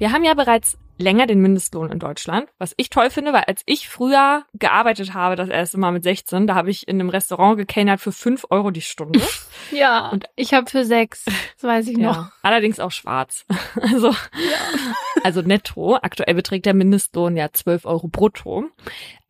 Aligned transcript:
Wir 0.00 0.12
haben 0.12 0.24
ja 0.24 0.32
bereits 0.32 0.78
länger 0.96 1.26
den 1.26 1.42
Mindestlohn 1.42 1.92
in 1.92 1.98
Deutschland, 1.98 2.48
was 2.56 2.72
ich 2.78 2.88
toll 2.88 3.10
finde, 3.10 3.34
weil 3.34 3.44
als 3.44 3.60
ich 3.66 3.86
früher 3.86 4.44
gearbeitet 4.54 5.12
habe, 5.12 5.36
das 5.36 5.50
erste 5.50 5.76
Mal 5.76 5.92
mit 5.92 6.04
16, 6.04 6.46
da 6.46 6.54
habe 6.54 6.70
ich 6.70 6.88
in 6.88 6.98
einem 6.98 7.10
Restaurant 7.10 7.58
gekellnert 7.58 8.00
für 8.00 8.10
fünf 8.10 8.46
Euro 8.48 8.70
die 8.70 8.80
Stunde. 8.80 9.20
ja, 9.70 10.08
und 10.08 10.24
ich 10.36 10.54
habe 10.54 10.70
für 10.70 10.86
sechs, 10.86 11.26
das 11.26 11.62
weiß 11.62 11.88
ich 11.88 11.98
noch. 11.98 12.16
Ja, 12.16 12.32
allerdings 12.40 12.80
auch 12.80 12.92
schwarz. 12.92 13.44
Also, 13.80 14.08
ja. 14.08 14.94
also 15.22 15.42
netto. 15.42 15.96
Aktuell 15.96 16.34
beträgt 16.34 16.64
der 16.64 16.74
Mindestlohn 16.74 17.36
ja 17.36 17.52
zwölf 17.52 17.84
Euro 17.84 18.08
brutto. 18.08 18.64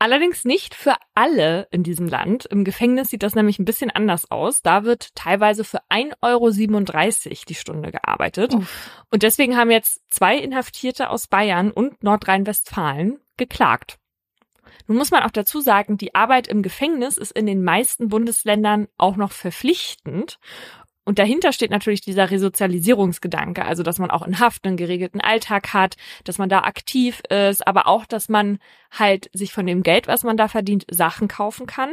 Allerdings 0.02 0.46
nicht 0.46 0.74
für 0.74 0.94
alle 1.14 1.68
in 1.70 1.82
diesem 1.82 2.08
Land. 2.08 2.46
Im 2.46 2.64
Gefängnis 2.64 3.10
sieht 3.10 3.22
das 3.22 3.34
nämlich 3.34 3.58
ein 3.58 3.66
bisschen 3.66 3.90
anders 3.90 4.30
aus. 4.30 4.62
Da 4.62 4.84
wird 4.84 5.14
teilweise 5.14 5.62
für 5.62 5.82
1,37 5.90 6.16
Euro 6.22 6.48
die 7.46 7.54
Stunde 7.54 7.92
gearbeitet. 7.92 8.54
Uff. 8.54 9.04
Und 9.10 9.22
deswegen 9.22 9.58
haben 9.58 9.70
jetzt 9.70 10.00
zwei 10.08 10.38
Inhaftierte 10.38 11.10
aus 11.10 11.26
Bayern 11.26 11.70
und 11.70 12.02
Nordrhein-Westfalen 12.02 13.20
geklagt. 13.36 13.98
Nun 14.86 14.96
muss 14.96 15.10
man 15.10 15.22
auch 15.22 15.30
dazu 15.30 15.60
sagen, 15.60 15.98
die 15.98 16.14
Arbeit 16.14 16.48
im 16.48 16.62
Gefängnis 16.62 17.18
ist 17.18 17.32
in 17.32 17.44
den 17.44 17.62
meisten 17.62 18.08
Bundesländern 18.08 18.88
auch 18.96 19.16
noch 19.16 19.32
verpflichtend. 19.32 20.38
Und 21.04 21.18
dahinter 21.18 21.52
steht 21.52 21.70
natürlich 21.70 22.02
dieser 22.02 22.30
Resozialisierungsgedanke, 22.30 23.64
also 23.64 23.82
dass 23.82 23.98
man 23.98 24.10
auch 24.10 24.26
in 24.26 24.38
Haft 24.38 24.66
einen 24.66 24.76
geregelten 24.76 25.20
Alltag 25.20 25.72
hat, 25.72 25.96
dass 26.24 26.38
man 26.38 26.48
da 26.48 26.60
aktiv 26.60 27.22
ist, 27.28 27.66
aber 27.66 27.86
auch, 27.86 28.04
dass 28.04 28.28
man 28.28 28.58
halt 28.90 29.30
sich 29.32 29.52
von 29.52 29.66
dem 29.66 29.82
Geld, 29.82 30.08
was 30.08 30.24
man 30.24 30.36
da 30.36 30.48
verdient, 30.48 30.84
Sachen 30.90 31.26
kaufen 31.26 31.66
kann. 31.66 31.92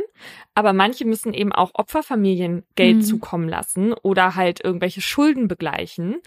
Aber 0.56 0.74
manche 0.74 1.06
müssen 1.06 1.34
eben 1.34 1.54
auch 1.54 1.72
Opferfamilien 1.74 2.64
Geld 2.76 2.98
mhm. 2.98 3.02
zukommen 3.02 3.48
lassen 3.48 3.94
oder 3.94 4.36
halt 4.36 4.64
irgendwelche 4.64 5.02
Schulden 5.02 5.48
begleichen. 5.48 6.22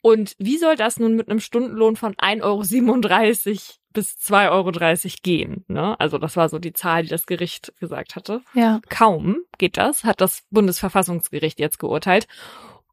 Und 0.00 0.34
wie 0.38 0.58
soll 0.58 0.76
das 0.76 0.98
nun 0.98 1.14
mit 1.14 1.28
einem 1.28 1.40
Stundenlohn 1.40 1.96
von 1.96 2.14
1,37 2.14 2.42
Euro 2.42 3.58
bis 3.92 4.16
2,30 4.16 4.50
Euro 4.50 5.16
gehen? 5.22 5.64
Ne? 5.68 5.98
Also 6.00 6.18
das 6.18 6.36
war 6.36 6.48
so 6.48 6.58
die 6.58 6.72
Zahl, 6.72 7.02
die 7.02 7.08
das 7.08 7.26
Gericht 7.26 7.72
gesagt 7.78 8.16
hatte. 8.16 8.42
Ja. 8.54 8.80
Kaum 8.88 9.38
geht 9.58 9.76
das, 9.76 10.04
hat 10.04 10.20
das 10.20 10.42
Bundesverfassungsgericht 10.50 11.60
jetzt 11.60 11.78
geurteilt 11.78 12.26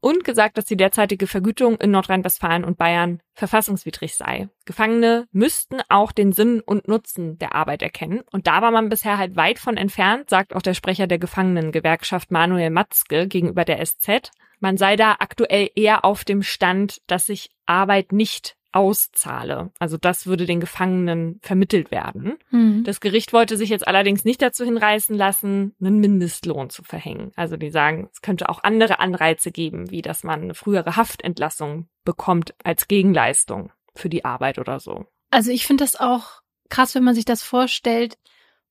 und 0.00 0.24
gesagt, 0.24 0.56
dass 0.56 0.64
die 0.64 0.76
derzeitige 0.76 1.26
Vergütung 1.26 1.76
in 1.76 1.90
Nordrhein-Westfalen 1.90 2.64
und 2.64 2.78
Bayern 2.78 3.20
verfassungswidrig 3.34 4.16
sei. 4.16 4.48
Gefangene 4.64 5.26
müssten 5.30 5.80
auch 5.88 6.12
den 6.12 6.32
Sinn 6.32 6.60
und 6.60 6.88
Nutzen 6.88 7.38
der 7.38 7.54
Arbeit 7.54 7.82
erkennen. 7.82 8.22
Und 8.32 8.46
da 8.46 8.62
war 8.62 8.70
man 8.70 8.88
bisher 8.88 9.18
halt 9.18 9.36
weit 9.36 9.58
von 9.58 9.76
entfernt, 9.76 10.30
sagt 10.30 10.54
auch 10.54 10.62
der 10.62 10.74
Sprecher 10.74 11.06
der 11.06 11.18
Gefangenengewerkschaft 11.18 12.30
Manuel 12.30 12.70
Matzke 12.70 13.28
gegenüber 13.28 13.64
der 13.64 13.84
SZ. 13.84 14.30
Man 14.58 14.76
sei 14.76 14.96
da 14.96 15.16
aktuell 15.18 15.70
eher 15.74 16.04
auf 16.04 16.24
dem 16.24 16.42
Stand, 16.42 17.00
dass 17.06 17.26
sich 17.26 17.50
Arbeit 17.66 18.12
nicht 18.12 18.56
auszahle. 18.72 19.72
Also 19.78 19.96
das 19.96 20.26
würde 20.26 20.46
den 20.46 20.60
Gefangenen 20.60 21.40
vermittelt 21.42 21.90
werden. 21.90 22.38
Mhm. 22.50 22.84
Das 22.84 23.00
Gericht 23.00 23.32
wollte 23.32 23.56
sich 23.56 23.68
jetzt 23.68 23.86
allerdings 23.86 24.24
nicht 24.24 24.40
dazu 24.42 24.64
hinreißen 24.64 25.16
lassen, 25.16 25.74
einen 25.80 25.98
Mindestlohn 25.98 26.70
zu 26.70 26.82
verhängen. 26.82 27.32
Also 27.36 27.56
die 27.56 27.70
sagen, 27.70 28.08
es 28.12 28.22
könnte 28.22 28.48
auch 28.48 28.62
andere 28.62 29.00
Anreize 29.00 29.50
geben, 29.50 29.90
wie 29.90 30.02
dass 30.02 30.24
man 30.24 30.42
eine 30.42 30.54
frühere 30.54 30.96
Haftentlassung 30.96 31.88
bekommt 32.04 32.54
als 32.62 32.88
Gegenleistung 32.88 33.72
für 33.94 34.08
die 34.08 34.24
Arbeit 34.24 34.58
oder 34.58 34.80
so. 34.80 35.06
Also 35.30 35.50
ich 35.50 35.66
finde 35.66 35.84
das 35.84 35.98
auch 35.98 36.40
krass, 36.68 36.94
wenn 36.94 37.04
man 37.04 37.14
sich 37.14 37.24
das 37.24 37.42
vorstellt. 37.42 38.18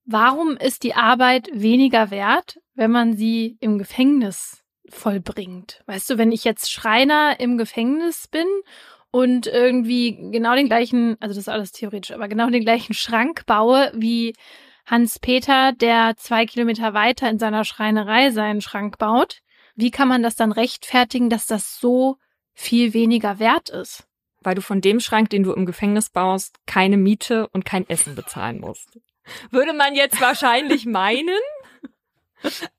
Warum 0.05 0.57
ist 0.57 0.83
die 0.83 0.95
Arbeit 0.95 1.49
weniger 1.53 2.09
wert, 2.09 2.59
wenn 2.73 2.91
man 2.91 3.15
sie 3.15 3.57
im 3.59 3.77
Gefängnis 3.77 4.63
vollbringt? 4.87 5.83
Weißt 5.85 6.09
du, 6.09 6.17
wenn 6.17 6.31
ich 6.31 6.43
jetzt 6.43 6.71
Schreiner 6.71 7.39
im 7.39 7.57
Gefängnis 7.57 8.27
bin 8.27 8.47
und 9.11 9.47
irgendwie 9.47 10.31
genau 10.31 10.55
den 10.55 10.67
gleichen, 10.67 11.17
also 11.19 11.33
das 11.33 11.43
ist 11.43 11.49
alles 11.49 11.71
theoretisch, 11.71 12.11
aber 12.11 12.27
genau 12.27 12.49
den 12.49 12.63
gleichen 12.63 12.93
Schrank 12.93 13.45
baue 13.45 13.91
wie 13.95 14.35
Hans 14.85 15.19
Peter, 15.19 15.71
der 15.73 16.15
zwei 16.17 16.45
Kilometer 16.45 16.93
weiter 16.93 17.29
in 17.29 17.39
seiner 17.39 17.63
Schreinerei 17.63 18.31
seinen 18.31 18.61
Schrank 18.61 18.97
baut. 18.97 19.41
Wie 19.75 19.91
kann 19.91 20.07
man 20.07 20.23
das 20.23 20.35
dann 20.35 20.51
rechtfertigen, 20.51 21.29
dass 21.29 21.45
das 21.45 21.79
so 21.79 22.17
viel 22.53 22.93
weniger 22.93 23.39
wert 23.39 23.69
ist? 23.69 24.07
Weil 24.41 24.55
du 24.55 24.61
von 24.61 24.81
dem 24.81 24.99
Schrank, 24.99 25.29
den 25.29 25.43
du 25.43 25.53
im 25.53 25.65
Gefängnis 25.65 26.09
baust, 26.09 26.57
keine 26.65 26.97
Miete 26.97 27.47
und 27.49 27.65
kein 27.65 27.87
Essen 27.89 28.15
bezahlen 28.15 28.59
musst. 28.59 28.99
Würde 29.51 29.73
man 29.73 29.95
jetzt 29.95 30.19
wahrscheinlich 30.21 30.85
meinen. 30.85 31.39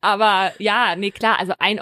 Aber 0.00 0.52
ja, 0.58 0.96
nee, 0.96 1.10
klar, 1.10 1.38
also 1.38 1.52
1,37 1.52 1.80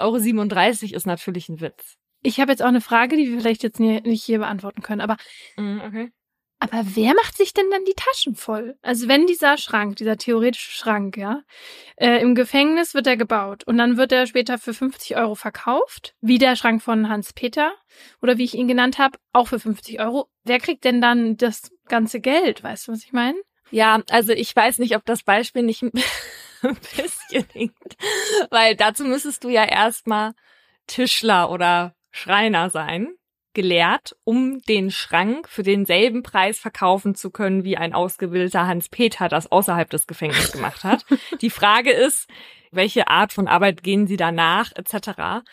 Euro 0.83 0.95
ist 0.95 1.05
natürlich 1.07 1.49
ein 1.49 1.61
Witz. 1.61 1.98
Ich 2.21 2.39
habe 2.39 2.51
jetzt 2.51 2.61
auch 2.61 2.67
eine 2.67 2.81
Frage, 2.81 3.15
die 3.15 3.31
wir 3.31 3.39
vielleicht 3.39 3.63
jetzt 3.63 3.79
nicht 3.79 4.23
hier 4.23 4.39
beantworten 4.39 4.81
können, 4.81 5.01
aber 5.01 5.17
mm, 5.57 5.79
okay. 5.79 6.11
Aber 6.61 6.81
wer 6.83 7.13
macht 7.13 7.37
sich 7.37 7.53
denn 7.53 7.71
dann 7.71 7.85
die 7.85 7.93
Taschen 7.93 8.35
voll? 8.35 8.77
Also 8.81 9.07
wenn 9.07 9.27
dieser 9.27 9.57
Schrank, 9.57 9.95
dieser 9.95 10.17
theoretische 10.17 10.71
Schrank, 10.71 11.15
ja, 11.15 11.41
äh, 11.95 12.21
im 12.21 12.35
Gefängnis 12.35 12.93
wird 12.93 13.07
er 13.07 13.15
gebaut 13.15 13.63
und 13.63 13.77
dann 13.77 13.95
wird 13.95 14.11
er 14.11 14.27
später 14.27 14.57
für 14.57 14.73
50 14.73 15.15
Euro 15.15 15.35
verkauft, 15.35 16.15
wie 16.19 16.37
der 16.37 16.57
Schrank 16.57 16.81
von 16.81 17.07
Hans 17.07 17.31
Peter 17.31 17.71
oder 18.21 18.37
wie 18.37 18.43
ich 18.43 18.55
ihn 18.55 18.67
genannt 18.67 18.97
habe, 18.97 19.17
auch 19.31 19.47
für 19.47 19.59
50 19.59 20.01
Euro. 20.01 20.29
Wer 20.43 20.59
kriegt 20.59 20.83
denn 20.83 20.99
dann 20.99 21.37
das 21.37 21.71
ganze 21.87 22.19
Geld? 22.19 22.61
Weißt 22.61 22.87
du, 22.87 22.91
was 22.91 23.05
ich 23.05 23.13
meine? 23.13 23.37
Ja, 23.71 24.01
also 24.09 24.33
ich 24.33 24.53
weiß 24.53 24.79
nicht, 24.79 24.97
ob 24.97 25.05
das 25.05 25.23
Beispiel 25.23 25.63
nicht 25.63 25.83
ein 26.61 26.77
bisschen 26.97 27.45
hinkt, 27.53 27.95
weil 28.49 28.75
dazu 28.75 29.05
müsstest 29.05 29.45
du 29.45 29.49
ja 29.49 29.63
erstmal 29.63 30.33
Tischler 30.87 31.51
oder 31.51 31.95
Schreiner 32.11 32.69
sein, 32.69 33.13
gelehrt, 33.53 34.15
um 34.23 34.61
den 34.61 34.91
Schrank 34.91 35.49
für 35.49 35.63
denselben 35.63 36.23
Preis 36.23 36.59
verkaufen 36.59 37.15
zu 37.15 37.31
können, 37.31 37.63
wie 37.63 37.77
ein 37.77 37.93
ausgebildeter 37.93 38.67
Hans-Peter 38.67 39.27
das 39.27 39.51
außerhalb 39.51 39.89
des 39.89 40.07
Gefängnisses 40.07 40.51
gemacht 40.53 40.83
hat. 40.83 41.05
Die 41.41 41.49
Frage 41.49 41.91
ist, 41.91 42.29
welche 42.71 43.07
Art 43.07 43.33
von 43.33 43.47
Arbeit 43.47 43.83
gehen 43.83 44.07
sie 44.07 44.17
danach, 44.17 44.71
etc. 44.75 45.43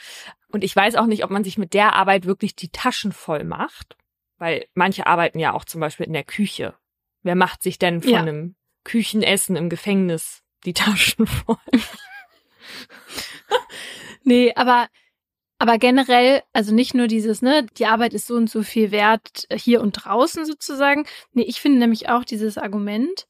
Und 0.49 0.63
ich 0.63 0.77
weiß 0.77 0.97
auch 0.97 1.07
nicht, 1.07 1.25
ob 1.25 1.31
man 1.31 1.45
sich 1.45 1.59
mit 1.59 1.75
der 1.75 1.95
Arbeit 1.95 2.27
wirklich 2.27 2.55
die 2.55 2.69
Taschen 2.69 3.13
voll 3.13 3.45
macht, 3.45 3.97
weil 4.39 4.67
manche 4.75 5.07
arbeiten 5.07 5.39
ja 5.39 5.55
auch 5.55 5.65
zum 5.65 5.81
Beispiel 5.81 6.07
in 6.07 6.13
der 6.13 6.25
Küche. 6.25 6.75
Wer 7.23 7.35
macht 7.35 7.63
sich 7.63 7.79
denn 7.79 8.03
von 8.03 8.13
ja. 8.13 8.21
einem 8.21 8.55
Küchenessen 8.85 9.57
im 9.57 9.71
Gefängnis 9.71 10.43
die 10.65 10.75
Taschen 10.75 11.27
voll? 11.27 11.57
nee, 14.23 14.53
aber 14.55 14.89
aber 15.59 15.79
generell, 15.79 16.43
also 16.53 16.75
nicht 16.75 16.95
nur 16.95 17.07
dieses, 17.07 17.43
ne, 17.43 17.67
die 17.79 17.87
Arbeit 17.87 18.13
ist 18.15 18.27
so 18.27 18.35
und 18.35 18.51
so 18.51 18.63
viel 18.63 18.91
wert 18.91 19.47
äh, 19.49 19.59
hier 19.59 19.81
und 19.81 19.93
draußen 19.93 20.45
sozusagen. 20.45 21.07
Nee, 21.33 21.45
ich 21.45 21.61
finde 21.61 21.79
nämlich 21.79 22.09
auch 22.09 22.25
dieses 22.25 22.59
Argument 22.59 23.27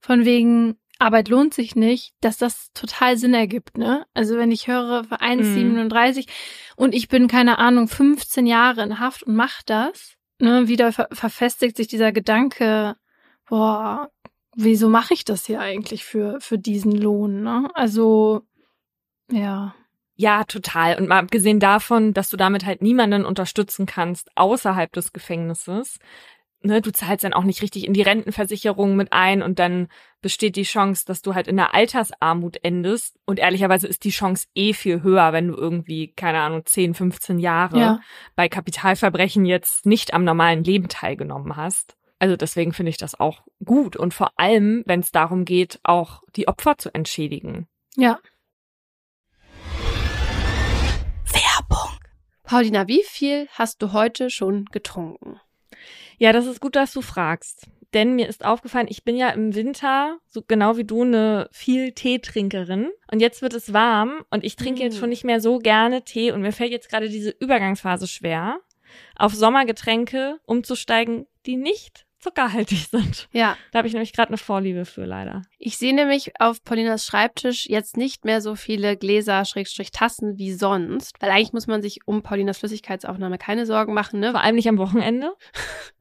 von 0.00 0.24
wegen 0.24 0.76
Arbeit 0.98 1.28
lohnt 1.28 1.54
sich 1.54 1.74
nicht, 1.74 2.14
dass 2.20 2.38
das 2.38 2.72
total 2.72 3.16
Sinn 3.16 3.34
ergibt, 3.34 3.76
ne? 3.76 4.06
Also 4.14 4.36
wenn 4.36 4.52
ich 4.52 4.68
höre 4.68 5.04
für 5.04 5.20
1,37 5.20 6.18
mhm. 6.18 6.24
und 6.76 6.94
ich 6.94 7.08
bin, 7.08 7.26
keine 7.26 7.58
Ahnung, 7.58 7.88
15 7.88 8.46
Jahre 8.46 8.82
in 8.82 9.00
Haft 9.00 9.24
und 9.24 9.34
mach 9.34 9.62
das, 9.64 10.14
ne, 10.38 10.68
wieder 10.68 10.92
ver 10.92 11.08
verfestigt 11.10 11.76
sich 11.76 11.88
dieser 11.88 12.12
Gedanke, 12.12 12.96
boah, 13.48 14.10
wieso 14.54 14.88
mache 14.88 15.14
ich 15.14 15.24
das 15.24 15.46
hier 15.46 15.60
eigentlich 15.60 16.04
für, 16.04 16.40
für 16.40 16.58
diesen 16.58 16.92
Lohn, 16.92 17.42
ne? 17.42 17.68
Also, 17.74 18.42
ja. 19.30 19.74
Ja, 20.16 20.44
total. 20.44 20.96
Und 20.96 21.08
mal 21.08 21.18
abgesehen 21.18 21.58
davon, 21.58 22.14
dass 22.14 22.30
du 22.30 22.36
damit 22.36 22.64
halt 22.64 22.82
niemanden 22.82 23.24
unterstützen 23.24 23.86
kannst 23.86 24.30
außerhalb 24.36 24.92
des 24.92 25.12
Gefängnisses. 25.12 25.98
Ne, 26.62 26.80
du 26.80 26.92
zahlst 26.92 27.24
dann 27.24 27.34
auch 27.34 27.44
nicht 27.44 27.60
richtig 27.60 27.86
in 27.86 27.92
die 27.92 28.02
Rentenversicherung 28.02 28.96
mit 28.96 29.12
ein 29.12 29.42
und 29.42 29.58
dann 29.58 29.88
besteht 30.22 30.56
die 30.56 30.62
Chance, 30.62 31.04
dass 31.06 31.20
du 31.20 31.34
halt 31.34 31.46
in 31.46 31.56
der 31.56 31.74
Altersarmut 31.74 32.56
endest. 32.62 33.18
Und 33.26 33.38
ehrlicherweise 33.38 33.86
ist 33.86 34.04
die 34.04 34.10
Chance 34.10 34.46
eh 34.54 34.72
viel 34.72 35.02
höher, 35.02 35.34
wenn 35.34 35.48
du 35.48 35.54
irgendwie, 35.54 36.12
keine 36.14 36.40
Ahnung, 36.40 36.64
10, 36.64 36.94
15 36.94 37.38
Jahre 37.38 37.78
ja. 37.78 38.00
bei 38.34 38.48
Kapitalverbrechen 38.48 39.44
jetzt 39.44 39.84
nicht 39.84 40.14
am 40.14 40.24
normalen 40.24 40.64
Leben 40.64 40.88
teilgenommen 40.88 41.56
hast. 41.56 41.96
Also 42.18 42.36
deswegen 42.36 42.72
finde 42.72 42.88
ich 42.88 42.96
das 42.96 43.20
auch 43.20 43.42
gut. 43.62 43.96
Und 43.96 44.14
vor 44.14 44.30
allem, 44.36 44.84
wenn 44.86 45.00
es 45.00 45.12
darum 45.12 45.44
geht, 45.44 45.80
auch 45.82 46.22
die 46.34 46.48
Opfer 46.48 46.78
zu 46.78 46.94
entschädigen. 46.94 47.66
Ja, 47.96 48.20
Paulina, 52.44 52.86
wie 52.88 53.02
viel 53.02 53.48
hast 53.52 53.80
du 53.82 53.92
heute 53.92 54.28
schon 54.28 54.66
getrunken? 54.66 55.40
Ja, 56.18 56.32
das 56.32 56.46
ist 56.46 56.60
gut, 56.60 56.76
dass 56.76 56.92
du 56.92 57.00
fragst. 57.00 57.66
Denn 57.94 58.16
mir 58.16 58.28
ist 58.28 58.44
aufgefallen, 58.44 58.88
ich 58.90 59.04
bin 59.04 59.16
ja 59.16 59.30
im 59.30 59.54
Winter, 59.54 60.18
so 60.28 60.42
genau 60.46 60.76
wie 60.76 60.84
du, 60.84 61.02
eine 61.02 61.48
viel 61.52 61.92
Teetrinkerin. 61.92 62.90
Und 63.10 63.20
jetzt 63.20 63.40
wird 63.40 63.54
es 63.54 63.72
warm 63.72 64.24
und 64.30 64.44
ich 64.44 64.56
trinke 64.56 64.80
mm. 64.80 64.84
jetzt 64.84 64.98
schon 64.98 65.08
nicht 65.08 65.24
mehr 65.24 65.40
so 65.40 65.58
gerne 65.58 66.02
Tee 66.02 66.32
und 66.32 66.42
mir 66.42 66.52
fällt 66.52 66.72
jetzt 66.72 66.90
gerade 66.90 67.08
diese 67.08 67.30
Übergangsphase 67.30 68.08
schwer, 68.08 68.58
auf 69.16 69.32
Sommergetränke 69.32 70.38
umzusteigen, 70.44 71.26
die 71.46 71.56
nicht 71.56 72.03
zuckerhaltig 72.24 72.88
sind. 72.90 73.28
Ja. 73.32 73.56
Da 73.70 73.78
habe 73.78 73.86
ich 73.88 73.94
nämlich 73.94 74.12
gerade 74.12 74.28
eine 74.28 74.38
Vorliebe 74.38 74.84
für, 74.84 75.04
leider. 75.04 75.42
Ich 75.58 75.76
sehe 75.76 75.94
nämlich 75.94 76.32
auf 76.40 76.64
Paulinas 76.64 77.04
Schreibtisch 77.06 77.66
jetzt 77.68 77.96
nicht 77.96 78.24
mehr 78.24 78.40
so 78.40 78.54
viele 78.56 78.96
Gläser, 78.96 79.44
Schrägstrich 79.44 79.92
Tassen 79.92 80.38
wie 80.38 80.52
sonst. 80.52 81.16
Weil 81.20 81.30
eigentlich 81.30 81.52
muss 81.52 81.66
man 81.66 81.82
sich 81.82 82.00
um 82.06 82.22
Paulinas 82.22 82.58
Flüssigkeitsaufnahme 82.58 83.38
keine 83.38 83.66
Sorgen 83.66 83.94
machen, 83.94 84.20
ne? 84.20 84.32
Vor 84.32 84.40
allem 84.40 84.56
nicht 84.56 84.68
am 84.68 84.78
Wochenende. 84.78 85.32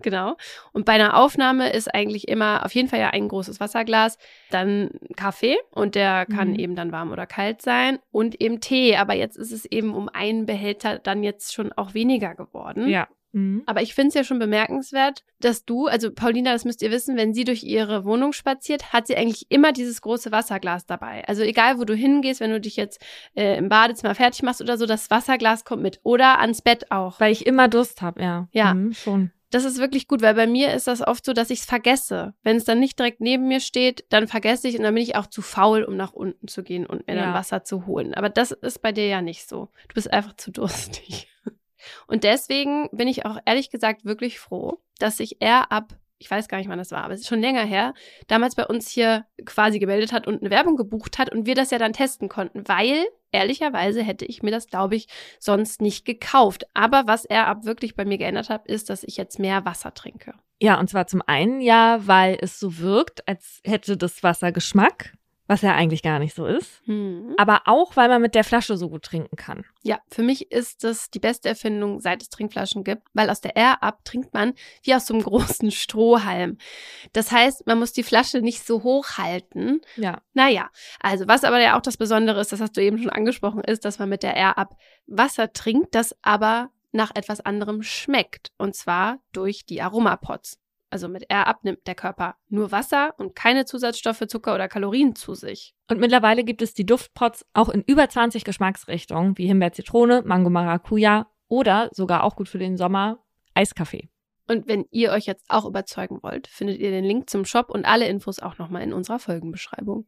Genau. 0.01 0.35
Und 0.73 0.85
bei 0.85 0.93
einer 0.93 1.15
Aufnahme 1.17 1.71
ist 1.71 1.93
eigentlich 1.93 2.27
immer 2.27 2.65
auf 2.65 2.75
jeden 2.75 2.89
Fall 2.89 2.99
ja 2.99 3.11
ein 3.11 3.29
großes 3.29 3.61
Wasserglas, 3.61 4.17
dann 4.49 4.89
Kaffee 5.15 5.55
und 5.71 5.95
der 5.95 6.25
kann 6.25 6.49
Mhm. 6.49 6.59
eben 6.59 6.75
dann 6.75 6.91
warm 6.91 7.11
oder 7.11 7.25
kalt 7.25 7.61
sein 7.61 7.99
und 8.11 8.41
eben 8.41 8.59
Tee. 8.59 8.97
Aber 8.97 9.13
jetzt 9.13 9.37
ist 9.37 9.53
es 9.53 9.63
eben 9.65 9.93
um 9.93 10.09
einen 10.09 10.45
Behälter 10.45 10.99
dann 10.99 11.23
jetzt 11.23 11.53
schon 11.53 11.71
auch 11.71 11.93
weniger 11.93 12.35
geworden. 12.35 12.89
Ja. 12.89 13.07
Mhm. 13.33 13.63
Aber 13.65 13.81
ich 13.81 13.93
finde 13.93 14.09
es 14.09 14.13
ja 14.13 14.23
schon 14.23 14.39
bemerkenswert, 14.39 15.23
dass 15.39 15.65
du, 15.65 15.87
also 15.87 16.11
Paulina, 16.11 16.53
das 16.53 16.65
müsst 16.65 16.81
ihr 16.81 16.91
wissen, 16.91 17.17
wenn 17.17 17.33
sie 17.33 17.43
durch 17.43 17.63
ihre 17.63 18.05
Wohnung 18.05 18.31
spaziert, 18.31 18.93
hat 18.93 19.07
sie 19.07 19.17
eigentlich 19.17 19.47
immer 19.49 19.73
dieses 19.73 20.01
große 20.01 20.31
Wasserglas 20.31 20.85
dabei. 20.85 21.23
Also 21.27 21.41
egal, 21.41 21.79
wo 21.79 21.83
du 21.83 21.95
hingehst, 21.95 22.39
wenn 22.39 22.51
du 22.51 22.61
dich 22.61 22.75
jetzt 22.75 23.01
äh, 23.35 23.57
im 23.57 23.69
Badezimmer 23.69 24.15
fertig 24.15 24.43
machst 24.43 24.61
oder 24.61 24.77
so, 24.77 24.85
das 24.85 25.09
Wasserglas 25.09 25.65
kommt 25.65 25.81
mit. 25.81 25.99
Oder 26.03 26.39
ans 26.39 26.61
Bett 26.61 26.91
auch. 26.91 27.19
Weil 27.19 27.31
ich 27.31 27.45
immer 27.45 27.67
Durst 27.67 28.01
habe, 28.01 28.21
ja. 28.21 28.47
Ja. 28.51 28.73
Mhm, 28.73 28.93
schon. 28.93 29.31
Das 29.49 29.65
ist 29.65 29.77
wirklich 29.77 30.07
gut, 30.07 30.23
weil 30.23 30.33
bei 30.33 30.47
mir 30.47 30.73
ist 30.73 30.87
das 30.87 31.05
oft 31.05 31.23
so, 31.23 31.31
dass 31.33 31.51
ich 31.51 31.59
es 31.59 31.65
vergesse. 31.65 32.33
Wenn 32.41 32.57
es 32.57 32.63
dann 32.65 32.79
nicht 32.79 32.97
direkt 32.97 33.21
neben 33.21 33.47
mir 33.47 33.59
steht, 33.59 34.03
dann 34.09 34.27
vergesse 34.27 34.67
ich 34.67 34.77
und 34.77 34.83
dann 34.83 34.95
bin 34.95 35.03
ich 35.03 35.15
auch 35.15 35.27
zu 35.27 35.43
faul, 35.43 35.83
um 35.83 35.95
nach 35.95 36.11
unten 36.13 36.47
zu 36.47 36.63
gehen 36.63 36.87
und 36.87 37.05
mir 37.05 37.13
dann 37.15 37.29
Ja. 37.29 37.33
Wasser 37.35 37.63
zu 37.63 37.85
holen. 37.85 38.15
Aber 38.15 38.29
das 38.29 38.51
ist 38.51 38.81
bei 38.81 38.91
dir 38.91 39.05
ja 39.07 39.21
nicht 39.21 39.47
so. 39.47 39.69
Du 39.89 39.93
bist 39.93 40.11
einfach 40.11 40.33
zu 40.37 40.51
durstig. 40.51 41.27
Und 42.07 42.23
deswegen 42.23 42.89
bin 42.91 43.07
ich 43.07 43.25
auch 43.25 43.37
ehrlich 43.45 43.69
gesagt 43.69 44.05
wirklich 44.05 44.39
froh, 44.39 44.79
dass 44.99 45.17
sich 45.17 45.37
er 45.41 45.71
ab, 45.71 45.93
ich 46.17 46.29
weiß 46.29 46.47
gar 46.47 46.57
nicht, 46.57 46.69
wann 46.69 46.77
das 46.77 46.91
war, 46.91 47.03
aber 47.03 47.13
es 47.13 47.21
ist 47.21 47.27
schon 47.27 47.41
länger 47.41 47.63
her, 47.63 47.93
damals 48.27 48.55
bei 48.55 48.65
uns 48.65 48.89
hier 48.89 49.25
quasi 49.45 49.79
gemeldet 49.79 50.13
hat 50.13 50.27
und 50.27 50.41
eine 50.41 50.49
Werbung 50.49 50.75
gebucht 50.75 51.17
hat 51.17 51.31
und 51.31 51.45
wir 51.45 51.55
das 51.55 51.71
ja 51.71 51.77
dann 51.77 51.93
testen 51.93 52.29
konnten, 52.29 52.67
weil 52.67 53.05
ehrlicherweise 53.31 54.01
hätte 54.03 54.25
ich 54.25 54.43
mir 54.43 54.51
das, 54.51 54.67
glaube 54.67 54.95
ich, 54.95 55.07
sonst 55.39 55.81
nicht 55.81 56.05
gekauft. 56.05 56.65
Aber 56.73 57.07
was 57.07 57.25
er 57.25 57.47
ab 57.47 57.65
wirklich 57.65 57.95
bei 57.95 58.05
mir 58.05 58.17
geändert 58.17 58.49
hat, 58.49 58.67
ist, 58.67 58.89
dass 58.89 59.03
ich 59.03 59.17
jetzt 59.17 59.39
mehr 59.39 59.65
Wasser 59.65 59.93
trinke. 59.93 60.33
Ja, 60.61 60.79
und 60.79 60.89
zwar 60.89 61.07
zum 61.07 61.21
einen 61.25 61.59
ja, 61.59 61.99
weil 62.07 62.37
es 62.39 62.59
so 62.59 62.77
wirkt, 62.77 63.27
als 63.27 63.59
hätte 63.65 63.97
das 63.97 64.23
Wasser 64.23 64.51
Geschmack, 64.51 65.13
was 65.47 65.61
ja 65.61 65.75
eigentlich 65.75 66.03
gar 66.03 66.19
nicht 66.19 66.35
so 66.35 66.45
ist. 66.45 66.81
Hm. 66.85 67.35
Aber 67.37 67.63
auch, 67.65 67.95
weil 67.95 68.07
man 68.07 68.21
mit 68.21 68.33
der 68.33 68.43
Flasche 68.43 68.77
so 68.77 68.89
gut 68.89 69.03
trinken 69.03 69.35
kann. 69.35 69.65
Ja, 69.81 69.99
für 70.09 70.23
mich 70.23 70.51
ist 70.51 70.83
das 70.83 71.09
die 71.09 71.19
beste 71.19 71.49
Erfindung, 71.49 71.99
seit 71.99 72.21
es 72.21 72.29
Trinkflaschen 72.29 72.83
gibt, 72.83 73.03
weil 73.13 73.29
aus 73.29 73.41
der 73.41 73.55
Air 73.55 73.83
Up 73.83 74.05
trinkt 74.05 74.33
man 74.33 74.53
wie 74.83 74.95
aus 74.95 75.05
so 75.05 75.13
einem 75.13 75.23
großen 75.23 75.71
Strohhalm. 75.71 76.57
Das 77.11 77.31
heißt, 77.31 77.67
man 77.67 77.79
muss 77.79 77.91
die 77.91 78.03
Flasche 78.03 78.39
nicht 78.39 78.65
so 78.65 78.83
hoch 78.83 79.17
halten. 79.17 79.81
Ja. 79.97 80.21
Naja, 80.33 80.69
also 81.01 81.27
was 81.27 81.43
aber 81.43 81.59
ja 81.59 81.77
auch 81.77 81.81
das 81.81 81.97
Besondere 81.97 82.39
ist, 82.39 82.51
das 82.51 82.61
hast 82.61 82.77
du 82.77 82.81
eben 82.81 82.97
schon 82.97 83.09
angesprochen, 83.09 83.61
ist, 83.61 83.85
dass 83.85 83.99
man 83.99 84.09
mit 84.09 84.23
der 84.23 84.35
Air 84.35 84.57
Up 84.57 84.77
Wasser 85.07 85.51
trinkt, 85.51 85.95
das 85.95 86.15
aber 86.21 86.69
nach 86.93 87.11
etwas 87.15 87.41
anderem 87.41 87.83
schmeckt. 87.83 88.51
Und 88.57 88.75
zwar 88.75 89.19
durch 89.33 89.65
die 89.65 89.81
Aromapods. 89.81 90.59
Also 90.93 91.09
mit 91.09 91.25
Air 91.27 91.47
Up 91.47 91.63
nimmt 91.63 91.87
der 91.87 91.95
Körper 91.95 92.35
nur 92.49 92.71
Wasser 92.71 93.15
und 93.17 93.35
keine 93.35 93.65
Zusatzstoffe, 93.65 94.27
Zucker 94.27 94.53
oder 94.53 94.67
Kalorien 94.67 95.15
zu 95.15 95.33
sich. 95.33 95.73
Und 95.89 95.99
mittlerweile 95.99 96.43
gibt 96.43 96.61
es 96.61 96.75
die 96.75 96.85
Duftpots 96.85 97.47
auch 97.53 97.69
in 97.69 97.81
über 97.81 98.07
20 98.07 98.43
Geschmacksrichtungen, 98.43 99.35
wie 99.39 99.47
Himbeer, 99.47 99.71
Zitrone, 99.71 100.21
Mango, 100.23 100.51
Maracuja 100.51 101.31
oder 101.47 101.89
sogar 101.93 102.23
auch 102.23 102.35
gut 102.35 102.47
für 102.47 102.59
den 102.59 102.77
Sommer 102.77 103.17
Eiskaffee. 103.55 104.11
Und 104.47 104.67
wenn 104.67 104.85
ihr 104.91 105.11
euch 105.13 105.25
jetzt 105.25 105.45
auch 105.49 105.65
überzeugen 105.65 106.19
wollt, 106.21 106.45
findet 106.45 106.77
ihr 106.77 106.91
den 106.91 107.05
Link 107.05 107.27
zum 107.27 107.43
Shop 107.43 107.71
und 107.71 107.85
alle 107.85 108.07
Infos 108.07 108.37
auch 108.37 108.59
nochmal 108.59 108.83
in 108.83 108.93
unserer 108.93 109.17
Folgenbeschreibung. 109.17 110.05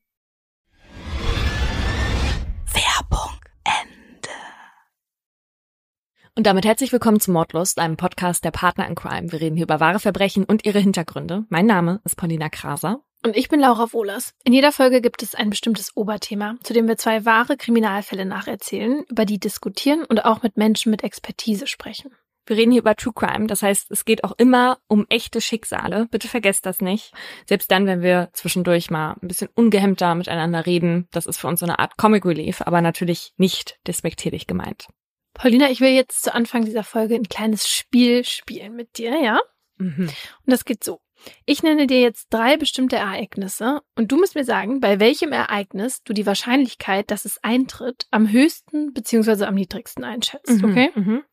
Und 6.38 6.46
damit 6.48 6.66
herzlich 6.66 6.92
willkommen 6.92 7.22
zu 7.22 7.32
Mordlust, 7.32 7.80
einem 7.80 7.96
Podcast 7.96 8.44
der 8.44 8.52
Partner 8.52 8.86
in 8.90 8.96
Crime. 8.96 9.32
Wir 9.32 9.40
reden 9.40 9.56
hier 9.56 9.64
über 9.64 9.80
wahre 9.80 10.02
Verbrechen 10.02 10.44
und 10.44 10.66
ihre 10.66 10.80
Hintergründe. 10.80 11.46
Mein 11.48 11.66
Name 11.66 12.02
ist 12.04 12.18
Paulina 12.18 12.50
Kraser. 12.50 13.00
Und 13.24 13.38
ich 13.38 13.48
bin 13.48 13.62
Laura 13.62 13.94
Wohlers. 13.94 14.34
In 14.44 14.52
jeder 14.52 14.74
Folge 14.74 15.00
gibt 15.00 15.24
es 15.24 15.34
ein 15.34 15.50
bestimmtes 15.50 15.96
Oberthema, 15.96 16.58
zu 16.62 16.74
dem 16.74 16.90
wir 16.90 16.98
zwei 16.98 17.24
wahre 17.24 17.56
Kriminalfälle 17.56 18.26
nacherzählen, 18.26 19.06
über 19.10 19.24
die 19.24 19.40
diskutieren 19.40 20.04
und 20.04 20.26
auch 20.26 20.44
mit 20.44 20.58
Menschen 20.58 20.90
mit 20.90 21.06
Expertise 21.06 21.68
sprechen. 21.68 22.12
Wir 22.48 22.58
reden 22.58 22.74
hier 22.74 22.82
über 22.82 22.98
True 22.98 23.14
Crime, 23.16 23.48
das 23.48 23.64
heißt, 23.64 23.90
es 23.90 24.04
geht 24.04 24.26
auch 24.26 24.34
immer 24.38 24.78
um 24.90 25.06
echte 25.08 25.40
Schicksale. 25.40 26.06
Bitte 26.12 26.28
vergesst 26.28 26.66
das 26.66 26.82
nicht. 26.82 27.14
Selbst 27.48 27.72
dann, 27.72 27.88
wenn 27.88 28.02
wir 28.02 28.28
zwischendurch 28.34 28.92
mal 28.92 29.16
ein 29.22 29.30
bisschen 29.30 29.48
ungehemmter 29.56 30.14
miteinander 30.16 30.66
reden, 30.66 31.08
das 31.12 31.28
ist 31.28 31.38
für 31.38 31.48
uns 31.48 31.62
so 31.62 31.66
eine 31.66 31.80
Art 31.80 31.96
Comic 31.96 32.26
Relief, 32.26 32.62
aber 32.62 32.82
natürlich 32.82 33.32
nicht 33.38 33.80
despektierlich 33.88 34.48
gemeint. 34.48 34.90
Paulina, 35.36 35.70
ich 35.70 35.82
will 35.82 35.92
jetzt 35.92 36.24
zu 36.24 36.34
Anfang 36.34 36.66
dieser 36.66 36.84
Folge 36.84 37.16
ein 37.16 37.28
kleines 37.30 37.70
Spiel 37.70 38.24
spielen 38.24 38.76
mit 38.76 38.98
dir, 38.98 39.22
ja? 39.22 39.40
Mhm. 39.78 40.08
Und 40.08 40.12
das 40.46 40.66
geht 40.66 40.84
so. 40.84 41.02
Ich 41.46 41.64
nenne 41.64 41.88
dir 41.88 42.02
jetzt 42.02 42.28
drei 42.30 42.56
bestimmte 42.58 42.96
Ereignisse 42.98 43.82
und 43.96 44.12
du 44.12 44.18
musst 44.18 44.36
mir 44.36 44.46
sagen, 44.46 44.80
bei 44.80 45.00
welchem 45.00 45.32
Ereignis 45.32 46.04
du 46.04 46.14
die 46.14 46.26
Wahrscheinlichkeit, 46.26 47.10
dass 47.12 47.26
es 47.26 47.44
eintritt, 47.44 48.08
am 48.12 48.32
höchsten 48.32 48.94
bzw. 48.94 49.46
am 49.46 49.56
niedrigsten 49.56 50.04
einschätzt, 50.04 50.62
Mhm. 50.62 50.72
okay? 50.72 50.92
Mhm. 50.96 51.24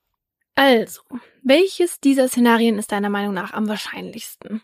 Also, 0.54 1.00
welches 1.42 2.00
dieser 2.00 2.28
Szenarien 2.28 2.78
ist 2.78 2.92
deiner 2.92 3.08
Meinung 3.10 3.34
nach 3.34 3.52
am 3.52 3.68
wahrscheinlichsten? 3.68 4.62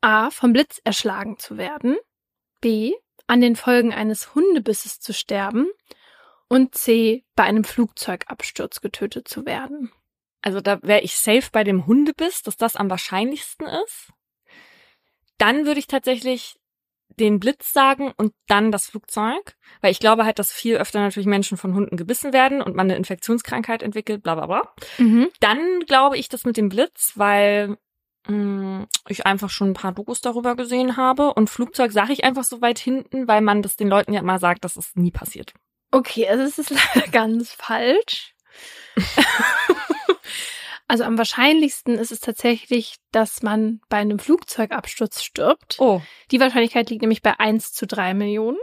A. 0.00 0.30
Vom 0.30 0.52
Blitz 0.52 0.80
erschlagen 0.84 1.38
zu 1.38 1.56
werden. 1.56 1.96
B. 2.60 2.92
An 3.26 3.40
den 3.40 3.56
Folgen 3.56 3.92
eines 3.92 4.34
Hundebisses 4.34 5.00
zu 5.00 5.14
sterben. 5.14 5.66
Und 6.54 6.72
C. 6.76 7.24
Bei 7.34 7.42
einem 7.42 7.64
Flugzeugabsturz 7.64 8.80
getötet 8.80 9.26
zu 9.26 9.44
werden. 9.44 9.90
Also 10.40 10.60
da 10.60 10.80
wäre 10.84 11.00
ich 11.00 11.16
safe 11.16 11.48
bei 11.50 11.64
dem 11.64 11.88
Hundebiss, 11.88 12.44
dass 12.44 12.56
das 12.56 12.76
am 12.76 12.88
wahrscheinlichsten 12.88 13.66
ist. 13.66 14.12
Dann 15.36 15.66
würde 15.66 15.80
ich 15.80 15.88
tatsächlich 15.88 16.54
den 17.18 17.40
Blitz 17.40 17.72
sagen 17.72 18.12
und 18.16 18.34
dann 18.46 18.70
das 18.70 18.86
Flugzeug, 18.86 19.56
weil 19.80 19.90
ich 19.90 19.98
glaube 19.98 20.24
halt, 20.24 20.38
dass 20.38 20.52
viel 20.52 20.76
öfter 20.76 21.00
natürlich 21.00 21.26
Menschen 21.26 21.58
von 21.58 21.74
Hunden 21.74 21.96
gebissen 21.96 22.32
werden 22.32 22.62
und 22.62 22.76
man 22.76 22.86
eine 22.86 22.98
Infektionskrankheit 22.98 23.82
entwickelt, 23.82 24.22
bla 24.22 24.36
bla 24.36 24.46
bla. 24.46 24.74
Mhm. 24.98 25.30
Dann 25.40 25.80
glaube 25.88 26.18
ich 26.18 26.28
das 26.28 26.44
mit 26.44 26.56
dem 26.56 26.68
Blitz, 26.68 27.14
weil 27.16 27.78
mh, 28.28 28.86
ich 29.08 29.26
einfach 29.26 29.50
schon 29.50 29.70
ein 29.70 29.74
paar 29.74 29.90
Dokus 29.90 30.20
darüber 30.20 30.54
gesehen 30.54 30.96
habe 30.96 31.34
und 31.34 31.50
Flugzeug 31.50 31.90
sage 31.90 32.12
ich 32.12 32.22
einfach 32.22 32.44
so 32.44 32.60
weit 32.60 32.78
hinten, 32.78 33.26
weil 33.26 33.40
man 33.40 33.60
das 33.60 33.74
den 33.74 33.88
Leuten 33.88 34.12
ja 34.12 34.20
immer 34.20 34.38
sagt, 34.38 34.62
dass 34.62 34.76
es 34.76 34.94
nie 34.94 35.10
passiert. 35.10 35.52
Okay, 35.94 36.26
also 36.26 36.42
es 36.42 36.58
ist 36.58 36.70
leider 36.94 37.06
ganz 37.08 37.52
falsch. 37.52 38.34
also 40.88 41.04
am 41.04 41.16
wahrscheinlichsten 41.16 41.96
ist 41.96 42.10
es 42.10 42.18
tatsächlich, 42.18 42.96
dass 43.12 43.42
man 43.42 43.80
bei 43.88 43.98
einem 43.98 44.18
Flugzeugabsturz 44.18 45.22
stirbt. 45.22 45.76
Oh, 45.78 46.02
Die 46.32 46.40
Wahrscheinlichkeit 46.40 46.90
liegt 46.90 47.02
nämlich 47.02 47.22
bei 47.22 47.38
1 47.38 47.74
zu 47.74 47.86
3 47.86 48.12
Millionen. 48.14 48.58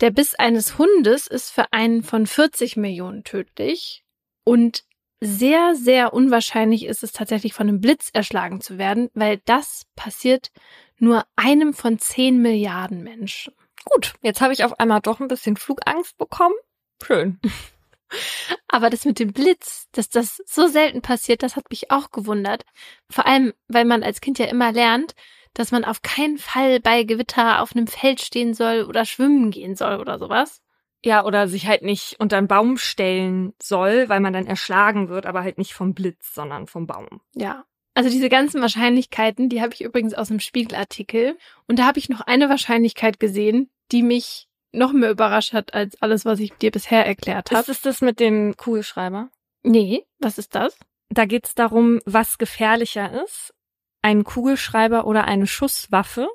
Der 0.00 0.10
Biss 0.10 0.34
eines 0.34 0.78
Hundes 0.78 1.28
ist 1.28 1.50
für 1.50 1.72
einen 1.72 2.02
von 2.02 2.26
40 2.26 2.76
Millionen 2.76 3.22
tödlich. 3.22 4.02
Und 4.42 4.82
sehr, 5.20 5.76
sehr 5.76 6.12
unwahrscheinlich 6.12 6.86
ist 6.86 7.04
es 7.04 7.12
tatsächlich 7.12 7.54
von 7.54 7.68
einem 7.68 7.80
Blitz 7.80 8.10
erschlagen 8.12 8.60
zu 8.60 8.78
werden, 8.78 9.10
weil 9.14 9.40
das 9.44 9.86
passiert 9.94 10.50
nur 10.98 11.24
einem 11.36 11.72
von 11.72 12.00
10 12.00 12.42
Milliarden 12.42 13.04
Menschen. 13.04 13.54
Gut. 13.84 14.14
Jetzt 14.22 14.40
habe 14.40 14.52
ich 14.52 14.64
auf 14.64 14.78
einmal 14.78 15.00
doch 15.00 15.20
ein 15.20 15.28
bisschen 15.28 15.56
Flugangst 15.56 16.16
bekommen. 16.18 16.54
Schön. 17.02 17.40
Aber 18.68 18.90
das 18.90 19.04
mit 19.04 19.18
dem 19.18 19.32
Blitz, 19.32 19.88
dass 19.92 20.08
das 20.08 20.42
so 20.46 20.66
selten 20.66 21.00
passiert, 21.02 21.42
das 21.42 21.56
hat 21.56 21.70
mich 21.70 21.90
auch 21.90 22.10
gewundert. 22.10 22.64
Vor 23.08 23.26
allem, 23.26 23.52
weil 23.68 23.84
man 23.84 24.02
als 24.02 24.20
Kind 24.20 24.38
ja 24.38 24.46
immer 24.46 24.72
lernt, 24.72 25.14
dass 25.54 25.72
man 25.72 25.84
auf 25.84 26.02
keinen 26.02 26.38
Fall 26.38 26.80
bei 26.80 27.04
Gewitter 27.04 27.62
auf 27.62 27.74
einem 27.74 27.86
Feld 27.86 28.20
stehen 28.20 28.54
soll 28.54 28.84
oder 28.84 29.04
schwimmen 29.04 29.50
gehen 29.50 29.76
soll 29.76 29.98
oder 29.98 30.18
sowas. 30.18 30.60
Ja, 31.04 31.24
oder 31.24 31.48
sich 31.48 31.66
halt 31.66 31.82
nicht 31.82 32.16
unter 32.18 32.36
einen 32.36 32.48
Baum 32.48 32.76
stellen 32.76 33.54
soll, 33.60 34.08
weil 34.08 34.20
man 34.20 34.32
dann 34.32 34.46
erschlagen 34.46 35.08
wird, 35.08 35.24
aber 35.24 35.42
halt 35.42 35.56
nicht 35.56 35.72
vom 35.72 35.94
Blitz, 35.94 36.34
sondern 36.34 36.66
vom 36.66 36.86
Baum. 36.86 37.20
Ja. 37.34 37.64
Also 38.00 38.08
diese 38.08 38.30
ganzen 38.30 38.62
Wahrscheinlichkeiten, 38.62 39.50
die 39.50 39.60
habe 39.60 39.74
ich 39.74 39.82
übrigens 39.82 40.14
aus 40.14 40.30
einem 40.30 40.40
Spiegelartikel. 40.40 41.36
Und 41.68 41.78
da 41.78 41.84
habe 41.84 41.98
ich 41.98 42.08
noch 42.08 42.22
eine 42.22 42.48
Wahrscheinlichkeit 42.48 43.20
gesehen, 43.20 43.68
die 43.92 44.02
mich 44.02 44.48
noch 44.72 44.94
mehr 44.94 45.10
überrascht 45.10 45.52
hat 45.52 45.74
als 45.74 46.00
alles, 46.00 46.24
was 46.24 46.40
ich 46.40 46.54
dir 46.54 46.70
bisher 46.70 47.04
erklärt 47.04 47.50
habe. 47.50 47.60
Ist 47.60 47.68
es 47.68 47.82
das 47.82 48.00
mit 48.00 48.18
dem 48.18 48.56
Kugelschreiber? 48.56 49.28
Nee, 49.64 50.06
was 50.18 50.38
ist 50.38 50.54
das? 50.54 50.78
Da 51.10 51.26
geht 51.26 51.44
es 51.44 51.54
darum, 51.54 52.00
was 52.06 52.38
gefährlicher 52.38 53.22
ist, 53.22 53.52
ein 54.00 54.24
Kugelschreiber 54.24 55.06
oder 55.06 55.26
eine 55.26 55.46
Schusswaffe. 55.46 56.26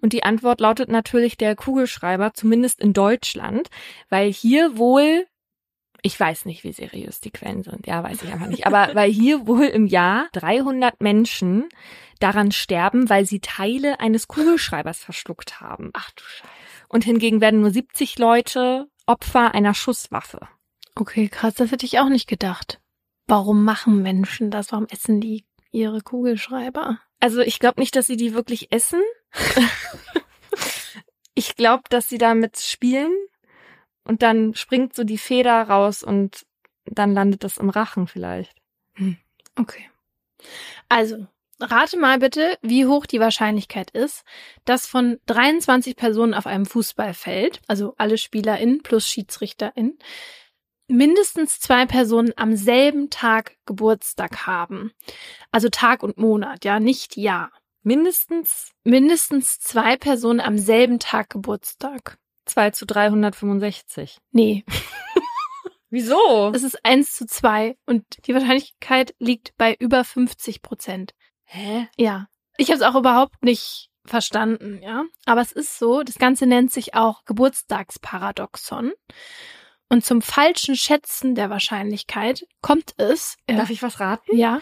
Und 0.00 0.12
die 0.12 0.24
Antwort 0.24 0.60
lautet 0.60 0.88
natürlich 0.88 1.36
der 1.36 1.54
Kugelschreiber, 1.54 2.34
zumindest 2.34 2.80
in 2.80 2.92
Deutschland, 2.92 3.68
weil 4.08 4.32
hier 4.32 4.76
wohl 4.76 5.28
Ich 6.04 6.18
weiß 6.18 6.46
nicht, 6.46 6.64
wie 6.64 6.72
seriös 6.72 7.20
die 7.20 7.30
Quellen 7.30 7.62
sind. 7.62 7.86
Ja, 7.86 8.02
weiß 8.02 8.22
ich 8.22 8.32
einfach 8.32 8.48
nicht. 8.48 8.66
Aber 8.66 8.94
weil 8.94 9.10
hier 9.10 9.46
wohl 9.46 9.66
im 9.66 9.86
Jahr 9.86 10.28
300 10.32 11.00
Menschen 11.00 11.68
daran 12.18 12.50
sterben, 12.50 13.08
weil 13.08 13.24
sie 13.24 13.40
Teile 13.40 14.00
eines 14.00 14.26
Kugelschreibers 14.26 14.98
verschluckt 14.98 15.60
haben. 15.60 15.90
Ach 15.92 16.10
du 16.12 16.24
Scheiße. 16.24 16.52
Und 16.88 17.04
hingegen 17.04 17.40
werden 17.40 17.60
nur 17.60 17.70
70 17.70 18.18
Leute 18.18 18.88
Opfer 19.06 19.54
einer 19.54 19.74
Schusswaffe. 19.74 20.48
Okay, 20.94 21.28
krass, 21.28 21.54
das 21.54 21.70
hätte 21.70 21.86
ich 21.86 22.00
auch 22.00 22.08
nicht 22.08 22.28
gedacht. 22.28 22.80
Warum 23.26 23.64
machen 23.64 24.02
Menschen 24.02 24.50
das? 24.50 24.72
Warum 24.72 24.86
essen 24.86 25.20
die 25.20 25.46
ihre 25.70 26.02
Kugelschreiber? 26.02 26.98
Also 27.20 27.40
ich 27.40 27.60
glaube 27.60 27.80
nicht, 27.80 27.96
dass 27.96 28.08
sie 28.08 28.16
die 28.16 28.34
wirklich 28.34 28.72
essen. 28.72 29.00
ich 31.34 31.56
glaube, 31.56 31.84
dass 31.88 32.08
sie 32.08 32.18
damit 32.18 32.58
spielen 32.58 33.12
und 34.04 34.22
dann 34.22 34.54
springt 34.54 34.94
so 34.94 35.04
die 35.04 35.18
Feder 35.18 35.62
raus 35.62 36.02
und 36.02 36.46
dann 36.84 37.14
landet 37.14 37.44
das 37.44 37.58
im 37.58 37.70
Rachen 37.70 38.06
vielleicht. 38.06 38.56
Okay. 39.56 39.88
Also, 40.88 41.26
rate 41.60 41.98
mal 41.98 42.18
bitte, 42.18 42.58
wie 42.62 42.86
hoch 42.86 43.06
die 43.06 43.20
Wahrscheinlichkeit 43.20 43.90
ist, 43.90 44.24
dass 44.64 44.86
von 44.86 45.18
23 45.26 45.96
Personen 45.96 46.34
auf 46.34 46.46
einem 46.46 46.66
Fußballfeld, 46.66 47.60
also 47.68 47.94
alle 47.98 48.18
SpielerInnen 48.18 48.82
plus 48.82 49.06
SchiedsrichterInnen, 49.06 49.98
mindestens 50.88 51.60
zwei 51.60 51.86
Personen 51.86 52.32
am 52.36 52.56
selben 52.56 53.08
Tag 53.10 53.56
Geburtstag 53.66 54.46
haben. 54.46 54.92
Also 55.50 55.68
Tag 55.68 56.02
und 56.02 56.18
Monat, 56.18 56.64
ja, 56.64 56.80
nicht 56.80 57.16
Jahr. 57.16 57.50
Mindestens 57.82 58.72
Mindestens 58.84 59.60
zwei 59.60 59.96
Personen 59.96 60.40
am 60.40 60.58
selben 60.58 60.98
Tag 60.98 61.30
Geburtstag. 61.30 62.18
2 62.46 62.70
zu 62.70 62.86
365. 62.86 64.18
Nee, 64.32 64.64
Wieso? 65.90 66.50
es 66.54 66.62
ist 66.62 66.84
eins 66.84 67.14
zu 67.14 67.26
zwei 67.26 67.76
und 67.86 68.04
die 68.26 68.32
Wahrscheinlichkeit 68.34 69.14
liegt 69.18 69.54
bei 69.58 69.74
über 69.78 70.04
50 70.04 70.62
Prozent. 70.62 71.12
Hä? 71.44 71.88
Ja. 71.98 72.28
Ich 72.56 72.68
habe 72.68 72.76
es 72.78 72.82
auch 72.82 72.94
überhaupt 72.98 73.42
nicht 73.44 73.90
verstanden, 74.06 74.80
ja. 74.82 75.04
Aber 75.26 75.42
es 75.42 75.52
ist 75.52 75.78
so, 75.78 76.02
das 76.02 76.16
Ganze 76.18 76.46
nennt 76.46 76.72
sich 76.72 76.94
auch 76.94 77.24
Geburtstagsparadoxon. 77.26 78.92
Und 79.90 80.04
zum 80.04 80.22
falschen 80.22 80.76
Schätzen 80.76 81.34
der 81.34 81.50
Wahrscheinlichkeit 81.50 82.46
kommt 82.62 82.94
es. 82.96 83.36
äh, 83.46 83.56
Darf 83.56 83.68
ich 83.70 83.82
was 83.82 84.00
raten? 84.00 84.34
ja. 84.36 84.60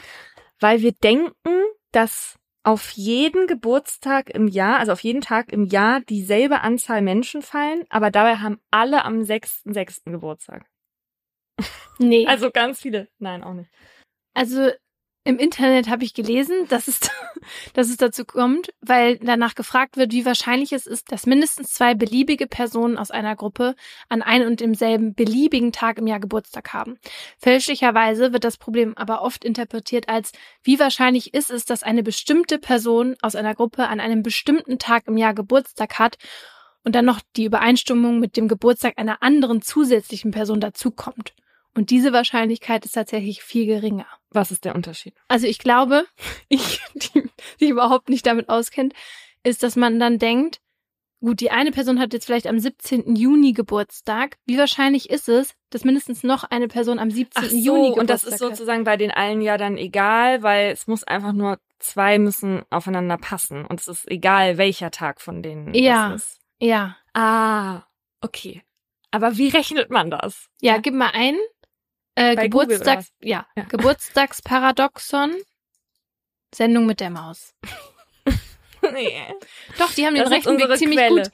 Weil 0.58 0.82
wir 0.82 0.92
denken, 0.92 1.62
dass 1.92 2.36
auf 2.62 2.90
jeden 2.90 3.46
Geburtstag 3.46 4.30
im 4.30 4.46
Jahr, 4.46 4.78
also 4.78 4.92
auf 4.92 5.02
jeden 5.02 5.20
Tag 5.20 5.52
im 5.52 5.64
Jahr 5.64 6.00
dieselbe 6.00 6.60
Anzahl 6.60 7.02
Menschen 7.02 7.42
fallen, 7.42 7.84
aber 7.88 8.10
dabei 8.10 8.36
haben 8.36 8.60
alle 8.70 9.04
am 9.04 9.20
6.6. 9.20 10.10
Geburtstag. 10.10 10.66
Nee. 11.98 12.26
Also 12.26 12.50
ganz 12.50 12.80
viele. 12.80 13.08
Nein, 13.18 13.42
auch 13.42 13.54
nicht. 13.54 13.70
Also 14.34 14.70
im 15.22 15.38
Internet 15.38 15.90
habe 15.90 16.04
ich 16.04 16.14
gelesen, 16.14 16.66
dass 16.68 16.88
es, 16.88 17.00
dass 17.74 17.90
es 17.90 17.98
dazu 17.98 18.24
kommt, 18.24 18.72
weil 18.80 19.18
danach 19.18 19.54
gefragt 19.54 19.96
wird, 19.96 20.12
wie 20.12 20.24
wahrscheinlich 20.24 20.72
es 20.72 20.86
ist, 20.86 21.12
dass 21.12 21.26
mindestens 21.26 21.72
zwei 21.72 21.94
beliebige 21.94 22.46
Personen 22.46 22.96
aus 22.96 23.10
einer 23.10 23.36
Gruppe 23.36 23.74
an 24.08 24.22
einem 24.22 24.48
und 24.48 24.60
demselben 24.60 25.14
beliebigen 25.14 25.72
Tag 25.72 25.98
im 25.98 26.06
Jahr 26.06 26.20
Geburtstag 26.20 26.72
haben. 26.72 26.98
Fälschlicherweise 27.38 28.32
wird 28.32 28.44
das 28.44 28.56
Problem 28.56 28.96
aber 28.96 29.20
oft 29.20 29.44
interpretiert 29.44 30.08
als, 30.08 30.32
wie 30.62 30.78
wahrscheinlich 30.78 31.34
ist 31.34 31.50
es, 31.50 31.66
dass 31.66 31.82
eine 31.82 32.02
bestimmte 32.02 32.58
Person 32.58 33.16
aus 33.20 33.34
einer 33.34 33.54
Gruppe 33.54 33.88
an 33.88 34.00
einem 34.00 34.22
bestimmten 34.22 34.78
Tag 34.78 35.06
im 35.06 35.18
Jahr 35.18 35.34
Geburtstag 35.34 35.98
hat 35.98 36.16
und 36.82 36.94
dann 36.94 37.04
noch 37.04 37.20
die 37.36 37.44
Übereinstimmung 37.44 38.20
mit 38.20 38.38
dem 38.38 38.48
Geburtstag 38.48 38.94
einer 38.96 39.22
anderen 39.22 39.60
zusätzlichen 39.60 40.30
Person 40.30 40.60
dazukommt. 40.60 41.34
Und 41.74 41.90
diese 41.90 42.12
Wahrscheinlichkeit 42.12 42.84
ist 42.84 42.92
tatsächlich 42.92 43.42
viel 43.42 43.66
geringer. 43.66 44.06
Was 44.30 44.50
ist 44.50 44.64
der 44.64 44.74
Unterschied? 44.74 45.14
Also 45.28 45.46
ich 45.46 45.58
glaube, 45.58 46.04
ich, 46.48 46.80
die 46.94 47.28
sich 47.58 47.70
überhaupt 47.70 48.08
nicht 48.08 48.26
damit 48.26 48.48
auskennt, 48.48 48.94
ist, 49.42 49.62
dass 49.62 49.76
man 49.76 49.98
dann 50.00 50.18
denkt, 50.18 50.60
gut, 51.20 51.40
die 51.40 51.50
eine 51.50 51.70
Person 51.70 52.00
hat 52.00 52.12
jetzt 52.12 52.26
vielleicht 52.26 52.46
am 52.46 52.58
17. 52.58 53.14
Juni 53.14 53.52
Geburtstag. 53.52 54.36
Wie 54.46 54.58
wahrscheinlich 54.58 55.10
ist 55.10 55.28
es, 55.28 55.54
dass 55.70 55.84
mindestens 55.84 56.22
noch 56.22 56.44
eine 56.44 56.66
Person 56.68 56.98
am 56.98 57.10
17. 57.10 57.42
Ach 57.44 57.48
so, 57.48 57.56
Juni 57.56 57.90
Geburtstag 57.90 58.00
und 58.00 58.10
das 58.10 58.24
ist 58.24 58.32
hat? 58.32 58.38
sozusagen 58.40 58.84
bei 58.84 58.96
den 58.96 59.10
allen 59.10 59.40
ja 59.40 59.56
dann 59.56 59.76
egal, 59.76 60.42
weil 60.42 60.70
es 60.72 60.86
muss 60.86 61.04
einfach 61.04 61.32
nur 61.32 61.58
zwei 61.78 62.18
müssen 62.18 62.62
aufeinander 62.70 63.16
passen 63.16 63.64
und 63.64 63.80
es 63.80 63.88
ist 63.88 64.10
egal, 64.10 64.58
welcher 64.58 64.90
Tag 64.90 65.20
von 65.20 65.42
denen 65.42 65.72
Ja. 65.74 66.10
das 66.10 66.22
ist. 66.22 66.40
Ja. 66.60 66.96
Ah, 67.14 67.82
okay. 68.20 68.62
Aber 69.10 69.36
wie 69.38 69.48
rechnet 69.48 69.90
man 69.90 70.10
das? 70.10 70.48
Ja, 70.60 70.78
gib 70.78 70.94
mal 70.94 71.10
ein. 71.12 71.36
Äh, 72.20 72.36
Bei 72.36 72.42
Geburtstags, 72.48 73.12
ja, 73.20 73.46
Ja. 73.56 73.64
Geburtstagsparadoxon. 73.64 75.34
Sendung 76.54 76.86
mit 76.86 77.00
der 77.00 77.10
Maus. 77.10 77.54
nee. 78.92 79.22
Doch, 79.78 79.92
die 79.92 80.04
haben 80.06 80.14
den 80.14 80.24
Das 80.24 80.32
ist 80.32 80.46
Rechenweg 80.46 80.76
ziemlich 80.78 80.98
Quelle. 80.98 81.22
gut. 81.22 81.30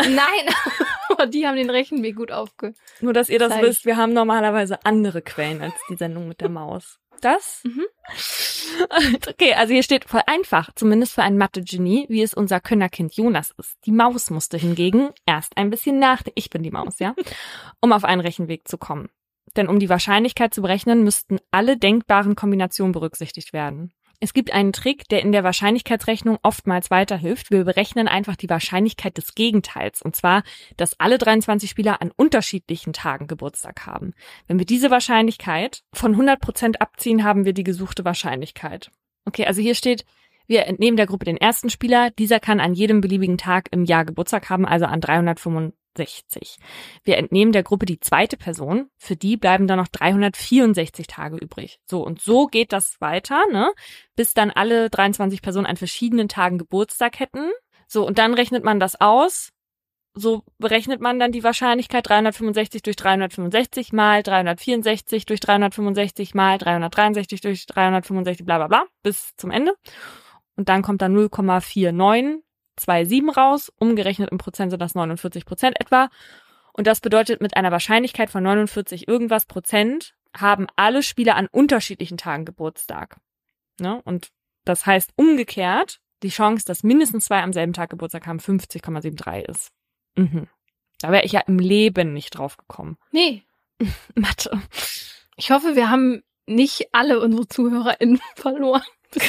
Nein, 0.00 1.30
die 1.30 1.46
haben 1.46 1.56
den 1.56 1.70
Rechenweg 1.70 2.16
gut 2.16 2.32
aufge. 2.32 2.74
Nur, 3.00 3.12
dass 3.12 3.28
ihr 3.28 3.38
das 3.38 3.52
Zeig. 3.52 3.62
wisst, 3.62 3.84
wir 3.86 3.96
haben 3.96 4.12
normalerweise 4.12 4.84
andere 4.84 5.22
Quellen 5.22 5.62
als 5.62 5.74
die 5.88 5.96
Sendung 5.96 6.26
mit 6.28 6.40
der 6.40 6.48
Maus. 6.48 6.98
Das? 7.20 7.62
Mhm. 7.64 7.84
Okay, 9.28 9.54
also 9.54 9.72
hier 9.72 9.82
steht 9.84 10.04
voll 10.04 10.20
einfach, 10.26 10.70
zumindest 10.74 11.14
für 11.14 11.22
ein 11.22 11.38
Mathe-Genie, 11.38 12.06
wie 12.10 12.22
es 12.22 12.34
unser 12.34 12.60
Könnerkind 12.60 13.14
Jonas 13.14 13.52
ist. 13.58 13.76
Die 13.86 13.92
Maus 13.92 14.28
musste 14.28 14.58
hingegen 14.58 15.10
erst 15.24 15.56
ein 15.56 15.70
bisschen 15.70 15.98
nachdenken, 15.98 16.38
ich 16.38 16.50
bin 16.50 16.62
die 16.62 16.70
Maus, 16.70 16.98
ja, 16.98 17.14
um 17.80 17.92
auf 17.92 18.04
einen 18.04 18.20
Rechenweg 18.20 18.68
zu 18.68 18.76
kommen. 18.76 19.08
Denn 19.56 19.68
um 19.68 19.78
die 19.78 19.88
Wahrscheinlichkeit 19.88 20.52
zu 20.54 20.62
berechnen, 20.62 21.02
müssten 21.02 21.38
alle 21.50 21.76
denkbaren 21.76 22.36
Kombinationen 22.36 22.92
berücksichtigt 22.92 23.52
werden. 23.52 23.92
Es 24.18 24.32
gibt 24.32 24.52
einen 24.52 24.72
Trick, 24.72 25.08
der 25.08 25.20
in 25.20 25.32
der 25.32 25.44
Wahrscheinlichkeitsrechnung 25.44 26.38
oftmals 26.42 26.90
weiterhilft. 26.90 27.50
Wir 27.50 27.64
berechnen 27.64 28.08
einfach 28.08 28.36
die 28.36 28.48
Wahrscheinlichkeit 28.48 29.18
des 29.18 29.34
Gegenteils. 29.34 30.00
Und 30.00 30.16
zwar, 30.16 30.42
dass 30.76 30.98
alle 30.98 31.18
23 31.18 31.68
Spieler 31.68 32.00
an 32.00 32.12
unterschiedlichen 32.16 32.92
Tagen 32.94 33.26
Geburtstag 33.26 33.84
haben. 33.84 34.14
Wenn 34.46 34.58
wir 34.58 34.66
diese 34.66 34.90
Wahrscheinlichkeit 34.90 35.82
von 35.92 36.12
100 36.12 36.40
Prozent 36.40 36.80
abziehen, 36.80 37.24
haben 37.24 37.44
wir 37.44 37.52
die 37.52 37.64
gesuchte 37.64 38.04
Wahrscheinlichkeit. 38.04 38.90
Okay, 39.26 39.44
also 39.44 39.60
hier 39.60 39.74
steht, 39.74 40.06
wir 40.46 40.66
entnehmen 40.66 40.96
der 40.96 41.06
Gruppe 41.06 41.26
den 41.26 41.36
ersten 41.36 41.68
Spieler. 41.68 42.10
Dieser 42.10 42.40
kann 42.40 42.60
an 42.60 42.72
jedem 42.72 43.00
beliebigen 43.02 43.36
Tag 43.36 43.68
im 43.72 43.84
Jahr 43.84 44.04
Geburtstag 44.04 44.48
haben, 44.48 44.64
also 44.64 44.86
an 44.86 45.00
365. 45.00 45.85
360. 45.96 46.58
Wir 47.04 47.16
entnehmen 47.18 47.52
der 47.52 47.62
Gruppe 47.62 47.86
die 47.86 48.00
zweite 48.00 48.36
Person, 48.36 48.88
für 48.96 49.16
die 49.16 49.36
bleiben 49.36 49.66
dann 49.66 49.78
noch 49.78 49.88
364 49.88 51.06
Tage 51.06 51.36
übrig. 51.36 51.80
So, 51.86 52.04
und 52.04 52.20
so 52.20 52.46
geht 52.46 52.72
das 52.72 53.00
weiter, 53.00 53.42
ne? 53.50 53.72
Bis 54.14 54.34
dann 54.34 54.50
alle 54.50 54.90
23 54.90 55.42
Personen 55.42 55.66
an 55.66 55.76
verschiedenen 55.76 56.28
Tagen 56.28 56.58
Geburtstag 56.58 57.18
hätten. 57.18 57.50
So, 57.88 58.06
und 58.06 58.18
dann 58.18 58.34
rechnet 58.34 58.64
man 58.64 58.80
das 58.80 59.00
aus. 59.00 59.50
So 60.18 60.44
berechnet 60.56 61.02
man 61.02 61.18
dann 61.18 61.30
die 61.30 61.44
Wahrscheinlichkeit 61.44 62.08
365 62.08 62.80
durch 62.80 62.96
365 62.96 63.92
mal 63.92 64.22
364 64.22 65.26
durch 65.26 65.40
365 65.40 66.34
mal 66.34 66.56
363 66.56 67.42
durch 67.42 67.66
365, 67.66 68.46
bla 68.46 68.56
bla 68.56 68.68
bla, 68.68 68.84
bis 69.02 69.36
zum 69.36 69.50
Ende. 69.50 69.74
Und 70.56 70.70
dann 70.70 70.80
kommt 70.80 71.02
dann 71.02 71.14
0,49 71.14 72.40
2,7 72.78 73.32
raus. 73.32 73.72
Umgerechnet 73.78 74.30
im 74.30 74.38
Prozent 74.38 74.70
sind 74.70 74.80
das 74.80 74.94
49 74.94 75.44
Prozent 75.44 75.80
etwa. 75.80 76.08
Und 76.72 76.86
das 76.86 77.00
bedeutet, 77.00 77.40
mit 77.40 77.56
einer 77.56 77.72
Wahrscheinlichkeit 77.72 78.30
von 78.30 78.42
49 78.42 79.08
irgendwas 79.08 79.46
Prozent 79.46 80.14
haben 80.36 80.66
alle 80.76 81.02
Spieler 81.02 81.36
an 81.36 81.48
unterschiedlichen 81.50 82.18
Tagen 82.18 82.44
Geburtstag. 82.44 83.16
Ne? 83.80 84.00
Und 84.04 84.28
das 84.64 84.84
heißt 84.84 85.12
umgekehrt, 85.16 86.00
die 86.22 86.28
Chance, 86.28 86.64
dass 86.66 86.82
mindestens 86.82 87.26
zwei 87.26 87.42
am 87.42 87.52
selben 87.52 87.72
Tag 87.72 87.90
Geburtstag 87.90 88.26
haben, 88.26 88.38
50,73 88.38 89.48
ist. 89.48 89.72
Mhm. 90.16 90.48
Da 91.00 91.12
wäre 91.12 91.24
ich 91.24 91.32
ja 91.32 91.40
im 91.40 91.58
Leben 91.58 92.12
nicht 92.12 92.30
drauf 92.30 92.56
gekommen. 92.56 92.96
Nee. 93.10 93.44
Mathe. 94.14 94.60
Ich 95.36 95.50
hoffe, 95.50 95.76
wir 95.76 95.90
haben 95.90 96.22
nicht 96.46 96.88
alle 96.92 97.20
unsere 97.20 97.48
ZuhörerInnen 97.48 98.20
verloren. 98.36 98.82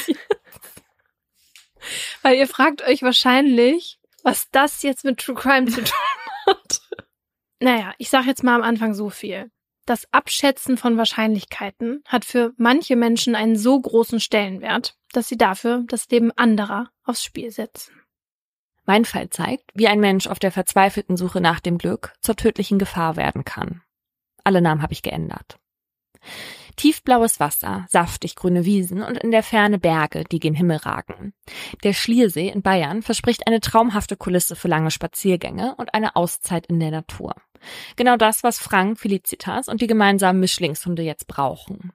Weil 2.22 2.38
ihr 2.38 2.48
fragt 2.48 2.82
euch 2.82 3.01
wahrscheinlich, 3.01 4.00
was 4.24 4.50
das 4.51 4.84
jetzt 4.84 5.03
mit 5.03 5.20
True 5.20 5.36
Crime 5.36 5.67
zu 5.67 5.84
tun 5.84 5.94
hat. 6.48 6.82
Naja, 7.60 7.94
ich 7.98 8.10
sag 8.10 8.25
jetzt 8.25 8.44
mal 8.44 8.56
am 8.56 8.63
Anfang 8.63 8.94
so 8.94 9.10
viel. 9.10 9.50
Das 9.86 10.12
Abschätzen 10.12 10.77
von 10.77 10.98
Wahrscheinlichkeiten 10.98 12.03
hat 12.06 12.25
für 12.25 12.53
manche 12.58 12.96
Menschen 12.96 13.36
einen 13.36 13.56
so 13.56 13.79
großen 13.79 14.20
Stellenwert, 14.20 14.98
dass 15.13 15.29
sie 15.29 15.38
dafür 15.38 15.84
das 15.88 16.10
Leben 16.10 16.32
anderer 16.34 16.91
aufs 17.03 17.24
Spiel 17.24 17.51
setzen. 17.51 17.94
Mein 18.86 19.06
Fall 19.06 19.29
zeigt, 19.29 19.72
wie 19.74 19.88
ein 19.88 20.00
Mensch 20.00 20.27
auf 20.27 20.39
der 20.39 20.51
verzweifelten 20.51 21.17
Suche 21.17 21.41
nach 21.41 21.60
dem 21.60 21.77
Glück 21.77 22.13
zur 22.22 22.36
tödlichen 22.36 22.79
Gefahr 22.79 23.15
werden 23.15 23.46
kann. 23.46 23.82
Alle 24.44 24.62
Namen 24.62 24.82
habe 24.82 24.94
ich 24.94 25.03
geändert. 25.03 25.58
Tiefblaues 26.77 27.39
Wasser, 27.39 27.86
saftig 27.89 28.36
grüne 28.36 28.63
Wiesen 28.63 29.03
und 29.03 29.17
in 29.17 29.31
der 29.31 29.43
Ferne 29.43 29.79
Berge, 29.79 30.24
die 30.24 30.39
gen 30.39 30.53
Himmel 30.53 30.77
ragen. 30.77 31.34
Der 31.84 31.93
Schliersee 31.93 32.48
in 32.48 32.62
Bayern 32.62 33.01
verspricht 33.01 33.46
eine 33.48 33.60
traumhafte 33.60 34.15
Kulisse 34.15 34.55
für 34.55 34.69
lange 34.69 34.91
Spaziergänge 34.91 35.75
und 35.77 35.93
eine 35.93 36.15
Auszeit 36.15 36.67
in 36.67 36.79
der 36.79 36.91
Natur. 36.91 37.36
Genau 37.96 38.15
das, 38.15 38.43
was 38.43 38.60
Frank, 38.60 39.00
Felicitas 39.00 39.67
und 39.67 39.81
die 39.81 39.88
gemeinsamen 39.88 40.39
Mischlingshunde 40.39 41.01
jetzt 41.01 41.27
brauchen. 41.27 41.91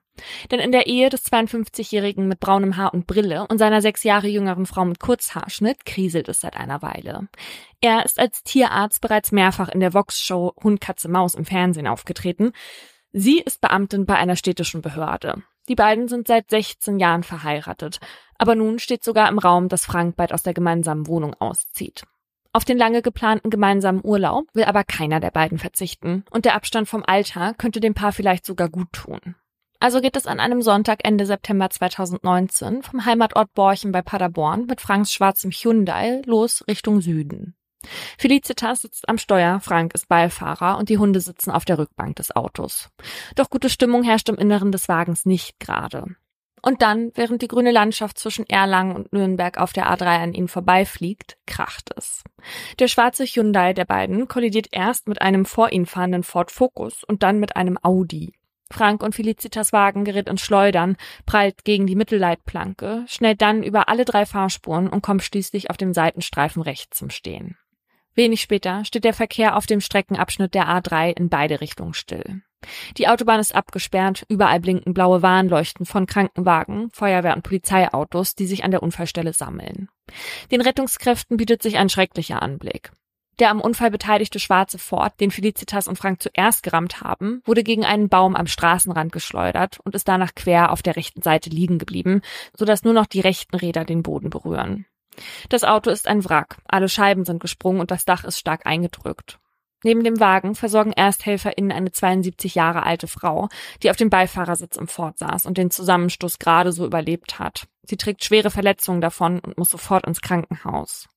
Denn 0.51 0.59
in 0.59 0.71
der 0.71 0.85
Ehe 0.87 1.09
des 1.09 1.25
52-Jährigen 1.25 2.27
mit 2.27 2.39
braunem 2.39 2.77
Haar 2.77 2.93
und 2.93 3.07
Brille 3.07 3.47
und 3.47 3.57
seiner 3.57 3.81
sechs 3.81 4.03
Jahre 4.03 4.27
jüngeren 4.27 4.65
Frau 4.65 4.85
mit 4.85 4.99
Kurzhaarschnitt 4.99 5.85
kriselt 5.85 6.29
es 6.29 6.41
seit 6.41 6.55
einer 6.55 6.81
Weile. 6.81 7.27
Er 7.81 8.05
ist 8.05 8.19
als 8.19 8.43
Tierarzt 8.43 9.01
bereits 9.01 9.31
mehrfach 9.31 9.69
in 9.69 9.79
der 9.79 9.93
Vox-Show 9.93 10.53
Hund, 10.63 10.81
Katze, 10.81 11.09
Maus 11.09 11.33
im 11.33 11.45
Fernsehen 11.45 11.87
aufgetreten. 11.87 12.51
Sie 13.15 13.39
ist 13.39 13.61
Beamtin 13.61 14.07
bei 14.07 14.15
einer 14.15 14.35
städtischen 14.35 14.81
Behörde. 14.81 15.43
Die 15.69 15.75
beiden 15.75 16.07
sind 16.07 16.27
seit 16.27 16.49
16 16.49 16.97
Jahren 16.97 17.21
verheiratet. 17.21 17.99
Aber 18.39 18.55
nun 18.55 18.79
steht 18.79 19.03
sogar 19.03 19.29
im 19.29 19.37
Raum, 19.37 19.69
dass 19.69 19.85
Frank 19.85 20.15
bald 20.15 20.33
aus 20.33 20.41
der 20.41 20.55
gemeinsamen 20.55 21.05
Wohnung 21.05 21.35
auszieht. 21.35 22.05
Auf 22.53 22.65
den 22.65 22.77
lange 22.77 23.03
geplanten 23.03 23.51
gemeinsamen 23.51 24.01
Urlaub 24.03 24.45
will 24.53 24.63
aber 24.63 24.83
keiner 24.83 25.19
der 25.19 25.29
beiden 25.29 25.59
verzichten. 25.59 26.25
Und 26.31 26.45
der 26.45 26.55
Abstand 26.55 26.89
vom 26.89 27.03
Alter 27.05 27.53
könnte 27.53 27.79
dem 27.79 27.93
Paar 27.93 28.13
vielleicht 28.13 28.47
sogar 28.47 28.69
gut 28.69 28.91
tun. 28.91 29.35
Also 29.79 30.01
geht 30.01 30.15
es 30.15 30.25
an 30.25 30.39
einem 30.39 30.63
Sonntag 30.63 31.01
Ende 31.03 31.27
September 31.27 31.69
2019 31.69 32.81
vom 32.81 33.05
Heimatort 33.05 33.53
Borchen 33.53 33.91
bei 33.91 34.01
Paderborn 34.01 34.65
mit 34.65 34.81
Franks 34.81 35.13
schwarzem 35.13 35.51
Hyundai 35.51 36.23
los 36.25 36.63
Richtung 36.67 36.99
Süden. 36.99 37.55
Felicitas 38.17 38.81
sitzt 38.81 39.09
am 39.09 39.17
Steuer, 39.17 39.59
Frank 39.59 39.93
ist 39.93 40.07
Beifahrer 40.07 40.77
und 40.77 40.89
die 40.89 40.97
Hunde 40.97 41.19
sitzen 41.19 41.51
auf 41.51 41.65
der 41.65 41.77
Rückbank 41.77 42.15
des 42.15 42.35
Autos. 42.35 42.89
Doch 43.35 43.49
gute 43.49 43.69
Stimmung 43.69 44.03
herrscht 44.03 44.29
im 44.29 44.37
Inneren 44.37 44.71
des 44.71 44.87
Wagens 44.87 45.25
nicht 45.25 45.59
gerade. 45.59 46.15
Und 46.65 46.81
dann, 46.81 47.11
während 47.15 47.41
die 47.41 47.49
grüne 47.49 47.71
Landschaft 47.71 48.17
zwischen 48.17 48.47
Erlangen 48.47 48.95
und 48.95 49.11
Nürnberg 49.11 49.57
auf 49.57 49.73
der 49.73 49.91
A3 49.91 50.23
an 50.23 50.33
ihnen 50.33 50.47
vorbeifliegt, 50.47 51.37
kracht 51.45 51.91
es. 51.97 52.23
Der 52.79 52.87
schwarze 52.87 53.25
Hyundai 53.25 53.73
der 53.73 53.83
beiden 53.83 54.29
kollidiert 54.29 54.67
erst 54.71 55.09
mit 55.09 55.21
einem 55.21 55.45
vor 55.45 55.73
ihnen 55.73 55.85
fahrenden 55.85 56.23
Ford 56.23 56.51
Focus 56.51 57.03
und 57.03 57.21
dann 57.21 57.41
mit 57.41 57.57
einem 57.57 57.77
Audi. 57.81 58.33
Frank 58.71 59.03
und 59.03 59.13
Felicitas 59.13 59.73
Wagen 59.73 60.05
gerät 60.05 60.29
ins 60.29 60.41
Schleudern, 60.41 60.95
prallt 61.25 61.65
gegen 61.65 61.85
die 61.85 61.95
Mittelleitplanke, 61.95 63.03
schnellt 63.07 63.41
dann 63.41 63.61
über 63.61 63.89
alle 63.89 64.05
drei 64.05 64.25
Fahrspuren 64.25 64.87
und 64.87 65.01
kommt 65.01 65.23
schließlich 65.23 65.69
auf 65.69 65.77
dem 65.77 65.93
Seitenstreifen 65.93 66.61
rechts 66.61 66.97
zum 66.97 67.09
Stehen. 67.09 67.57
Wenig 68.15 68.41
später 68.41 68.85
steht 68.85 69.03
der 69.03 69.13
Verkehr 69.13 69.57
auf 69.57 69.65
dem 69.65 69.81
Streckenabschnitt 69.81 70.53
der 70.53 70.67
A3 70.67 71.17
in 71.17 71.29
beide 71.29 71.61
Richtungen 71.61 71.93
still. 71.93 72.41
Die 72.97 73.07
Autobahn 73.07 73.39
ist 73.39 73.55
abgesperrt, 73.55 74.25
überall 74.29 74.59
blinken 74.59 74.93
blaue 74.93 75.21
Warnleuchten 75.21 75.85
von 75.85 76.05
Krankenwagen, 76.05 76.89
Feuerwehr- 76.91 77.35
und 77.35 77.43
Polizeiautos, 77.43 78.35
die 78.35 78.45
sich 78.45 78.63
an 78.63 78.71
der 78.71 78.83
Unfallstelle 78.83 79.33
sammeln. 79.33 79.89
Den 80.51 80.61
Rettungskräften 80.61 81.37
bietet 81.37 81.61
sich 81.61 81.77
ein 81.77 81.89
schrecklicher 81.89 82.41
Anblick. 82.41 82.91
Der 83.39 83.49
am 83.49 83.61
Unfall 83.61 83.89
beteiligte 83.89 84.39
schwarze 84.39 84.77
Ford, 84.77 85.19
den 85.19 85.31
Felicitas 85.31 85.87
und 85.87 85.97
Frank 85.97 86.21
zuerst 86.21 86.61
gerammt 86.61 87.01
haben, 87.01 87.41
wurde 87.45 87.63
gegen 87.63 87.83
einen 87.83 88.07
Baum 88.07 88.35
am 88.35 88.45
Straßenrand 88.45 89.11
geschleudert 89.11 89.79
und 89.83 89.95
ist 89.95 90.07
danach 90.07 90.35
quer 90.35 90.71
auf 90.71 90.83
der 90.83 90.95
rechten 90.95 91.23
Seite 91.23 91.49
liegen 91.49 91.79
geblieben, 91.79 92.21
sodass 92.55 92.83
nur 92.83 92.93
noch 92.93 93.07
die 93.07 93.21
rechten 93.21 93.55
Räder 93.55 93.85
den 93.85 94.03
Boden 94.03 94.29
berühren. 94.29 94.85
Das 95.49 95.63
Auto 95.63 95.89
ist 95.89 96.07
ein 96.07 96.23
Wrack, 96.25 96.57
alle 96.65 96.89
Scheiben 96.89 97.25
sind 97.25 97.39
gesprungen 97.39 97.79
und 97.79 97.91
das 97.91 98.05
Dach 98.05 98.23
ist 98.23 98.39
stark 98.39 98.65
eingedrückt. 98.65 99.39
Neben 99.83 100.03
dem 100.03 100.19
Wagen 100.19 100.55
versorgen 100.55 100.93
ErsthelferInnen 100.93 101.71
eine 101.71 101.91
72 101.91 102.55
Jahre 102.55 102.83
alte 102.83 103.07
Frau, 103.07 103.49
die 103.83 103.89
auf 103.89 103.97
dem 103.97 104.09
Beifahrersitz 104.09 104.77
im 104.77 104.87
Ford 104.87 105.17
saß 105.17 105.45
und 105.45 105.57
den 105.57 105.71
Zusammenstoß 105.71 106.39
gerade 106.39 106.71
so 106.71 106.85
überlebt 106.85 107.37
hat. 107.37 107.67
Sie 107.83 107.97
trägt 107.97 108.23
schwere 108.23 108.49
Verletzungen 108.49 109.01
davon 109.01 109.39
und 109.39 109.57
muss 109.57 109.69
sofort 109.69 110.07
ins 110.07 110.21
Krankenhaus. 110.21 111.09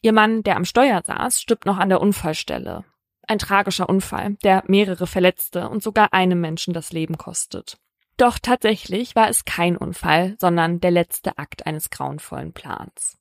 Ihr 0.00 0.12
Mann, 0.12 0.42
der 0.42 0.56
am 0.56 0.64
Steuer 0.64 1.02
saß, 1.04 1.40
stirbt 1.40 1.66
noch 1.66 1.76
an 1.76 1.90
der 1.90 2.00
Unfallstelle. 2.00 2.84
Ein 3.28 3.38
tragischer 3.38 3.88
Unfall, 3.88 4.36
der 4.44 4.62
mehrere 4.66 5.06
Verletzte 5.06 5.68
und 5.68 5.82
sogar 5.82 6.14
einem 6.14 6.40
Menschen 6.40 6.72
das 6.72 6.92
Leben 6.92 7.18
kostet. 7.18 7.76
Doch 8.16 8.38
tatsächlich 8.38 9.14
war 9.14 9.28
es 9.28 9.44
kein 9.44 9.76
Unfall, 9.76 10.36
sondern 10.40 10.80
der 10.80 10.90
letzte 10.90 11.36
Akt 11.36 11.66
eines 11.66 11.90
grauenvollen 11.90 12.52
Plans. 12.52 13.18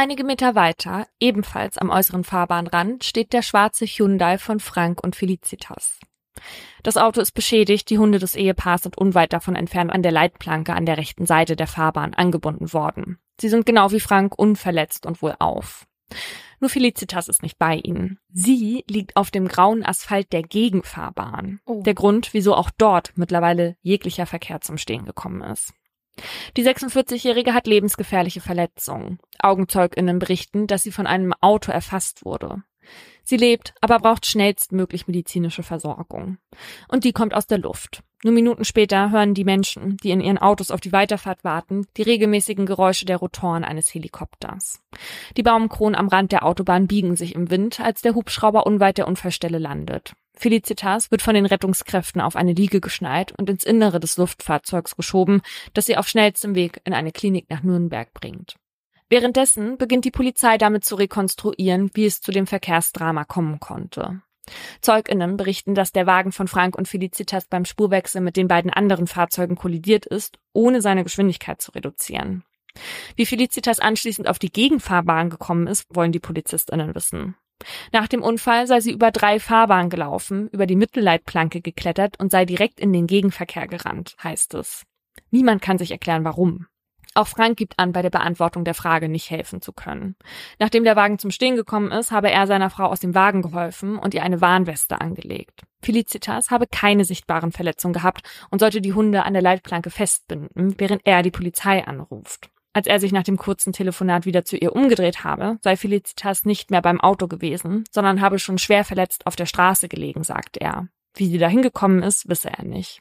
Einige 0.00 0.22
Meter 0.22 0.54
weiter, 0.54 1.08
ebenfalls 1.18 1.76
am 1.76 1.90
äußeren 1.90 2.22
Fahrbahnrand, 2.22 3.02
steht 3.02 3.32
der 3.32 3.42
schwarze 3.42 3.84
Hyundai 3.84 4.38
von 4.38 4.60
Frank 4.60 5.02
und 5.02 5.16
Felicitas. 5.16 5.98
Das 6.84 6.96
Auto 6.96 7.20
ist 7.20 7.32
beschädigt, 7.32 7.90
die 7.90 7.98
Hunde 7.98 8.20
des 8.20 8.36
Ehepaars 8.36 8.82
sind 8.82 8.96
unweit 8.96 9.32
davon 9.32 9.56
entfernt 9.56 9.90
an 9.90 10.04
der 10.04 10.12
Leitplanke 10.12 10.72
an 10.72 10.86
der 10.86 10.98
rechten 10.98 11.26
Seite 11.26 11.56
der 11.56 11.66
Fahrbahn 11.66 12.14
angebunden 12.14 12.72
worden. 12.72 13.18
Sie 13.40 13.48
sind 13.48 13.66
genau 13.66 13.90
wie 13.90 13.98
Frank 13.98 14.38
unverletzt 14.38 15.04
und 15.04 15.20
wohlauf. 15.20 15.88
Nur 16.60 16.70
Felicitas 16.70 17.26
ist 17.26 17.42
nicht 17.42 17.58
bei 17.58 17.74
ihnen. 17.74 18.20
Sie 18.32 18.84
liegt 18.88 19.16
auf 19.16 19.32
dem 19.32 19.48
grauen 19.48 19.84
Asphalt 19.84 20.32
der 20.32 20.44
Gegenfahrbahn. 20.44 21.58
Oh. 21.66 21.82
Der 21.82 21.94
Grund, 21.94 22.34
wieso 22.34 22.54
auch 22.54 22.70
dort 22.78 23.14
mittlerweile 23.16 23.76
jeglicher 23.82 24.26
Verkehr 24.26 24.60
zum 24.60 24.78
Stehen 24.78 25.06
gekommen 25.06 25.42
ist. 25.42 25.72
Die 26.56 26.64
46-Jährige 26.64 27.54
hat 27.54 27.66
lebensgefährliche 27.66 28.40
Verletzungen. 28.40 29.18
AugenzeugInnen 29.38 30.18
berichten, 30.18 30.66
dass 30.66 30.82
sie 30.82 30.92
von 30.92 31.06
einem 31.06 31.32
Auto 31.40 31.72
erfasst 31.72 32.24
wurde. 32.24 32.62
Sie 33.22 33.36
lebt, 33.36 33.74
aber 33.82 33.98
braucht 33.98 34.24
schnellstmöglich 34.24 35.06
medizinische 35.06 35.62
Versorgung. 35.62 36.38
Und 36.88 37.04
die 37.04 37.12
kommt 37.12 37.34
aus 37.34 37.46
der 37.46 37.58
Luft. 37.58 38.02
Nur 38.24 38.32
Minuten 38.32 38.64
später 38.64 39.10
hören 39.12 39.34
die 39.34 39.44
Menschen, 39.44 39.96
die 39.98 40.10
in 40.10 40.20
ihren 40.20 40.38
Autos 40.38 40.72
auf 40.72 40.80
die 40.80 40.92
Weiterfahrt 40.92 41.44
warten, 41.44 41.86
die 41.96 42.02
regelmäßigen 42.02 42.66
Geräusche 42.66 43.04
der 43.04 43.18
Rotoren 43.18 43.64
eines 43.64 43.94
Helikopters. 43.94 44.80
Die 45.36 45.42
Baumkronen 45.44 45.94
am 45.94 46.08
Rand 46.08 46.32
der 46.32 46.44
Autobahn 46.44 46.88
biegen 46.88 47.14
sich 47.14 47.34
im 47.34 47.50
Wind, 47.50 47.80
als 47.80 48.00
der 48.02 48.14
Hubschrauber 48.14 48.66
unweit 48.66 48.98
der 48.98 49.06
Unfallstelle 49.06 49.58
landet. 49.58 50.14
Felicitas 50.38 51.10
wird 51.10 51.22
von 51.22 51.34
den 51.34 51.46
Rettungskräften 51.46 52.20
auf 52.20 52.36
eine 52.36 52.52
Liege 52.52 52.80
geschnallt 52.80 53.32
und 53.32 53.50
ins 53.50 53.64
Innere 53.64 53.98
des 53.98 54.16
Luftfahrzeugs 54.16 54.96
geschoben, 54.96 55.42
das 55.74 55.86
sie 55.86 55.96
auf 55.96 56.06
schnellstem 56.06 56.54
Weg 56.54 56.80
in 56.84 56.94
eine 56.94 57.12
Klinik 57.12 57.50
nach 57.50 57.62
Nürnberg 57.62 58.12
bringt. 58.14 58.56
Währenddessen 59.08 59.78
beginnt 59.78 60.04
die 60.04 60.10
Polizei 60.10 60.58
damit 60.58 60.84
zu 60.84 60.94
rekonstruieren, 60.94 61.90
wie 61.94 62.06
es 62.06 62.20
zu 62.20 62.30
dem 62.30 62.46
Verkehrsdrama 62.46 63.24
kommen 63.24 63.58
konnte. 63.58 64.22
ZeugInnen 64.80 65.36
berichten, 65.36 65.74
dass 65.74 65.92
der 65.92 66.06
Wagen 66.06 66.32
von 66.32 66.48
Frank 66.48 66.76
und 66.76 66.88
Felicitas 66.88 67.46
beim 67.46 67.64
Spurwechsel 67.64 68.20
mit 68.20 68.36
den 68.36 68.48
beiden 68.48 68.72
anderen 68.72 69.06
Fahrzeugen 69.06 69.56
kollidiert 69.56 70.06
ist, 70.06 70.38
ohne 70.52 70.80
seine 70.80 71.04
Geschwindigkeit 71.04 71.60
zu 71.60 71.72
reduzieren. 71.72 72.44
Wie 73.16 73.26
Felicitas 73.26 73.80
anschließend 73.80 74.28
auf 74.28 74.38
die 74.38 74.52
Gegenfahrbahn 74.52 75.30
gekommen 75.30 75.66
ist, 75.66 75.84
wollen 75.90 76.12
die 76.12 76.20
PolizistInnen 76.20 76.94
wissen. 76.94 77.34
Nach 77.92 78.08
dem 78.08 78.22
Unfall 78.22 78.66
sei 78.66 78.80
sie 78.80 78.92
über 78.92 79.10
drei 79.10 79.40
Fahrbahnen 79.40 79.90
gelaufen, 79.90 80.48
über 80.48 80.66
die 80.66 80.76
Mittelleitplanke 80.76 81.60
geklettert 81.60 82.18
und 82.20 82.30
sei 82.30 82.44
direkt 82.44 82.80
in 82.80 82.92
den 82.92 83.06
Gegenverkehr 83.06 83.66
gerannt, 83.66 84.16
heißt 84.22 84.54
es. 84.54 84.84
Niemand 85.30 85.62
kann 85.62 85.78
sich 85.78 85.90
erklären, 85.90 86.24
warum. 86.24 86.66
Auch 87.14 87.26
Frank 87.26 87.56
gibt 87.56 87.78
an, 87.78 87.92
bei 87.92 88.02
der 88.02 88.10
Beantwortung 88.10 88.64
der 88.64 88.74
Frage 88.74 89.08
nicht 89.08 89.30
helfen 89.30 89.60
zu 89.60 89.72
können. 89.72 90.14
Nachdem 90.60 90.84
der 90.84 90.94
Wagen 90.94 91.18
zum 91.18 91.32
Stehen 91.32 91.56
gekommen 91.56 91.90
ist, 91.90 92.12
habe 92.12 92.30
er 92.30 92.46
seiner 92.46 92.70
Frau 92.70 92.84
aus 92.84 93.00
dem 93.00 93.14
Wagen 93.14 93.42
geholfen 93.42 93.98
und 93.98 94.14
ihr 94.14 94.22
eine 94.22 94.40
Warnweste 94.40 95.00
angelegt. 95.00 95.62
Felicitas 95.82 96.50
habe 96.50 96.66
keine 96.66 97.04
sichtbaren 97.04 97.50
Verletzungen 97.50 97.94
gehabt 97.94 98.22
und 98.50 98.60
sollte 98.60 98.80
die 98.80 98.92
Hunde 98.92 99.24
an 99.24 99.32
der 99.32 99.42
Leitplanke 99.42 99.90
festbinden, 99.90 100.74
während 100.78 101.02
er 101.04 101.22
die 101.22 101.30
Polizei 101.30 101.84
anruft. 101.84 102.50
Als 102.78 102.86
er 102.86 103.00
sich 103.00 103.10
nach 103.10 103.24
dem 103.24 103.36
kurzen 103.36 103.72
Telefonat 103.72 104.24
wieder 104.24 104.44
zu 104.44 104.56
ihr 104.56 104.72
umgedreht 104.72 105.24
habe, 105.24 105.58
sei 105.62 105.76
Felicitas 105.76 106.44
nicht 106.44 106.70
mehr 106.70 106.80
beim 106.80 107.00
Auto 107.00 107.26
gewesen, 107.26 107.82
sondern 107.90 108.20
habe 108.20 108.38
schon 108.38 108.56
schwer 108.56 108.84
verletzt 108.84 109.26
auf 109.26 109.34
der 109.34 109.46
Straße 109.46 109.88
gelegen, 109.88 110.22
sagt 110.22 110.58
er. 110.58 110.86
Wie 111.12 111.26
sie 111.26 111.38
dahin 111.38 111.62
gekommen 111.62 112.04
ist, 112.04 112.28
wisse 112.28 112.50
er 112.50 112.64
nicht. 112.64 113.00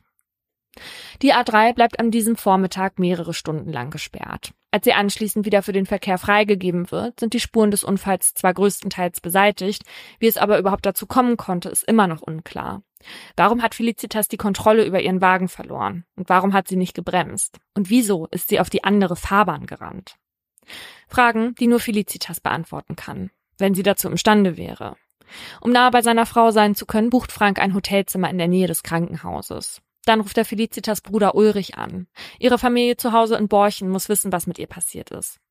Die 1.21 1.33
A3 1.33 1.73
bleibt 1.73 1.99
an 1.99 2.11
diesem 2.11 2.35
Vormittag 2.35 2.99
mehrere 2.99 3.33
Stunden 3.33 3.71
lang 3.71 3.89
gesperrt. 3.89 4.53
Als 4.71 4.83
sie 4.83 4.93
anschließend 4.93 5.45
wieder 5.45 5.63
für 5.63 5.71
den 5.71 5.85
Verkehr 5.85 6.17
freigegeben 6.17 6.91
wird, 6.91 7.19
sind 7.19 7.33
die 7.33 7.39
Spuren 7.39 7.71
des 7.71 7.83
Unfalls 7.83 8.33
zwar 8.33 8.53
größtenteils 8.53 9.21
beseitigt, 9.21 9.83
wie 10.19 10.27
es 10.27 10.37
aber 10.37 10.59
überhaupt 10.59 10.85
dazu 10.85 11.07
kommen 11.07 11.37
konnte, 11.37 11.69
ist 11.69 11.83
immer 11.83 12.07
noch 12.07 12.21
unklar. 12.21 12.83
Warum 13.35 13.61
hat 13.61 13.75
Felicitas 13.75 14.27
die 14.27 14.37
Kontrolle 14.37 14.85
über 14.85 15.01
ihren 15.01 15.21
Wagen 15.21 15.47
verloren? 15.47 16.05
Und 16.15 16.29
warum 16.29 16.53
hat 16.53 16.67
sie 16.67 16.75
nicht 16.75 16.93
gebremst? 16.93 17.57
Und 17.75 17.89
wieso 17.89 18.27
ist 18.27 18.49
sie 18.49 18.59
auf 18.59 18.69
die 18.69 18.83
andere 18.83 19.15
Fahrbahn 19.15 19.65
gerannt? 19.67 20.15
Fragen, 21.07 21.55
die 21.55 21.67
nur 21.67 21.79
Felicitas 21.79 22.41
beantworten 22.41 22.95
kann, 22.95 23.31
wenn 23.57 23.73
sie 23.73 23.83
dazu 23.83 24.09
imstande 24.09 24.57
wäre. 24.57 24.97
Um 25.61 25.71
nahe 25.71 25.91
bei 25.91 26.01
seiner 26.01 26.25
Frau 26.25 26.51
sein 26.51 26.75
zu 26.75 26.85
können, 26.85 27.09
bucht 27.09 27.31
Frank 27.31 27.59
ein 27.59 27.73
Hotelzimmer 27.73 28.29
in 28.29 28.37
der 28.37 28.47
Nähe 28.47 28.67
des 28.67 28.83
Krankenhauses. 28.83 29.81
Dann 30.07 30.21
ruft 30.21 30.37
er 30.37 30.45
Felicitas 30.45 31.01
Bruder 31.01 31.35
Ulrich 31.35 31.77
an. 31.77 32.07
Ihre 32.39 32.57
Familie 32.57 32.95
zu 32.95 33.11
Hause 33.11 33.35
in 33.35 33.49
Borchen 33.49 33.89
muss 33.89 34.07
wissen, 34.07 34.31
was 34.31 34.47
mit 34.47 34.57
ihr 34.57 34.67
passiert 34.67 35.11
ist. 35.11 35.41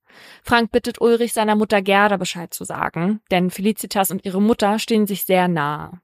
Frank 0.43 0.73
bittet 0.73 0.99
Ulrich 0.99 1.35
seiner 1.35 1.57
Mutter 1.57 1.83
Gerda 1.83 2.17
Bescheid 2.17 2.55
zu 2.55 2.65
sagen, 2.65 3.21
denn 3.31 3.51
Felicitas 3.51 4.11
und 4.11 4.25
ihre 4.25 4.41
Mutter 4.41 4.79
stehen 4.79 5.07
sich 5.07 5.25
sehr 5.25 5.47
nahe. 5.47 6.01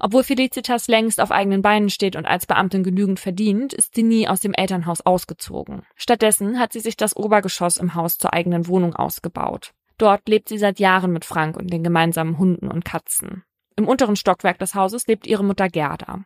Obwohl 0.00 0.24
Felicitas 0.24 0.88
längst 0.88 1.20
auf 1.20 1.30
eigenen 1.30 1.60
Beinen 1.60 1.90
steht 1.90 2.16
und 2.16 2.24
als 2.24 2.46
Beamtin 2.46 2.82
genügend 2.82 3.20
verdient, 3.20 3.74
ist 3.74 3.94
sie 3.94 4.04
nie 4.04 4.26
aus 4.26 4.40
dem 4.40 4.54
Elternhaus 4.54 5.02
ausgezogen. 5.02 5.82
Stattdessen 5.94 6.58
hat 6.58 6.72
sie 6.72 6.80
sich 6.80 6.96
das 6.96 7.14
Obergeschoss 7.14 7.76
im 7.76 7.94
Haus 7.94 8.16
zur 8.16 8.32
eigenen 8.32 8.68
Wohnung 8.68 8.96
ausgebaut. 8.96 9.72
Dort 9.98 10.26
lebt 10.30 10.48
sie 10.48 10.58
seit 10.58 10.80
Jahren 10.80 11.12
mit 11.12 11.26
Frank 11.26 11.58
und 11.58 11.70
den 11.70 11.84
gemeinsamen 11.84 12.38
Hunden 12.38 12.68
und 12.68 12.86
Katzen. 12.86 13.44
Im 13.76 13.86
unteren 13.86 14.16
Stockwerk 14.16 14.58
des 14.58 14.74
Hauses 14.74 15.06
lebt 15.06 15.26
ihre 15.26 15.44
Mutter 15.44 15.68
Gerda. 15.68 16.24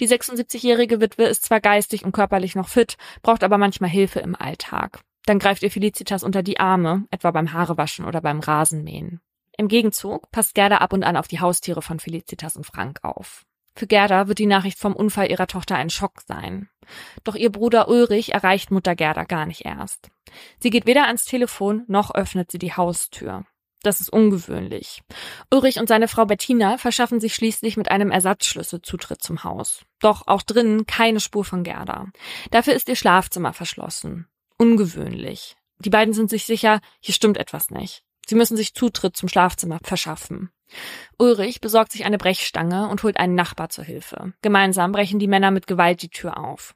Die 0.00 0.08
76-jährige 0.08 1.00
Witwe 1.00 1.24
ist 1.24 1.44
zwar 1.44 1.60
geistig 1.60 2.04
und 2.04 2.12
körperlich 2.12 2.54
noch 2.54 2.68
fit, 2.68 2.96
braucht 3.22 3.44
aber 3.44 3.58
manchmal 3.58 3.90
Hilfe 3.90 4.20
im 4.20 4.34
Alltag. 4.34 5.00
Dann 5.26 5.38
greift 5.38 5.62
ihr 5.62 5.70
Felicitas 5.70 6.22
unter 6.22 6.42
die 6.42 6.58
Arme, 6.58 7.06
etwa 7.10 7.30
beim 7.30 7.52
Haarewaschen 7.52 8.04
oder 8.04 8.20
beim 8.20 8.40
Rasenmähen. 8.40 9.20
Im 9.56 9.68
Gegenzug 9.68 10.30
passt 10.30 10.54
Gerda 10.54 10.78
ab 10.78 10.92
und 10.92 11.04
an 11.04 11.16
auf 11.16 11.28
die 11.28 11.40
Haustiere 11.40 11.82
von 11.82 12.00
Felicitas 12.00 12.56
und 12.56 12.66
Frank 12.66 13.00
auf. 13.02 13.44
Für 13.74 13.86
Gerda 13.86 14.28
wird 14.28 14.38
die 14.38 14.46
Nachricht 14.46 14.78
vom 14.78 14.94
Unfall 14.94 15.30
ihrer 15.30 15.46
Tochter 15.46 15.76
ein 15.76 15.90
Schock 15.90 16.20
sein. 16.26 16.68
Doch 17.24 17.34
ihr 17.34 17.50
Bruder 17.50 17.88
Ulrich 17.88 18.34
erreicht 18.34 18.70
Mutter 18.70 18.94
Gerda 18.94 19.24
gar 19.24 19.46
nicht 19.46 19.64
erst. 19.64 20.10
Sie 20.58 20.70
geht 20.70 20.86
weder 20.86 21.06
ans 21.06 21.24
Telefon 21.24 21.84
noch 21.88 22.14
öffnet 22.14 22.50
sie 22.50 22.58
die 22.58 22.74
Haustür. 22.74 23.44
Das 23.82 24.00
ist 24.00 24.12
ungewöhnlich. 24.12 25.02
Ulrich 25.50 25.78
und 25.78 25.88
seine 25.88 26.08
Frau 26.08 26.24
Bettina 26.24 26.78
verschaffen 26.78 27.20
sich 27.20 27.34
schließlich 27.34 27.76
mit 27.76 27.90
einem 27.90 28.10
Ersatzschlüssel 28.10 28.82
Zutritt 28.82 29.22
zum 29.22 29.42
Haus. 29.42 29.82
Doch 30.00 30.26
auch 30.26 30.42
drinnen 30.42 30.86
keine 30.86 31.20
Spur 31.20 31.44
von 31.44 31.64
Gerda. 31.64 32.06
Dafür 32.50 32.74
ist 32.74 32.88
ihr 32.88 32.96
Schlafzimmer 32.96 33.52
verschlossen. 33.52 34.28
Ungewöhnlich. 34.56 35.56
Die 35.78 35.90
beiden 35.90 36.14
sind 36.14 36.30
sich 36.30 36.44
sicher, 36.44 36.80
hier 37.00 37.14
stimmt 37.14 37.38
etwas 37.38 37.70
nicht. 37.70 38.04
Sie 38.26 38.36
müssen 38.36 38.56
sich 38.56 38.74
Zutritt 38.74 39.16
zum 39.16 39.28
Schlafzimmer 39.28 39.80
verschaffen. 39.82 40.50
Ulrich 41.18 41.60
besorgt 41.60 41.92
sich 41.92 42.04
eine 42.04 42.18
Brechstange 42.18 42.88
und 42.88 43.02
holt 43.02 43.18
einen 43.18 43.34
Nachbar 43.34 43.68
zur 43.68 43.84
Hilfe. 43.84 44.32
Gemeinsam 44.42 44.92
brechen 44.92 45.18
die 45.18 45.26
Männer 45.26 45.50
mit 45.50 45.66
Gewalt 45.66 46.02
die 46.02 46.08
Tür 46.08 46.38
auf. 46.38 46.74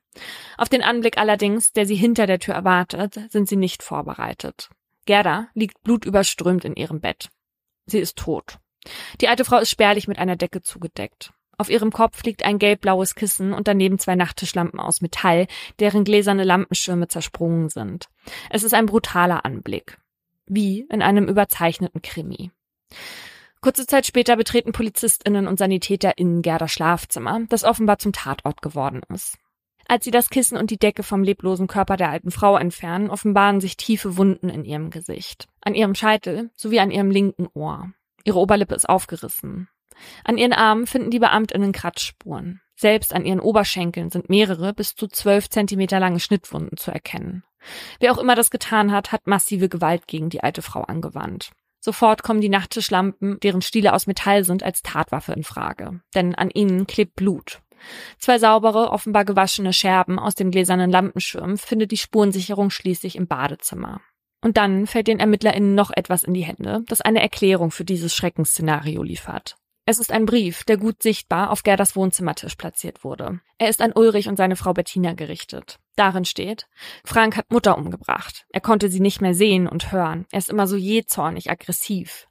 Auf 0.58 0.68
den 0.68 0.82
Anblick 0.82 1.18
allerdings, 1.18 1.72
der 1.72 1.86
sie 1.86 1.94
hinter 1.94 2.26
der 2.26 2.40
Tür 2.40 2.54
erwartet, 2.54 3.20
sind 3.30 3.48
sie 3.48 3.56
nicht 3.56 3.82
vorbereitet. 3.82 4.70
Gerda 5.06 5.48
liegt 5.54 5.82
blutüberströmt 5.82 6.64
in 6.64 6.74
ihrem 6.74 7.00
Bett. 7.00 7.30
Sie 7.86 7.98
ist 7.98 8.18
tot. 8.18 8.58
Die 9.20 9.28
alte 9.28 9.44
Frau 9.44 9.58
ist 9.58 9.70
spärlich 9.70 10.08
mit 10.08 10.18
einer 10.18 10.36
Decke 10.36 10.62
zugedeckt. 10.62 11.32
Auf 11.58 11.70
ihrem 11.70 11.90
Kopf 11.90 12.22
liegt 12.24 12.44
ein 12.44 12.58
gelbblaues 12.58 13.14
Kissen 13.14 13.54
und 13.54 13.66
daneben 13.66 13.98
zwei 13.98 14.14
Nachttischlampen 14.14 14.78
aus 14.78 15.00
Metall, 15.00 15.46
deren 15.78 16.04
gläserne 16.04 16.44
Lampenschirme 16.44 17.08
zersprungen 17.08 17.70
sind. 17.70 18.08
Es 18.50 18.62
ist 18.62 18.74
ein 18.74 18.86
brutaler 18.86 19.44
Anblick. 19.44 19.98
Wie 20.46 20.86
in 20.90 21.02
einem 21.02 21.26
überzeichneten 21.28 22.02
Krimi. 22.02 22.50
Kurze 23.62 23.86
Zeit 23.86 24.06
später 24.06 24.36
betreten 24.36 24.72
PolizistInnen 24.72 25.48
und 25.48 25.58
SanitäterInnen 25.58 26.42
Gerdas 26.42 26.72
Schlafzimmer, 26.72 27.40
das 27.48 27.64
offenbar 27.64 27.98
zum 27.98 28.12
Tatort 28.12 28.60
geworden 28.60 29.00
ist. 29.12 29.38
Als 29.88 30.04
sie 30.04 30.10
das 30.10 30.30
Kissen 30.30 30.58
und 30.58 30.70
die 30.70 30.78
Decke 30.78 31.02
vom 31.02 31.22
leblosen 31.22 31.68
Körper 31.68 31.96
der 31.96 32.10
alten 32.10 32.30
Frau 32.30 32.56
entfernen, 32.56 33.10
offenbaren 33.10 33.60
sich 33.60 33.76
tiefe 33.76 34.16
Wunden 34.16 34.48
in 34.48 34.64
ihrem 34.64 34.90
Gesicht. 34.90 35.46
An 35.60 35.74
ihrem 35.74 35.94
Scheitel 35.94 36.50
sowie 36.56 36.80
an 36.80 36.90
ihrem 36.90 37.10
linken 37.10 37.46
Ohr. 37.54 37.92
Ihre 38.24 38.38
Oberlippe 38.38 38.74
ist 38.74 38.88
aufgerissen. 38.88 39.68
An 40.24 40.38
ihren 40.38 40.52
Armen 40.52 40.86
finden 40.86 41.10
die 41.10 41.20
Beamtinnen 41.20 41.72
Kratzspuren. 41.72 42.60
Selbst 42.74 43.14
an 43.14 43.24
ihren 43.24 43.40
Oberschenkeln 43.40 44.10
sind 44.10 44.28
mehrere 44.28 44.74
bis 44.74 44.94
zu 44.94 45.06
zwölf 45.06 45.48
Zentimeter 45.48 45.98
lange 46.00 46.20
Schnittwunden 46.20 46.76
zu 46.76 46.90
erkennen. 46.90 47.44
Wer 48.00 48.12
auch 48.12 48.18
immer 48.18 48.34
das 48.34 48.50
getan 48.50 48.92
hat, 48.92 49.12
hat 49.12 49.26
massive 49.26 49.68
Gewalt 49.68 50.06
gegen 50.06 50.28
die 50.28 50.42
alte 50.42 50.62
Frau 50.62 50.82
angewandt. 50.82 51.50
Sofort 51.80 52.22
kommen 52.22 52.40
die 52.40 52.48
Nachttischlampen, 52.48 53.38
deren 53.40 53.62
Stiele 53.62 53.94
aus 53.94 54.06
Metall 54.06 54.44
sind, 54.44 54.62
als 54.62 54.82
Tatwaffe 54.82 55.32
in 55.32 55.44
Frage. 55.44 56.00
Denn 56.14 56.34
an 56.34 56.50
ihnen 56.50 56.86
klebt 56.86 57.14
Blut. 57.14 57.60
Zwei 58.18 58.38
saubere, 58.38 58.90
offenbar 58.90 59.24
gewaschene 59.24 59.72
Scherben 59.72 60.18
aus 60.18 60.34
dem 60.34 60.50
gläsernen 60.50 60.90
Lampenschirm 60.90 61.58
findet 61.58 61.90
die 61.90 61.96
Spurensicherung 61.96 62.70
schließlich 62.70 63.16
im 63.16 63.26
Badezimmer. 63.26 64.00
Und 64.42 64.56
dann 64.56 64.86
fällt 64.86 65.08
den 65.08 65.18
ErmittlerInnen 65.18 65.74
noch 65.74 65.90
etwas 65.94 66.22
in 66.22 66.34
die 66.34 66.44
Hände, 66.44 66.82
das 66.86 67.00
eine 67.00 67.20
Erklärung 67.20 67.70
für 67.70 67.84
dieses 67.84 68.14
Schreckensszenario 68.14 69.02
liefert. 69.02 69.56
Es 69.88 70.00
ist 70.00 70.10
ein 70.10 70.26
Brief, 70.26 70.64
der 70.64 70.78
gut 70.78 71.00
sichtbar 71.00 71.50
auf 71.50 71.62
Gerdas 71.62 71.94
Wohnzimmertisch 71.94 72.56
platziert 72.56 73.04
wurde. 73.04 73.40
Er 73.58 73.68
ist 73.68 73.80
an 73.80 73.92
Ulrich 73.92 74.28
und 74.28 74.36
seine 74.36 74.56
Frau 74.56 74.72
Bettina 74.72 75.12
gerichtet. 75.12 75.78
Darin 75.94 76.24
steht, 76.24 76.66
Frank 77.04 77.36
hat 77.36 77.52
Mutter 77.52 77.78
umgebracht. 77.78 78.46
Er 78.50 78.60
konnte 78.60 78.88
sie 78.90 78.98
nicht 78.98 79.20
mehr 79.20 79.32
sehen 79.32 79.68
und 79.68 79.92
hören. 79.92 80.26
Er 80.32 80.40
ist 80.40 80.50
immer 80.50 80.66
so 80.66 80.76
jähzornig, 80.76 81.50
aggressiv. 81.50 82.26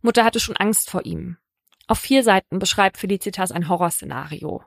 Mutter 0.00 0.24
hatte 0.24 0.40
schon 0.40 0.56
Angst 0.56 0.88
vor 0.88 1.04
ihm. 1.04 1.36
Auf 1.86 1.98
vier 1.98 2.22
Seiten 2.22 2.58
beschreibt 2.58 2.96
Felicitas 2.96 3.52
ein 3.52 3.68
Horrorszenario. 3.68 4.62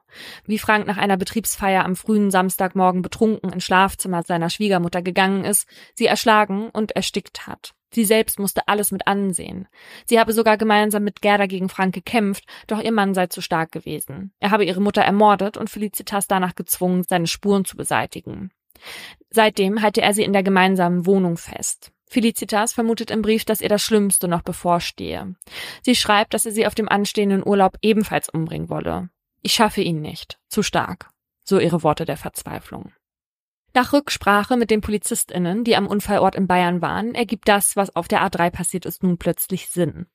Wie 0.46 0.60
Frank 0.60 0.86
nach 0.86 0.98
einer 0.98 1.18
Betriebsfeier 1.18 1.84
am 1.84 1.96
frühen 1.96 2.30
Samstagmorgen 2.30 3.02
betrunken 3.02 3.52
ins 3.52 3.64
Schlafzimmer 3.64 4.24
seiner 4.24 4.50
Schwiegermutter 4.50 5.02
gegangen 5.02 5.44
ist, 5.44 5.68
sie 5.96 6.06
erschlagen 6.06 6.70
und 6.70 6.92
erstickt 6.92 7.48
hat. 7.48 7.74
Sie 7.92 8.06
selbst 8.06 8.38
musste 8.38 8.68
alles 8.68 8.92
mit 8.92 9.08
ansehen. 9.08 9.68
Sie 10.06 10.20
habe 10.20 10.34
sogar 10.34 10.58
gemeinsam 10.58 11.04
mit 11.04 11.22
Gerda 11.22 11.46
gegen 11.46 11.70
Frank 11.70 11.96
gekämpft, 11.96 12.44
doch 12.68 12.82
ihr 12.82 12.92
Mann 12.92 13.14
sei 13.14 13.28
zu 13.28 13.42
stark 13.42 13.72
gewesen. 13.72 14.34
Er 14.40 14.52
habe 14.52 14.66
ihre 14.66 14.82
Mutter 14.82 15.02
ermordet 15.02 15.58
und 15.58 15.70
Felicitas 15.70 16.28
danach 16.28 16.56
gezwungen, 16.56 17.04
seine 17.08 17.28
Spuren 17.28 17.66
zu 17.66 17.78
beseitigen. 17.78 18.52
Seitdem 19.30 19.82
halte 19.82 20.02
er 20.02 20.14
sie 20.14 20.24
in 20.24 20.34
der 20.34 20.44
gemeinsamen 20.44 21.06
Wohnung 21.06 21.38
fest. 21.38 21.92
Felicitas 22.10 22.74
vermutet 22.74 23.12
im 23.12 23.22
Brief, 23.22 23.44
dass 23.44 23.62
ihr 23.62 23.70
das 23.70 23.82
Schlimmste 23.82 24.28
noch 24.28 24.42
bevorstehe. 24.42 25.36
Sie 25.84 25.96
schreibt, 25.96 26.34
dass 26.34 26.46
er 26.46 26.52
sie 26.52 26.66
auf 26.66 26.76
dem 26.76 26.88
anstehenden 26.88 27.46
Urlaub 27.46 27.78
ebenfalls 27.82 28.30
umbringen 28.30 28.70
wolle. 28.70 29.10
Ich 29.42 29.54
schaffe 29.54 29.82
ihn 29.82 30.02
nicht. 30.02 30.40
Zu 30.48 30.64
stark. 30.64 31.10
So 31.44 31.60
ihre 31.60 31.84
Worte 31.84 32.06
der 32.06 32.18
Verzweiflung. 32.18 32.94
Nach 33.74 33.94
Rücksprache 33.94 34.58
mit 34.58 34.72
den 34.72 34.82
PolizistInnen, 34.82 35.64
die 35.64 35.76
am 35.76 35.86
Unfallort 35.86 36.36
in 36.36 36.48
Bayern 36.48 36.82
waren, 36.82 37.14
ergibt 37.14 37.48
das, 37.48 37.76
was 37.76 37.96
auf 37.96 38.08
der 38.08 38.22
A3 38.22 38.50
passiert 38.50 38.86
ist, 38.86 39.04
nun 39.04 39.18
plötzlich 39.18 39.70
Sinn. 39.70 40.08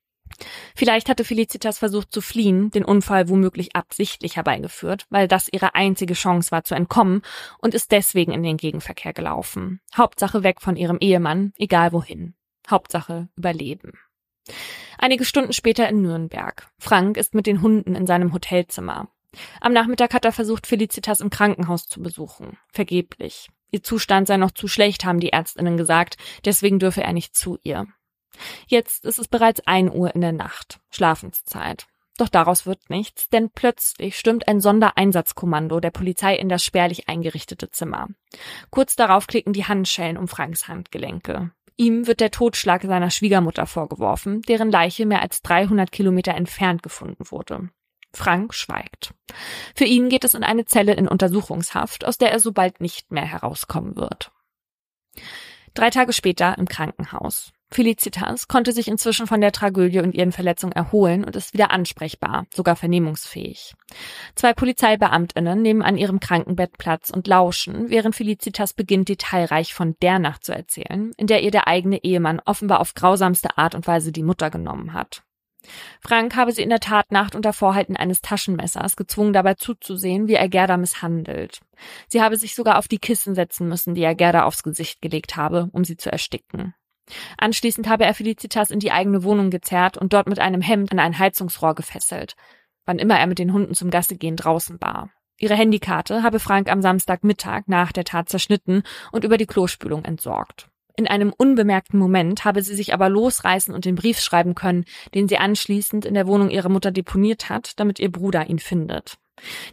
Vielleicht 0.75 1.09
hatte 1.09 1.25
Felicitas 1.25 1.79
versucht 1.79 2.13
zu 2.13 2.21
fliehen, 2.21 2.71
den 2.71 2.85
Unfall 2.85 3.29
womöglich 3.29 3.75
absichtlich 3.75 4.37
herbeigeführt, 4.37 5.07
weil 5.11 5.29
das 5.29 5.49
ihre 5.51 5.75
einzige 5.75 6.15
Chance 6.15 6.51
war 6.51 6.65
zu 6.65 6.75
entkommen 6.75 7.23
und 7.59 7.75
ist 7.75 7.93
deswegen 7.93 8.33
in 8.33 8.43
den 8.43 8.57
Gegenverkehr 8.57 9.13
gelaufen. 9.13 9.81
Hauptsache 9.97 10.43
weg 10.43 10.61
von 10.61 10.77
ihrem 10.77 10.99
Ehemann, 11.01 11.53
egal 11.57 11.93
wohin. 11.93 12.35
Hauptsache 12.71 13.29
überleben. 13.37 13.93
Einige 14.99 15.25
Stunden 15.25 15.53
später 15.53 15.89
in 15.89 16.03
Nürnberg. 16.03 16.71
Frank 16.79 17.17
ist 17.17 17.35
mit 17.35 17.47
den 17.47 17.63
Hunden 17.63 17.95
in 17.95 18.07
seinem 18.07 18.33
Hotelzimmer. 18.33 19.09
Am 19.61 19.73
Nachmittag 19.73 20.15
hat 20.15 20.25
er 20.25 20.33
versucht, 20.33 20.67
Felicitas 20.67 21.21
im 21.21 21.31
Krankenhaus 21.31 21.87
zu 21.87 22.03
besuchen. 22.03 22.59
Vergeblich. 22.73 23.49
Ihr 23.71 23.83
Zustand 23.83 24.29
sei 24.29 24.37
noch 24.37 24.51
zu 24.51 24.69
schlecht, 24.69 25.05
haben 25.05 25.21
die 25.21 25.33
Ärztinnen 25.33 25.77
gesagt, 25.77 26.17
deswegen 26.45 26.79
dürfe 26.79 27.03
er 27.03 27.13
nicht 27.13 27.35
zu 27.35 27.59
ihr. 27.63 27.87
Jetzt 28.67 29.05
ist 29.05 29.19
es 29.19 29.29
bereits 29.29 29.61
ein 29.67 29.93
Uhr 29.93 30.15
in 30.15 30.21
der 30.21 30.33
Nacht, 30.33 30.81
Schlafenszeit. 30.91 31.87
Doch 32.19 32.29
daraus 32.29 32.67
wird 32.67 32.91
nichts, 32.91 33.29
denn 33.31 33.51
plötzlich 33.51 34.19
stürmt 34.19 34.47
ein 34.47 34.61
Sondereinsatzkommando 34.61 35.81
der 35.81 35.91
Polizei 35.91 36.37
in 36.37 36.49
das 36.49 36.65
spärlich 36.65 37.09
eingerichtete 37.09 37.71
Zimmer. 37.71 38.09
Kurz 38.71 38.97
darauf 38.97 39.27
klicken 39.27 39.53
die 39.53 39.65
Handschellen 39.65 40.19
um 40.19 40.29
Franks 40.29 40.69
Handgelenke. 40.69 41.53
Ihm 41.77 42.07
wird 42.07 42.21
der 42.21 42.31
Totschlag 42.31 42.83
seiner 42.83 43.11
Schwiegermutter 43.11 43.67
vorgeworfen, 43.67 44.43
deren 44.43 44.71
Leiche 44.71 45.07
mehr 45.07 45.23
als 45.23 45.41
300 45.43 45.91
Kilometer 45.91 46.35
entfernt 46.35 46.83
gefunden 46.83 47.31
wurde. 47.31 47.71
Frank 48.15 48.53
schweigt. 48.53 49.15
Für 49.75 49.85
ihn 49.85 50.11
geht 50.11 50.25
es 50.25 50.35
in 50.35 50.45
eine 50.45 50.67
Zelle 50.67 50.93
in 50.93 51.09
Untersuchungshaft, 51.09 52.05
aus 52.05 52.19
der 52.19 52.31
er 52.31 52.41
so 52.41 52.53
bald 52.53 52.83
nicht 52.83 53.11
mehr 53.11 53.25
herauskommen 53.25 53.97
wird. 53.97 54.31
Drei 55.73 55.89
Tage 55.89 56.13
später 56.13 56.57
im 56.59 56.69
Krankenhaus. 56.69 57.53
Felicitas 57.73 58.49
konnte 58.49 58.73
sich 58.73 58.89
inzwischen 58.89 59.27
von 59.27 59.41
der 59.41 59.53
Tragödie 59.53 60.01
und 60.01 60.15
ihren 60.15 60.33
Verletzungen 60.33 60.73
erholen 60.73 61.25
und 61.25 61.35
ist 61.37 61.55
wieder 61.55 61.71
ansprechbar, 61.71 62.47
sogar 62.55 62.77
vernehmungsfähig. 62.77 63.75
Zwei 64.35 64.53
Polizeibeamtinnen 64.53 65.63
nehmen 65.63 65.83
an 65.83 65.97
ihrem 65.97 66.21
Krankenbett 66.21 66.77
Platz 66.77 67.11
und 67.11 67.27
lauschen, 67.27 67.89
während 67.89 68.15
Felicitas 68.15 68.75
beginnt, 68.75 69.09
detailreich 69.09 69.75
von 69.75 69.97
der 70.03 70.19
Nacht 70.19 70.45
zu 70.45 70.53
erzählen, 70.53 71.13
in 71.17 71.27
der 71.27 71.43
ihr 71.43 71.51
der 71.51 71.67
eigene 71.67 72.05
Ehemann 72.05 72.41
offenbar 72.45 72.81
auf 72.81 72.95
grausamste 72.95 73.57
Art 73.57 73.75
und 73.75 73.87
Weise 73.87 74.13
die 74.13 74.23
Mutter 74.23 74.51
genommen 74.51 74.93
hat. 74.93 75.23
Frank 76.01 76.35
habe 76.35 76.53
sie 76.53 76.63
in 76.63 76.71
der 76.71 76.81
Tatnacht 76.81 77.35
unter 77.35 77.53
Vorhalten 77.53 77.97
eines 77.97 78.21
Taschenmessers 78.21 78.97
gezwungen, 78.97 79.33
dabei 79.33 79.55
zuzusehen, 79.55 80.27
wie 80.27 80.35
er 80.35 80.49
Gerda 80.49 80.77
misshandelt. 80.77 81.61
Sie 82.09 82.21
habe 82.21 82.37
sich 82.37 82.55
sogar 82.55 82.79
auf 82.79 82.89
die 82.89 82.99
Kissen 82.99 83.35
setzen 83.35 83.69
müssen, 83.69 83.95
die 83.95 84.03
er 84.03 84.15
Gerda 84.15 84.45
aufs 84.45 84.63
Gesicht 84.63 85.01
gelegt 85.01 85.37
habe, 85.37 85.69
um 85.73 85.85
sie 85.85 85.97
zu 85.97 86.11
ersticken. 86.11 86.75
Anschließend 87.37 87.89
habe 87.89 88.05
er 88.05 88.15
Felicitas 88.15 88.71
in 88.71 88.79
die 88.79 88.93
eigene 88.93 89.25
Wohnung 89.25 89.51
gezerrt 89.51 89.99
und 89.99 90.13
dort 90.13 90.29
mit 90.29 90.39
einem 90.39 90.61
Hemd 90.61 90.93
an 90.93 90.99
ein 90.99 91.19
Heizungsrohr 91.19 91.75
gefesselt, 91.75 92.37
wann 92.87 92.99
immer 92.99 93.19
er 93.19 93.27
mit 93.27 93.39
den 93.39 93.53
Hunden 93.53 93.75
zum 93.75 93.91
Gassegehen 93.91 94.37
draußen 94.37 94.81
war. 94.81 95.11
Ihre 95.39 95.55
Handykarte 95.55 96.23
habe 96.23 96.39
Frank 96.39 96.71
am 96.71 96.83
Samstagmittag 96.83 97.63
nach 97.67 97.93
der 97.93 98.05
Tat 98.05 98.29
zerschnitten 98.29 98.85
und 99.11 99.25
über 99.25 99.39
die 99.39 99.47
Klospülung 99.47 100.05
entsorgt. 100.05 100.69
In 100.95 101.09
einem 101.09 101.33
unbemerkten 101.37 101.99
Moment 101.99 102.45
habe 102.45 102.63
sie 102.63 102.75
sich 102.77 102.93
aber 102.93 103.09
losreißen 103.09 103.75
und 103.75 103.85
den 103.85 103.95
Brief 103.95 104.21
schreiben 104.21 104.55
können, 104.55 104.85
den 105.15 105.27
sie 105.27 105.39
anschließend 105.39 106.05
in 106.05 106.15
der 106.15 106.27
Wohnung 106.27 106.51
ihrer 106.51 106.69
Mutter 106.69 106.91
deponiert 106.91 107.49
hat, 107.49 107.81
damit 107.81 107.99
ihr 107.99 108.13
Bruder 108.13 108.49
ihn 108.49 108.59
findet. 108.59 109.19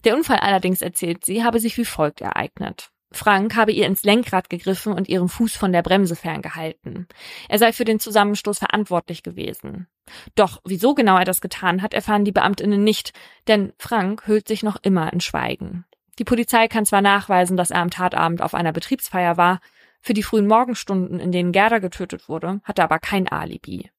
Der 0.06 0.16
Unfall 0.16 0.38
allerdings, 0.38 0.82
erzählt 0.82 1.26
sie, 1.26 1.44
habe 1.44 1.60
sich 1.60 1.78
wie 1.78 1.86
folgt 1.86 2.22
ereignet. 2.22 2.92
Frank 3.12 3.56
habe 3.56 3.72
ihr 3.72 3.88
ins 3.88 4.04
Lenkrad 4.04 4.50
gegriffen 4.50 4.94
und 4.94 5.10
ihren 5.10 5.30
Fuß 5.30 5.56
von 5.56 5.72
der 5.72 5.82
Bremse 5.82 6.16
ferngehalten. 6.16 7.08
Er 7.48 7.58
sei 7.58 7.74
für 7.74 7.86
den 7.86 8.00
Zusammenstoß 8.00 8.60
verantwortlich 8.60 9.24
gewesen. 9.24 9.88
Doch 10.36 10.62
wieso 10.64 10.94
genau 10.94 11.18
er 11.18 11.26
das 11.26 11.42
getan 11.42 11.82
hat, 11.82 11.94
erfahren 11.94 12.26
die 12.26 12.32
Beamtinnen 12.32 12.84
nicht, 12.84 13.14
denn 13.48 13.74
Frank 13.78 14.28
hüllt 14.28 14.48
sich 14.48 14.64
noch 14.64 14.78
immer 14.82 15.12
in 15.12 15.22
Schweigen. 15.22 15.86
Die 16.20 16.24
Polizei 16.24 16.68
kann 16.68 16.86
zwar 16.86 17.02
nachweisen, 17.02 17.58
dass 17.58 17.72
er 17.72 17.82
am 17.82 17.90
Tatabend 17.90 18.42
auf 18.42 18.54
einer 18.54 18.74
Betriebsfeier 18.74 19.38
war, 19.38 19.60
für 20.02 20.14
die 20.14 20.24
frühen 20.24 20.48
Morgenstunden, 20.48 21.20
in 21.20 21.32
denen 21.32 21.52
Gerda 21.52 21.80
getötet 21.80 22.30
wurde, 22.30 22.62
hat 22.64 22.80
er 22.80 22.86
aber 22.86 23.00
kein 23.00 23.28
Alibi. 23.28 23.90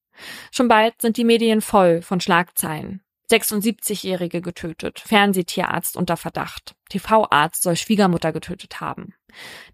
Schon 0.51 0.69
bald 0.69 1.01
sind 1.01 1.17
die 1.17 1.25
Medien 1.25 1.61
voll 1.61 2.03
von 2.03 2.21
Schlagzeilen. 2.21 3.03
76-Jährige 3.31 4.41
getötet, 4.41 5.01
Fernsehtierarzt 5.01 5.97
unter 5.97 6.17
Verdacht, 6.17 6.75
TV-Arzt 6.89 7.63
soll 7.63 7.77
Schwiegermutter 7.77 8.33
getötet 8.33 8.81
haben. 8.81 9.15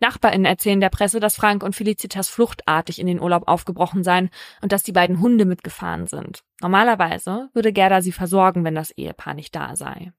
NachbarInnen 0.01 0.45
erzählen 0.45 0.81
der 0.81 0.91
Presse, 0.91 1.21
dass 1.21 1.37
Frank 1.37 1.63
und 1.63 1.75
Felicitas 1.75 2.29
fluchtartig 2.29 2.99
in 2.99 3.07
den 3.07 3.21
Urlaub 3.21 3.49
aufgebrochen 3.49 4.05
seien 4.05 4.31
und 4.61 4.73
dass 4.73 4.83
die 4.83 4.93
beiden 4.93 5.21
Hunde 5.21 5.45
mitgefahren 5.45 6.07
sind. 6.07 6.41
Normalerweise 6.61 7.49
würde 7.55 7.73
Gerda 7.73 8.03
sie 8.03 8.13
versorgen, 8.13 8.65
wenn 8.65 8.75
das 8.75 8.91
Ehepaar 8.91 9.35
nicht 9.35 9.55
da 9.55 9.77
sei. 9.77 10.13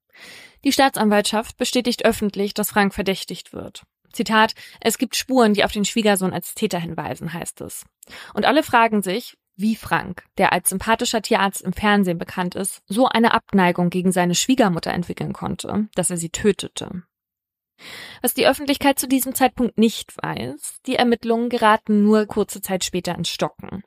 Die 0.63 0.71
Staatsanwaltschaft 0.71 1.57
bestätigt 1.57 2.05
öffentlich, 2.05 2.53
dass 2.53 2.71
Frank 2.71 2.93
verdächtigt 2.93 3.53
wird. 3.53 3.83
Zitat, 4.11 4.53
es 4.81 4.97
gibt 4.97 5.15
Spuren, 5.15 5.53
die 5.53 5.63
auf 5.63 5.71
den 5.71 5.85
Schwiegersohn 5.85 6.33
als 6.33 6.55
Täter 6.55 6.79
hinweisen, 6.79 7.33
heißt 7.33 7.61
es. 7.61 7.85
Und 8.33 8.45
alle 8.45 8.63
fragen 8.63 9.03
sich, 9.03 9.37
wie 9.57 9.75
Frank, 9.75 10.23
der 10.37 10.53
als 10.53 10.69
sympathischer 10.69 11.21
Tierarzt 11.21 11.61
im 11.61 11.73
Fernsehen 11.73 12.17
bekannt 12.17 12.55
ist, 12.55 12.81
so 12.87 13.07
eine 13.07 13.33
Abneigung 13.33 13.89
gegen 13.89 14.11
seine 14.11 14.35
Schwiegermutter 14.35 14.93
entwickeln 14.93 15.33
konnte, 15.33 15.87
dass 15.95 16.09
er 16.09 16.17
sie 16.17 16.29
tötete. 16.29 17.03
Was 18.21 18.33
die 18.33 18.47
Öffentlichkeit 18.47 18.97
zu 18.97 19.07
diesem 19.07 19.35
Zeitpunkt 19.35 19.77
nicht 19.77 20.17
weiß, 20.17 20.79
die 20.85 20.95
Ermittlungen 20.95 21.49
geraten 21.49 22.03
nur 22.03 22.25
kurze 22.25 22.61
Zeit 22.61 22.83
später 22.83 23.15
ins 23.15 23.29
Stocken. 23.29 23.83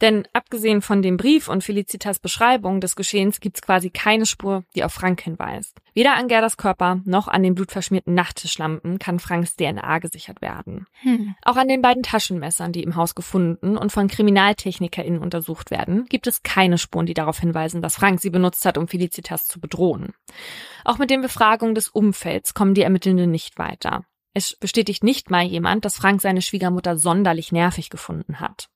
Denn 0.00 0.26
abgesehen 0.32 0.82
von 0.82 1.02
dem 1.02 1.16
Brief 1.16 1.48
und 1.48 1.62
Felicitas 1.62 2.18
Beschreibung 2.18 2.80
des 2.80 2.96
Geschehens 2.96 3.40
gibt's 3.40 3.62
quasi 3.62 3.90
keine 3.90 4.26
Spur, 4.26 4.64
die 4.74 4.82
auf 4.82 4.92
Frank 4.92 5.20
hinweist. 5.20 5.80
Weder 5.98 6.14
an 6.14 6.28
Gerdas 6.28 6.56
Körper 6.56 7.00
noch 7.06 7.26
an 7.26 7.42
den 7.42 7.56
blutverschmierten 7.56 8.14
Nachttischlampen 8.14 9.00
kann 9.00 9.18
Franks 9.18 9.56
DNA 9.56 9.98
gesichert 9.98 10.40
werden. 10.40 10.86
Hm. 11.00 11.34
Auch 11.42 11.56
an 11.56 11.66
den 11.66 11.82
beiden 11.82 12.04
Taschenmessern, 12.04 12.70
die 12.70 12.84
im 12.84 12.94
Haus 12.94 13.16
gefunden 13.16 13.76
und 13.76 13.90
von 13.90 14.06
KriminaltechnikerInnen 14.06 15.20
untersucht 15.20 15.72
werden, 15.72 16.04
gibt 16.04 16.28
es 16.28 16.44
keine 16.44 16.78
Spuren, 16.78 17.06
die 17.06 17.14
darauf 17.14 17.40
hinweisen, 17.40 17.82
dass 17.82 17.96
Frank 17.96 18.20
sie 18.20 18.30
benutzt 18.30 18.64
hat, 18.64 18.78
um 18.78 18.86
Felicitas 18.86 19.48
zu 19.48 19.58
bedrohen. 19.58 20.12
Auch 20.84 20.98
mit 20.98 21.10
den 21.10 21.20
Befragungen 21.20 21.74
des 21.74 21.88
Umfelds 21.88 22.54
kommen 22.54 22.74
die 22.74 22.82
Ermittelnden 22.82 23.32
nicht 23.32 23.58
weiter. 23.58 24.04
Es 24.34 24.54
bestätigt 24.54 25.02
nicht 25.02 25.32
mal 25.32 25.42
jemand, 25.42 25.84
dass 25.84 25.96
Frank 25.96 26.20
seine 26.20 26.42
Schwiegermutter 26.42 26.96
sonderlich 26.96 27.50
nervig 27.50 27.90
gefunden 27.90 28.38
hat. 28.38 28.68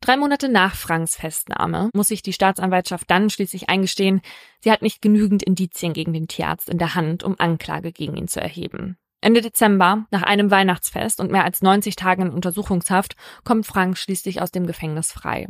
Drei 0.00 0.16
Monate 0.16 0.48
nach 0.48 0.74
Franks 0.74 1.16
Festnahme 1.16 1.90
muss 1.92 2.08
sich 2.08 2.22
die 2.22 2.32
Staatsanwaltschaft 2.32 3.10
dann 3.10 3.30
schließlich 3.30 3.68
eingestehen, 3.68 4.20
sie 4.60 4.70
hat 4.70 4.82
nicht 4.82 5.02
genügend 5.02 5.42
Indizien 5.42 5.92
gegen 5.92 6.12
den 6.12 6.28
Tierarzt 6.28 6.68
in 6.68 6.78
der 6.78 6.94
Hand, 6.94 7.24
um 7.24 7.34
Anklage 7.38 7.92
gegen 7.92 8.16
ihn 8.16 8.28
zu 8.28 8.40
erheben. 8.40 8.96
Ende 9.20 9.40
Dezember, 9.40 10.06
nach 10.12 10.22
einem 10.22 10.50
Weihnachtsfest 10.50 11.20
und 11.20 11.32
mehr 11.32 11.44
als 11.44 11.60
90 11.60 11.96
Tagen 11.96 12.22
in 12.22 12.30
Untersuchungshaft, 12.30 13.16
kommt 13.44 13.66
Frank 13.66 13.98
schließlich 13.98 14.40
aus 14.40 14.52
dem 14.52 14.66
Gefängnis 14.66 15.10
frei. 15.10 15.48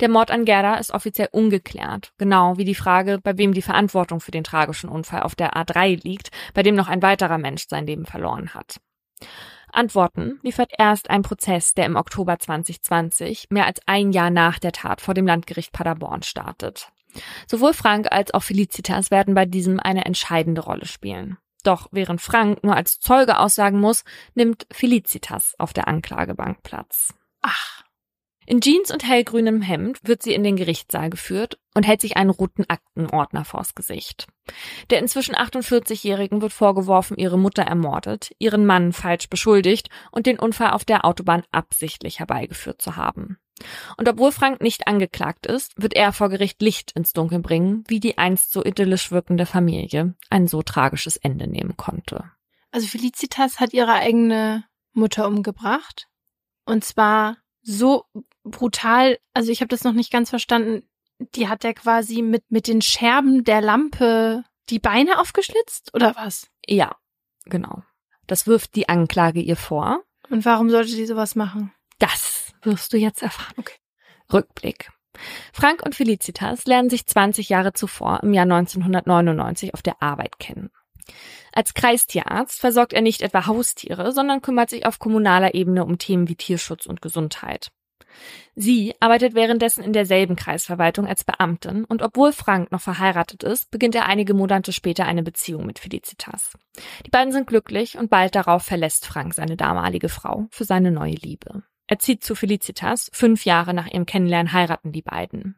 Der 0.00 0.08
Mord 0.08 0.30
an 0.30 0.44
Gerda 0.44 0.74
ist 0.74 0.90
offiziell 0.90 1.28
ungeklärt, 1.30 2.12
genau 2.18 2.56
wie 2.56 2.64
die 2.64 2.74
Frage, 2.74 3.20
bei 3.22 3.38
wem 3.38 3.52
die 3.52 3.62
Verantwortung 3.62 4.20
für 4.20 4.30
den 4.30 4.42
tragischen 4.42 4.88
Unfall 4.88 5.22
auf 5.22 5.36
der 5.36 5.54
A3 5.54 6.02
liegt, 6.02 6.30
bei 6.54 6.62
dem 6.62 6.74
noch 6.74 6.88
ein 6.88 7.02
weiterer 7.02 7.38
Mensch 7.38 7.66
sein 7.68 7.86
Leben 7.86 8.06
verloren 8.06 8.54
hat. 8.54 8.80
Antworten 9.72 10.38
liefert 10.42 10.72
erst 10.76 11.10
ein 11.10 11.22
Prozess, 11.22 11.74
der 11.74 11.86
im 11.86 11.96
Oktober 11.96 12.38
2020, 12.38 13.46
mehr 13.50 13.66
als 13.66 13.80
ein 13.86 14.12
Jahr 14.12 14.30
nach 14.30 14.58
der 14.58 14.72
Tat 14.72 15.00
vor 15.00 15.14
dem 15.14 15.26
Landgericht 15.26 15.72
Paderborn 15.72 16.22
startet. 16.22 16.90
Sowohl 17.46 17.72
Frank 17.72 18.10
als 18.10 18.32
auch 18.34 18.42
Felicitas 18.42 19.10
werden 19.10 19.34
bei 19.34 19.46
diesem 19.46 19.80
eine 19.80 20.04
entscheidende 20.04 20.62
Rolle 20.62 20.86
spielen. 20.86 21.38
Doch 21.64 21.88
während 21.90 22.20
Frank 22.20 22.62
nur 22.62 22.76
als 22.76 23.00
Zeuge 23.00 23.38
aussagen 23.38 23.80
muss, 23.80 24.04
nimmt 24.34 24.66
Felicitas 24.70 25.54
auf 25.58 25.72
der 25.72 25.88
Anklagebank 25.88 26.62
Platz. 26.62 27.14
Ach. 27.42 27.82
In 28.46 28.60
Jeans 28.60 28.90
und 28.90 29.06
hellgrünem 29.06 29.60
Hemd 29.60 29.98
wird 30.04 30.22
sie 30.22 30.32
in 30.32 30.42
den 30.42 30.56
Gerichtssaal 30.56 31.10
geführt 31.10 31.58
und 31.78 31.86
hält 31.86 32.00
sich 32.00 32.16
einen 32.16 32.30
roten 32.30 32.64
Aktenordner 32.66 33.44
vors 33.44 33.76
Gesicht. 33.76 34.26
Der 34.90 34.98
inzwischen 34.98 35.36
48-Jährigen 35.36 36.42
wird 36.42 36.52
vorgeworfen, 36.52 37.16
ihre 37.16 37.38
Mutter 37.38 37.62
ermordet, 37.62 38.32
ihren 38.40 38.66
Mann 38.66 38.92
falsch 38.92 39.28
beschuldigt 39.28 39.88
und 40.10 40.26
den 40.26 40.40
Unfall 40.40 40.72
auf 40.72 40.84
der 40.84 41.04
Autobahn 41.04 41.44
absichtlich 41.52 42.18
herbeigeführt 42.18 42.82
zu 42.82 42.96
haben. 42.96 43.38
Und 43.96 44.08
obwohl 44.08 44.32
Frank 44.32 44.60
nicht 44.60 44.88
angeklagt 44.88 45.46
ist, 45.46 45.80
wird 45.80 45.94
er 45.94 46.12
vor 46.12 46.30
Gericht 46.30 46.60
Licht 46.62 46.90
ins 46.96 47.12
Dunkel 47.12 47.38
bringen, 47.38 47.84
wie 47.86 48.00
die 48.00 48.18
einst 48.18 48.50
so 48.50 48.64
idyllisch 48.64 49.12
wirkende 49.12 49.46
Familie 49.46 50.16
ein 50.30 50.48
so 50.48 50.62
tragisches 50.62 51.16
Ende 51.16 51.46
nehmen 51.46 51.76
konnte. 51.76 52.24
Also 52.72 52.88
Felicitas 52.88 53.60
hat 53.60 53.72
ihre 53.72 53.92
eigene 53.92 54.64
Mutter 54.94 55.28
umgebracht. 55.28 56.08
Und 56.64 56.84
zwar 56.84 57.36
so 57.62 58.04
brutal, 58.42 59.18
also 59.32 59.52
ich 59.52 59.60
habe 59.60 59.68
das 59.68 59.84
noch 59.84 59.92
nicht 59.92 60.10
ganz 60.10 60.30
verstanden. 60.30 60.87
Die 61.18 61.48
hat 61.48 61.64
ja 61.64 61.72
quasi 61.72 62.22
mit, 62.22 62.44
mit 62.50 62.66
den 62.66 62.82
Scherben 62.82 63.44
der 63.44 63.60
Lampe 63.60 64.44
die 64.70 64.78
Beine 64.78 65.18
aufgeschlitzt 65.18 65.94
oder 65.94 66.14
was? 66.16 66.48
Ja, 66.66 66.96
genau. 67.44 67.82
Das 68.26 68.46
wirft 68.46 68.74
die 68.76 68.88
Anklage 68.88 69.40
ihr 69.40 69.56
vor. 69.56 70.02
Und 70.30 70.44
warum 70.44 70.70
sollte 70.70 70.90
sie 70.90 71.06
sowas 71.06 71.34
machen? 71.34 71.72
Das 71.98 72.52
wirst 72.62 72.92
du 72.92 72.96
jetzt 72.98 73.22
erfahren. 73.22 73.54
Okay. 73.56 73.74
Rückblick. 74.32 74.90
Frank 75.52 75.82
und 75.84 75.94
Felicitas 75.94 76.66
lernen 76.66 76.90
sich 76.90 77.06
20 77.06 77.48
Jahre 77.48 77.72
zuvor 77.72 78.20
im 78.22 78.34
Jahr 78.34 78.44
1999 78.44 79.74
auf 79.74 79.82
der 79.82 80.00
Arbeit 80.02 80.38
kennen. 80.38 80.70
Als 81.52 81.74
Kreistierarzt 81.74 82.60
versorgt 82.60 82.92
er 82.92 83.00
nicht 83.00 83.22
etwa 83.22 83.46
Haustiere, 83.46 84.12
sondern 84.12 84.42
kümmert 84.42 84.70
sich 84.70 84.86
auf 84.86 84.98
kommunaler 84.98 85.54
Ebene 85.54 85.84
um 85.84 85.98
Themen 85.98 86.28
wie 86.28 86.36
Tierschutz 86.36 86.86
und 86.86 87.02
Gesundheit. 87.02 87.72
Sie 88.54 88.94
arbeitet 89.00 89.34
währenddessen 89.34 89.84
in 89.84 89.92
derselben 89.92 90.36
Kreisverwaltung 90.36 91.06
als 91.06 91.24
Beamtin 91.24 91.84
und 91.84 92.02
obwohl 92.02 92.32
Frank 92.32 92.72
noch 92.72 92.80
verheiratet 92.80 93.42
ist, 93.42 93.70
beginnt 93.70 93.94
er 93.94 94.06
einige 94.06 94.34
Monate 94.34 94.72
später 94.72 95.06
eine 95.06 95.22
Beziehung 95.22 95.66
mit 95.66 95.78
Felicitas. 95.78 96.56
Die 97.06 97.10
beiden 97.10 97.32
sind 97.32 97.46
glücklich 97.46 97.98
und 97.98 98.10
bald 98.10 98.34
darauf 98.34 98.62
verlässt 98.62 99.06
Frank 99.06 99.34
seine 99.34 99.56
damalige 99.56 100.08
Frau 100.08 100.48
für 100.50 100.64
seine 100.64 100.90
neue 100.90 101.14
Liebe. 101.14 101.62
Er 101.88 101.98
zieht 101.98 102.22
zu 102.22 102.34
Felicitas, 102.34 103.10
fünf 103.14 103.46
Jahre 103.46 103.72
nach 103.72 103.86
ihrem 103.86 104.04
Kennenlernen 104.04 104.52
heiraten 104.52 104.92
die 104.92 105.02
beiden. 105.02 105.56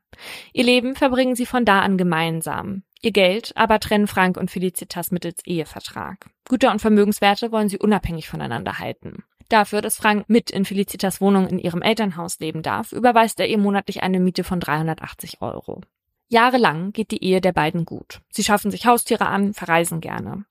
Ihr 0.53 0.64
Leben 0.64 0.94
verbringen 0.94 1.35
sie 1.35 1.46
von 1.46 1.64
da 1.64 1.81
an 1.81 1.99
gemeinsam. 1.99 2.85
Ihr 3.03 3.11
Geld 3.11 3.53
aber 3.57 3.81
trennen 3.81 4.07
Frank 4.07 4.37
und 4.37 4.51
Felicitas 4.51 5.11
mittels 5.11 5.44
Ehevertrag. 5.44 6.31
Güter 6.49 6.70
und 6.70 6.81
Vermögenswerte 6.81 7.51
wollen 7.51 7.68
sie 7.68 7.79
unabhängig 7.79 8.29
voneinander 8.29 8.79
halten. 8.79 9.25
Dafür, 9.51 9.83
dass 9.83 9.97
Frank 9.97 10.27
mit 10.29 10.51
in 10.51 10.65
Felicitas 10.65 11.21
Wohnung 11.21 11.49
in 11.49 11.59
ihrem 11.59 11.83
Elternhaus 11.83 12.39
leben 12.39 12.63
darf, 12.63 12.93
überweist 12.93 13.41
er 13.41 13.49
ihr 13.49 13.59
monatlich 13.59 14.03
eine 14.03 14.21
Miete 14.21 14.45
von 14.45 14.61
380 14.61 15.43
Euro. 15.43 15.81
Jahrelang 16.29 16.93
geht 16.93 17.11
die 17.11 17.25
Ehe 17.25 17.41
der 17.41 17.53
beiden 17.53 17.85
gut. 17.85 18.21
Sie 18.31 18.45
schaffen 18.45 18.71
sich 18.71 18.87
Haustiere 18.87 19.27
an, 19.27 19.53
verreisen 19.53 20.01
gerne. 20.01 20.45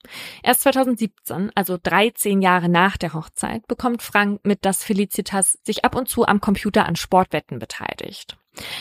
Erst 0.43 0.63
2017, 0.63 1.49
also 1.55 1.77
13 1.81 2.41
Jahre 2.41 2.67
nach 2.67 2.97
der 2.97 3.13
Hochzeit, 3.13 3.65
bekommt 3.69 4.01
Frank 4.01 4.41
mit, 4.43 4.65
dass 4.65 4.83
Felicitas 4.83 5.57
sich 5.63 5.85
ab 5.85 5.95
und 5.95 6.09
zu 6.09 6.25
am 6.25 6.41
Computer 6.41 6.85
an 6.85 6.97
Sportwetten 6.97 7.57
beteiligt. 7.57 8.37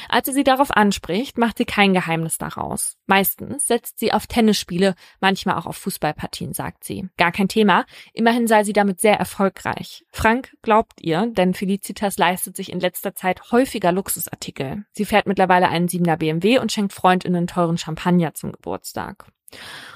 Als 0.08 0.26
er 0.28 0.34
sie 0.34 0.44
darauf 0.44 0.70
anspricht, 0.70 1.38
macht 1.38 1.58
sie 1.58 1.64
kein 1.64 1.92
Geheimnis 1.92 2.38
daraus. 2.38 2.96
Meistens 3.06 3.66
setzt 3.66 3.98
sie 3.98 4.12
auf 4.12 4.26
Tennisspiele, 4.26 4.94
manchmal 5.20 5.56
auch 5.56 5.66
auf 5.66 5.76
Fußballpartien, 5.76 6.52
sagt 6.52 6.84
sie. 6.84 7.08
Gar 7.16 7.32
kein 7.32 7.48
Thema, 7.48 7.84
immerhin 8.12 8.46
sei 8.46 8.64
sie 8.64 8.72
damit 8.72 9.00
sehr 9.00 9.16
erfolgreich. 9.16 10.04
Frank 10.10 10.56
glaubt 10.62 11.00
ihr, 11.00 11.26
denn 11.26 11.54
Felicitas 11.54 12.18
leistet 12.18 12.56
sich 12.56 12.72
in 12.72 12.80
letzter 12.80 13.14
Zeit 13.14 13.52
häufiger 13.52 13.92
Luxusartikel. 13.92 14.84
Sie 14.92 15.04
fährt 15.04 15.26
mittlerweile 15.26 15.68
einen 15.68 15.88
7er 15.88 16.16
BMW 16.16 16.58
und 16.58 16.72
schenkt 16.72 16.92
Freundinnen 16.92 17.46
teuren 17.46 17.78
Champagner 17.78 18.34
zum 18.34 18.52
Geburtstag. 18.52 19.26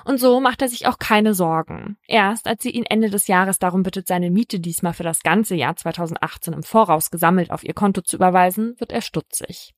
Und 0.05 0.19
so 0.19 0.41
macht 0.41 0.62
er 0.62 0.69
sich 0.69 0.87
auch 0.87 0.99
keine 0.99 1.35
Sorgen. 1.35 1.97
Erst 2.07 2.47
als 2.47 2.62
sie 2.62 2.71
ihn 2.71 2.85
Ende 2.85 3.11
des 3.11 3.27
Jahres 3.27 3.59
darum 3.59 3.83
bittet, 3.83 4.09
seine 4.09 4.31
Miete 4.31 4.59
diesmal 4.59 4.95
für 4.95 5.03
das 5.03 5.23
ganze 5.23 5.55
Jahr 5.55 5.77
2018 5.77 6.55
im 6.55 6.62
Voraus 6.62 7.11
gesammelt 7.11 7.51
auf 7.51 7.65
ihr 7.65 7.75
Konto 7.75 8.01
zu 8.01 8.17
überweisen, 8.17 8.75
wird 8.79 8.93
er 8.93 9.03
stutzig. 9.03 9.75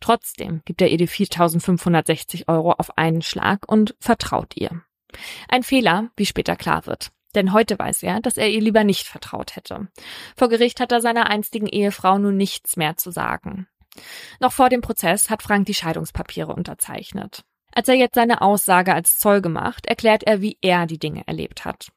Trotzdem 0.00 0.62
gibt 0.64 0.82
er 0.82 0.88
ihr 0.88 0.98
die 0.98 1.06
4560 1.06 2.48
Euro 2.48 2.72
auf 2.72 2.96
einen 2.98 3.22
Schlag 3.22 3.66
und 3.66 3.96
vertraut 3.98 4.56
ihr. 4.56 4.82
Ein 5.48 5.62
Fehler, 5.62 6.10
wie 6.16 6.26
später 6.26 6.56
klar 6.56 6.86
wird. 6.86 7.10
Denn 7.34 7.52
heute 7.52 7.78
weiß 7.78 8.02
er, 8.02 8.20
dass 8.20 8.36
er 8.36 8.48
ihr 8.48 8.60
lieber 8.60 8.84
nicht 8.84 9.06
vertraut 9.06 9.56
hätte. 9.56 9.88
Vor 10.36 10.48
Gericht 10.48 10.80
hat 10.80 10.92
er 10.92 11.00
seiner 11.00 11.28
einstigen 11.28 11.68
Ehefrau 11.68 12.18
nun 12.18 12.36
nichts 12.36 12.76
mehr 12.76 12.96
zu 12.96 13.10
sagen. 13.10 13.66
Noch 14.40 14.52
vor 14.52 14.68
dem 14.68 14.80
Prozess 14.80 15.30
hat 15.30 15.42
Frank 15.42 15.66
die 15.66 15.74
Scheidungspapiere 15.74 16.52
unterzeichnet. 16.52 17.44
Als 17.76 17.88
er 17.88 17.94
jetzt 17.94 18.14
seine 18.14 18.40
Aussage 18.40 18.94
als 18.94 19.18
Zeuge 19.18 19.50
macht, 19.50 19.84
erklärt 19.84 20.22
er, 20.22 20.40
wie 20.40 20.56
er 20.62 20.86
die 20.86 20.98
Dinge 20.98 21.24
erlebt 21.26 21.66
hat. 21.66 21.88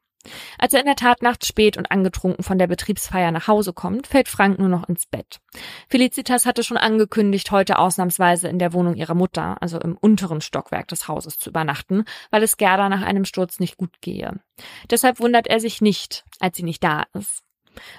Als 0.57 0.73
er 0.73 0.81
in 0.81 0.85
der 0.85 0.97
Tat 0.97 1.21
nachts 1.21 1.47
spät 1.47 1.77
und 1.77 1.89
angetrunken 1.89 2.43
von 2.43 2.57
der 2.57 2.67
Betriebsfeier 2.67 3.31
nach 3.31 3.47
Hause 3.47 3.71
kommt, 3.71 4.05
fällt 4.05 4.27
Frank 4.27 4.59
nur 4.59 4.67
noch 4.67 4.89
ins 4.89 5.05
Bett. 5.05 5.39
Felicitas 5.87 6.45
hatte 6.45 6.63
schon 6.63 6.75
angekündigt, 6.75 7.51
heute 7.51 7.79
ausnahmsweise 7.79 8.49
in 8.49 8.59
der 8.59 8.73
Wohnung 8.73 8.95
ihrer 8.95 9.15
Mutter, 9.15 9.55
also 9.61 9.79
im 9.79 9.95
unteren 9.95 10.41
Stockwerk 10.41 10.89
des 10.89 11.07
Hauses, 11.07 11.39
zu 11.39 11.49
übernachten, 11.49 12.03
weil 12.29 12.43
es 12.43 12.57
Gerda 12.57 12.89
nach 12.89 13.01
einem 13.01 13.23
Sturz 13.23 13.61
nicht 13.61 13.77
gut 13.77 14.01
gehe. 14.01 14.41
Deshalb 14.91 15.21
wundert 15.21 15.47
er 15.47 15.61
sich 15.61 15.79
nicht, 15.79 16.25
als 16.41 16.57
sie 16.57 16.63
nicht 16.63 16.83
da 16.83 17.05
ist. 17.13 17.41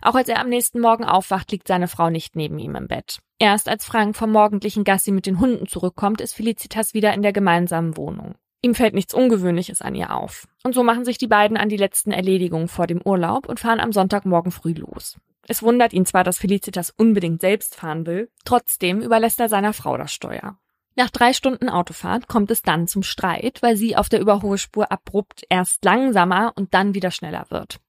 Auch 0.03 0.15
als 0.15 0.29
er 0.29 0.41
am 0.41 0.49
nächsten 0.49 0.81
Morgen 0.81 1.05
aufwacht, 1.05 1.51
liegt 1.53 1.69
seine 1.69 1.89
Frau 1.89 2.11
nicht 2.11 2.37
neben 2.37 2.59
ihm 2.59 2.75
im 2.75 2.89
Bett. 2.89 3.19
Erst 3.39 3.69
als 3.69 3.85
Frank 3.85 4.17
vom 4.17 4.33
morgendlichen 4.33 4.85
Gassi 4.85 5.13
mit 5.13 5.27
den 5.27 5.41
Hunden 5.41 5.67
zurückkommt, 5.67 6.21
ist 6.21 6.35
Felicitas 6.35 6.95
wieder 6.95 7.15
in 7.15 7.23
der 7.23 7.33
gemeinsamen 7.33 7.97
Wohnung. 7.97 8.35
Ihm 8.63 8.75
fällt 8.75 8.95
nichts 8.95 9.15
Ungewöhnliches 9.15 9.81
an 9.81 9.95
ihr 9.95 10.15
auf. 10.15 10.47
Und 10.63 10.75
so 10.75 10.83
machen 10.83 11.07
sich 11.07 11.17
die 11.17 11.27
beiden 11.27 11.57
an 11.57 11.71
die 11.71 11.79
letzten 11.79 12.13
Erledigungen 12.13 12.69
vor 12.69 12.87
dem 12.87 13.01
Urlaub 13.03 13.49
und 13.49 13.59
fahren 13.59 13.81
am 13.81 13.93
Sonntagmorgen 13.93 14.53
früh 14.53 14.75
los. 14.75 15.17
Es 15.49 15.63
wundert 15.63 15.95
ihn 15.95 16.05
zwar, 16.05 16.25
dass 16.25 16.39
Felicitas 16.39 16.91
unbedingt 16.91 17.41
selbst 17.41 17.75
fahren 17.75 18.07
will, 18.07 18.31
trotzdem 18.45 19.01
überlässt 19.01 19.41
er 19.41 19.49
seiner 19.49 19.73
Frau 19.73 19.97
das 19.97 20.13
Steuer. 20.13 20.59
Nach 20.97 21.09
drei 21.09 21.33
Stunden 21.33 21.69
Autofahrt 21.71 22.29
kommt 22.29 22.51
es 22.51 22.63
dann 22.63 22.87
zum 22.87 23.03
Streit, 23.03 23.63
weil 23.63 23.77
sie 23.77 23.97
auf 23.97 24.09
der 24.09 24.21
Überholspur 24.21 24.93
abrupt 24.93 25.45
erst 25.49 25.85
langsamer 25.85 26.53
und 26.57 26.75
dann 26.75 26.95
wieder 26.95 27.11
schneller 27.11 27.47
wird. 27.49 27.81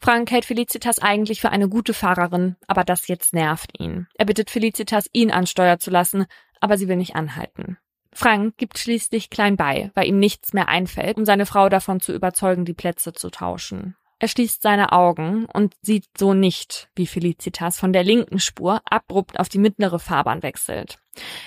Frank 0.00 0.30
hält 0.30 0.44
Felicitas 0.44 0.98
eigentlich 0.98 1.40
für 1.40 1.50
eine 1.50 1.68
gute 1.68 1.94
Fahrerin, 1.94 2.56
aber 2.66 2.84
das 2.84 3.08
jetzt 3.08 3.32
nervt 3.32 3.78
ihn. 3.78 4.06
Er 4.14 4.26
bittet 4.26 4.50
Felicitas, 4.50 5.08
ihn 5.12 5.30
ansteuern 5.30 5.80
zu 5.80 5.90
lassen, 5.90 6.26
aber 6.60 6.78
sie 6.78 6.88
will 6.88 6.96
nicht 6.96 7.16
anhalten. 7.16 7.78
Frank 8.12 8.56
gibt 8.56 8.78
schließlich 8.78 9.30
klein 9.30 9.56
bei, 9.56 9.90
weil 9.94 10.08
ihm 10.08 10.18
nichts 10.18 10.52
mehr 10.52 10.68
einfällt, 10.68 11.18
um 11.18 11.24
seine 11.24 11.46
Frau 11.46 11.68
davon 11.68 12.00
zu 12.00 12.12
überzeugen, 12.12 12.64
die 12.64 12.74
Plätze 12.74 13.12
zu 13.12 13.30
tauschen. 13.30 13.96
Er 14.18 14.28
schließt 14.28 14.62
seine 14.62 14.90
Augen 14.92 15.44
und 15.46 15.76
sieht 15.80 16.06
so 16.18 16.34
nicht, 16.34 16.88
wie 16.96 17.06
Felicitas 17.06 17.78
von 17.78 17.92
der 17.92 18.02
linken 18.02 18.40
Spur 18.40 18.80
abrupt 18.84 19.38
auf 19.38 19.48
die 19.48 19.58
mittlere 19.58 20.00
Fahrbahn 20.00 20.42
wechselt. 20.42 20.98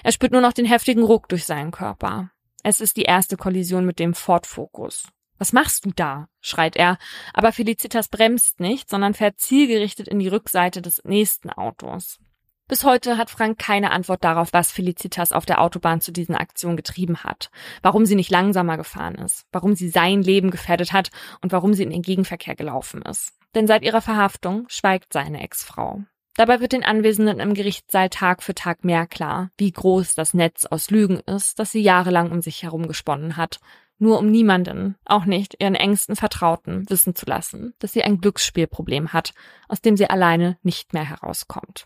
Er 0.04 0.14
spürt 0.14 0.32
nur 0.32 0.42
noch 0.42 0.54
den 0.54 0.66
heftigen 0.66 1.04
Ruck 1.04 1.28
durch 1.28 1.46
seinen 1.46 1.72
Körper. 1.72 2.32
Es 2.64 2.80
ist 2.80 2.96
die 2.96 3.04
erste 3.04 3.36
Kollision 3.36 3.86
mit 3.86 4.00
dem 4.00 4.14
Ford 4.14 4.48
Focus. 4.48 5.10
Was 5.42 5.54
machst 5.54 5.86
du 5.86 5.92
da? 5.96 6.28
schreit 6.40 6.76
er, 6.76 7.00
aber 7.34 7.52
Felicitas 7.52 8.10
bremst 8.10 8.60
nicht, 8.60 8.88
sondern 8.88 9.16
fährt 9.16 9.40
zielgerichtet 9.40 10.08
in 10.08 10.20
die 10.20 10.28
Rückseite 10.28 10.84
des 10.84 11.04
nächsten 11.04 11.50
Autos. 11.50 12.20
Bis 12.68 12.84
heute 12.84 13.18
hat 13.18 13.32
Frank 13.32 13.58
keine 13.58 13.90
Antwort 13.90 14.24
darauf, 14.24 14.54
was 14.54 14.72
Felicitas 14.72 15.32
auf 15.32 15.48
der 15.48 15.60
Autobahn 15.60 16.00
zu 16.00 16.12
diesen 16.12 16.36
Aktionen 16.36 16.78
getrieben 16.78 17.24
hat, 17.24 17.50
warum 17.82 18.06
sie 18.06 18.14
nicht 18.14 18.30
langsamer 18.30 18.78
gefahren 18.78 19.16
ist, 19.16 19.48
warum 19.52 19.74
sie 19.74 19.90
sein 19.90 20.22
Leben 20.22 20.52
gefährdet 20.52 20.94
hat 20.94 21.10
und 21.42 21.52
warum 21.52 21.74
sie 21.74 21.82
in 21.82 21.90
den 21.90 22.04
Gegenverkehr 22.04 22.56
gelaufen 22.56 23.02
ist. 23.02 23.34
Denn 23.56 23.66
seit 23.66 23.82
ihrer 23.82 24.02
Verhaftung 24.02 24.66
schweigt 24.68 25.12
seine 25.12 25.42
Ex-Frau. 25.42 26.04
Dabei 26.36 26.60
wird 26.60 26.74
den 26.74 26.84
Anwesenden 26.84 27.40
im 27.40 27.56
Gerichtssaal 27.56 28.10
Tag 28.10 28.44
für 28.44 28.54
Tag 28.54 28.86
mehr 28.86 29.08
klar, 29.08 29.50
wie 29.58 29.72
groß 29.72 30.14
das 30.14 30.36
Netz 30.36 30.66
aus 30.66 30.92
Lügen 30.92 31.20
ist, 31.22 31.58
das 31.58 31.72
sie 31.72 31.82
jahrelang 31.82 32.32
um 32.32 32.44
sich 32.44 32.62
herum 32.62 32.88
gesponnen 32.88 33.38
hat, 33.38 33.60
nur 34.02 34.20
um 34.20 34.30
niemanden, 34.30 34.96
auch 35.06 35.26
nicht 35.26 35.56
ihren 35.60 35.76
engsten 35.76 36.16
Vertrauten, 36.16 36.90
wissen 36.90 37.16
zu 37.16 37.26
lassen, 37.26 37.74
dass 37.80 37.94
sie 37.94 38.04
ein 38.04 38.20
Glücksspielproblem 38.20 39.14
hat, 39.14 39.34
aus 39.68 39.82
dem 39.82 39.96
sie 39.96 40.10
alleine 40.10 40.58
nicht 40.64 40.94
mehr 40.94 41.08
herauskommt. 41.08 41.86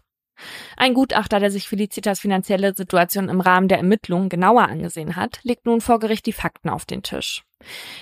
Ein 0.78 0.94
Gutachter, 0.94 1.40
der 1.40 1.52
sich 1.52 1.68
Felicitas 1.68 2.20
finanzielle 2.20 2.74
Situation 2.74 3.30
im 3.30 3.42
Rahmen 3.42 3.68
der 3.68 3.78
Ermittlungen 3.78 4.30
genauer 4.30 4.64
angesehen 4.64 5.16
hat, 5.16 5.40
legt 5.44 5.66
nun 5.66 5.82
vor 5.82 6.00
Gericht 6.00 6.26
die 6.26 6.34
Fakten 6.34 6.70
auf 6.70 6.86
den 6.86 7.04
Tisch. 7.04 7.44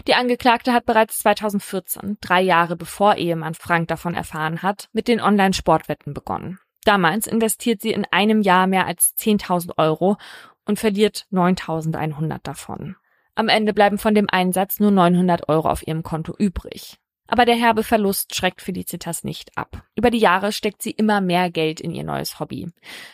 Die 0.08 0.16
Angeklagte 0.16 0.74
hat 0.74 0.86
bereits 0.86 1.20
2014, 1.20 2.18
drei 2.22 2.42
Jahre 2.42 2.76
bevor 2.76 3.16
Ehemann 3.16 3.54
Frank 3.54 3.88
davon 3.88 4.16
erfahren 4.16 4.62
hat, 4.62 4.90
mit 4.94 5.08
den 5.08 5.22
Online-Sportwetten 5.22 6.14
begonnen. 6.14 6.60
Damals 6.86 7.28
investiert 7.28 7.82
sie 7.82 7.92
in 7.92 8.06
einem 8.12 8.42
Jahr 8.42 8.68
mehr 8.68 8.88
als 8.88 9.16
10.000 9.18 9.78
Euro 9.78 10.18
und 10.66 10.80
verliert 10.80 11.28
9.100 11.32 12.40
davon. 12.44 12.96
Am 13.36 13.50
Ende 13.50 13.74
bleiben 13.74 13.98
von 13.98 14.14
dem 14.14 14.30
Einsatz 14.30 14.80
nur 14.80 14.92
900 14.92 15.50
Euro 15.50 15.70
auf 15.70 15.86
ihrem 15.88 16.04
Konto 16.04 16.36
übrig. 16.38 16.98
Aber 17.28 17.46
der 17.46 17.56
herbe 17.56 17.84
Verlust 17.84 18.36
schreckt 18.36 18.62
Felicitas 18.62 19.24
nicht 19.24 19.58
ab. 19.58 19.84
Über 19.96 20.12
die 20.12 20.20
Jahre 20.20 20.52
steckt 20.52 20.82
sie 20.84 20.92
immer 20.92 21.22
mehr 21.22 21.50
Geld 21.50 21.82
in 21.82 21.92
ihr 21.92 22.04
neues 22.04 22.40
Hobby. 22.40 22.70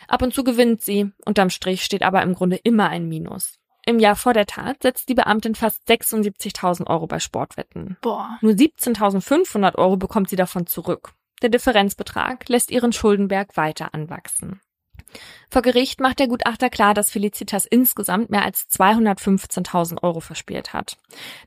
Ab 0.08 0.22
und 0.22 0.34
zu 0.34 0.44
gewinnt 0.44 0.82
sie, 0.82 1.10
unterm 1.24 1.48
Strich 1.48 1.84
steht 1.84 2.02
aber 2.02 2.22
im 2.22 2.34
Grunde 2.34 2.56
immer 2.56 2.88
ein 2.88 3.08
Minus. 3.08 3.58
Im 3.86 3.98
Jahr 3.98 4.16
vor 4.16 4.34
der 4.34 4.46
Tat 4.46 4.82
setzt 4.82 5.08
die 5.08 5.14
Beamtin 5.14 5.54
fast 5.54 5.88
76.000 5.88 6.86
Euro 6.86 7.06
bei 7.06 7.18
Sportwetten. 7.18 7.96
Boah. 8.02 8.38
Nur 8.42 8.52
17.500 8.52 9.76
Euro 9.76 9.96
bekommt 9.96 10.28
sie 10.28 10.36
davon 10.36 10.66
zurück. 10.66 11.12
Der 11.40 11.48
Differenzbetrag 11.48 12.48
lässt 12.48 12.70
ihren 12.70 12.92
Schuldenberg 12.92 13.56
weiter 13.56 13.94
anwachsen. 13.94 14.60
Vor 15.50 15.62
Gericht 15.62 16.00
macht 16.00 16.20
der 16.20 16.28
Gutachter 16.28 16.70
klar, 16.70 16.94
dass 16.94 17.10
Felicitas 17.10 17.66
insgesamt 17.66 18.30
mehr 18.30 18.44
als 18.44 18.68
215.000 18.70 20.02
Euro 20.02 20.20
verspielt 20.20 20.72
hat. 20.72 20.96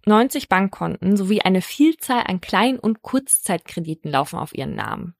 90 0.05 0.49
Bankkonten 0.49 1.15
sowie 1.15 1.41
eine 1.41 1.61
Vielzahl 1.61 2.23
an 2.27 2.41
Klein- 2.41 2.79
und 2.79 3.01
Kurzzeitkrediten 3.01 4.11
laufen 4.11 4.39
auf 4.39 4.53
ihren 4.53 4.75
Namen. 4.75 5.15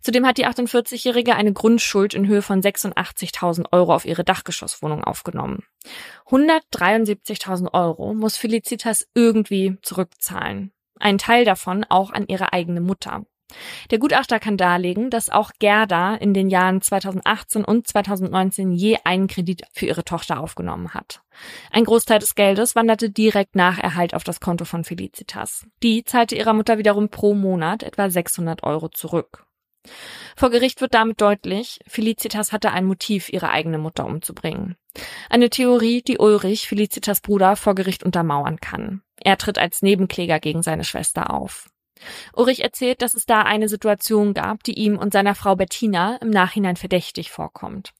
Zudem 0.00 0.24
hat 0.26 0.38
die 0.38 0.46
48-Jährige 0.46 1.34
eine 1.34 1.52
Grundschuld 1.52 2.14
in 2.14 2.28
Höhe 2.28 2.42
von 2.42 2.62
86.000 2.62 3.72
Euro 3.72 3.94
auf 3.94 4.04
ihre 4.04 4.22
Dachgeschosswohnung 4.22 5.02
aufgenommen. 5.02 5.64
173.000 6.28 7.74
Euro 7.74 8.14
muss 8.14 8.36
Felicitas 8.36 9.08
irgendwie 9.14 9.76
zurückzahlen. 9.82 10.72
Ein 11.00 11.18
Teil 11.18 11.44
davon 11.44 11.84
auch 11.88 12.12
an 12.12 12.26
ihre 12.28 12.52
eigene 12.52 12.80
Mutter. 12.80 13.24
Der 13.90 13.98
Gutachter 13.98 14.38
kann 14.38 14.56
darlegen, 14.56 15.10
dass 15.10 15.30
auch 15.30 15.52
Gerda 15.58 16.14
in 16.14 16.34
den 16.34 16.50
Jahren 16.50 16.80
2018 16.80 17.64
und 17.64 17.86
2019 17.86 18.72
je 18.72 18.98
einen 19.04 19.26
Kredit 19.26 19.62
für 19.72 19.86
ihre 19.86 20.04
Tochter 20.04 20.40
aufgenommen 20.40 20.94
hat. 20.94 21.22
Ein 21.70 21.84
Großteil 21.84 22.18
des 22.18 22.34
Geldes 22.34 22.74
wanderte 22.74 23.10
direkt 23.10 23.56
nach 23.56 23.78
Erhalt 23.78 24.14
auf 24.14 24.24
das 24.24 24.40
Konto 24.40 24.64
von 24.64 24.84
Felicitas. 24.84 25.66
Die 25.82 26.04
zahlte 26.04 26.36
ihrer 26.36 26.52
Mutter 26.52 26.78
wiederum 26.78 27.08
pro 27.08 27.34
Monat 27.34 27.82
etwa 27.82 28.10
600 28.10 28.62
Euro 28.62 28.88
zurück. 28.88 29.46
Vor 30.36 30.50
Gericht 30.50 30.80
wird 30.80 30.94
damit 30.94 31.20
deutlich, 31.20 31.80
Felicitas 31.86 32.52
hatte 32.52 32.72
ein 32.72 32.84
Motiv, 32.84 33.30
ihre 33.30 33.50
eigene 33.50 33.78
Mutter 33.78 34.04
umzubringen. 34.04 34.76
Eine 35.28 35.50
Theorie, 35.50 36.02
die 36.02 36.18
Ulrich, 36.18 36.68
Felicitas 36.68 37.20
Bruder, 37.20 37.56
vor 37.56 37.74
Gericht 37.74 38.02
untermauern 38.02 38.60
kann. 38.60 39.02
Er 39.16 39.38
tritt 39.38 39.58
als 39.58 39.82
Nebenkläger 39.82 40.40
gegen 40.40 40.62
seine 40.62 40.84
Schwester 40.84 41.32
auf. 41.32 41.69
Ulrich 42.34 42.62
erzählt, 42.62 43.02
dass 43.02 43.14
es 43.14 43.26
da 43.26 43.42
eine 43.42 43.68
Situation 43.68 44.34
gab, 44.34 44.62
die 44.64 44.78
ihm 44.78 44.98
und 44.98 45.12
seiner 45.12 45.34
Frau 45.34 45.56
Bettina 45.56 46.16
im 46.16 46.30
Nachhinein 46.30 46.76
verdächtig 46.76 47.30
vorkommt. 47.30 47.92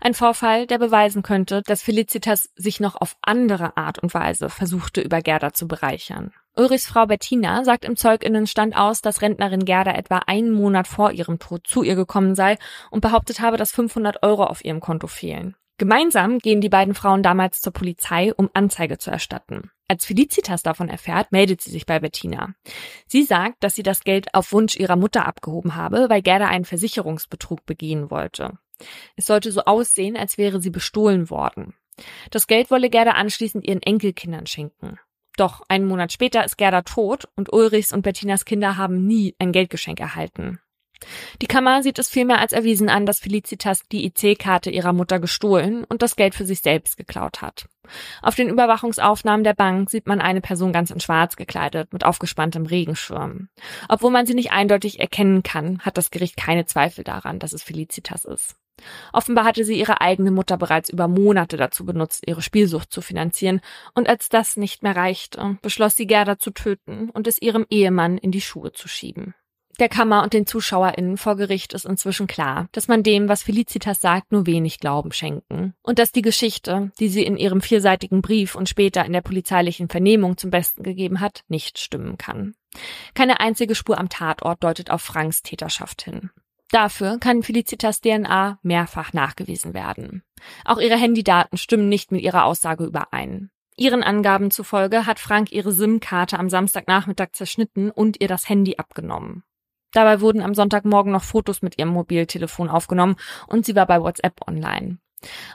Ein 0.00 0.14
Vorfall, 0.14 0.66
der 0.66 0.78
beweisen 0.78 1.22
könnte, 1.22 1.62
dass 1.66 1.82
Felicitas 1.82 2.50
sich 2.56 2.80
noch 2.80 2.96
auf 2.96 3.16
andere 3.22 3.76
Art 3.76 3.98
und 3.98 4.14
Weise 4.14 4.48
versuchte, 4.48 5.00
über 5.00 5.20
Gerda 5.20 5.52
zu 5.52 5.68
bereichern. 5.68 6.32
Ulrichs 6.54 6.86
Frau 6.86 7.06
Bettina 7.06 7.64
sagt 7.64 7.84
im 7.84 7.96
Zeuginnenstand 7.96 8.76
aus, 8.76 9.00
dass 9.00 9.22
Rentnerin 9.22 9.64
Gerda 9.64 9.92
etwa 9.92 10.18
einen 10.26 10.50
Monat 10.50 10.86
vor 10.86 11.12
ihrem 11.12 11.38
Tod 11.38 11.66
zu 11.66 11.82
ihr 11.82 11.94
gekommen 11.94 12.34
sei 12.34 12.58
und 12.90 13.00
behauptet 13.00 13.40
habe, 13.40 13.56
dass 13.56 13.72
500 13.72 14.22
Euro 14.22 14.44
auf 14.44 14.64
ihrem 14.64 14.80
Konto 14.80 15.06
fehlen. 15.06 15.56
Gemeinsam 15.78 16.38
gehen 16.38 16.60
die 16.60 16.68
beiden 16.68 16.94
Frauen 16.94 17.22
damals 17.22 17.60
zur 17.60 17.72
Polizei, 17.72 18.32
um 18.34 18.50
Anzeige 18.54 18.98
zu 18.98 19.10
erstatten. 19.10 19.70
Als 19.88 20.04
Felicitas 20.04 20.62
davon 20.62 20.88
erfährt, 20.88 21.32
meldet 21.32 21.60
sie 21.60 21.70
sich 21.70 21.86
bei 21.86 21.98
Bettina. 21.98 22.54
Sie 23.06 23.24
sagt, 23.24 23.62
dass 23.62 23.74
sie 23.74 23.82
das 23.82 24.04
Geld 24.04 24.34
auf 24.34 24.52
Wunsch 24.52 24.76
ihrer 24.76 24.96
Mutter 24.96 25.26
abgehoben 25.26 25.74
habe, 25.74 26.06
weil 26.08 26.22
Gerda 26.22 26.46
einen 26.46 26.64
Versicherungsbetrug 26.64 27.66
begehen 27.66 28.10
wollte. 28.10 28.58
Es 29.16 29.26
sollte 29.26 29.52
so 29.52 29.62
aussehen, 29.64 30.16
als 30.16 30.38
wäre 30.38 30.60
sie 30.60 30.70
bestohlen 30.70 31.30
worden. 31.30 31.74
Das 32.30 32.46
Geld 32.46 32.70
wolle 32.70 32.88
Gerda 32.88 33.12
anschließend 33.12 33.66
ihren 33.66 33.82
Enkelkindern 33.82 34.46
schenken. 34.46 34.98
Doch 35.36 35.62
einen 35.68 35.86
Monat 35.86 36.12
später 36.12 36.44
ist 36.44 36.58
Gerda 36.58 36.82
tot 36.82 37.28
und 37.36 37.52
Ulrichs 37.52 37.92
und 37.92 38.02
Bettinas 38.02 38.44
Kinder 38.44 38.76
haben 38.76 39.06
nie 39.06 39.34
ein 39.38 39.52
Geldgeschenk 39.52 40.00
erhalten. 40.00 40.60
Die 41.40 41.46
Kammer 41.46 41.82
sieht 41.82 41.98
es 41.98 42.08
vielmehr 42.08 42.38
als 42.38 42.52
erwiesen 42.52 42.88
an, 42.88 43.06
dass 43.06 43.20
Felicitas 43.20 43.82
die 43.90 44.06
IC-Karte 44.06 44.70
ihrer 44.70 44.92
Mutter 44.92 45.20
gestohlen 45.20 45.84
und 45.84 46.02
das 46.02 46.16
Geld 46.16 46.34
für 46.34 46.46
sich 46.46 46.60
selbst 46.60 46.96
geklaut 46.96 47.42
hat. 47.42 47.66
Auf 48.22 48.34
den 48.34 48.48
Überwachungsaufnahmen 48.48 49.44
der 49.44 49.54
Bank 49.54 49.90
sieht 49.90 50.06
man 50.06 50.20
eine 50.20 50.40
Person 50.40 50.72
ganz 50.72 50.90
in 50.90 51.00
Schwarz 51.00 51.36
gekleidet, 51.36 51.92
mit 51.92 52.04
aufgespanntem 52.04 52.66
Regenschirm. 52.66 53.48
Obwohl 53.88 54.10
man 54.10 54.26
sie 54.26 54.34
nicht 54.34 54.52
eindeutig 54.52 55.00
erkennen 55.00 55.42
kann, 55.42 55.80
hat 55.80 55.98
das 55.98 56.10
Gericht 56.10 56.36
keine 56.36 56.64
Zweifel 56.66 57.04
daran, 57.04 57.38
dass 57.38 57.52
es 57.52 57.62
Felicitas 57.62 58.24
ist. 58.24 58.56
Offenbar 59.12 59.44
hatte 59.44 59.64
sie 59.64 59.78
ihre 59.78 60.00
eigene 60.00 60.30
Mutter 60.30 60.56
bereits 60.56 60.88
über 60.88 61.06
Monate 61.06 61.56
dazu 61.56 61.84
benutzt, 61.84 62.24
ihre 62.26 62.42
Spielsucht 62.42 62.90
zu 62.90 63.00
finanzieren, 63.00 63.60
und 63.94 64.08
als 64.08 64.28
das 64.28 64.56
nicht 64.56 64.82
mehr 64.82 64.96
reichte, 64.96 65.58
beschloss 65.62 65.94
sie 65.94 66.06
Gerda 66.06 66.38
zu 66.38 66.50
töten 66.50 67.10
und 67.10 67.26
es 67.26 67.40
ihrem 67.40 67.66
Ehemann 67.70 68.18
in 68.18 68.30
die 68.32 68.40
Schuhe 68.40 68.72
zu 68.72 68.88
schieben. 68.88 69.34
Der 69.78 69.88
Kammer 69.88 70.22
und 70.22 70.34
den 70.34 70.46
ZuschauerInnen 70.46 71.16
vor 71.16 71.36
Gericht 71.36 71.72
ist 71.72 71.86
inzwischen 71.86 72.26
klar, 72.26 72.68
dass 72.72 72.88
man 72.88 73.02
dem, 73.02 73.28
was 73.28 73.42
Felicitas 73.42 74.00
sagt, 74.00 74.30
nur 74.30 74.46
wenig 74.46 74.80
Glauben 74.80 75.12
schenken. 75.12 75.74
Und 75.82 75.98
dass 75.98 76.12
die 76.12 76.22
Geschichte, 76.22 76.92
die 77.00 77.08
sie 77.08 77.24
in 77.24 77.36
ihrem 77.36 77.62
vierseitigen 77.62 78.20
Brief 78.20 78.54
und 78.54 78.68
später 78.68 79.04
in 79.04 79.12
der 79.12 79.22
polizeilichen 79.22 79.88
Vernehmung 79.88 80.36
zum 80.36 80.50
Besten 80.50 80.82
gegeben 80.82 81.20
hat, 81.20 81.44
nicht 81.48 81.78
stimmen 81.78 82.18
kann. 82.18 82.54
Keine 83.14 83.40
einzige 83.40 83.74
Spur 83.74 83.98
am 83.98 84.08
Tatort 84.08 84.62
deutet 84.62 84.90
auf 84.90 85.00
Franks 85.00 85.42
Täterschaft 85.42 86.02
hin. 86.02 86.30
Dafür 86.70 87.18
kann 87.18 87.42
Felicitas 87.42 88.00
DNA 88.00 88.58
mehrfach 88.62 89.12
nachgewiesen 89.12 89.74
werden. 89.74 90.22
Auch 90.64 90.78
ihre 90.78 90.96
Handydaten 90.96 91.58
stimmen 91.58 91.88
nicht 91.88 92.12
mit 92.12 92.22
ihrer 92.22 92.44
Aussage 92.44 92.84
überein. 92.84 93.50
Ihren 93.76 94.02
Angaben 94.02 94.50
zufolge 94.50 95.06
hat 95.06 95.18
Frank 95.18 95.50
ihre 95.50 95.72
SIM-Karte 95.72 96.38
am 96.38 96.50
Samstagnachmittag 96.50 97.32
zerschnitten 97.32 97.90
und 97.90 98.20
ihr 98.20 98.28
das 98.28 98.48
Handy 98.48 98.76
abgenommen. 98.76 99.44
Dabei 99.92 100.20
wurden 100.20 100.42
am 100.42 100.54
Sonntagmorgen 100.54 101.12
noch 101.12 101.22
Fotos 101.22 101.62
mit 101.62 101.78
ihrem 101.78 101.90
Mobiltelefon 101.90 102.68
aufgenommen 102.68 103.16
und 103.46 103.64
sie 103.64 103.76
war 103.76 103.86
bei 103.86 104.00
WhatsApp 104.00 104.40
online. 104.46 104.98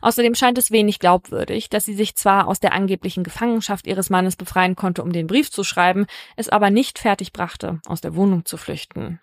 Außerdem 0.01 0.35
scheint 0.35 0.57
es 0.57 0.71
wenig 0.71 0.99
glaubwürdig, 0.99 1.69
dass 1.69 1.85
sie 1.85 1.93
sich 1.93 2.15
zwar 2.15 2.47
aus 2.47 2.59
der 2.59 2.73
angeblichen 2.73 3.23
Gefangenschaft 3.23 3.85
ihres 3.85 4.09
Mannes 4.09 4.35
befreien 4.35 4.75
konnte, 4.75 5.03
um 5.03 5.11
den 5.11 5.27
Brief 5.27 5.51
zu 5.51 5.63
schreiben, 5.63 6.05
es 6.35 6.49
aber 6.49 6.69
nicht 6.69 6.99
fertig 6.99 7.33
brachte, 7.33 7.81
aus 7.85 8.01
der 8.01 8.15
Wohnung 8.15 8.45
zu 8.45 8.57
flüchten. 8.57 9.19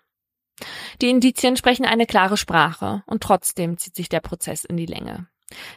Die 1.01 1.09
Indizien 1.09 1.57
sprechen 1.57 1.85
eine 1.85 2.05
klare 2.05 2.37
Sprache 2.37 3.03
und 3.07 3.23
trotzdem 3.23 3.77
zieht 3.77 3.95
sich 3.95 4.07
der 4.07 4.21
Prozess 4.21 4.63
in 4.63 4.77
die 4.77 4.85
Länge. 4.85 5.27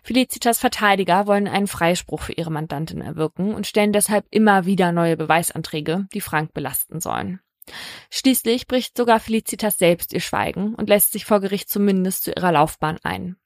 Felicitas 0.02 0.58
Verteidiger 0.58 1.26
wollen 1.26 1.48
einen 1.48 1.66
Freispruch 1.66 2.22
für 2.22 2.32
ihre 2.32 2.50
Mandantin 2.50 3.00
erwirken 3.00 3.54
und 3.54 3.66
stellen 3.66 3.92
deshalb 3.92 4.26
immer 4.30 4.64
wieder 4.64 4.92
neue 4.92 5.16
Beweisanträge, 5.16 6.06
die 6.14 6.20
Frank 6.20 6.54
belasten 6.54 7.00
sollen. 7.00 7.40
Schließlich 8.10 8.66
bricht 8.66 8.96
sogar 8.96 9.20
Felicitas 9.20 9.78
selbst 9.78 10.12
ihr 10.12 10.20
Schweigen 10.20 10.74
und 10.74 10.88
lässt 10.88 11.12
sich 11.12 11.24
vor 11.24 11.40
Gericht 11.40 11.68
zumindest 11.68 12.24
zu 12.24 12.32
ihrer 12.32 12.52
Laufbahn 12.52 12.98
ein. 13.02 13.36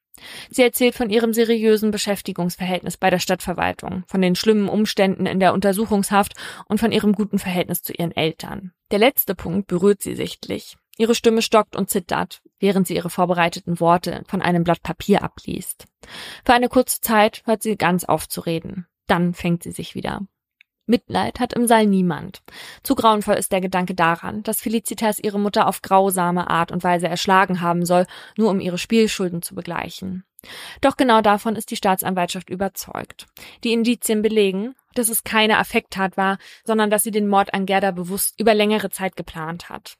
Sie 0.50 0.62
erzählt 0.62 0.94
von 0.94 1.10
ihrem 1.10 1.32
seriösen 1.32 1.90
Beschäftigungsverhältnis 1.90 2.96
bei 2.96 3.10
der 3.10 3.18
Stadtverwaltung, 3.18 4.04
von 4.06 4.20
den 4.20 4.36
schlimmen 4.36 4.68
Umständen 4.68 5.26
in 5.26 5.40
der 5.40 5.54
Untersuchungshaft 5.54 6.34
und 6.66 6.78
von 6.78 6.92
ihrem 6.92 7.12
guten 7.12 7.38
Verhältnis 7.38 7.82
zu 7.82 7.92
ihren 7.92 8.14
Eltern. 8.14 8.72
Der 8.90 8.98
letzte 8.98 9.34
Punkt 9.34 9.68
berührt 9.68 10.02
sie 10.02 10.14
sichtlich. 10.14 10.76
Ihre 10.98 11.14
Stimme 11.14 11.40
stockt 11.40 11.74
und 11.74 11.88
zittert, 11.88 12.42
während 12.60 12.86
sie 12.86 12.94
ihre 12.94 13.10
vorbereiteten 13.10 13.80
Worte 13.80 14.22
von 14.28 14.42
einem 14.42 14.62
Blatt 14.62 14.82
Papier 14.82 15.22
abliest. 15.22 15.86
Für 16.44 16.52
eine 16.52 16.68
kurze 16.68 17.00
Zeit 17.00 17.42
hört 17.46 17.62
sie 17.62 17.76
ganz 17.76 18.04
auf 18.04 18.28
zu 18.28 18.42
reden. 18.42 18.86
Dann 19.06 19.34
fängt 19.34 19.62
sie 19.62 19.72
sich 19.72 19.94
wieder. 19.94 20.20
Mitleid 20.86 21.40
hat 21.40 21.52
im 21.52 21.66
Saal 21.66 21.86
niemand. 21.86 22.42
Zu 22.82 22.94
grauenvoll 22.94 23.36
ist 23.36 23.52
der 23.52 23.60
Gedanke 23.60 23.94
daran, 23.94 24.42
dass 24.42 24.60
Felicitas 24.60 25.18
ihre 25.18 25.38
Mutter 25.38 25.66
auf 25.68 25.82
grausame 25.82 26.50
Art 26.50 26.72
und 26.72 26.82
Weise 26.84 27.08
erschlagen 27.08 27.60
haben 27.60 27.84
soll, 27.84 28.06
nur 28.36 28.50
um 28.50 28.60
ihre 28.60 28.78
Spielschulden 28.78 29.42
zu 29.42 29.54
begleichen. 29.54 30.24
Doch 30.80 30.96
genau 30.96 31.20
davon 31.20 31.54
ist 31.54 31.70
die 31.70 31.76
Staatsanwaltschaft 31.76 32.50
überzeugt. 32.50 33.26
Die 33.62 33.72
Indizien 33.72 34.22
belegen, 34.22 34.74
dass 34.94 35.08
es 35.08 35.24
keine 35.24 35.58
Affekttat 35.58 36.16
war, 36.16 36.38
sondern 36.64 36.90
dass 36.90 37.04
sie 37.04 37.12
den 37.12 37.28
Mord 37.28 37.54
an 37.54 37.66
Gerda 37.66 37.92
bewusst 37.92 38.40
über 38.40 38.54
längere 38.54 38.90
Zeit 38.90 39.16
geplant 39.16 39.68
hat. 39.68 39.96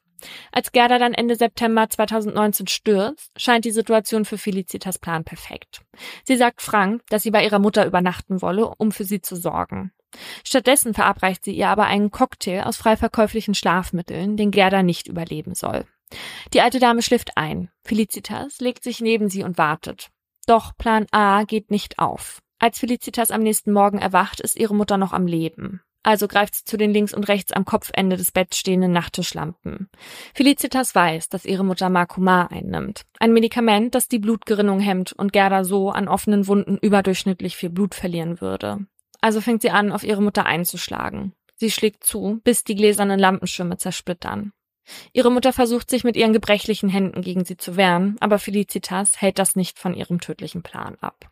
Als 0.51 0.71
Gerda 0.71 0.99
dann 0.99 1.13
Ende 1.13 1.35
September 1.35 1.89
2019 1.89 2.67
stürzt, 2.67 3.31
scheint 3.37 3.65
die 3.65 3.71
Situation 3.71 4.25
für 4.25 4.37
Felicitas 4.37 4.99
Plan 4.99 5.23
perfekt. 5.23 5.81
Sie 6.23 6.37
sagt 6.37 6.61
Frank, 6.61 7.01
dass 7.09 7.23
sie 7.23 7.31
bei 7.31 7.43
ihrer 7.43 7.59
Mutter 7.59 7.85
übernachten 7.85 8.41
wolle, 8.41 8.67
um 8.77 8.91
für 8.91 9.03
sie 9.03 9.21
zu 9.21 9.35
sorgen. 9.35 9.91
Stattdessen 10.43 10.93
verabreicht 10.93 11.43
sie 11.43 11.53
ihr 11.53 11.69
aber 11.69 11.85
einen 11.85 12.11
Cocktail 12.11 12.63
aus 12.63 12.77
frei 12.77 12.97
verkäuflichen 12.97 13.55
Schlafmitteln, 13.55 14.37
den 14.37 14.51
Gerda 14.51 14.83
nicht 14.83 15.07
überleben 15.07 15.55
soll. 15.55 15.85
Die 16.53 16.61
alte 16.61 16.79
Dame 16.79 17.01
schläft 17.01 17.37
ein. 17.37 17.69
Felicitas 17.83 18.59
legt 18.59 18.83
sich 18.83 19.01
neben 19.01 19.29
sie 19.29 19.43
und 19.43 19.57
wartet. 19.57 20.09
Doch 20.45 20.75
Plan 20.77 21.05
A 21.11 21.43
geht 21.43 21.71
nicht 21.71 21.99
auf. 21.99 22.39
Als 22.59 22.79
Felicitas 22.79 23.31
am 23.31 23.41
nächsten 23.41 23.71
Morgen 23.71 23.97
erwacht, 23.97 24.39
ist 24.39 24.57
ihre 24.57 24.75
Mutter 24.75 24.97
noch 24.97 25.13
am 25.13 25.27
Leben. 25.27 25.81
Also 26.03 26.27
greift 26.27 26.55
sie 26.55 26.65
zu 26.65 26.75
den 26.75 26.91
links 26.91 27.13
und 27.13 27.29
rechts 27.29 27.53
am 27.53 27.63
Kopfende 27.63 28.17
des 28.17 28.33
Betts 28.33 28.57
stehenden 28.57 28.91
Nachttischlampen. 28.91 29.89
Felicitas 30.33 30.93
weiß, 30.93 31.29
dass 31.29 31.45
ihre 31.45 31.63
Mutter 31.63 31.89
Makuma 31.89 32.47
einnimmt. 32.47 33.03
Ein 33.19 33.31
Medikament, 33.31 33.95
das 33.95 34.09
die 34.09 34.19
Blutgerinnung 34.19 34.81
hemmt 34.81 35.13
und 35.13 35.31
Gerda 35.31 35.63
so 35.63 35.91
an 35.91 36.09
offenen 36.09 36.47
Wunden 36.47 36.77
überdurchschnittlich 36.77 37.55
viel 37.55 37.69
Blut 37.69 37.95
verlieren 37.95 38.41
würde. 38.41 38.85
Also 39.23 39.39
fängt 39.39 39.61
sie 39.61 39.69
an, 39.69 39.93
auf 39.93 40.03
ihre 40.03 40.21
Mutter 40.21 40.45
einzuschlagen. 40.45 41.31
Sie 41.55 41.71
schlägt 41.71 42.03
zu, 42.03 42.41
bis 42.43 42.65
die 42.65 42.75
gläsernen 42.75 43.17
Lampenschirme 43.17 43.77
zersplittern. 43.77 44.51
Ihre 45.13 45.31
Mutter 45.31 45.53
versucht 45.53 45.89
sich 45.89 46.03
mit 46.03 46.17
ihren 46.17 46.33
gebrechlichen 46.33 46.89
Händen 46.89 47.21
gegen 47.21 47.45
sie 47.45 47.55
zu 47.55 47.77
wehren, 47.77 48.17
aber 48.19 48.37
Felicitas 48.37 49.21
hält 49.21 49.39
das 49.39 49.55
nicht 49.55 49.79
von 49.79 49.93
ihrem 49.93 50.19
tödlichen 50.19 50.61
Plan 50.61 50.97
ab. 50.99 51.29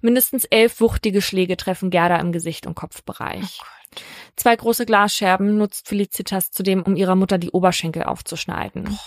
Mindestens 0.00 0.46
elf 0.46 0.80
wuchtige 0.80 1.22
Schläge 1.22 1.56
treffen 1.56 1.90
Gerda 1.90 2.16
im 2.16 2.32
Gesicht 2.32 2.66
und 2.66 2.74
Kopfbereich. 2.74 3.60
Oh 3.62 4.00
Zwei 4.34 4.56
große 4.56 4.84
Glasscherben 4.84 5.56
nutzt 5.56 5.86
Felicitas 5.86 6.50
zudem, 6.50 6.82
um 6.82 6.96
ihrer 6.96 7.14
Mutter 7.14 7.38
die 7.38 7.52
Oberschenkel 7.52 8.02
aufzuschneiden. 8.02 8.98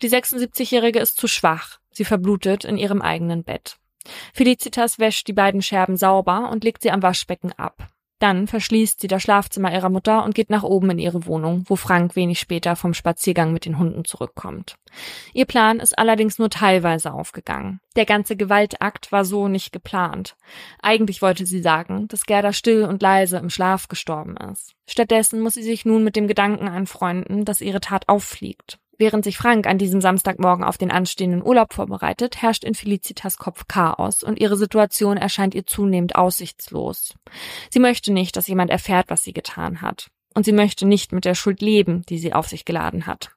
Die 0.00 0.08
76-Jährige 0.08 1.00
ist 1.00 1.18
zu 1.18 1.28
schwach. 1.28 1.78
Sie 1.90 2.06
verblutet 2.06 2.64
in 2.64 2.78
ihrem 2.78 3.02
eigenen 3.02 3.44
Bett. 3.44 3.76
Felicitas 4.32 4.98
wäscht 4.98 5.28
die 5.28 5.32
beiden 5.32 5.62
Scherben 5.62 5.96
sauber 5.96 6.50
und 6.50 6.64
legt 6.64 6.82
sie 6.82 6.90
am 6.90 7.02
Waschbecken 7.02 7.52
ab. 7.52 7.88
Dann 8.20 8.46
verschließt 8.46 9.00
sie 9.00 9.08
das 9.08 9.22
Schlafzimmer 9.22 9.72
ihrer 9.72 9.88
Mutter 9.88 10.24
und 10.24 10.34
geht 10.34 10.50
nach 10.50 10.62
oben 10.62 10.90
in 10.90 10.98
ihre 10.98 11.24
Wohnung, 11.24 11.64
wo 11.66 11.74
Frank 11.74 12.16
wenig 12.16 12.38
später 12.38 12.76
vom 12.76 12.92
Spaziergang 12.92 13.54
mit 13.54 13.64
den 13.64 13.78
Hunden 13.78 14.04
zurückkommt. 14.04 14.76
Ihr 15.32 15.46
Plan 15.46 15.80
ist 15.80 15.98
allerdings 15.98 16.38
nur 16.38 16.50
teilweise 16.50 17.14
aufgegangen. 17.14 17.80
Der 17.96 18.04
ganze 18.04 18.36
Gewaltakt 18.36 19.10
war 19.10 19.24
so 19.24 19.48
nicht 19.48 19.72
geplant. 19.72 20.36
Eigentlich 20.82 21.22
wollte 21.22 21.46
sie 21.46 21.62
sagen, 21.62 22.08
dass 22.08 22.26
Gerda 22.26 22.52
still 22.52 22.84
und 22.84 23.00
leise 23.00 23.38
im 23.38 23.48
Schlaf 23.48 23.88
gestorben 23.88 24.36
ist. 24.36 24.74
Stattdessen 24.86 25.40
muss 25.40 25.54
sie 25.54 25.62
sich 25.62 25.86
nun 25.86 26.04
mit 26.04 26.14
dem 26.14 26.28
Gedanken 26.28 26.68
anfreunden, 26.68 27.46
dass 27.46 27.62
ihre 27.62 27.80
Tat 27.80 28.06
auffliegt. 28.06 28.78
Während 29.00 29.24
sich 29.24 29.38
Frank 29.38 29.66
an 29.66 29.78
diesem 29.78 30.02
Samstagmorgen 30.02 30.62
auf 30.62 30.76
den 30.76 30.90
anstehenden 30.90 31.42
Urlaub 31.42 31.72
vorbereitet, 31.72 32.42
herrscht 32.42 32.64
in 32.64 32.74
Felicitas 32.74 33.38
Kopf 33.38 33.66
Chaos 33.66 34.22
und 34.22 34.38
ihre 34.38 34.58
Situation 34.58 35.16
erscheint 35.16 35.54
ihr 35.54 35.64
zunehmend 35.64 36.16
aussichtslos. 36.16 37.14
Sie 37.70 37.78
möchte 37.78 38.12
nicht, 38.12 38.36
dass 38.36 38.46
jemand 38.46 38.70
erfährt, 38.70 39.08
was 39.08 39.22
sie 39.22 39.32
getan 39.32 39.80
hat. 39.80 40.08
Und 40.34 40.44
sie 40.44 40.52
möchte 40.52 40.86
nicht 40.86 41.12
mit 41.12 41.24
der 41.24 41.34
Schuld 41.34 41.62
leben, 41.62 42.02
die 42.10 42.18
sie 42.18 42.34
auf 42.34 42.46
sich 42.46 42.66
geladen 42.66 43.06
hat. 43.06 43.30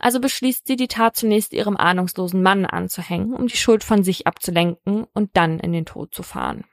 Also 0.00 0.18
beschließt 0.18 0.66
sie, 0.66 0.74
die 0.74 0.88
Tat 0.88 1.14
zunächst 1.14 1.52
ihrem 1.52 1.76
ahnungslosen 1.76 2.42
Mann 2.42 2.66
anzuhängen, 2.66 3.34
um 3.34 3.46
die 3.46 3.56
Schuld 3.56 3.84
von 3.84 4.02
sich 4.02 4.26
abzulenken 4.26 5.06
und 5.14 5.30
dann 5.34 5.60
in 5.60 5.70
den 5.70 5.86
Tod 5.86 6.12
zu 6.12 6.24
fahren. 6.24 6.64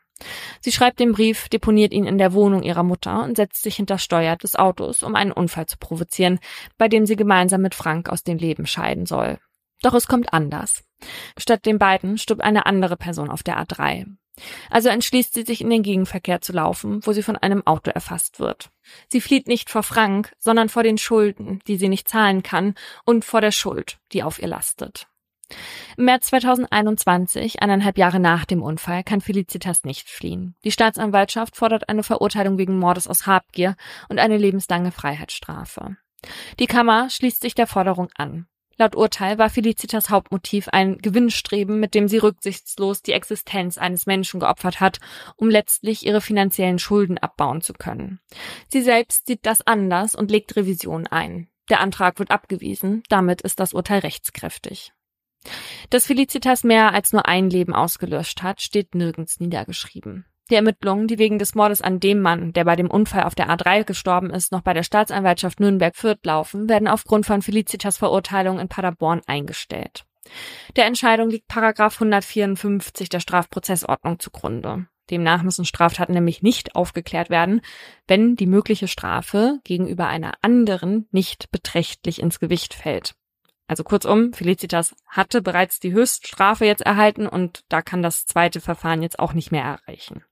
Sie 0.62 0.72
schreibt 0.72 1.00
den 1.00 1.12
Brief, 1.12 1.50
deponiert 1.50 1.94
ihn 1.94 2.06
in 2.06 2.18
der 2.18 2.34
Wohnung 2.34 2.64
ihrer 2.64 2.84
Mutter 2.84 3.24
und 3.24 3.36
setzt 3.36 3.64
sich 3.64 3.76
hinter 3.76 3.98
Steuer 3.98 4.36
des 4.38 4.56
Autos, 4.56 5.04
um 5.04 5.16
einen 5.16 5.32
Unfall 5.32 5.66
zu 5.66 5.78
provozieren, 5.78 6.40
bei 6.78 6.88
dem 6.88 7.06
sie 7.06 7.16
gemeinsam 7.16 7.62
mit 7.62 7.76
Frank 7.76 8.10
aus 8.10 8.24
dem 8.24 8.38
Leben 8.38 8.66
scheiden 8.66 9.06
soll. 9.06 9.40
Doch 9.82 9.94
es 9.94 10.08
kommt 10.08 10.34
anders. 10.34 10.84
Statt 11.38 11.66
den 11.66 11.78
beiden 11.78 12.18
stirbt 12.18 12.42
eine 12.42 12.66
andere 12.66 12.98
Person 12.98 13.30
auf 13.30 13.44
der 13.44 13.62
A3. 13.62 14.06
Also 14.70 14.90
entschließt 14.90 15.34
sie 15.34 15.44
sich 15.44 15.62
in 15.62 15.70
den 15.70 15.84
Gegenverkehr 15.84 16.42
zu 16.42 16.52
laufen, 16.54 17.06
wo 17.06 17.14
sie 17.14 17.24
von 17.24 17.38
einem 17.38 17.66
Auto 17.66 17.92
erfasst 17.92 18.40
wird. 18.40 18.70
Sie 19.10 19.22
flieht 19.22 19.48
nicht 19.48 19.70
vor 19.70 19.84
Frank, 19.84 20.34
sondern 20.40 20.70
vor 20.70 20.84
den 20.84 20.98
Schulden, 20.98 21.62
die 21.68 21.78
sie 21.78 21.88
nicht 21.90 22.10
zahlen 22.10 22.44
kann, 22.44 22.76
und 23.06 23.24
vor 23.24 23.42
der 23.42 23.52
Schuld, 23.52 23.98
die 24.12 24.24
auf 24.24 24.40
ihr 24.40 24.48
lastet. 24.48 25.08
Im 25.98 26.06
März 26.06 26.28
2021, 26.28 27.62
eineinhalb 27.62 27.98
Jahre 27.98 28.20
nach 28.20 28.46
dem 28.46 28.62
Unfall, 28.62 29.04
kann 29.04 29.22
Felicitas 29.22 29.84
nicht 29.84 30.10
fliehen. 30.10 30.56
Die 30.64 30.72
Staatsanwaltschaft 30.72 31.56
fordert 31.56 31.90
eine 31.90 32.04
Verurteilung 32.04 32.58
wegen 32.58 32.78
Mordes 32.78 33.08
aus 33.08 33.28
Habgier 33.28 33.76
und 34.10 34.20
eine 34.20 34.38
lebenslange 34.38 34.92
Freiheitsstrafe. 34.92 35.98
Die 36.60 36.68
Kammer 36.68 37.10
schließt 37.10 37.42
sich 37.42 37.56
der 37.56 37.68
Forderung 37.68 38.10
an. 38.16 38.48
Laut 38.78 38.96
Urteil 38.96 39.38
war 39.38 39.50
Felicitas 39.50 40.10
Hauptmotiv 40.10 40.68
ein 40.70 40.98
Gewinnstreben, 40.98 41.80
mit 41.80 41.96
dem 41.96 42.10
sie 42.10 42.18
rücksichtslos 42.18 43.02
die 43.02 43.14
Existenz 43.14 43.78
eines 43.78 44.06
Menschen 44.06 44.42
geopfert 44.42 44.82
hat, 44.82 45.00
um 45.38 45.50
letztlich 45.50 46.06
ihre 46.06 46.20
finanziellen 46.20 46.80
Schulden 46.80 47.18
abbauen 47.18 47.62
zu 47.62 47.72
können. 47.72 48.20
Sie 48.68 48.82
selbst 48.82 49.28
sieht 49.28 49.46
das 49.46 49.66
anders 49.66 50.14
und 50.14 50.30
legt 50.30 50.58
Revision 50.58 51.08
ein. 51.08 51.48
Der 51.70 51.80
Antrag 51.80 52.20
wird 52.20 52.32
abgewiesen, 52.32 53.02
damit 53.08 53.42
ist 53.42 53.60
das 53.62 53.74
Urteil 53.74 54.00
rechtskräftig. 54.00 54.92
Dass 55.90 56.06
Felicitas 56.06 56.64
mehr 56.64 56.94
als 56.94 57.14
nur 57.14 57.28
ein 57.28 57.50
Leben 57.50 57.74
ausgelöscht 57.74 58.44
hat, 58.44 58.62
steht 58.62 58.96
nirgends 58.96 59.40
niedergeschrieben. 59.40 60.26
Die 60.52 60.56
Ermittlungen, 60.56 61.08
die 61.08 61.18
wegen 61.18 61.40
des 61.40 61.56
Mordes 61.56 61.82
an 61.82 62.00
dem 62.00 62.22
Mann, 62.22 62.54
der 62.54 62.66
bei 62.66 62.76
dem 62.76 62.92
Unfall 62.92 63.24
auf 63.24 63.34
der 63.34 63.50
A3 63.50 63.84
gestorben 63.84 64.30
ist, 64.30 64.52
noch 64.52 64.62
bei 64.62 64.74
der 64.74 64.84
Staatsanwaltschaft 64.84 65.60
Nürnberg-Fürth 65.60 66.24
laufen, 66.24 66.70
werden 66.70 66.88
aufgrund 66.88 67.26
von 67.26 67.42
Felicitas 67.42 67.98
Verurteilung 67.98 68.60
in 68.60 68.68
Paderborn 68.68 69.22
eingestellt. 69.26 70.06
Der 70.76 70.86
Entscheidung 70.86 71.30
liegt 71.30 71.48
Paragraph 71.48 71.96
154 71.96 73.10
der 73.10 73.20
Strafprozessordnung 73.20 74.20
zugrunde. 74.20 74.88
Demnach 75.10 75.44
müssen 75.44 75.66
Straftaten 75.66 76.14
nämlich 76.14 76.42
nicht 76.42 76.76
aufgeklärt 76.76 77.30
werden, 77.30 77.62
wenn 78.08 78.36
die 78.36 78.48
mögliche 78.48 78.88
Strafe 78.88 79.60
gegenüber 79.64 80.08
einer 80.08 80.34
anderen 80.42 81.08
nicht 81.12 81.52
beträchtlich 81.52 82.22
ins 82.22 82.40
Gewicht 82.40 82.74
fällt. 82.74 83.16
Also 83.68 83.84
kurzum, 83.84 84.34
Felicitas 84.34 84.96
hatte 85.08 85.42
bereits 85.42 85.80
die 85.80 85.92
Höchststrafe 85.92 86.66
jetzt 86.66 86.84
erhalten 86.84 87.28
und 87.28 87.64
da 87.70 87.82
kann 87.82 88.04
das 88.04 88.26
zweite 88.26 88.62
Verfahren 88.62 89.02
jetzt 89.02 89.20
auch 89.20 89.34
nicht 89.34 89.52
mehr 89.52 89.64
erreichen. 89.64 90.24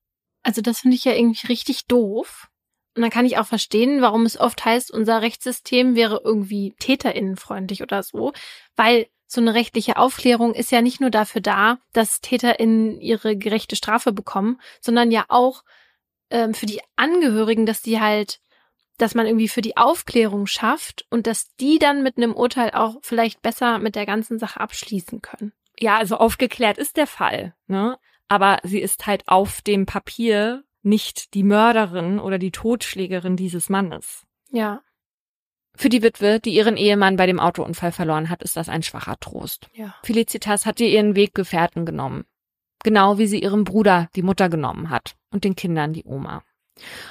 Also 0.44 0.62
das 0.62 0.82
finde 0.82 0.96
ich 0.96 1.06
ja 1.06 1.14
irgendwie 1.14 1.48
richtig 1.48 1.88
doof. 1.88 2.50
Und 2.96 3.02
dann 3.02 3.10
kann 3.10 3.26
ich 3.26 3.40
auch 3.40 3.48
verstehen, 3.48 4.02
warum 4.02 4.24
es 4.26 4.40
oft 4.40 4.66
heißt, 4.66 4.92
unser 4.92 5.24
Rechtssystem 5.24 5.96
wäre 5.96 6.22
irgendwie 6.24 6.76
täterinnenfreundlich 6.78 7.82
oder 7.82 8.04
so, 8.04 8.34
weil 8.76 9.08
so 9.26 9.42
eine 9.42 9.56
rechtliche 9.56 9.98
Aufklärung 9.98 10.54
ist 10.54 10.72
ja 10.72 10.84
nicht 10.84 11.02
nur 11.02 11.10
dafür 11.10 11.42
da, 11.42 11.80
dass 11.92 12.22
TäterInnen 12.22 13.02
ihre 13.02 13.36
gerechte 13.36 13.76
Strafe 13.76 14.12
bekommen, 14.12 14.62
sondern 14.80 15.10
ja 15.10 15.26
auch 15.30 15.64
ähm, 16.30 16.54
für 16.54 16.68
die 16.68 16.82
Angehörigen, 16.96 17.66
dass 17.66 17.82
die 17.82 18.00
halt, 18.00 18.40
dass 19.04 19.16
man 19.16 19.26
irgendwie 19.26 19.50
für 19.50 19.62
die 19.62 19.76
Aufklärung 19.76 20.48
schafft 20.48 21.06
und 21.10 21.28
dass 21.28 21.54
die 21.58 21.78
dann 21.78 22.04
mit 22.04 22.16
einem 22.16 22.34
Urteil 22.34 22.72
auch 22.72 22.96
vielleicht 23.02 23.42
besser 23.42 23.78
mit 23.78 23.96
der 23.96 24.06
ganzen 24.06 24.40
Sache 24.40 24.62
abschließen 24.62 25.22
können. 25.22 25.52
Ja, 25.78 25.98
also 25.98 26.16
aufgeklärt 26.16 26.78
ist 26.78 26.96
der 26.96 27.06
Fall, 27.06 27.54
ne? 27.68 28.00
Aber 28.30 28.60
sie 28.64 28.80
ist 28.80 29.06
halt 29.06 29.28
auf 29.28 29.62
dem 29.62 29.86
Papier 29.86 30.64
nicht 30.84 31.34
die 31.34 31.44
Mörderin 31.44 32.18
oder 32.18 32.40
die 32.40 32.52
Totschlägerin 32.52 33.36
dieses 33.36 33.68
Mannes. 33.68 34.26
Ja. 34.52 34.82
Für 35.76 35.90
die 35.90 36.02
Witwe, 36.02 36.40
die 36.40 36.54
ihren 36.54 36.78
Ehemann 36.78 37.18
bei 37.18 37.26
dem 37.26 37.42
Autounfall 37.42 37.92
verloren 37.92 38.30
hat, 38.30 38.42
ist 38.42 38.56
das 38.56 38.70
ein 38.70 38.84
schwacher 38.84 39.20
Trost. 39.20 39.70
Ja. 39.74 39.96
Felicitas 40.04 40.66
hat 40.66 40.80
ihr 40.80 40.88
ihren 40.88 41.18
Weggefährten 41.18 41.86
genommen. 41.86 42.24
Genau 42.84 43.18
wie 43.18 43.28
sie 43.28 43.42
ihrem 43.42 43.66
Bruder 43.66 44.08
die 44.16 44.24
Mutter 44.24 44.48
genommen 44.48 44.90
hat 44.90 45.18
und 45.30 45.44
den 45.44 45.58
Kindern 45.58 45.92
die 45.92 46.06
Oma. 46.06 46.44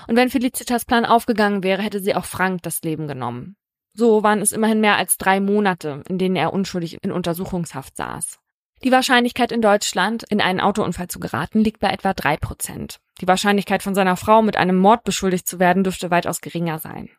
Und 0.08 0.16
wenn 0.16 0.30
Felicitas 0.30 0.84
Plan 0.84 1.04
aufgegangen 1.04 1.62
wäre, 1.62 1.82
hätte 1.82 2.00
sie 2.00 2.14
auch 2.14 2.24
Frank 2.24 2.62
das 2.62 2.82
Leben 2.82 3.06
genommen. 3.06 3.56
So 3.94 4.22
waren 4.22 4.40
es 4.40 4.52
immerhin 4.52 4.80
mehr 4.80 4.96
als 4.96 5.18
drei 5.18 5.40
Monate, 5.40 6.02
in 6.08 6.18
denen 6.18 6.36
er 6.36 6.52
unschuldig 6.52 6.98
in 7.02 7.12
Untersuchungshaft 7.12 7.96
saß. 7.96 8.38
Die 8.84 8.90
Wahrscheinlichkeit 8.90 9.52
in 9.52 9.62
Deutschland, 9.62 10.24
in 10.24 10.40
einen 10.40 10.60
Autounfall 10.60 11.08
zu 11.08 11.20
geraten, 11.20 11.62
liegt 11.62 11.78
bei 11.78 11.90
etwa 11.90 12.14
drei 12.14 12.36
Prozent. 12.36 12.98
Die 13.20 13.28
Wahrscheinlichkeit 13.28 13.82
von 13.82 13.94
seiner 13.94 14.16
Frau 14.16 14.42
mit 14.42 14.56
einem 14.56 14.76
Mord 14.76 15.04
beschuldigt 15.04 15.46
zu 15.46 15.60
werden, 15.60 15.84
dürfte 15.84 16.10
weitaus 16.10 16.40
geringer 16.40 16.78
sein. 16.78 17.10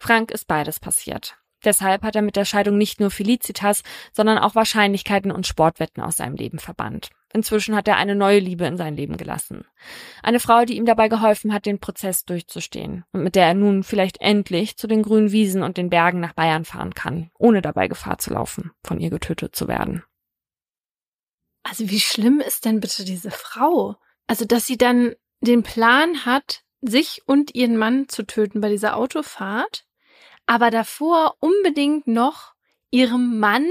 Frank 0.00 0.32
ist 0.32 0.48
beides 0.48 0.80
passiert. 0.80 1.36
Deshalb 1.64 2.02
hat 2.02 2.16
er 2.16 2.22
mit 2.22 2.36
der 2.36 2.44
Scheidung 2.44 2.76
nicht 2.76 3.00
nur 3.00 3.10
Felicitas, 3.10 3.82
sondern 4.12 4.38
auch 4.38 4.54
Wahrscheinlichkeiten 4.54 5.30
und 5.30 5.46
Sportwetten 5.46 6.02
aus 6.02 6.16
seinem 6.16 6.36
Leben 6.36 6.58
verbannt. 6.58 7.10
Inzwischen 7.36 7.76
hat 7.76 7.86
er 7.86 7.98
eine 7.98 8.14
neue 8.14 8.38
Liebe 8.38 8.64
in 8.64 8.78
sein 8.78 8.96
Leben 8.96 9.18
gelassen. 9.18 9.66
Eine 10.22 10.40
Frau, 10.40 10.64
die 10.64 10.78
ihm 10.78 10.86
dabei 10.86 11.08
geholfen 11.08 11.52
hat, 11.52 11.66
den 11.66 11.80
Prozess 11.80 12.24
durchzustehen 12.24 13.04
und 13.12 13.22
mit 13.22 13.34
der 13.34 13.44
er 13.44 13.52
nun 13.52 13.82
vielleicht 13.82 14.22
endlich 14.22 14.78
zu 14.78 14.86
den 14.86 15.02
grünen 15.02 15.32
Wiesen 15.32 15.62
und 15.62 15.76
den 15.76 15.90
Bergen 15.90 16.18
nach 16.18 16.32
Bayern 16.32 16.64
fahren 16.64 16.94
kann, 16.94 17.30
ohne 17.38 17.60
dabei 17.60 17.88
Gefahr 17.88 18.16
zu 18.16 18.32
laufen, 18.32 18.70
von 18.82 19.00
ihr 19.00 19.10
getötet 19.10 19.54
zu 19.54 19.68
werden. 19.68 20.02
Also 21.62 21.90
wie 21.90 22.00
schlimm 22.00 22.40
ist 22.40 22.64
denn 22.64 22.80
bitte 22.80 23.04
diese 23.04 23.30
Frau? 23.30 23.96
Also, 24.26 24.46
dass 24.46 24.66
sie 24.66 24.78
dann 24.78 25.14
den 25.42 25.62
Plan 25.62 26.24
hat, 26.24 26.62
sich 26.80 27.20
und 27.26 27.54
ihren 27.54 27.76
Mann 27.76 28.08
zu 28.08 28.24
töten 28.24 28.62
bei 28.62 28.70
dieser 28.70 28.96
Autofahrt, 28.96 29.84
aber 30.46 30.70
davor 30.70 31.36
unbedingt 31.40 32.06
noch 32.06 32.54
ihrem 32.90 33.38
Mann 33.38 33.66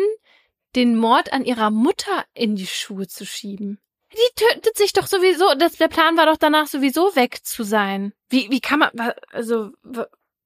den 0.76 0.96
Mord 0.96 1.34
an 1.34 1.46
ihrer 1.46 1.72
Mutter 1.72 2.26
in 2.34 2.56
die 2.56 2.68
Schuhe 2.68 3.08
zu 3.08 3.26
schieben. 3.26 3.80
Die 4.14 4.36
tötet 4.36 4.78
sich 4.78 4.94
doch 4.94 5.08
sowieso, 5.08 5.56
das, 5.56 5.78
der 5.78 5.88
Plan 5.88 6.16
war 6.18 6.26
doch 6.26 6.38
danach 6.38 6.68
sowieso 6.68 7.16
weg 7.16 7.44
zu 7.44 7.64
sein. 7.64 8.14
Wie, 8.30 8.50
wie 8.50 8.62
kann 8.62 8.80
man, 8.80 8.92
also, 9.32 9.72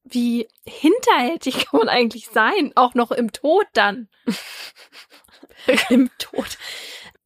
wie 0.02 0.48
hinterhältig 0.64 1.66
kann 1.66 1.78
man 1.78 1.88
eigentlich 1.88 2.28
sein? 2.28 2.72
Auch 2.74 2.94
noch 2.94 3.10
im 3.12 3.32
Tod 3.32 3.66
dann. 3.72 4.08
Im 5.90 6.10
Tod. 6.18 6.56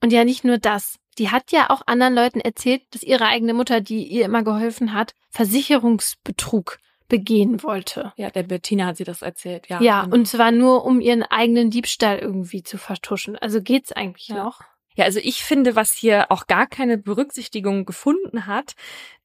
Und 0.02 0.12
ja, 0.12 0.24
nicht 0.24 0.44
nur 0.44 0.59
das. 0.59 0.98
Die 1.18 1.30
hat 1.30 1.52
ja 1.52 1.70
auch 1.70 1.82
anderen 1.86 2.14
Leuten 2.14 2.40
erzählt, 2.40 2.82
dass 2.90 3.05
ihre 3.05 3.26
eigene 3.26 3.55
Mutter, 3.55 3.80
die 3.80 4.05
ihr 4.09 4.24
immer 4.24 4.42
geholfen 4.42 4.92
hat, 4.92 5.14
Versicherungsbetrug 5.30 6.78
begehen 7.09 7.62
wollte. 7.62 8.12
Ja, 8.16 8.30
der 8.30 8.44
Bettina 8.44 8.86
hat 8.86 8.96
sie 8.96 9.05
das 9.05 9.22
erzählt, 9.22 9.68
ja. 9.68 9.80
Ja, 9.80 10.02
genau. 10.02 10.16
und 10.16 10.26
zwar 10.26 10.50
nur, 10.50 10.84
um 10.84 11.00
ihren 11.00 11.22
eigenen 11.22 11.70
Diebstahl 11.70 12.18
irgendwie 12.18 12.62
zu 12.62 12.78
vertuschen. 12.78 13.36
Also 13.36 13.61
geht's 13.61 13.92
eigentlich 13.92 14.28
ja. 14.28 14.42
noch? 14.42 14.61
Ja, 14.96 15.05
also 15.05 15.18
ich 15.20 15.42
finde, 15.42 15.74
was 15.74 15.92
hier 15.92 16.30
auch 16.30 16.46
gar 16.46 16.66
keine 16.66 16.98
Berücksichtigung 16.98 17.84
gefunden 17.84 18.46
hat, 18.46 18.74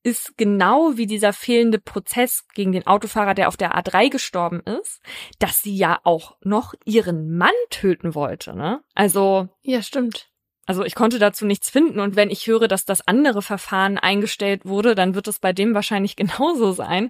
ist 0.01 0.37
genau 0.37 0.97
wie 0.97 1.05
dieser 1.05 1.31
fehlende 1.31 1.79
Prozess 1.79 2.47
gegen 2.53 2.71
den 2.71 2.87
Autofahrer, 2.87 3.35
der 3.35 3.47
auf 3.47 3.57
der 3.57 3.77
A3 3.77 4.09
gestorben 4.09 4.61
ist, 4.61 5.01
dass 5.37 5.61
sie 5.61 5.75
ja 5.75 5.99
auch 6.03 6.37
noch 6.41 6.73
ihren 6.85 7.37
Mann 7.37 7.51
töten 7.69 8.15
wollte, 8.15 8.55
ne? 8.55 8.81
Also. 8.95 9.47
Ja, 9.61 9.83
stimmt. 9.83 10.29
Also 10.65 10.83
ich 10.83 10.93
konnte 10.93 11.17
dazu 11.17 11.45
nichts 11.47 11.69
finden 11.69 11.99
und 11.99 12.15
wenn 12.15 12.29
ich 12.29 12.45
höre, 12.45 12.67
dass 12.67 12.85
das 12.85 13.07
andere 13.07 13.41
Verfahren 13.41 13.97
eingestellt 13.97 14.65
wurde, 14.65 14.93
dann 14.93 15.15
wird 15.15 15.27
es 15.27 15.39
bei 15.39 15.51
dem 15.51 15.73
wahrscheinlich 15.73 16.15
genauso 16.15 16.71
sein. 16.71 17.09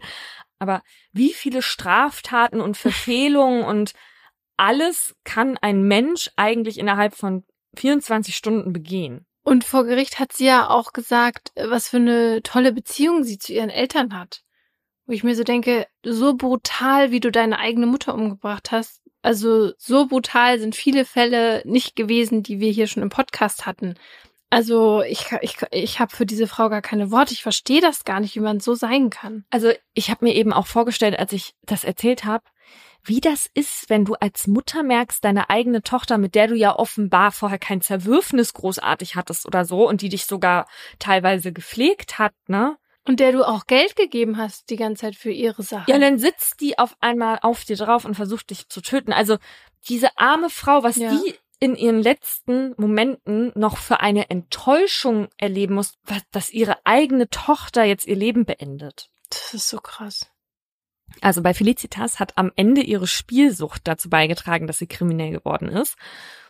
Aber 0.59 0.81
wie 1.11 1.33
viele 1.33 1.61
Straftaten 1.61 2.61
und 2.61 2.77
Verfehlungen 2.77 3.63
und 3.65 3.93
alles 4.57 5.15
kann 5.23 5.57
ein 5.57 5.83
Mensch 5.83 6.29
eigentlich 6.35 6.77
innerhalb 6.77 7.15
von 7.15 7.45
24 7.75 8.35
Stunden 8.35 8.73
begehen? 8.73 9.25
Und 9.43 9.63
vor 9.63 9.85
Gericht 9.85 10.19
hat 10.19 10.33
sie 10.33 10.45
ja 10.45 10.69
auch 10.69 10.93
gesagt, 10.93 11.51
was 11.55 11.89
für 11.89 11.97
eine 11.97 12.43
tolle 12.43 12.73
Beziehung 12.73 13.23
sie 13.23 13.39
zu 13.39 13.53
ihren 13.53 13.69
Eltern 13.69 14.17
hat. 14.17 14.41
Wo 15.05 15.13
ich 15.13 15.23
mir 15.23 15.35
so 15.35 15.43
denke, 15.43 15.87
so 16.03 16.35
brutal, 16.35 17.11
wie 17.11 17.19
du 17.19 17.31
deine 17.31 17.57
eigene 17.57 17.87
Mutter 17.87 18.13
umgebracht 18.13 18.71
hast, 18.71 19.01
also 19.21 19.71
so 19.77 20.07
brutal 20.07 20.59
sind 20.59 20.75
viele 20.75 21.03
Fälle 21.03 21.61
nicht 21.65 21.95
gewesen, 21.95 22.43
die 22.43 22.59
wir 22.59 22.71
hier 22.71 22.87
schon 22.87 23.03
im 23.03 23.09
Podcast 23.09 23.65
hatten. 23.65 23.95
Also 24.49 25.03
ich, 25.03 25.27
ich, 25.41 25.57
ich 25.71 25.99
habe 25.99 26.15
für 26.15 26.25
diese 26.25 26.47
Frau 26.47 26.69
gar 26.69 26.81
keine 26.81 27.11
Worte. 27.11 27.33
Ich 27.33 27.43
verstehe 27.43 27.81
das 27.81 28.03
gar 28.03 28.19
nicht, 28.19 28.35
wie 28.35 28.39
man 28.39 28.59
so 28.59 28.73
sein 28.73 29.09
kann. 29.09 29.45
Also 29.51 29.71
ich 29.93 30.09
habe 30.09 30.25
mir 30.25 30.33
eben 30.33 30.53
auch 30.53 30.65
vorgestellt, 30.65 31.17
als 31.19 31.33
ich 31.33 31.53
das 31.65 31.83
erzählt 31.83 32.25
habe, 32.25 32.43
wie 33.03 33.21
das 33.21 33.49
ist, 33.53 33.89
wenn 33.89 34.05
du 34.05 34.15
als 34.15 34.47
Mutter 34.47 34.83
merkst, 34.83 35.23
deine 35.23 35.49
eigene 35.49 35.81
Tochter, 35.83 36.17
mit 36.17 36.35
der 36.35 36.47
du 36.47 36.55
ja 36.55 36.75
offenbar 36.75 37.31
vorher 37.31 37.59
kein 37.59 37.81
Zerwürfnis 37.81 38.53
großartig 38.53 39.15
hattest 39.15 39.45
oder 39.45 39.65
so 39.65 39.87
und 39.87 40.01
die 40.01 40.09
dich 40.09 40.25
sogar 40.25 40.67
teilweise 40.97 41.53
gepflegt 41.53 42.19
hat, 42.19 42.33
ne? 42.47 42.77
Und 43.07 43.19
der 43.19 43.31
du 43.31 43.43
auch 43.43 43.65
Geld 43.65 43.95
gegeben 43.95 44.37
hast 44.37 44.69
die 44.69 44.75
ganze 44.75 45.01
Zeit 45.01 45.15
für 45.15 45.31
ihre 45.31 45.63
Sache. 45.63 45.85
Ja, 45.87 45.95
und 45.95 46.01
dann 46.01 46.19
sitzt 46.19 46.61
die 46.61 46.77
auf 46.77 46.95
einmal 46.99 47.39
auf 47.41 47.63
dir 47.63 47.77
drauf 47.77 48.05
und 48.05 48.15
versucht 48.15 48.49
dich 48.49 48.69
zu 48.69 48.81
töten. 48.81 49.13
Also 49.13 49.37
diese 49.87 50.15
arme 50.17 50.49
Frau, 50.49 50.83
was 50.83 50.97
ja. 50.97 51.09
die 51.09 51.33
in 51.59 51.75
ihren 51.75 52.01
letzten 52.01 52.73
Momenten 52.77 53.51
noch 53.55 53.77
für 53.77 53.99
eine 53.99 54.29
Enttäuschung 54.29 55.27
erleben 55.37 55.75
muss, 55.75 55.93
dass 56.31 56.51
ihre 56.51 56.77
eigene 56.85 57.29
Tochter 57.29 57.83
jetzt 57.83 58.07
ihr 58.07 58.15
Leben 58.15 58.45
beendet. 58.45 59.09
Das 59.29 59.53
ist 59.53 59.69
so 59.69 59.79
krass. 59.79 60.31
Also 61.21 61.41
bei 61.41 61.53
Felicitas 61.53 62.19
hat 62.19 62.37
am 62.37 62.51
Ende 62.55 62.81
ihre 62.81 63.07
Spielsucht 63.07 63.81
dazu 63.87 64.09
beigetragen, 64.09 64.67
dass 64.67 64.77
sie 64.77 64.87
kriminell 64.87 65.31
geworden 65.31 65.67
ist. 65.67 65.95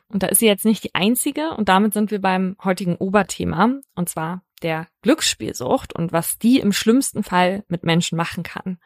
Und 0.10 0.24
da 0.24 0.28
ist 0.28 0.40
sie 0.40 0.48
jetzt 0.48 0.66
nicht 0.66 0.84
die 0.84 0.96
einzige. 0.96 1.52
Und 1.52 1.70
damit 1.70 1.94
sind 1.94 2.12
wir 2.12 2.20
beim 2.20 2.56
heutigen 2.64 2.96
Oberthema. 2.96 3.80
Und 3.96 4.10
zwar 4.10 4.44
der 4.62 4.88
Glücksspielsucht 5.02 5.94
und 5.94 6.12
was 6.12 6.38
die 6.38 6.60
im 6.60 6.74
schlimmsten 6.74 7.24
Fall 7.24 7.64
mit 7.68 7.84
Menschen 7.84 8.18
machen 8.18 8.44
kann. 8.44 8.80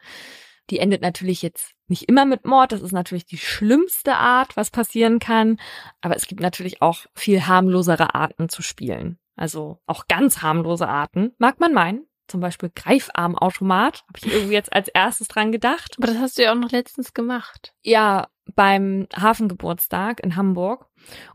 Die 0.70 0.78
endet 0.78 1.02
natürlich 1.02 1.42
jetzt 1.42 1.74
nicht 1.88 2.08
immer 2.08 2.24
mit 2.24 2.46
Mord. 2.46 2.72
Das 2.72 2.80
ist 2.80 2.92
natürlich 2.92 3.26
die 3.26 3.38
schlimmste 3.38 4.16
Art, 4.16 4.56
was 4.56 4.70
passieren 4.70 5.18
kann. 5.18 5.58
Aber 6.00 6.16
es 6.16 6.26
gibt 6.26 6.40
natürlich 6.40 6.80
auch 6.80 7.00
viel 7.14 7.46
harmlosere 7.46 8.14
Arten 8.14 8.48
zu 8.48 8.62
spielen. 8.62 9.18
Also 9.36 9.80
auch 9.86 10.06
ganz 10.08 10.42
harmlose 10.42 10.88
Arten, 10.88 11.32
mag 11.38 11.60
man 11.60 11.72
meinen. 11.72 12.06
Zum 12.26 12.40
Beispiel 12.40 12.70
Greifarmautomat. 12.74 14.04
Habe 14.08 14.18
ich 14.18 14.32
irgendwie 14.32 14.54
jetzt 14.54 14.72
als 14.72 14.88
erstes 14.88 15.28
dran 15.28 15.52
gedacht. 15.52 15.96
Aber 15.98 16.06
das 16.06 16.18
hast 16.18 16.38
du 16.38 16.42
ja 16.42 16.52
auch 16.52 16.58
noch 16.58 16.70
letztens 16.70 17.12
gemacht. 17.12 17.74
Ja, 17.82 18.28
beim 18.54 19.06
Hafengeburtstag 19.14 20.20
in 20.20 20.36
Hamburg. 20.36 20.86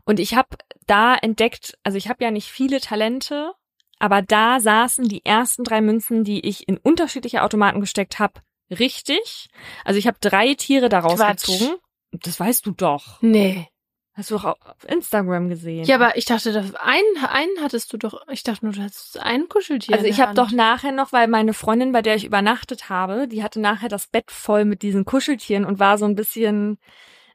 Und 0.04 0.18
ich 0.18 0.34
habe 0.34 0.48
da 0.86 1.14
entdeckt, 1.14 1.78
also 1.84 1.96
ich 1.96 2.08
habe 2.08 2.24
ja 2.24 2.32
nicht 2.32 2.50
viele 2.50 2.80
Talente, 2.80 3.52
aber 4.00 4.22
da 4.22 4.58
saßen 4.58 5.06
die 5.06 5.24
ersten 5.24 5.62
drei 5.62 5.80
Münzen, 5.80 6.24
die 6.24 6.40
ich 6.40 6.66
in 6.66 6.78
unterschiedliche 6.78 7.42
Automaten 7.42 7.80
gesteckt 7.80 8.18
habe, 8.18 8.40
richtig. 8.70 9.48
Also 9.84 9.98
ich 9.98 10.06
habe 10.06 10.18
drei 10.20 10.54
Tiere 10.54 10.88
daraus 10.88 11.16
Quatsch. 11.16 11.46
gezogen. 11.46 11.76
Das 12.12 12.40
weißt 12.40 12.66
du 12.66 12.72
doch. 12.72 13.20
Nee. 13.22 13.68
Hast 14.14 14.30
du 14.30 14.34
doch 14.34 14.44
auf 14.44 14.84
Instagram 14.86 15.48
gesehen. 15.48 15.84
Ja, 15.84 15.94
aber 15.94 16.16
ich 16.16 16.24
dachte, 16.24 16.50
einen, 16.80 17.24
einen 17.24 17.62
hattest 17.62 17.92
du 17.92 17.96
doch. 17.96 18.26
Ich 18.28 18.42
dachte 18.42 18.66
nur, 18.66 18.74
du 18.74 18.82
hattest 18.82 19.18
ein 19.20 19.48
Kuscheltier. 19.48 19.94
Also 19.94 20.06
ich 20.06 20.20
habe 20.20 20.34
doch 20.34 20.50
nachher 20.50 20.92
noch, 20.92 21.12
weil 21.12 21.28
meine 21.28 21.54
Freundin, 21.54 21.92
bei 21.92 22.02
der 22.02 22.16
ich 22.16 22.24
übernachtet 22.24 22.88
habe, 22.88 23.28
die 23.28 23.42
hatte 23.42 23.60
nachher 23.60 23.88
das 23.88 24.08
Bett 24.08 24.30
voll 24.30 24.64
mit 24.64 24.82
diesen 24.82 25.04
Kuscheltieren 25.04 25.64
und 25.64 25.78
war 25.78 25.96
so 25.96 26.06
ein 26.06 26.16
bisschen 26.16 26.78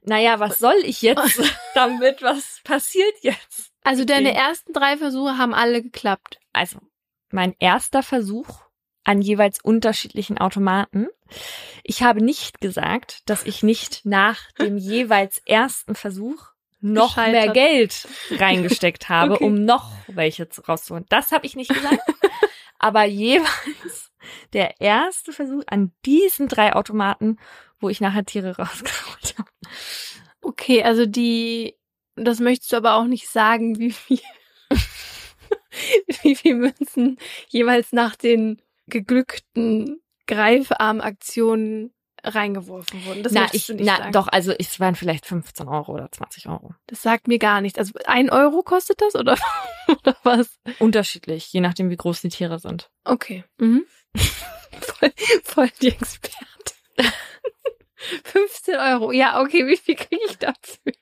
naja, 0.05 0.39
was 0.39 0.59
soll 0.59 0.77
ich 0.83 1.01
jetzt 1.01 1.41
damit? 1.73 2.21
Was 2.21 2.61
passiert 2.63 3.15
jetzt? 3.21 3.71
Also 3.83 4.05
deine 4.05 4.33
ersten 4.33 4.73
drei 4.73 4.97
Versuche 4.97 5.37
haben 5.37 5.53
alle 5.53 5.81
geklappt. 5.81 6.39
Also, 6.53 6.79
mein 7.31 7.55
erster 7.59 8.03
Versuch 8.03 8.61
an 9.03 9.21
jeweils 9.21 9.59
unterschiedlichen 9.63 10.37
Automaten. 10.37 11.07
Ich 11.83 12.03
habe 12.03 12.23
nicht 12.23 12.61
gesagt, 12.61 13.21
dass 13.29 13.45
ich 13.45 13.63
nicht 13.63 14.05
nach 14.05 14.51
dem 14.59 14.77
jeweils 14.77 15.39
ersten 15.45 15.95
Versuch 15.95 16.47
noch 16.81 17.17
mehr. 17.17 17.51
Geld 17.51 18.07
reingesteckt 18.31 19.09
habe, 19.09 19.33
Okay. 19.35 19.43
um 19.43 19.65
noch 19.65 19.91
welche 20.07 20.49
zu- 20.49 20.61
rauszuholen. 20.61 21.05
Das 21.09 21.31
habe 21.31 21.45
ich 21.45 21.55
nicht 21.55 21.73
gesagt. 21.73 21.99
Aber 22.79 23.03
jeweils 23.05 24.11
der 24.53 24.79
erste 24.81 25.31
Versuch 25.33 25.63
an 25.67 25.93
diesen 26.05 26.47
drei 26.47 26.73
Automaten, 26.73 27.37
wo 27.79 27.89
ich 27.89 28.01
nachher 28.01 28.25
Tiere 28.25 28.51
rausgeholt 28.57 29.35
habe. 29.37 29.49
Okay, 30.41 30.83
also 30.83 31.05
die, 31.05 31.75
das 32.15 32.39
möchtest 32.39 32.71
du 32.73 32.77
aber 32.77 32.95
auch 32.95 33.05
nicht 33.05 33.27
sagen, 33.29 33.79
wie 33.79 33.91
viel, 33.91 34.19
wie 36.21 36.35
viel 36.35 36.55
Münzen 36.55 37.17
jeweils 37.49 37.91
nach 37.91 38.15
den 38.15 38.61
geglückten 38.87 40.01
Greifarmaktionen 40.27 41.91
reingeworfen 42.23 43.05
wurden. 43.05 43.23
Das 43.23 43.31
na, 43.33 43.47
ich, 43.53 43.69
nicht 43.69 43.85
na 43.85 43.97
sagen. 43.97 44.11
doch, 44.11 44.27
also 44.27 44.51
es 44.57 44.79
waren 44.79 44.95
vielleicht 44.95 45.25
15 45.27 45.67
Euro 45.67 45.93
oder 45.93 46.11
20 46.11 46.47
Euro. 46.47 46.73
Das 46.87 47.01
sagt 47.01 47.27
mir 47.27 47.37
gar 47.37 47.61
nichts. 47.61 47.77
Also 47.77 47.93
ein 48.05 48.29
Euro 48.31 48.63
kostet 48.63 49.01
das 49.01 49.15
oder, 49.15 49.37
oder 49.87 50.17
was? 50.23 50.59
Unterschiedlich, 50.79 51.51
je 51.53 51.61
nachdem, 51.61 51.89
wie 51.89 51.97
groß 51.97 52.21
die 52.21 52.29
Tiere 52.29 52.57
sind. 52.59 52.89
Okay. 53.03 53.43
Mhm. 53.57 53.85
voll, 54.81 55.11
voll 55.43 55.69
die 55.81 55.89
Experte. 55.89 56.73
15 58.23 58.75
Euro. 58.75 59.11
Ja, 59.11 59.41
okay, 59.41 59.67
wie 59.67 59.77
viel 59.77 59.95
kriege 59.95 60.21
ich 60.27 60.37
dafür? 60.37 60.93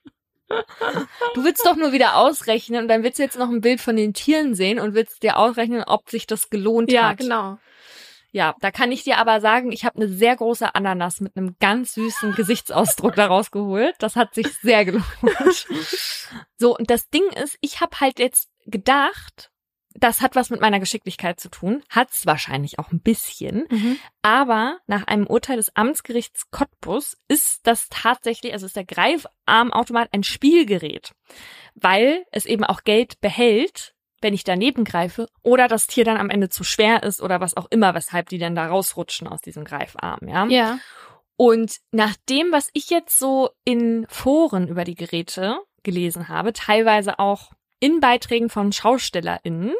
Du 1.33 1.43
willst 1.43 1.65
doch 1.65 1.75
nur 1.75 1.93
wieder 1.93 2.15
ausrechnen 2.17 2.83
und 2.83 2.87
dann 2.87 3.01
willst 3.03 3.17
du 3.17 3.23
jetzt 3.23 3.37
noch 3.39 3.49
ein 3.49 3.61
Bild 3.61 3.81
von 3.81 3.95
den 3.95 4.13
Tieren 4.13 4.55
sehen 4.55 4.79
und 4.79 4.93
willst 4.93 5.23
dir 5.23 5.37
ausrechnen, 5.37 5.83
ob 5.83 6.09
sich 6.09 6.27
das 6.27 6.49
gelohnt 6.49 6.91
Ja, 6.91 7.09
hat. 7.09 7.17
genau. 7.17 7.57
Ja, 8.33 8.55
da 8.61 8.71
kann 8.71 8.91
ich 8.91 9.03
dir 9.03 9.19
aber 9.19 9.39
sagen, 9.41 9.71
ich 9.71 9.85
habe 9.85 9.97
eine 9.97 10.09
sehr 10.09 10.35
große 10.35 10.73
Ananas 10.73 11.21
mit 11.21 11.37
einem 11.37 11.55
ganz 11.59 11.93
süßen 11.93 12.33
Gesichtsausdruck 12.33 13.13
daraus 13.15 13.51
geholt. 13.51 13.93
Das 13.99 14.15
hat 14.15 14.33
sich 14.33 14.47
sehr 14.57 14.85
gelohnt. 14.85 15.05
so, 16.57 16.75
und 16.75 16.89
das 16.89 17.09
Ding 17.11 17.27
ist, 17.43 17.57
ich 17.61 17.79
habe 17.79 17.99
halt 17.99 18.17
jetzt 18.17 18.49
gedacht, 18.65 19.51
das 19.93 20.21
hat 20.21 20.35
was 20.35 20.49
mit 20.49 20.61
meiner 20.61 20.79
Geschicklichkeit 20.79 21.39
zu 21.39 21.49
tun. 21.49 21.83
Hat's 21.91 22.25
wahrscheinlich 22.25 22.79
auch 22.79 22.91
ein 22.91 23.01
bisschen. 23.01 23.67
Mhm. 23.69 23.99
Aber 24.23 24.79
nach 24.87 25.05
einem 25.05 25.27
Urteil 25.27 25.57
des 25.57 25.75
Amtsgerichts 25.75 26.49
Cottbus 26.49 27.15
ist 27.27 27.67
das 27.67 27.87
tatsächlich, 27.89 28.53
also 28.53 28.65
ist 28.65 28.75
der 28.75 28.85
Greifarmautomat 28.85 30.09
ein 30.11 30.23
Spielgerät, 30.23 31.13
weil 31.75 32.25
es 32.31 32.47
eben 32.47 32.63
auch 32.63 32.83
Geld 32.83 33.21
behält, 33.21 33.92
wenn 34.23 34.33
ich 34.33 34.43
daneben 34.43 34.83
greife 34.85 35.27
oder 35.41 35.67
das 35.67 35.87
Tier 35.87 36.05
dann 36.05 36.17
am 36.17 36.29
Ende 36.29 36.49
zu 36.49 36.63
schwer 36.63 37.03
ist 37.03 37.21
oder 37.21 37.39
was 37.41 37.55
auch 37.57 37.67
immer, 37.69 37.93
weshalb 37.93 38.29
die 38.29 38.37
dann 38.39 38.55
da 38.55 38.67
rausrutschen 38.67 39.27
aus 39.27 39.41
diesem 39.41 39.65
Greifarm, 39.65 40.27
ja. 40.27 40.45
Ja. 40.45 40.79
Und 41.35 41.77
nach 41.91 42.15
dem, 42.29 42.51
was 42.51 42.69
ich 42.73 42.89
jetzt 42.89 43.17
so 43.17 43.49
in 43.65 44.05
Foren 44.09 44.67
über 44.67 44.83
die 44.83 44.95
Geräte 44.95 45.57
gelesen 45.83 46.29
habe, 46.29 46.53
teilweise 46.53 47.19
auch 47.19 47.51
in 47.79 47.99
Beiträgen 47.99 48.49
von 48.49 48.71
SchaustellerInnen, 48.71 49.73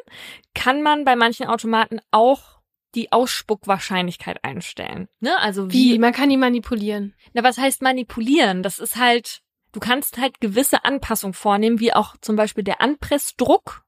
kann 0.54 0.82
man 0.82 1.06
bei 1.06 1.16
manchen 1.16 1.48
Automaten 1.48 2.02
auch 2.12 2.60
die 2.96 3.12
Ausspuckwahrscheinlichkeit 3.12 4.44
einstellen. 4.44 5.08
Ne? 5.20 5.38
Also 5.40 5.72
Wie? 5.72 5.94
wie, 5.94 6.00
Man 6.00 6.12
kann 6.14 6.30
die 6.30 6.38
manipulieren. 6.38 7.16
na, 7.34 7.44
was 7.44 7.58
heißt 7.58 7.82
manipulieren? 7.82 8.62
Das 8.62 8.80
ist 8.80 8.98
halt, 8.98 9.42
du 9.72 9.80
kannst 9.80 10.18
halt 10.18 10.42
gewisse 10.42 10.84
Anpassungen 10.86 11.34
vornehmen, 11.34 11.80
wie 11.80 11.94
auch 11.94 12.16
zum 12.20 12.36
Beispiel 12.36 12.64
der 12.64 12.82
Anpressdruck. 12.82 13.83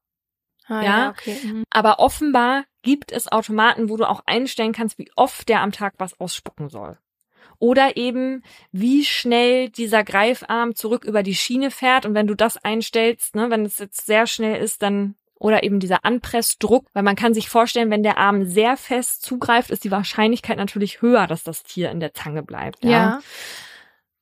Ah, 0.68 0.82
Ja. 0.82 1.10
okay. 1.10 1.38
Mhm. 1.44 1.64
Aber 1.70 1.98
offenbar 1.98 2.64
gibt 2.82 3.12
es 3.12 3.30
Automaten, 3.30 3.88
wo 3.88 3.96
du 3.96 4.08
auch 4.08 4.22
einstellen 4.26 4.72
kannst, 4.72 4.98
wie 4.98 5.10
oft 5.16 5.48
der 5.48 5.60
am 5.60 5.72
Tag 5.72 5.94
was 5.98 6.18
ausspucken 6.20 6.68
soll. 6.68 6.98
Oder 7.58 7.96
eben, 7.96 8.42
wie 8.72 9.04
schnell 9.04 9.70
dieser 9.70 10.04
Greifarm 10.04 10.74
zurück 10.74 11.04
über 11.04 11.22
die 11.22 11.34
Schiene 11.34 11.70
fährt. 11.70 12.04
Und 12.04 12.14
wenn 12.14 12.26
du 12.26 12.34
das 12.34 12.58
einstellst, 12.62 13.34
ne, 13.34 13.48
wenn 13.50 13.64
es 13.64 13.78
jetzt 13.78 14.04
sehr 14.06 14.26
schnell 14.26 14.62
ist, 14.62 14.82
dann 14.82 15.14
oder 15.38 15.62
eben 15.62 15.80
dieser 15.80 16.04
Anpressdruck, 16.04 16.86
weil 16.94 17.02
man 17.02 17.16
kann 17.16 17.34
sich 17.34 17.48
vorstellen, 17.48 17.90
wenn 17.90 18.02
der 18.02 18.16
Arm 18.16 18.46
sehr 18.46 18.76
fest 18.76 19.22
zugreift, 19.22 19.70
ist 19.70 19.84
die 19.84 19.90
Wahrscheinlichkeit 19.90 20.56
natürlich 20.56 21.02
höher, 21.02 21.26
dass 21.26 21.44
das 21.44 21.62
Tier 21.62 21.90
in 21.90 22.00
der 22.00 22.14
Zange 22.14 22.42
bleibt. 22.42 22.84
Ja. 22.84 23.20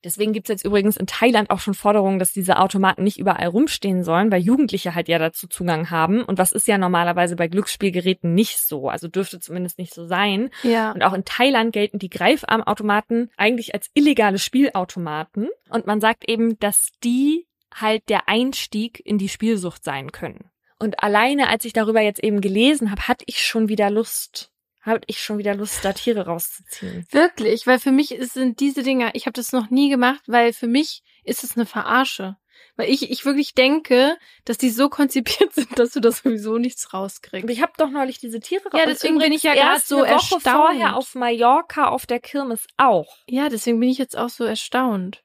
Deswegen 0.05 0.33
gibt's 0.33 0.51
jetzt 0.51 0.65
übrigens 0.65 0.97
in 0.97 1.07
Thailand 1.07 1.51
auch 1.51 1.61
schon 1.61 1.75
Forderungen, 1.75 2.19
dass 2.19 2.33
diese 2.33 2.59
Automaten 2.59 3.03
nicht 3.03 3.19
überall 3.19 3.49
rumstehen 3.49 4.05
sollen, 4.05 4.31
weil 4.31 4.43
Jugendliche 4.43 4.95
halt 4.95 5.09
ja 5.09 5.19
dazu 5.19 5.49
Zugang 5.49 5.91
haben. 5.91 6.23
Und 6.23 6.39
was 6.39 6.53
ist 6.53 6.69
ja 6.69 6.79
normalerweise 6.79 7.37
bei 7.37 7.49
Glücksspielgeräten 7.49 8.35
nicht 8.35 8.59
so. 8.59 8.89
Also 8.89 9.09
dürfte 9.09 9.41
zumindest 9.41 9.79
nicht 9.79 9.95
so 9.95 10.07
sein. 10.07 10.51
Ja. 10.63 10.93
Und 10.93 11.03
auch 11.03 11.15
in 11.15 11.25
Thailand 11.25 11.73
gelten 11.73 11.99
die 11.99 12.11
Greifarmautomaten 12.11 13.31
eigentlich 13.37 13.75
als 13.75 13.91
illegale 13.95 14.39
Spielautomaten. 14.39 15.49
Und 15.71 15.87
man 15.87 16.01
sagt 16.01 16.29
eben, 16.29 16.59
dass 16.59 16.91
die 17.03 17.47
halt 17.75 18.09
der 18.09 18.29
Einstieg 18.29 19.01
in 19.05 19.19
die 19.19 19.29
Spielsucht 19.29 19.85
sein 19.85 20.13
können. 20.13 20.51
Und 20.79 21.03
alleine, 21.03 21.49
als 21.49 21.65
ich 21.65 21.73
darüber 21.73 22.01
jetzt 22.01 22.23
eben 22.23 22.41
gelesen 22.41 22.91
habe, 22.91 23.09
hatte 23.09 23.25
ich 23.27 23.43
schon 23.43 23.69
wieder 23.69 23.91
Lust, 23.91 24.51
hatte 24.85 25.05
ich 25.07 25.21
schon 25.21 25.39
wieder 25.39 25.55
Lust, 25.55 25.85
da 25.85 25.93
Tiere 25.93 26.27
rauszuziehen. 26.27 27.07
Wirklich, 27.11 27.67
weil 27.67 27.79
für 27.79 27.93
mich 27.93 28.17
sind 28.21 28.61
diese 28.61 28.83
Dinger, 28.83 29.15
ich 29.15 29.27
habe 29.27 29.33
das 29.33 29.53
noch 29.53 29.71
nie 29.71 29.89
gemacht, 29.89 30.23
weil 30.27 30.53
für 30.53 30.67
mich 30.67 31.03
ist 31.25 31.45
es 31.45 31.57
eine 31.57 31.67
Verarsche. 31.67 32.37
Weil 32.77 32.91
ich, 32.91 33.11
ich 33.11 33.25
wirklich 33.25 33.55
denke, 33.55 34.17
dass 34.45 34.59
die 34.59 34.71
so 34.71 34.89
konzipiert 34.89 35.53
sind, 35.55 35.79
dass 35.79 35.93
du 35.93 36.01
das 36.01 36.19
sowieso 36.19 36.59
nichts 36.59 36.93
rauskriegst. 36.93 37.45
Und 37.45 37.51
ich 37.51 37.63
habe 37.63 37.73
doch 37.77 37.91
neulich 37.91 38.19
diese 38.19 38.41
Tiere 38.41 38.65
Ja, 38.73 38.87
deswegen 38.87 39.19
bin 39.19 39.33
ich 39.33 39.43
ja 39.45 39.55
erst 39.55 39.89
so 39.89 40.03
eine 40.03 40.17
Woche 40.17 40.35
erstaunt. 40.35 40.43
vorher 40.43 40.97
auf 40.97 41.15
Mallorca 41.15 41.89
auf 41.89 42.07
der 42.07 42.21
Kirmes 42.21 42.67
auch. 42.77 43.19
Ja, 43.29 43.49
deswegen 43.49 43.79
bin 43.81 43.89
ich 43.89 43.99
jetzt 43.99 44.17
auch 44.17 44.29
so 44.29 44.45
erstaunt. 44.45 45.23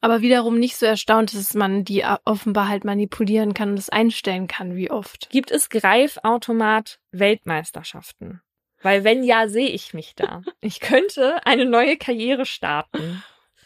Aber 0.00 0.20
wiederum 0.20 0.58
nicht 0.58 0.76
so 0.76 0.86
erstaunt, 0.86 1.34
dass 1.34 1.54
man 1.54 1.84
die 1.84 2.04
offenbar 2.24 2.68
halt 2.68 2.84
manipulieren 2.84 3.52
kann 3.54 3.70
und 3.70 3.78
es 3.78 3.88
einstellen 3.88 4.46
kann, 4.46 4.76
wie 4.76 4.90
oft. 4.90 5.28
Gibt 5.30 5.50
es 5.50 5.70
Greifautomat 5.70 7.00
Weltmeisterschaften? 7.10 8.40
Weil 8.82 9.02
wenn 9.04 9.22
ja, 9.24 9.48
sehe 9.48 9.68
ich 9.68 9.92
mich 9.94 10.14
da. 10.14 10.42
Ich 10.60 10.80
könnte 10.80 11.44
eine 11.46 11.64
neue 11.64 11.96
Karriere 11.96 12.46
starten. 12.46 13.22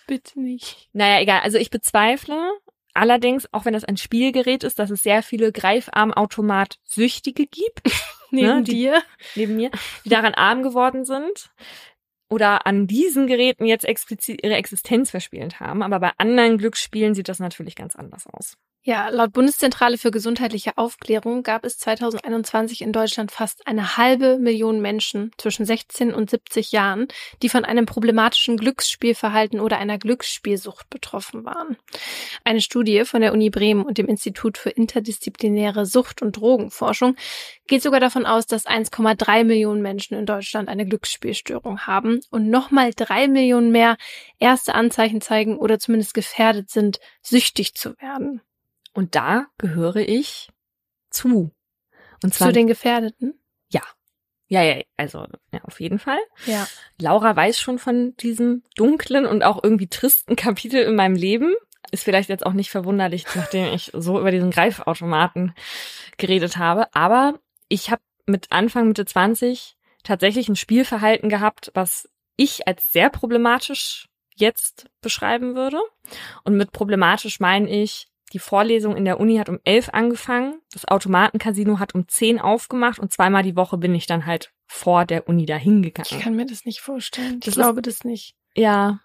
Bitte 0.06 0.40
nicht. 0.40 0.88
Naja, 0.92 1.20
egal. 1.20 1.40
Also 1.40 1.58
ich 1.58 1.70
bezweifle 1.70 2.50
allerdings, 2.94 3.46
auch 3.52 3.64
wenn 3.64 3.72
das 3.74 3.84
ein 3.84 3.96
Spielgerät 3.96 4.64
ist, 4.64 4.78
dass 4.78 4.90
es 4.90 5.02
sehr 5.02 5.22
viele 5.22 5.52
Greifarmautomat-Süchtige 5.52 7.46
gibt, 7.46 7.80
Neben 8.30 8.64
die- 8.64 8.72
dir. 8.72 9.02
neben 9.34 9.56
mir, 9.56 9.70
die 10.04 10.08
daran 10.08 10.34
arm 10.34 10.62
geworden 10.62 11.04
sind 11.04 11.50
oder 12.30 12.66
an 12.66 12.86
diesen 12.86 13.26
Geräten 13.26 13.66
jetzt 13.66 13.84
explizit 13.84 14.42
ihre 14.42 14.54
Existenz 14.54 15.10
verspielt 15.10 15.60
haben. 15.60 15.82
Aber 15.82 16.00
bei 16.00 16.12
anderen 16.16 16.56
Glücksspielen 16.56 17.14
sieht 17.14 17.28
das 17.28 17.38
natürlich 17.40 17.76
ganz 17.76 17.94
anders 17.94 18.26
aus. 18.26 18.56
Ja, 18.84 19.10
laut 19.10 19.32
Bundeszentrale 19.32 19.96
für 19.96 20.10
gesundheitliche 20.10 20.76
Aufklärung 20.76 21.44
gab 21.44 21.64
es 21.64 21.78
2021 21.78 22.82
in 22.82 22.92
Deutschland 22.92 23.30
fast 23.30 23.64
eine 23.68 23.96
halbe 23.96 24.38
Million 24.40 24.80
Menschen 24.80 25.30
zwischen 25.38 25.64
16 25.64 26.12
und 26.12 26.28
70 26.28 26.72
Jahren, 26.72 27.06
die 27.42 27.48
von 27.48 27.64
einem 27.64 27.86
problematischen 27.86 28.56
Glücksspielverhalten 28.56 29.60
oder 29.60 29.78
einer 29.78 29.98
Glücksspielsucht 29.98 30.90
betroffen 30.90 31.44
waren. 31.44 31.76
Eine 32.42 32.60
Studie 32.60 33.04
von 33.04 33.20
der 33.20 33.32
Uni 33.32 33.50
Bremen 33.50 33.84
und 33.84 33.98
dem 33.98 34.08
Institut 34.08 34.58
für 34.58 34.70
interdisziplinäre 34.70 35.86
Sucht- 35.86 36.20
und 36.20 36.36
Drogenforschung 36.36 37.14
geht 37.68 37.84
sogar 37.84 38.00
davon 38.00 38.26
aus, 38.26 38.46
dass 38.46 38.66
1,3 38.66 39.44
Millionen 39.44 39.82
Menschen 39.82 40.18
in 40.18 40.26
Deutschland 40.26 40.68
eine 40.68 40.86
Glücksspielstörung 40.86 41.86
haben 41.86 42.18
und 42.30 42.50
nochmal 42.50 42.90
drei 42.96 43.28
Millionen 43.28 43.70
mehr 43.70 43.96
erste 44.40 44.74
Anzeichen 44.74 45.20
zeigen 45.20 45.56
oder 45.56 45.78
zumindest 45.78 46.14
gefährdet 46.14 46.68
sind, 46.68 46.98
süchtig 47.22 47.74
zu 47.74 47.96
werden. 48.00 48.42
Und 48.92 49.14
da 49.14 49.46
gehöre 49.58 49.96
ich 49.96 50.50
zu. 51.10 51.52
Und 52.22 52.34
zwar 52.34 52.48
Zu 52.48 52.54
den 52.54 52.66
Gefährdeten? 52.66 53.42
ja, 54.52 54.62
ja, 54.62 54.82
also 54.98 55.26
ja, 55.50 55.60
auf 55.62 55.80
jeden 55.80 55.98
Fall. 55.98 56.18
Ja. 56.44 56.68
Laura 56.98 57.34
weiß 57.34 57.58
schon 57.58 57.78
von 57.78 58.14
diesem 58.18 58.62
dunklen 58.76 59.24
und 59.24 59.42
auch 59.42 59.64
irgendwie 59.64 59.86
tristen 59.86 60.36
Kapitel 60.36 60.82
in 60.82 60.94
meinem 60.94 61.14
Leben. 61.14 61.54
Ist 61.90 62.04
vielleicht 62.04 62.28
jetzt 62.28 62.44
auch 62.44 62.52
nicht 62.52 62.70
verwunderlich, 62.70 63.24
nachdem 63.34 63.72
ich 63.72 63.90
so 63.94 64.20
über 64.20 64.30
diesen 64.30 64.50
Greifautomaten 64.50 65.54
geredet 66.18 66.58
habe. 66.58 66.94
Aber 66.94 67.40
ich 67.68 67.90
habe 67.90 68.02
mit 68.26 68.52
Anfang, 68.52 68.88
Mitte 68.88 69.06
20 69.06 69.78
tatsächlich 70.02 70.50
ein 70.50 70.56
Spielverhalten 70.56 71.30
gehabt, 71.30 71.70
was 71.72 72.10
ich 72.36 72.68
als 72.68 72.92
sehr 72.92 73.08
problematisch 73.08 74.10
jetzt 74.34 74.90
beschreiben 75.00 75.54
würde. 75.54 75.80
Und 76.44 76.58
mit 76.58 76.72
problematisch 76.72 77.40
meine 77.40 77.70
ich, 77.70 78.08
die 78.32 78.38
Vorlesung 78.38 78.96
in 78.96 79.04
der 79.04 79.20
Uni 79.20 79.36
hat 79.36 79.48
um 79.48 79.58
elf 79.64 79.88
angefangen, 79.92 80.60
das 80.72 80.86
Automatencasino 80.86 81.78
hat 81.78 81.94
um 81.94 82.08
zehn 82.08 82.40
aufgemacht 82.40 82.98
und 82.98 83.12
zweimal 83.12 83.42
die 83.42 83.56
Woche 83.56 83.76
bin 83.78 83.94
ich 83.94 84.06
dann 84.06 84.26
halt 84.26 84.52
vor 84.66 85.04
der 85.04 85.28
Uni 85.28 85.44
dahin 85.46 85.82
Ich 85.84 85.92
gegangen. 85.94 86.22
kann 86.22 86.34
mir 86.36 86.46
das 86.46 86.64
nicht 86.64 86.80
vorstellen. 86.80 87.34
Ich 87.34 87.40
Das 87.40 87.48
ist- 87.48 87.54
glaube 87.54 87.82
das 87.82 88.04
nicht. 88.04 88.34
Ja, 88.54 89.00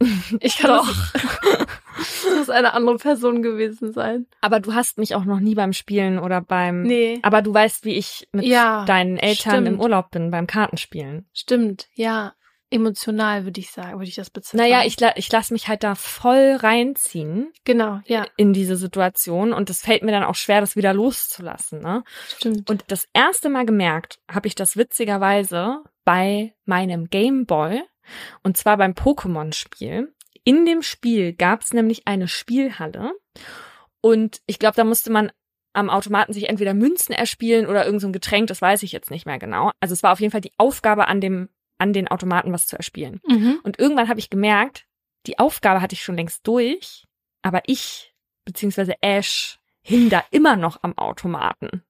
Ich 0.40 0.56
kann 0.56 0.70
Doch. 0.78 0.88
Das 1.12 2.22
Das 2.24 2.34
muss 2.36 2.50
eine 2.50 2.72
andere 2.72 2.96
Person 2.96 3.42
gewesen 3.42 3.92
sein. 3.92 4.26
Aber 4.40 4.60
du 4.60 4.72
hast 4.72 4.96
mich 4.96 5.14
auch 5.14 5.24
noch 5.26 5.40
nie 5.40 5.54
beim 5.54 5.74
Spielen 5.74 6.18
oder 6.18 6.40
beim. 6.40 6.82
Nee. 6.82 7.18
Aber 7.22 7.42
du 7.42 7.52
weißt, 7.52 7.84
wie 7.84 7.94
ich 7.96 8.26
mit 8.32 8.46
Ja, 8.46 8.86
deinen 8.86 9.18
Eltern 9.18 9.56
im 9.58 9.64
stimmt. 9.74 9.80
Urlaub 9.82 10.10
bin 10.10 10.30
beim 10.30 10.46
Kartenspielen. 10.46 11.28
Stimmt, 11.34 11.88
ja. 11.92 12.32
Emotional 12.70 13.44
würde 13.44 13.60
ich 13.60 13.70
sagen, 13.70 13.98
würde 13.98 14.08
ich 14.08 14.14
das 14.14 14.30
beziffern. 14.30 14.58
Naja, 14.60 14.84
ich, 14.84 14.98
la- 15.00 15.16
ich 15.16 15.30
lasse 15.32 15.52
mich 15.52 15.68
halt 15.68 15.82
da 15.82 15.94
voll 15.94 16.56
reinziehen 16.60 17.52
Genau, 17.64 18.00
ja, 18.06 18.26
in 18.36 18.52
diese 18.52 18.76
Situation 18.76 19.52
und 19.52 19.68
es 19.70 19.80
fällt 19.80 20.02
mir 20.02 20.12
dann 20.12 20.24
auch 20.24 20.34
schwer, 20.36 20.60
das 20.60 20.76
wieder 20.76 20.94
loszulassen. 20.94 21.80
Ne? 21.80 22.04
stimmt. 22.28 22.70
Und 22.70 22.84
das 22.88 23.08
erste 23.12 23.48
Mal 23.48 23.66
gemerkt 23.66 24.20
habe 24.30 24.46
ich 24.48 24.54
das 24.54 24.76
witzigerweise 24.76 25.82
bei 26.04 26.54
meinem 26.64 27.08
Gameboy 27.10 27.82
und 28.42 28.56
zwar 28.56 28.76
beim 28.76 28.92
Pokémon-Spiel. 28.92 30.12
In 30.44 30.64
dem 30.64 30.82
Spiel 30.82 31.34
gab 31.34 31.62
es 31.62 31.72
nämlich 31.72 32.06
eine 32.06 32.26
Spielhalle 32.28 33.12
und 34.00 34.40
ich 34.46 34.58
glaube, 34.58 34.76
da 34.76 34.84
musste 34.84 35.10
man 35.10 35.30
am 35.72 35.90
Automaten 35.90 36.32
sich 36.32 36.48
entweder 36.48 36.74
Münzen 36.74 37.12
erspielen 37.12 37.66
oder 37.66 37.84
irgend 37.86 38.00
so 38.00 38.10
Getränk, 38.10 38.48
das 38.48 38.60
weiß 38.60 38.82
ich 38.82 38.90
jetzt 38.92 39.10
nicht 39.10 39.26
mehr 39.26 39.38
genau. 39.38 39.70
Also 39.80 39.92
es 39.92 40.02
war 40.02 40.12
auf 40.12 40.20
jeden 40.20 40.32
Fall 40.32 40.40
die 40.40 40.52
Aufgabe 40.56 41.06
an 41.06 41.20
dem 41.20 41.48
an 41.80 41.92
den 41.92 42.08
Automaten 42.08 42.52
was 42.52 42.66
zu 42.66 42.76
erspielen. 42.76 43.20
Mhm. 43.26 43.60
Und 43.62 43.78
irgendwann 43.78 44.08
habe 44.08 44.20
ich 44.20 44.30
gemerkt, 44.30 44.86
die 45.26 45.38
Aufgabe 45.38 45.80
hatte 45.80 45.94
ich 45.94 46.02
schon 46.02 46.16
längst 46.16 46.46
durch, 46.46 47.04
aber 47.42 47.62
ich, 47.66 48.14
beziehungsweise 48.44 48.94
Ash, 49.00 49.58
hing 49.82 50.10
da 50.10 50.22
immer 50.30 50.56
noch 50.56 50.82
am 50.82 50.96
Automaten. 50.96 51.82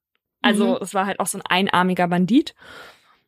Also 0.43 0.75
Mhm. 0.75 0.79
es 0.81 0.95
war 0.95 1.07
halt 1.07 1.21
auch 1.21 1.27
so 1.27 1.39
ein 1.39 1.45
einarmiger 1.47 2.09
Bandit. 2.09 2.55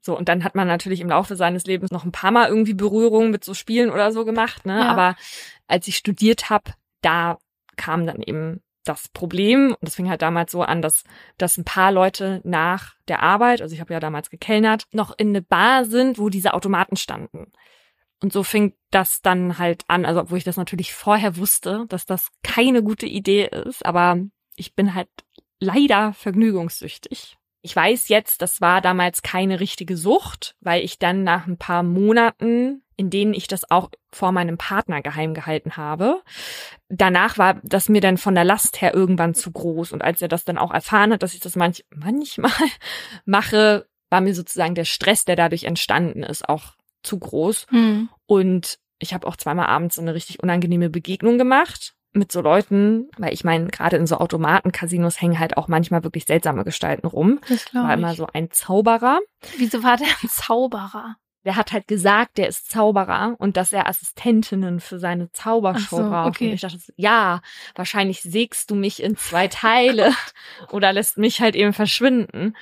So, 0.00 0.16
und 0.16 0.28
dann 0.28 0.42
hat 0.42 0.54
man 0.54 0.66
natürlich 0.66 1.00
im 1.00 1.08
Laufe 1.08 1.36
seines 1.36 1.64
Lebens 1.64 1.90
noch 1.92 2.04
ein 2.04 2.10
paar 2.12 2.32
Mal 2.32 2.48
irgendwie 2.48 2.74
Berührungen 2.74 3.30
mit 3.30 3.44
so 3.44 3.54
Spielen 3.54 3.90
oder 3.90 4.10
so 4.12 4.24
gemacht, 4.24 4.66
ne? 4.66 4.78
Ja. 4.78 4.88
Aber 4.88 5.16
als 5.68 5.86
ich 5.86 5.96
studiert 5.96 6.50
habe, 6.50 6.72
da 7.02 7.38
kam 7.76 8.06
dann 8.06 8.22
eben 8.22 8.62
das 8.84 9.08
Problem, 9.08 9.70
und 9.70 9.82
das 9.82 9.94
fing 9.94 10.08
halt 10.08 10.22
damals 10.22 10.52
so 10.52 10.62
an, 10.62 10.82
dass, 10.82 11.04
dass 11.38 11.56
ein 11.56 11.64
paar 11.64 11.92
Leute 11.92 12.40
nach 12.44 12.94
der 13.08 13.22
Arbeit, 13.22 13.62
also 13.62 13.74
ich 13.74 13.80
habe 13.80 13.92
ja 13.92 14.00
damals 14.00 14.30
gekellnert, 14.30 14.84
noch 14.92 15.16
in 15.16 15.28
eine 15.28 15.42
Bar 15.42 15.84
sind, 15.84 16.18
wo 16.18 16.28
diese 16.28 16.54
Automaten 16.54 16.96
standen. 16.96 17.52
Und 18.22 18.32
so 18.32 18.42
fing 18.42 18.74
das 18.90 19.20
dann 19.20 19.58
halt 19.58 19.84
an, 19.88 20.04
also 20.04 20.20
obwohl 20.20 20.38
ich 20.38 20.44
das 20.44 20.56
natürlich 20.56 20.94
vorher 20.94 21.36
wusste, 21.36 21.86
dass 21.88 22.06
das 22.06 22.28
keine 22.42 22.82
gute 22.82 23.06
Idee 23.06 23.46
ist, 23.46 23.84
aber 23.84 24.18
ich 24.56 24.74
bin 24.74 24.94
halt 24.94 25.08
leider 25.58 26.12
vergnügungssüchtig. 26.12 27.36
Ich 27.62 27.74
weiß 27.74 28.08
jetzt, 28.08 28.42
das 28.42 28.60
war 28.60 28.80
damals 28.80 29.22
keine 29.22 29.60
richtige 29.60 29.96
Sucht, 29.96 30.56
weil 30.60 30.84
ich 30.84 30.98
dann 30.98 31.22
nach 31.22 31.46
ein 31.46 31.56
paar 31.56 31.84
Monaten, 31.84 32.82
in 32.96 33.08
denen 33.08 33.34
ich 33.34 33.46
das 33.46 33.70
auch 33.70 33.90
vor 34.12 34.32
meinem 34.32 34.58
Partner 34.58 35.00
geheim 35.00 35.32
gehalten 35.32 35.76
habe, 35.76 36.22
danach 36.88 37.38
war 37.38 37.60
das 37.62 37.88
mir 37.88 38.00
dann 38.00 38.18
von 38.18 38.34
der 38.34 38.44
Last 38.44 38.82
her 38.82 38.94
irgendwann 38.94 39.34
zu 39.34 39.52
groß. 39.52 39.92
Und 39.92 40.02
als 40.02 40.20
er 40.20 40.28
das 40.28 40.44
dann 40.44 40.58
auch 40.58 40.72
erfahren 40.72 41.12
hat, 41.12 41.22
dass 41.22 41.34
ich 41.34 41.40
das 41.40 41.56
manch, 41.56 41.84
manchmal 41.94 42.50
mache, 43.24 43.86
war 44.10 44.20
mir 44.20 44.34
sozusagen 44.34 44.74
der 44.74 44.84
Stress, 44.84 45.24
der 45.24 45.36
dadurch 45.36 45.64
entstanden 45.64 46.24
ist, 46.24 46.48
auch 46.48 46.74
zu 47.02 47.18
groß. 47.18 47.66
Mhm. 47.70 48.08
Und 48.26 48.78
ich 48.98 49.14
habe 49.14 49.26
auch 49.26 49.36
zweimal 49.36 49.66
abends 49.66 49.96
so 49.96 50.02
eine 50.02 50.14
richtig 50.14 50.42
unangenehme 50.42 50.90
Begegnung 50.90 51.38
gemacht 51.38 51.94
mit 52.12 52.30
so 52.30 52.40
Leuten, 52.40 53.08
weil 53.16 53.32
ich 53.32 53.44
meine, 53.44 53.68
gerade 53.68 53.96
in 53.96 54.06
so 54.06 54.16
Automaten-Casinos 54.16 55.20
hängen 55.20 55.38
halt 55.38 55.56
auch 55.56 55.68
manchmal 55.68 56.04
wirklich 56.04 56.26
seltsame 56.26 56.64
Gestalten 56.64 57.06
rum. 57.06 57.40
Das 57.48 57.74
War 57.74 57.94
immer 57.94 58.14
so 58.14 58.26
ein 58.32 58.50
Zauberer. 58.50 59.20
Wieso 59.56 59.82
war 59.82 59.96
der 59.96 60.08
ein 60.22 60.28
Zauberer? 60.28 61.16
Der 61.44 61.56
hat 61.56 61.72
halt 61.72 61.88
gesagt, 61.88 62.38
der 62.38 62.48
ist 62.48 62.70
Zauberer 62.70 63.34
und 63.38 63.56
dass 63.56 63.72
er 63.72 63.88
Assistentinnen 63.88 64.78
für 64.78 65.00
seine 65.00 65.32
Zaubershow 65.32 65.96
so, 65.96 66.08
braucht. 66.08 66.28
okay. 66.28 66.48
Und 66.48 66.54
ich 66.54 66.60
dachte, 66.60 66.78
ja, 66.96 67.40
wahrscheinlich 67.74 68.22
sägst 68.22 68.70
du 68.70 68.76
mich 68.76 69.02
in 69.02 69.16
zwei 69.16 69.48
Teile 69.48 70.12
oder 70.70 70.92
lässt 70.92 71.18
mich 71.18 71.40
halt 71.40 71.56
eben 71.56 71.72
verschwinden. 71.72 72.54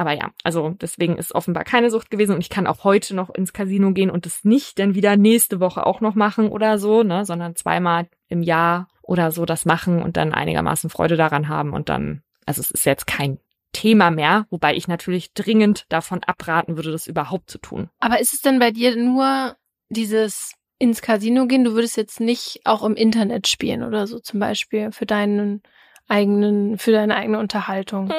Aber 0.00 0.12
ja, 0.12 0.30
also 0.44 0.70
deswegen 0.80 1.18
ist 1.18 1.34
offenbar 1.34 1.62
keine 1.64 1.90
Sucht 1.90 2.10
gewesen 2.10 2.34
und 2.34 2.40
ich 2.40 2.48
kann 2.48 2.66
auch 2.66 2.84
heute 2.84 3.14
noch 3.14 3.28
ins 3.28 3.52
Casino 3.52 3.92
gehen 3.92 4.10
und 4.10 4.24
es 4.24 4.46
nicht 4.46 4.78
dann 4.78 4.94
wieder 4.94 5.18
nächste 5.18 5.60
Woche 5.60 5.84
auch 5.84 6.00
noch 6.00 6.14
machen 6.14 6.48
oder 6.48 6.78
so, 6.78 7.02
ne, 7.02 7.26
sondern 7.26 7.54
zweimal 7.54 8.08
im 8.26 8.40
Jahr 8.40 8.88
oder 9.02 9.30
so 9.30 9.44
das 9.44 9.66
machen 9.66 10.00
und 10.00 10.16
dann 10.16 10.32
einigermaßen 10.32 10.88
Freude 10.88 11.18
daran 11.18 11.48
haben 11.48 11.74
und 11.74 11.90
dann, 11.90 12.22
also 12.46 12.62
es 12.62 12.70
ist 12.70 12.86
jetzt 12.86 13.06
kein 13.06 13.40
Thema 13.74 14.10
mehr, 14.10 14.46
wobei 14.48 14.74
ich 14.74 14.88
natürlich 14.88 15.34
dringend 15.34 15.84
davon 15.90 16.24
abraten 16.24 16.76
würde, 16.76 16.92
das 16.92 17.06
überhaupt 17.06 17.50
zu 17.50 17.58
tun. 17.58 17.90
Aber 17.98 18.20
ist 18.20 18.32
es 18.32 18.40
denn 18.40 18.58
bei 18.58 18.70
dir 18.70 18.96
nur 18.96 19.54
dieses 19.90 20.54
ins 20.78 21.02
Casino 21.02 21.46
gehen? 21.46 21.64
Du 21.64 21.74
würdest 21.74 21.98
jetzt 21.98 22.20
nicht 22.20 22.62
auch 22.64 22.84
im 22.84 22.94
Internet 22.94 23.48
spielen 23.48 23.82
oder 23.82 24.06
so 24.06 24.18
zum 24.18 24.40
Beispiel 24.40 24.92
für 24.92 25.04
deinen 25.04 25.62
eigenen, 26.10 26.78
für 26.78 26.92
deine 26.92 27.16
eigene 27.16 27.38
Unterhaltung. 27.38 28.12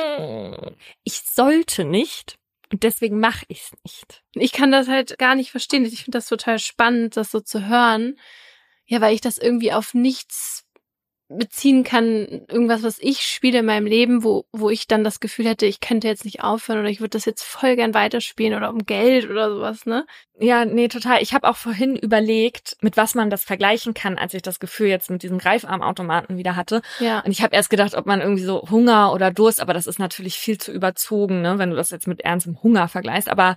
Ich 1.03 1.21
sollte 1.21 1.83
nicht 1.83 2.37
und 2.71 2.83
deswegen 2.83 3.19
mache 3.19 3.45
ich 3.49 3.63
es 3.63 3.71
nicht. 3.83 4.23
Ich 4.33 4.53
kann 4.53 4.71
das 4.71 4.87
halt 4.87 5.19
gar 5.19 5.35
nicht 5.35 5.51
verstehen. 5.51 5.83
Ich 5.83 6.03
finde 6.03 6.17
das 6.17 6.27
total 6.27 6.57
spannend, 6.57 7.17
das 7.17 7.31
so 7.31 7.41
zu 7.41 7.67
hören. 7.67 8.17
Ja, 8.85 9.01
weil 9.01 9.13
ich 9.13 9.21
das 9.21 9.37
irgendwie 9.37 9.73
auf 9.73 9.93
nichts 9.93 10.65
beziehen 11.37 11.83
kann, 11.83 12.45
irgendwas, 12.47 12.83
was 12.83 12.97
ich 12.99 13.21
spiele 13.21 13.59
in 13.59 13.65
meinem 13.65 13.85
Leben, 13.85 14.23
wo, 14.23 14.45
wo 14.51 14.69
ich 14.69 14.87
dann 14.87 15.03
das 15.03 15.19
Gefühl 15.19 15.45
hätte, 15.47 15.65
ich 15.65 15.79
könnte 15.79 16.07
jetzt 16.07 16.25
nicht 16.25 16.43
aufhören 16.43 16.79
oder 16.79 16.89
ich 16.89 16.99
würde 16.99 17.11
das 17.11 17.25
jetzt 17.25 17.43
voll 17.43 17.75
gern 17.75 17.93
weiterspielen 17.93 18.55
oder 18.55 18.69
um 18.69 18.85
Geld 18.85 19.29
oder 19.29 19.53
sowas, 19.53 19.85
ne? 19.85 20.05
Ja, 20.39 20.65
nee, 20.65 20.87
total. 20.87 21.21
Ich 21.21 21.33
habe 21.33 21.47
auch 21.47 21.55
vorhin 21.55 21.95
überlegt, 21.95 22.75
mit 22.81 22.97
was 22.97 23.13
man 23.13 23.29
das 23.29 23.43
vergleichen 23.43 23.93
kann, 23.93 24.17
als 24.17 24.33
ich 24.33 24.41
das 24.41 24.59
Gefühl 24.59 24.87
jetzt 24.87 25.09
mit 25.09 25.21
diesem 25.21 25.37
Greifarmautomaten 25.37 26.37
wieder 26.37 26.55
hatte. 26.55 26.81
Ja. 26.99 27.19
Und 27.19 27.31
ich 27.31 27.43
habe 27.43 27.55
erst 27.55 27.69
gedacht, 27.69 27.93
ob 27.93 28.07
man 28.07 28.21
irgendwie 28.21 28.43
so 28.43 28.67
Hunger 28.69 29.13
oder 29.13 29.29
Durst, 29.29 29.61
aber 29.61 29.73
das 29.73 29.85
ist 29.85 29.99
natürlich 29.99 30.39
viel 30.39 30.57
zu 30.57 30.71
überzogen, 30.71 31.41
ne, 31.41 31.59
wenn 31.59 31.69
du 31.69 31.75
das 31.75 31.91
jetzt 31.91 32.07
mit 32.07 32.21
ernstem 32.21 32.61
Hunger 32.63 32.87
vergleichst. 32.87 33.29
Aber, 33.29 33.55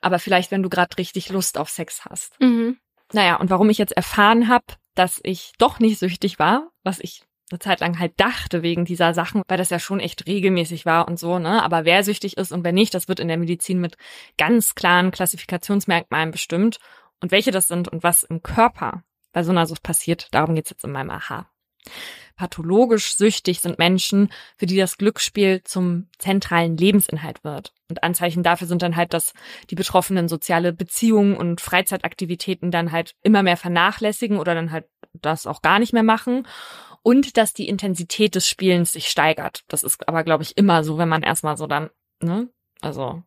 aber 0.00 0.18
vielleicht, 0.18 0.50
wenn 0.50 0.62
du 0.62 0.68
gerade 0.68 0.98
richtig 0.98 1.30
Lust 1.30 1.56
auf 1.56 1.70
Sex 1.70 2.04
hast. 2.04 2.38
Mhm. 2.40 2.76
Naja, 3.12 3.36
und 3.36 3.50
warum 3.50 3.70
ich 3.70 3.78
jetzt 3.78 3.96
erfahren 3.96 4.48
habe, 4.48 4.64
dass 4.96 5.20
ich 5.22 5.52
doch 5.58 5.78
nicht 5.78 5.98
süchtig 5.98 6.38
war, 6.38 6.70
was 6.82 6.98
ich 6.98 7.22
eine 7.50 7.60
Zeit 7.60 7.80
lang 7.80 7.98
halt 7.98 8.14
dachte 8.16 8.62
wegen 8.62 8.84
dieser 8.84 9.14
Sachen, 9.14 9.42
weil 9.46 9.58
das 9.58 9.70
ja 9.70 9.78
schon 9.78 10.00
echt 10.00 10.26
regelmäßig 10.26 10.84
war 10.84 11.06
und 11.06 11.18
so, 11.18 11.38
ne? 11.38 11.62
Aber 11.62 11.84
wer 11.84 12.02
süchtig 12.02 12.36
ist 12.36 12.50
und 12.50 12.64
wer 12.64 12.72
nicht, 12.72 12.92
das 12.92 13.06
wird 13.06 13.20
in 13.20 13.28
der 13.28 13.36
Medizin 13.36 13.80
mit 13.80 13.96
ganz 14.36 14.74
klaren 14.74 15.12
Klassifikationsmerkmalen 15.12 16.32
bestimmt. 16.32 16.78
Und 17.20 17.30
welche 17.30 17.52
das 17.52 17.68
sind 17.68 17.88
und 17.88 18.02
was 18.02 18.24
im 18.24 18.42
Körper 18.42 19.04
bei 19.32 19.44
so 19.44 19.52
einer 19.52 19.66
Sucht 19.66 19.82
passiert, 19.82 20.28
darum 20.32 20.54
geht's 20.54 20.70
jetzt 20.70 20.84
in 20.84 20.92
meinem 20.92 21.10
Aha. 21.10 21.48
Pathologisch 22.36 23.16
süchtig 23.16 23.60
sind 23.60 23.78
Menschen, 23.78 24.30
für 24.58 24.66
die 24.66 24.76
das 24.76 24.98
Glücksspiel 24.98 25.62
zum 25.64 26.08
zentralen 26.18 26.76
Lebensinhalt 26.76 27.44
wird. 27.44 27.72
Und 27.88 28.02
Anzeichen 28.02 28.42
dafür 28.42 28.66
sind 28.66 28.82
dann 28.82 28.96
halt, 28.96 29.14
dass 29.14 29.32
die 29.70 29.74
Betroffenen 29.74 30.28
soziale 30.28 30.74
Beziehungen 30.74 31.36
und 31.36 31.62
Freizeitaktivitäten 31.62 32.70
dann 32.70 32.92
halt 32.92 33.14
immer 33.22 33.42
mehr 33.42 33.56
vernachlässigen 33.56 34.38
oder 34.38 34.54
dann 34.54 34.70
halt 34.70 34.84
das 35.14 35.46
auch 35.46 35.62
gar 35.62 35.78
nicht 35.78 35.94
mehr 35.94 36.02
machen. 36.02 36.46
Und 37.02 37.38
dass 37.38 37.54
die 37.54 37.68
Intensität 37.68 38.34
des 38.34 38.46
Spielens 38.48 38.92
sich 38.92 39.08
steigert. 39.08 39.62
Das 39.68 39.82
ist 39.82 40.06
aber, 40.06 40.22
glaube 40.22 40.42
ich, 40.42 40.58
immer 40.58 40.84
so, 40.84 40.98
wenn 40.98 41.08
man 41.08 41.22
erstmal 41.22 41.56
so 41.56 41.66
dann, 41.66 41.88
ne, 42.20 42.48
also 42.82 43.22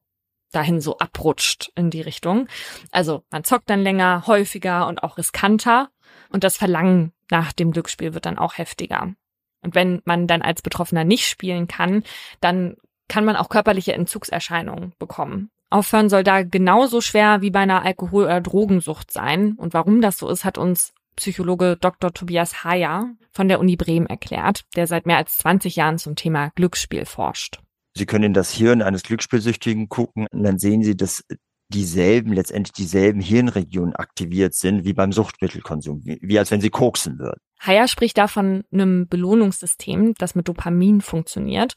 dahin 0.51 0.81
so 0.81 0.97
abrutscht 0.97 1.71
in 1.75 1.89
die 1.89 2.01
Richtung. 2.01 2.47
Also 2.91 3.23
man 3.31 3.43
zockt 3.43 3.69
dann 3.69 3.81
länger, 3.81 4.27
häufiger 4.27 4.87
und 4.87 5.03
auch 5.03 5.17
riskanter. 5.17 5.89
Und 6.31 6.43
das 6.43 6.57
Verlangen 6.57 7.11
nach 7.29 7.53
dem 7.53 7.71
Glücksspiel 7.71 8.13
wird 8.13 8.25
dann 8.25 8.37
auch 8.37 8.57
heftiger. 8.57 9.13
Und 9.61 9.75
wenn 9.75 10.01
man 10.05 10.27
dann 10.27 10.41
als 10.41 10.61
Betroffener 10.61 11.03
nicht 11.03 11.27
spielen 11.27 11.67
kann, 11.67 12.03
dann 12.39 12.77
kann 13.07 13.25
man 13.25 13.35
auch 13.35 13.49
körperliche 13.49 13.93
Entzugserscheinungen 13.93 14.93
bekommen. 14.99 15.49
Aufhören 15.69 16.09
soll 16.09 16.23
da 16.23 16.43
genauso 16.43 17.01
schwer 17.01 17.41
wie 17.41 17.51
bei 17.51 17.59
einer 17.59 17.83
Alkohol- 17.83 18.25
oder 18.25 18.41
Drogensucht 18.41 19.11
sein. 19.11 19.53
Und 19.53 19.73
warum 19.73 20.01
das 20.01 20.17
so 20.17 20.29
ist, 20.29 20.45
hat 20.45 20.57
uns 20.57 20.93
Psychologe 21.15 21.77
Dr. 21.79 22.13
Tobias 22.13 22.63
Hayer 22.63 23.09
von 23.31 23.47
der 23.47 23.59
Uni 23.59 23.75
Bremen 23.75 24.07
erklärt, 24.07 24.63
der 24.75 24.87
seit 24.87 25.05
mehr 25.05 25.17
als 25.17 25.37
20 25.37 25.75
Jahren 25.75 25.97
zum 25.97 26.15
Thema 26.15 26.51
Glücksspiel 26.55 27.05
forscht. 27.05 27.59
Sie 27.95 28.05
können 28.05 28.23
in 28.23 28.33
das 28.33 28.53
Hirn 28.53 28.81
eines 28.81 29.03
Glücksspielsüchtigen 29.03 29.89
gucken 29.89 30.27
und 30.31 30.43
dann 30.43 30.59
sehen 30.59 30.83
Sie, 30.83 30.95
dass 30.95 31.23
dieselben, 31.69 32.33
letztendlich 32.33 32.73
dieselben 32.73 33.21
Hirnregionen 33.21 33.95
aktiviert 33.95 34.53
sind 34.53 34.85
wie 34.85 34.93
beim 34.93 35.11
Suchtmittelkonsum, 35.11 36.03
wie, 36.03 36.19
wie 36.21 36.39
als 36.39 36.51
wenn 36.51 36.61
Sie 36.61 36.69
koksen 36.69 37.19
würden. 37.19 37.39
Hayer 37.61 37.87
spricht 37.87 38.17
da 38.17 38.27
von 38.27 38.63
einem 38.71 39.07
Belohnungssystem, 39.07 40.13
das 40.17 40.35
mit 40.35 40.47
Dopamin 40.47 41.01
funktioniert. 41.01 41.73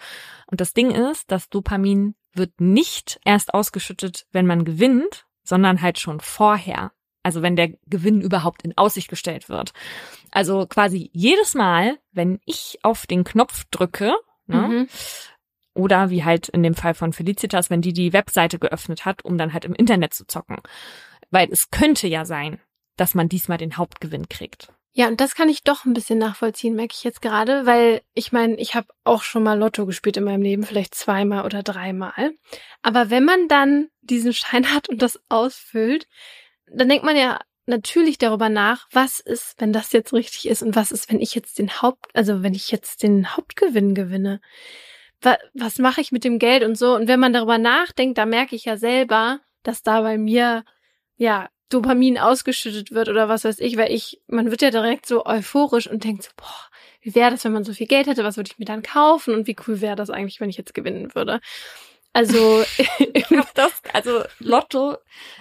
Und 0.47 0.61
das 0.61 0.73
Ding 0.73 0.91
ist, 0.91 1.31
das 1.31 1.49
Dopamin 1.49 2.15
wird 2.35 2.61
nicht 2.61 3.21
erst 3.25 3.53
ausgeschüttet, 3.53 4.27
wenn 4.33 4.47
man 4.47 4.65
gewinnt, 4.65 5.27
sondern 5.45 5.83
halt 5.83 5.99
schon 5.99 6.21
vorher. 6.21 6.93
Also 7.23 7.43
wenn 7.43 7.57
der 7.57 7.69
Gewinn 7.87 8.21
überhaupt 8.21 8.63
in 8.63 8.77
Aussicht 8.77 9.09
gestellt 9.09 9.49
wird. 9.49 9.73
Also 10.31 10.67
quasi 10.67 11.11
jedes 11.13 11.55
Mal, 11.55 11.99
wenn 12.13 12.41
ich 12.47 12.79
auf 12.83 13.07
den 13.07 13.25
Knopf 13.25 13.65
drücke, 13.71 14.13
ne, 14.47 14.69
Mhm. 14.69 14.89
Oder 15.75 16.11
wie 16.11 16.25
halt 16.25 16.49
in 16.49 16.63
dem 16.63 16.75
Fall 16.75 16.95
von 16.95 17.13
Felicitas, 17.13 17.71
wenn 17.71 17.83
die 17.83 17.93
die 17.93 18.13
Webseite 18.13 18.59
geöffnet 18.59 19.05
hat, 19.05 19.25
um 19.25 19.39
dann 19.39 19.53
halt 19.53 19.65
im 19.65 19.75
Internet 19.75 20.15
zu 20.15 20.27
zocken. 20.27 20.59
Weil 21.31 21.49
es 21.51 21.71
könnte 21.71 22.09
ja 22.09 22.25
sein, 22.25 22.61
dass 22.97 23.15
man 23.15 23.29
diesmal 23.29 23.59
den 23.59 23.77
Hauptgewinn 23.77 24.29
kriegt. 24.29 24.69
Ja, 24.95 25.09
und 25.09 25.23
das 25.23 25.35
kann 25.35 25.49
ich 25.49 25.63
doch 25.63 25.87
ein 25.87 25.95
bisschen 25.95 26.19
nachvollziehen, 26.19 26.75
merke 26.75 26.95
ich 26.95 27.03
jetzt 27.03 27.23
gerade, 27.23 27.65
weil 27.65 28.03
ich 28.13 28.31
meine, 28.31 28.57
ich 28.57 28.75
habe 28.75 28.89
auch 29.05 29.23
schon 29.23 29.43
mal 29.43 29.59
Lotto 29.59 29.87
gespielt 29.87 30.19
in 30.19 30.25
meinem 30.25 30.43
Leben, 30.43 30.65
vielleicht 30.65 30.95
zweimal 30.95 31.47
oder 31.47 31.63
dreimal. 31.63 32.33
Aber 32.83 33.09
wenn 33.09 33.25
man 33.25 33.49
dann 33.49 33.89
diesen 34.03 34.33
Schein 34.35 34.75
hat 34.75 34.91
und 34.91 35.01
das 35.01 35.19
ausfüllt, 35.31 36.07
dann 36.67 36.91
denkt 36.91 37.05
man 37.05 37.17
ja 37.17 37.41
natürlich 37.65 38.19
darüber 38.19 38.51
nach, 38.51 38.87
was 38.91 39.19
ist, 39.19 39.55
wenn 39.59 39.73
das 39.73 39.93
jetzt 39.93 40.13
richtig 40.13 40.49
ist 40.49 40.63
und 40.63 40.77
was 40.77 40.93
ist, 40.93 41.11
wenn 41.11 41.21
ich 41.21 41.35
jetzt 41.35 41.59
den 41.59 41.81
Haupt, 41.81 42.15
also 42.15 42.43
wenn 42.43 42.55
ich 42.55 42.71
jetzt 42.71 43.03
den 43.03 43.35
Hauptgewinn 43.35 43.95
gewinne. 43.95 44.41
Was, 45.23 45.39
was 45.55 45.79
mache 45.79 46.01
ich 46.01 46.13
mit 46.13 46.25
dem 46.25 46.39
Geld 46.39 46.65
und 46.65 46.77
so? 46.77 46.95
Und 46.95 47.09
wenn 47.09 47.21
man 47.21 47.33
darüber 47.33 47.59
nachdenkt, 47.59 48.19
da 48.19 48.27
merke 48.27 48.57
ich 48.57 48.65
ja 48.65 48.77
selber, 48.77 49.41
dass 49.63 49.83
da 49.83 50.03
bei 50.03 50.19
mir 50.19 50.65
ja 51.17 51.49
Dopamin 51.69 52.19
ausgeschüttet 52.19 52.91
wird 52.91 53.09
oder 53.09 53.29
was 53.29 53.45
weiß 53.45 53.61
ich, 53.61 53.77
weil 53.77 53.93
ich, 53.93 54.21
man 54.27 54.51
wird 54.51 54.63
ja 54.63 54.71
direkt 54.71 55.07
so 55.07 55.25
euphorisch 55.25 55.87
und 55.87 56.05
denkt 56.05 56.25
so, 56.25 56.31
boah, 56.37 56.69
wie 57.01 57.15
wäre 57.15 57.31
das, 57.31 57.45
wenn 57.45 57.53
man 57.53 57.65
so 57.65 57.73
viel 57.73 57.87
Geld 57.87 58.07
hätte, 58.07 58.25
was 58.25 58.37
würde 58.37 58.51
ich 58.53 58.59
mir 58.59 58.67
dann 58.67 58.83
kaufen 58.83 59.35
und 59.35 59.47
wie 59.47 59.57
cool 59.67 59.81
wäre 59.81 59.97
das 59.97 60.11
eigentlich, 60.11 60.41
wenn 60.41 60.51
ich 60.51 60.59
jetzt 60.59 60.75
gewinnen 60.75 61.15
würde. 61.15 61.41
Also 62.13 62.65
das, 63.55 63.81
also 63.95 64.23
Lotto, 64.39 64.99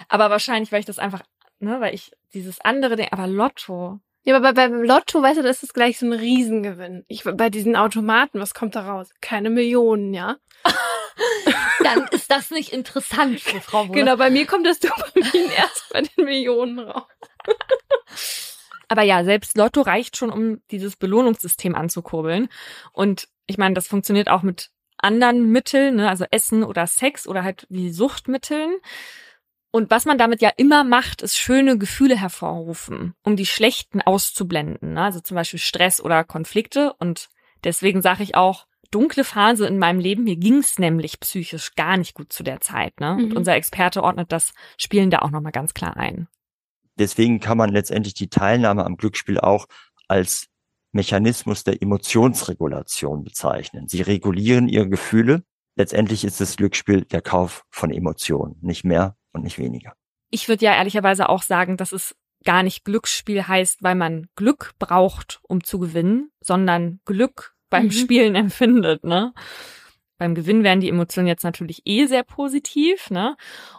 aber 0.08 0.30
wahrscheinlich, 0.30 0.72
weil 0.72 0.80
ich 0.80 0.86
das 0.86 0.98
einfach 0.98 1.22
ne, 1.62 1.80
weil 1.80 1.94
ich 1.94 2.12
dieses 2.34 2.60
andere 2.60 2.96
Ding, 2.96 3.08
aber 3.10 3.26
Lotto. 3.26 4.00
Ja, 4.24 4.36
aber 4.36 4.52
bei, 4.52 4.68
beim 4.68 4.82
Lotto, 4.82 5.20
weißt 5.20 5.38
du, 5.38 5.42
das 5.42 5.62
ist 5.62 5.74
gleich 5.74 5.98
so 5.98 6.06
ein 6.06 6.12
Riesengewinn. 6.12 7.04
Ich, 7.08 7.24
bei 7.24 7.50
diesen 7.50 7.74
Automaten, 7.74 8.38
was 8.38 8.54
kommt 8.54 8.76
da 8.76 8.88
raus? 8.88 9.10
Keine 9.20 9.50
Millionen, 9.50 10.14
ja? 10.14 10.36
Dann 11.82 12.06
ist 12.12 12.30
das 12.30 12.50
nicht 12.50 12.72
interessant 12.72 13.40
für 13.40 13.60
Frau 13.60 13.88
Wohler. 13.88 13.94
Genau, 13.94 14.16
bei 14.16 14.30
mir 14.30 14.46
kommt 14.46 14.66
das 14.66 14.78
Dopamin 14.78 15.50
erst 15.56 15.88
bei 15.92 16.02
den 16.02 16.24
Millionen 16.24 16.78
raus. 16.78 17.08
Aber 18.88 19.02
ja, 19.02 19.24
selbst 19.24 19.56
Lotto 19.56 19.80
reicht 19.80 20.16
schon, 20.16 20.30
um 20.30 20.60
dieses 20.70 20.96
Belohnungssystem 20.96 21.74
anzukurbeln. 21.74 22.48
Und 22.92 23.28
ich 23.46 23.58
meine, 23.58 23.74
das 23.74 23.88
funktioniert 23.88 24.28
auch 24.28 24.42
mit 24.42 24.70
anderen 24.98 25.50
Mitteln, 25.50 25.96
ne, 25.96 26.08
also 26.08 26.24
Essen 26.30 26.62
oder 26.62 26.86
Sex 26.86 27.26
oder 27.26 27.42
halt 27.42 27.66
wie 27.70 27.90
Suchtmitteln. 27.90 28.76
Und 29.72 29.90
was 29.90 30.04
man 30.04 30.18
damit 30.18 30.42
ja 30.42 30.50
immer 30.58 30.84
macht, 30.84 31.22
ist 31.22 31.38
schöne 31.38 31.78
Gefühle 31.78 32.14
hervorrufen, 32.14 33.14
um 33.24 33.36
die 33.36 33.46
schlechten 33.46 34.02
auszublenden. 34.02 34.92
Ne? 34.92 35.02
Also 35.02 35.20
zum 35.20 35.34
Beispiel 35.34 35.58
Stress 35.58 35.98
oder 35.98 36.24
Konflikte. 36.24 36.92
Und 36.98 37.30
deswegen 37.64 38.02
sage 38.02 38.22
ich 38.22 38.34
auch, 38.34 38.66
dunkle 38.90 39.24
Phase 39.24 39.66
in 39.66 39.78
meinem 39.78 39.98
Leben. 39.98 40.24
Mir 40.24 40.36
ging's 40.36 40.78
nämlich 40.78 41.18
psychisch 41.20 41.74
gar 41.74 41.96
nicht 41.96 42.12
gut 42.12 42.34
zu 42.34 42.42
der 42.42 42.60
Zeit. 42.60 43.00
Ne? 43.00 43.14
Mhm. 43.14 43.24
Und 43.24 43.36
unser 43.36 43.54
Experte 43.54 44.02
ordnet 44.02 44.30
das 44.30 44.52
Spielen 44.76 45.10
da 45.10 45.20
auch 45.20 45.30
nochmal 45.30 45.52
ganz 45.52 45.72
klar 45.72 45.96
ein. 45.96 46.28
Deswegen 46.98 47.40
kann 47.40 47.56
man 47.56 47.70
letztendlich 47.70 48.12
die 48.12 48.28
Teilnahme 48.28 48.84
am 48.84 48.98
Glücksspiel 48.98 49.40
auch 49.40 49.64
als 50.06 50.48
Mechanismus 50.92 51.64
der 51.64 51.80
Emotionsregulation 51.80 53.24
bezeichnen. 53.24 53.88
Sie 53.88 54.02
regulieren 54.02 54.68
ihre 54.68 54.90
Gefühle. 54.90 55.44
Letztendlich 55.76 56.24
ist 56.24 56.42
das 56.42 56.56
Glücksspiel 56.56 57.06
der 57.06 57.22
Kauf 57.22 57.64
von 57.70 57.90
Emotionen, 57.90 58.58
nicht 58.60 58.84
mehr 58.84 59.16
und 59.32 59.42
nicht 59.44 59.58
weniger. 59.58 59.94
Ich 60.30 60.48
würde 60.48 60.64
ja 60.64 60.74
ehrlicherweise 60.74 61.28
auch 61.28 61.42
sagen, 61.42 61.76
dass 61.76 61.92
es 61.92 62.14
gar 62.44 62.62
nicht 62.62 62.84
Glücksspiel 62.84 63.46
heißt, 63.46 63.82
weil 63.82 63.94
man 63.94 64.26
Glück 64.36 64.72
braucht, 64.78 65.40
um 65.42 65.62
zu 65.62 65.78
gewinnen, 65.78 66.30
sondern 66.40 67.00
Glück 67.04 67.54
beim 67.70 67.86
mhm. 67.86 67.92
Spielen 67.92 68.34
empfindet, 68.36 69.04
ne? 69.04 69.32
Beim 70.18 70.36
Gewinn 70.36 70.62
werden 70.62 70.80
die 70.80 70.88
Emotionen 70.88 71.26
jetzt 71.26 71.42
natürlich 71.42 71.82
eh 71.84 72.06
sehr 72.06 72.22
positiv, 72.22 73.10
ne? 73.10 73.36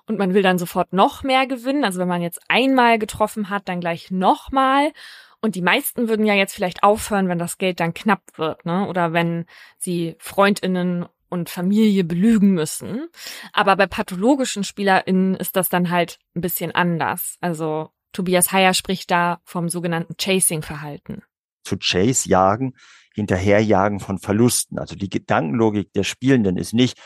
Und 0.08 0.20
man 0.20 0.34
will 0.34 0.42
dann 0.42 0.58
sofort 0.58 0.92
noch 0.92 1.24
mehr 1.24 1.48
gewinnen. 1.48 1.86
Also 1.86 2.00
wenn 2.00 2.08
man 2.10 2.22
jetzt 2.22 2.42
einmal 2.50 3.00
getroffen 3.00 3.50
hat, 3.50 3.70
dann 3.70 3.80
gleich 3.80 4.12
nochmal. 4.12 4.92
Und 5.40 5.56
die 5.56 5.62
meisten 5.62 6.10
würden 6.10 6.26
ja 6.26 6.34
jetzt 6.34 6.54
vielleicht 6.54 6.84
aufhören, 6.84 7.30
wenn 7.30 7.40
das 7.40 7.58
Geld 7.58 7.80
dann 7.80 7.94
knapp 7.94 8.24
wird, 8.36 8.66
ne? 8.66 8.88
Oder 8.88 9.14
wenn 9.14 9.46
sie 9.78 10.16
FreundInnen 10.20 11.06
und 11.34 11.50
Familie 11.50 12.04
belügen 12.04 12.52
müssen. 12.52 13.10
Aber 13.54 13.76
bei 13.76 13.88
pathologischen 13.88 14.64
SpielerInnen 14.64 15.36
ist 15.36 15.56
das 15.56 15.68
dann 15.68 15.90
halt 15.90 16.20
ein 16.36 16.42
bisschen 16.42 16.72
anders. 16.72 17.38
Also 17.42 17.90
Tobias 18.12 18.52
Heyer 18.52 18.76
spricht 18.76 19.10
da 19.10 19.42
vom 19.44 19.68
sogenannten 19.68 20.16
Chasing-Verhalten. 20.16 21.24
Zu 21.64 21.78
Chase 21.78 22.30
jagen, 22.30 22.76
hinterherjagen 23.16 24.00
von 24.00 24.20
Verlusten. 24.20 24.78
Also 24.78 24.96
die 24.96 25.10
Gedankenlogik 25.10 25.92
der 25.94 26.04
Spielenden 26.04 26.56
ist 26.56 26.74
nicht, 26.74 27.00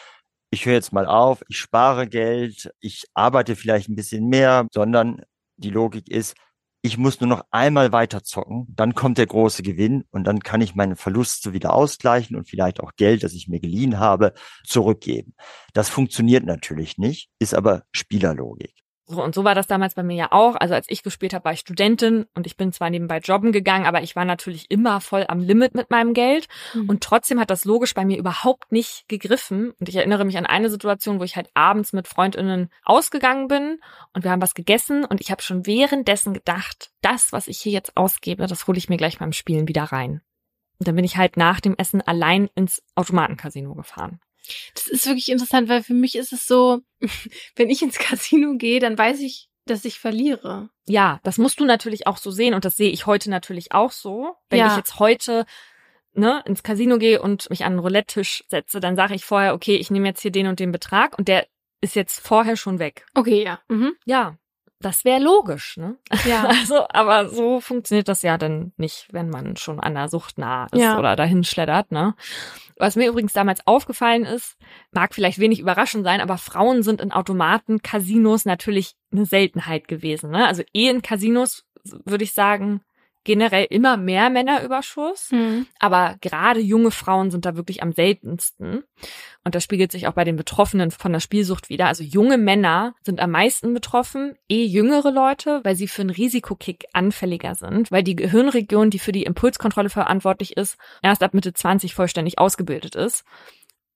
ich 0.51 0.65
höre 0.65 0.73
jetzt 0.73 0.91
mal 0.91 1.05
auf, 1.05 1.41
ich 1.47 1.57
spare 1.57 2.07
Geld, 2.07 2.69
ich 2.81 3.05
arbeite 3.13 3.55
vielleicht 3.55 3.87
ein 3.87 3.95
bisschen 3.95 4.27
mehr, 4.27 4.67
sondern 4.73 5.21
die 5.55 5.69
Logik 5.69 6.09
ist, 6.09 6.35
ich 6.87 6.97
muss 6.97 7.19
nur 7.19 7.27
noch 7.27 7.43
einmal 7.51 7.91
weiter 7.91 8.23
zocken, 8.23 8.65
dann 8.69 8.95
kommt 8.95 9.17
der 9.17 9.27
große 9.27 9.61
Gewinn 9.61 10.05
und 10.09 10.23
dann 10.23 10.39
kann 10.39 10.61
ich 10.61 10.73
meine 10.73 10.95
Verluste 10.95 11.51
wieder 11.51 11.73
ausgleichen 11.73 12.37
und 12.37 12.49
vielleicht 12.49 12.79
auch 12.79 12.93
Geld, 12.95 13.23
das 13.23 13.33
ich 13.33 13.49
mir 13.49 13.59
geliehen 13.59 13.99
habe, 13.99 14.33
zurückgeben. 14.65 15.35
Das 15.73 15.89
funktioniert 15.89 16.45
natürlich 16.45 16.97
nicht, 16.97 17.29
ist 17.39 17.53
aber 17.53 17.83
Spielerlogik. 17.91 18.73
So, 19.09 19.23
und 19.23 19.33
so 19.33 19.45
war 19.45 19.55
das 19.55 19.67
damals 19.67 19.95
bei 19.95 20.03
mir 20.03 20.17
ja 20.17 20.31
auch. 20.31 20.55
Also 20.55 20.73
als 20.73 20.85
ich 20.89 21.01
gespielt 21.01 21.33
habe, 21.33 21.45
war 21.45 21.53
ich 21.53 21.61
Studentin 21.61 22.25
und 22.35 22.45
ich 22.45 22.57
bin 22.57 22.73
zwar 22.73 22.89
nebenbei 22.89 23.19
jobben 23.19 23.53
gegangen, 23.53 23.85
aber 23.85 24.01
ich 24.01 24.17
war 24.17 24.25
natürlich 24.25 24.69
immer 24.69 24.99
voll 24.99 25.23
am 25.29 25.39
Limit 25.39 25.75
mit 25.75 25.89
meinem 25.89 26.13
Geld. 26.13 26.47
Mhm. 26.73 26.89
Und 26.89 27.03
trotzdem 27.03 27.39
hat 27.39 27.49
das 27.49 27.63
logisch 27.63 27.93
bei 27.93 28.03
mir 28.03 28.17
überhaupt 28.17 28.69
nicht 28.73 29.07
gegriffen. 29.07 29.71
Und 29.79 29.87
ich 29.87 29.95
erinnere 29.95 30.25
mich 30.25 30.37
an 30.37 30.45
eine 30.45 30.69
Situation, 30.69 31.21
wo 31.21 31.23
ich 31.23 31.37
halt 31.37 31.49
abends 31.53 31.93
mit 31.93 32.09
Freundinnen 32.09 32.69
ausgegangen 32.83 33.47
bin 33.47 33.79
und 34.13 34.25
wir 34.25 34.31
haben 34.31 34.41
was 34.41 34.53
gegessen 34.53 35.05
und 35.05 35.21
ich 35.21 35.31
habe 35.31 35.41
schon 35.41 35.65
währenddessen 35.65 36.33
gedacht, 36.33 36.91
das, 37.01 37.31
was 37.31 37.47
ich 37.47 37.59
hier 37.59 37.71
jetzt 37.71 37.95
ausgebe, 37.95 38.45
das 38.45 38.67
hole 38.67 38.77
ich 38.77 38.89
mir 38.89 38.97
gleich 38.97 39.19
beim 39.19 39.31
Spielen 39.31 39.69
wieder 39.69 39.83
rein. 39.83 40.21
Und 40.79 40.87
dann 40.87 40.95
bin 40.95 41.05
ich 41.05 41.15
halt 41.15 41.37
nach 41.37 41.61
dem 41.61 41.75
Essen 41.77 42.01
allein 42.01 42.49
ins 42.55 42.83
Automatencasino 42.95 43.73
gefahren. 43.73 44.19
Das 44.73 44.87
ist 44.87 45.05
wirklich 45.05 45.29
interessant, 45.29 45.69
weil 45.69 45.83
für 45.83 45.93
mich 45.93 46.15
ist 46.15 46.33
es 46.33 46.47
so, 46.47 46.81
wenn 47.55 47.69
ich 47.69 47.81
ins 47.81 47.99
Casino 47.99 48.55
gehe, 48.57 48.79
dann 48.79 48.97
weiß 48.97 49.19
ich, 49.19 49.49
dass 49.65 49.85
ich 49.85 49.99
verliere. 49.99 50.69
Ja, 50.85 51.19
das 51.23 51.37
musst 51.37 51.59
du 51.59 51.65
natürlich 51.65 52.07
auch 52.07 52.17
so 52.17 52.31
sehen 52.31 52.53
und 52.53 52.65
das 52.65 52.77
sehe 52.77 52.91
ich 52.91 53.05
heute 53.05 53.29
natürlich 53.29 53.73
auch 53.73 53.91
so. 53.91 54.35
Wenn 54.49 54.59
ja. 54.59 54.71
ich 54.71 54.77
jetzt 54.77 54.99
heute 54.99 55.45
ne, 56.13 56.41
ins 56.45 56.63
Casino 56.63 56.97
gehe 56.97 57.21
und 57.21 57.49
mich 57.49 57.63
an 57.63 57.73
einen 57.73 57.79
Roulette-Tisch 57.79 58.43
setze, 58.47 58.79
dann 58.79 58.95
sage 58.95 59.15
ich 59.15 59.25
vorher, 59.25 59.53
okay, 59.53 59.75
ich 59.75 59.91
nehme 59.91 60.07
jetzt 60.07 60.21
hier 60.21 60.31
den 60.31 60.47
und 60.47 60.59
den 60.59 60.71
Betrag 60.71 61.17
und 61.17 61.27
der 61.27 61.47
ist 61.81 61.95
jetzt 61.95 62.19
vorher 62.19 62.57
schon 62.57 62.79
weg. 62.79 63.05
Okay, 63.13 63.43
ja. 63.43 63.59
Mhm. 63.67 63.93
Ja, 64.05 64.37
das 64.79 65.05
wäre 65.05 65.21
logisch, 65.21 65.77
ne? 65.77 65.97
Ja. 66.25 66.49
Also, 66.49 66.85
aber 66.89 67.29
so 67.29 67.59
funktioniert 67.59 68.07
das 68.07 68.21
ja 68.21 68.37
dann 68.37 68.73
nicht, 68.77 69.07
wenn 69.11 69.29
man 69.29 69.57
schon 69.57 69.79
an 69.79 69.95
der 69.95 70.07
Sucht 70.09 70.37
nah 70.37 70.67
ist 70.71 70.79
ja. 70.79 70.97
oder 70.99 71.15
dahin 71.15 71.43
schleddert, 71.43 71.91
ne? 71.91 72.15
Was 72.77 72.95
mir 72.95 73.09
übrigens 73.09 73.33
damals 73.33 73.65
aufgefallen 73.65 74.23
ist, 74.23 74.55
mag 74.91 75.15
vielleicht 75.15 75.39
wenig 75.39 75.59
überraschend 75.59 76.03
sein, 76.03 76.21
aber 76.21 76.37
Frauen 76.37 76.83
sind 76.83 77.01
in 77.01 77.11
Automaten, 77.11 77.81
Casinos 77.81 78.45
natürlich 78.45 78.95
eine 79.11 79.25
Seltenheit 79.25 79.87
gewesen, 79.87 80.29
ne? 80.31 80.45
Also 80.45 80.63
eh 80.73 80.89
in 80.89 81.01
Casinos 81.01 81.63
würde 82.05 82.23
ich 82.23 82.33
sagen, 82.33 82.81
generell 83.27 83.67
immer 83.69 83.97
mehr 83.97 84.29
Männerüberschuss, 84.29 85.31
mhm. 85.31 85.67
aber 85.79 86.15
gerade 86.21 86.61
junge 86.61 86.91
Frauen 86.91 87.29
sind 87.29 87.45
da 87.45 87.57
wirklich 87.57 87.83
am 87.83 87.91
seltensten. 87.91 88.83
Und 89.43 89.53
das 89.53 89.63
spiegelt 89.63 89.91
sich 89.91 90.07
auch 90.07 90.13
bei 90.13 90.23
den 90.23 90.37
Betroffenen 90.37 90.91
von 90.91 91.11
der 91.11 91.19
Spielsucht 91.19 91.69
wieder. 91.69 91.87
Also 91.87 92.03
junge 92.03 92.37
Männer 92.37 92.95
sind 93.03 93.19
am 93.19 93.31
meisten 93.31 93.73
betroffen, 93.73 94.35
eh 94.49 94.65
jüngere 94.65 95.11
Leute, 95.11 95.59
weil 95.63 95.75
sie 95.75 95.87
für 95.87 96.01
einen 96.01 96.09
Risikokick 96.09 96.85
anfälliger 96.93 97.55
sind, 97.55 97.91
weil 97.91 98.03
die 98.03 98.15
Gehirnregion, 98.15 98.89
die 98.89 98.99
für 98.99 99.11
die 99.11 99.23
Impulskontrolle 99.23 99.89
verantwortlich 99.89 100.55
ist, 100.55 100.77
erst 101.03 101.21
ab 101.21 101.33
Mitte 101.33 101.53
20 101.53 101.93
vollständig 101.93 102.39
ausgebildet 102.39 102.95
ist. 102.95 103.25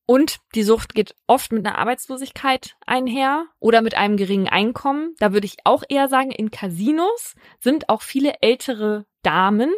Und 0.05 0.39
die 0.55 0.63
Sucht 0.63 0.93
geht 0.93 1.15
oft 1.27 1.51
mit 1.51 1.65
einer 1.65 1.77
Arbeitslosigkeit 1.77 2.75
einher 2.85 3.45
oder 3.59 3.81
mit 3.81 3.95
einem 3.95 4.17
geringen 4.17 4.49
Einkommen. 4.49 5.15
Da 5.19 5.31
würde 5.31 5.45
ich 5.45 5.57
auch 5.63 5.83
eher 5.87 6.09
sagen, 6.09 6.31
in 6.31 6.51
Casinos 6.51 7.35
sind 7.59 7.87
auch 7.89 8.01
viele 8.01 8.41
ältere 8.41 9.05
Damen, 9.23 9.71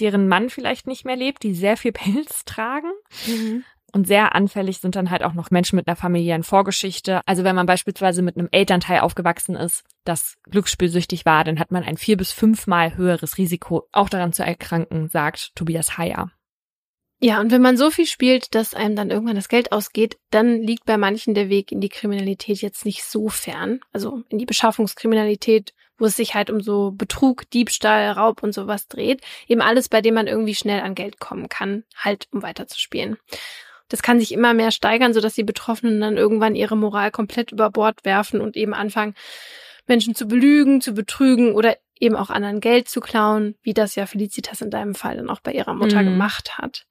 deren 0.00 0.28
Mann 0.28 0.48
vielleicht 0.48 0.86
nicht 0.86 1.04
mehr 1.04 1.16
lebt, 1.16 1.42
die 1.42 1.54
sehr 1.54 1.76
viel 1.76 1.92
Pelz 1.92 2.44
tragen. 2.44 2.90
Mhm. 3.26 3.64
Und 3.92 4.06
sehr 4.06 4.34
anfällig 4.34 4.80
sind 4.80 4.96
dann 4.96 5.10
halt 5.10 5.22
auch 5.22 5.32
noch 5.32 5.50
Menschen 5.50 5.76
mit 5.76 5.88
einer 5.88 5.96
familiären 5.96 6.42
Vorgeschichte. 6.42 7.22
Also 7.24 7.42
wenn 7.42 7.56
man 7.56 7.66
beispielsweise 7.66 8.20
mit 8.20 8.36
einem 8.36 8.48
Elternteil 8.50 9.00
aufgewachsen 9.00 9.56
ist, 9.56 9.82
das 10.04 10.36
glücksspielsüchtig 10.50 11.24
war, 11.24 11.42
dann 11.42 11.58
hat 11.58 11.70
man 11.70 11.84
ein 11.84 11.96
vier 11.96 12.18
bis 12.18 12.30
fünfmal 12.30 12.96
höheres 12.96 13.38
Risiko, 13.38 13.88
auch 13.92 14.10
daran 14.10 14.34
zu 14.34 14.44
erkranken, 14.44 15.08
sagt 15.08 15.56
Tobias 15.56 15.96
Heyer. 15.96 16.30
Ja, 17.20 17.40
und 17.40 17.50
wenn 17.50 17.62
man 17.62 17.76
so 17.76 17.90
viel 17.90 18.06
spielt, 18.06 18.54
dass 18.54 18.74
einem 18.74 18.94
dann 18.94 19.10
irgendwann 19.10 19.34
das 19.34 19.48
Geld 19.48 19.72
ausgeht, 19.72 20.18
dann 20.30 20.62
liegt 20.62 20.84
bei 20.84 20.96
manchen 20.96 21.34
der 21.34 21.48
Weg 21.48 21.72
in 21.72 21.80
die 21.80 21.88
Kriminalität 21.88 22.60
jetzt 22.62 22.84
nicht 22.84 23.02
so 23.02 23.28
fern. 23.28 23.80
Also 23.92 24.22
in 24.28 24.38
die 24.38 24.46
Beschaffungskriminalität, 24.46 25.74
wo 25.98 26.04
es 26.04 26.14
sich 26.14 26.34
halt 26.34 26.48
um 26.48 26.60
so 26.60 26.92
Betrug, 26.92 27.50
Diebstahl, 27.50 28.12
Raub 28.12 28.44
und 28.44 28.52
sowas 28.52 28.86
dreht. 28.86 29.22
Eben 29.48 29.62
alles, 29.62 29.88
bei 29.88 30.00
dem 30.00 30.14
man 30.14 30.28
irgendwie 30.28 30.54
schnell 30.54 30.80
an 30.80 30.94
Geld 30.94 31.18
kommen 31.18 31.48
kann, 31.48 31.82
halt 31.96 32.28
um 32.30 32.42
weiterzuspielen. 32.42 33.18
Das 33.88 34.02
kann 34.02 34.20
sich 34.20 34.30
immer 34.30 34.54
mehr 34.54 34.70
steigern, 34.70 35.12
sodass 35.12 35.34
die 35.34 35.44
Betroffenen 35.44 36.00
dann 36.00 36.16
irgendwann 36.16 36.54
ihre 36.54 36.76
Moral 36.76 37.10
komplett 37.10 37.50
über 37.50 37.70
Bord 37.70 38.04
werfen 38.04 38.40
und 38.40 38.56
eben 38.56 38.74
anfangen, 38.74 39.14
Menschen 39.88 40.14
zu 40.14 40.28
belügen, 40.28 40.80
zu 40.80 40.92
betrügen 40.92 41.54
oder 41.54 41.76
eben 42.00 42.16
auch 42.16 42.30
anderen 42.30 42.60
Geld 42.60 42.88
zu 42.88 43.00
klauen, 43.00 43.54
wie 43.62 43.74
das 43.74 43.94
ja 43.94 44.06
Felicitas 44.06 44.60
in 44.60 44.70
deinem 44.70 44.94
Fall 44.94 45.16
dann 45.16 45.30
auch 45.30 45.40
bei 45.40 45.52
ihrer 45.52 45.74
Mutter 45.74 46.02
Mhm. 46.02 46.06
gemacht 46.06 46.58
hat. 46.58 46.86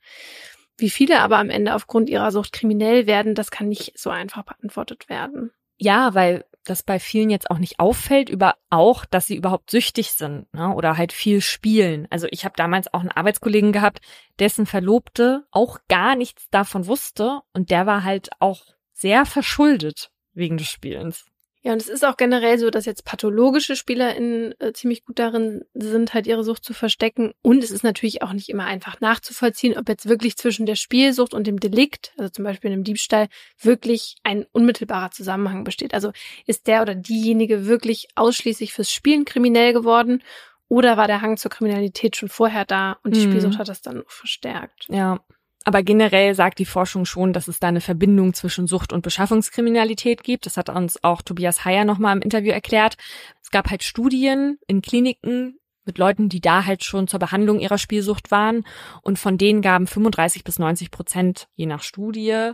Wie 0.77 0.89
viele 0.89 1.21
aber 1.21 1.37
am 1.39 1.49
Ende 1.49 1.73
aufgrund 1.73 2.09
ihrer 2.09 2.31
Sucht 2.31 2.51
kriminell 2.53 3.07
werden, 3.07 3.33
das 3.35 3.49
kann 3.51 3.67
nicht 3.67 3.97
so 3.97 4.09
einfach 4.09 4.43
beantwortet 4.43 5.09
werden. 5.09 5.51
Ja, 5.77 6.13
weil 6.13 6.45
das 6.65 6.83
bei 6.83 6.99
vielen 6.99 7.29
jetzt 7.29 7.49
auch 7.49 7.59
nicht 7.59 7.79
auffällt, 7.79 8.29
über 8.29 8.55
auch, 8.69 9.05
dass 9.05 9.27
sie 9.27 9.35
überhaupt 9.37 9.71
süchtig 9.71 10.11
sind 10.11 10.53
ne? 10.53 10.73
oder 10.73 10.97
halt 10.97 11.13
viel 11.13 11.39
spielen. 11.41 12.07
Also 12.09 12.27
ich 12.29 12.43
habe 12.45 12.55
damals 12.57 12.93
auch 12.93 12.99
einen 12.99 13.11
Arbeitskollegen 13.11 13.71
gehabt, 13.71 14.01
dessen 14.39 14.65
Verlobte 14.65 15.45
auch 15.51 15.79
gar 15.87 16.15
nichts 16.15 16.49
davon 16.49 16.87
wusste 16.87 17.39
und 17.53 17.69
der 17.71 17.85
war 17.85 18.03
halt 18.03 18.29
auch 18.39 18.65
sehr 18.93 19.25
verschuldet 19.25 20.11
wegen 20.33 20.57
des 20.57 20.67
Spielens. 20.67 21.25
Ja, 21.67 21.73
und 21.73 21.81
es 21.81 21.89
ist 21.89 22.05
auch 22.05 22.15
generell 22.15 22.57
so, 22.57 22.69
dass 22.69 22.85
jetzt 22.85 23.03
pathologische 23.03 23.75
SpielerInnen 23.75 24.55
äh, 24.61 24.71
ziemlich 24.71 25.03
gut 25.03 25.19
darin 25.19 25.65
sind, 25.73 26.13
halt 26.13 26.25
ihre 26.25 26.45
Sucht 26.45 26.63
zu 26.63 26.73
verstecken. 26.73 27.33
Und 27.41 27.61
es 27.61 27.71
ist 27.71 27.83
natürlich 27.83 28.21
auch 28.21 28.31
nicht 28.31 28.47
immer 28.47 28.63
einfach 28.63 29.01
nachzuvollziehen, 29.01 29.77
ob 29.77 29.89
jetzt 29.89 30.07
wirklich 30.07 30.37
zwischen 30.37 30.65
der 30.65 30.75
Spielsucht 30.75 31.33
und 31.33 31.45
dem 31.45 31.59
Delikt, 31.59 32.13
also 32.17 32.29
zum 32.29 32.45
Beispiel 32.45 32.71
einem 32.71 32.85
Diebstahl, 32.85 33.27
wirklich 33.61 34.15
ein 34.23 34.45
unmittelbarer 34.53 35.11
Zusammenhang 35.11 35.65
besteht. 35.65 35.93
Also 35.93 36.13
ist 36.45 36.67
der 36.67 36.83
oder 36.83 36.95
diejenige 36.95 37.65
wirklich 37.65 38.07
ausschließlich 38.15 38.71
fürs 38.71 38.89
Spielen 38.89 39.25
kriminell 39.25 39.73
geworden 39.73 40.23
oder 40.69 40.95
war 40.95 41.07
der 41.07 41.21
Hang 41.21 41.35
zur 41.35 41.51
Kriminalität 41.51 42.15
schon 42.15 42.29
vorher 42.29 42.63
da 42.63 42.97
und 43.03 43.13
die 43.13 43.19
Mhm. 43.19 43.31
Spielsucht 43.31 43.59
hat 43.59 43.67
das 43.67 43.81
dann 43.81 43.97
noch 43.97 44.09
verstärkt? 44.11 44.85
Ja. 44.87 45.19
Aber 45.67 45.83
generell 45.83 46.33
sagt 46.33 46.59
die 46.59 46.65
Forschung 46.65 47.03
schon, 47.03 47.33
dass 47.33 47.49
es 47.49 47.59
da 47.59 47.67
eine 47.67 47.81
Verbindung 47.81 48.33
zwischen 48.33 48.67
Sucht 48.67 48.93
und 48.93 49.01
Beschaffungskriminalität 49.01 50.23
gibt. 50.23 50.45
Das 50.45 50.55
hat 50.55 50.69
uns 50.69 51.03
auch 51.03 51.21
Tobias 51.21 51.65
Heyer 51.65 51.83
nochmal 51.83 52.15
im 52.15 52.21
Interview 52.21 52.53
erklärt. 52.53 52.95
Es 53.43 53.51
gab 53.51 53.69
halt 53.69 53.83
Studien 53.83 54.59
in 54.67 54.81
Kliniken 54.81 55.59
mit 55.83 55.97
Leuten, 55.97 56.29
die 56.29 56.39
da 56.39 56.63
halt 56.63 56.85
schon 56.85 57.09
zur 57.09 57.19
Behandlung 57.19 57.59
ihrer 57.59 57.77
Spielsucht 57.77 58.31
waren. 58.31 58.63
Und 59.01 59.19
von 59.19 59.37
denen 59.37 59.61
gaben 59.61 59.87
35 59.87 60.45
bis 60.45 60.57
90 60.57 60.89
Prozent, 60.89 61.49
je 61.55 61.65
nach 61.65 61.83
Studie, 61.83 62.53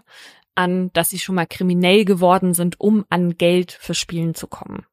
an, 0.56 0.90
dass 0.94 1.12
sie 1.12 1.20
schon 1.20 1.36
mal 1.36 1.46
kriminell 1.46 2.06
geworden 2.06 2.56
sind, 2.56 2.80
um 2.80 3.06
an 3.10 3.38
Geld 3.38 3.74
für 3.74 3.94
Spielen 3.94 4.34
zu 4.34 4.48
kommen. 4.48 4.88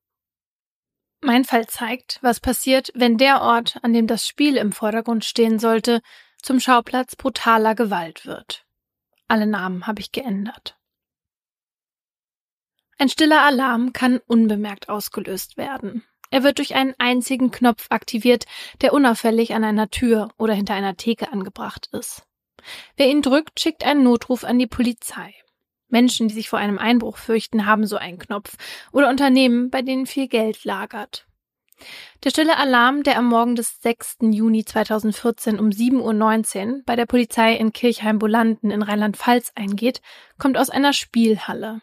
Mein 1.23 1.45
Fall 1.45 1.67
zeigt, 1.69 2.19
was 2.21 2.39
passiert, 2.39 2.93
wenn 2.95 3.17
der 3.17 3.41
Ort, 3.41 3.79
an 3.81 3.95
dem 3.95 4.07
das 4.07 4.27
Spiel 4.27 4.59
im 4.59 4.73
Vordergrund 4.73 5.25
stehen 5.25 5.59
sollte, 5.59 6.03
zum 6.43 6.61
Schauplatz 6.61 7.17
brutaler 7.17 7.75
Gewalt 7.75 8.27
wird. 8.27 8.65
Alle 9.29 9.47
Namen 9.47 9.87
habe 9.87 10.01
ich 10.01 10.13
geändert. 10.13 10.77
Ein 12.99 13.09
stiller 13.09 13.43
Alarm 13.43 13.93
kann 13.93 14.19
unbemerkt 14.27 14.89
ausgelöst 14.89 15.57
werden. 15.57 16.05
Er 16.31 16.43
wird 16.43 16.59
durch 16.59 16.75
einen 16.75 16.95
einzigen 16.99 17.51
Knopf 17.51 17.87
aktiviert, 17.91 18.45
der 18.83 18.93
unauffällig 18.93 19.55
an 19.55 19.65
einer 19.65 19.91
Tür 19.91 20.29
oder 20.37 20.55
hinter 20.55 20.75
einer 20.75 20.97
Theke 20.97 21.33
angebracht 21.33 21.89
ist. 21.93 22.25
Wer 22.97 23.09
ihn 23.09 23.23
drückt, 23.23 23.59
schickt 23.59 23.85
einen 23.85 24.03
Notruf 24.03 24.45
an 24.45 24.59
die 24.59 24.67
Polizei. 24.67 25.35
Menschen, 25.89 26.29
die 26.29 26.35
sich 26.35 26.49
vor 26.49 26.59
einem 26.59 26.79
Einbruch 26.79 27.17
fürchten, 27.17 27.67
haben 27.67 27.87
so 27.87 27.97
einen 27.97 28.19
Knopf 28.19 28.57
oder 28.93 29.09
Unternehmen, 29.09 29.71
bei 29.71 29.83
denen 29.83 30.07
viel 30.07 30.29
Geld 30.29 30.65
lagert. 30.65 31.27
Der 32.25 32.31
stille 32.31 32.57
Alarm, 32.57 33.03
der 33.03 33.17
am 33.17 33.27
Morgen 33.27 33.57
des 33.57 33.81
6. 33.81 34.19
Juni 34.21 34.65
2014 34.65 35.59
um 35.59 35.71
7.19 35.71 36.67
Uhr 36.67 36.83
bei 36.85 36.97
der 36.97 37.07
Polizei 37.07 37.55
in 37.55 37.73
Kirchheim-Bolanden 37.73 38.71
in 38.71 38.83
Rheinland-Pfalz 38.83 39.53
eingeht, 39.55 40.01
kommt 40.39 40.59
aus 40.59 40.71
einer 40.71 40.93
Spielhalle. 40.93 41.81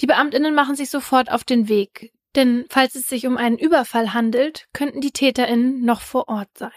Die 0.00 0.06
Beamtinnen 0.06 0.54
machen 0.54 0.76
sich 0.76 0.90
sofort 0.90 1.30
auf 1.30 1.44
den 1.44 1.68
Weg, 1.68 2.12
denn 2.36 2.66
falls 2.68 2.94
es 2.94 3.08
sich 3.08 3.26
um 3.26 3.36
einen 3.36 3.58
Überfall 3.58 4.12
handelt, 4.12 4.68
könnten 4.72 5.00
die 5.00 5.12
TäterInnen 5.12 5.84
noch 5.84 6.00
vor 6.00 6.28
Ort 6.28 6.56
sein. 6.56 6.70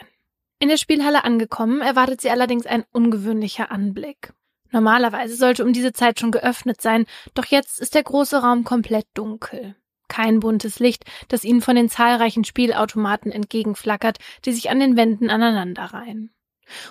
In 0.59 0.69
der 0.69 0.77
Spielhalle 0.77 1.23
angekommen, 1.23 1.81
erwartet 1.81 2.21
sie 2.21 2.29
allerdings 2.29 2.65
ein 2.65 2.85
ungewöhnlicher 2.91 3.71
Anblick. 3.71 4.33
Normalerweise 4.71 5.35
sollte 5.35 5.65
um 5.65 5.73
diese 5.73 5.93
Zeit 5.93 6.19
schon 6.19 6.31
geöffnet 6.31 6.81
sein, 6.81 7.05
doch 7.33 7.45
jetzt 7.45 7.79
ist 7.79 7.95
der 7.95 8.03
große 8.03 8.41
Raum 8.41 8.63
komplett 8.63 9.07
dunkel. 9.13 9.75
Kein 10.09 10.41
buntes 10.41 10.79
Licht, 10.79 11.05
das 11.29 11.45
ihnen 11.45 11.61
von 11.61 11.77
den 11.77 11.87
zahlreichen 11.87 12.43
Spielautomaten 12.43 13.31
entgegenflackert, 13.31 14.17
die 14.43 14.51
sich 14.51 14.69
an 14.69 14.81
den 14.81 14.97
Wänden 14.97 15.29
aneinanderreihen. 15.29 16.31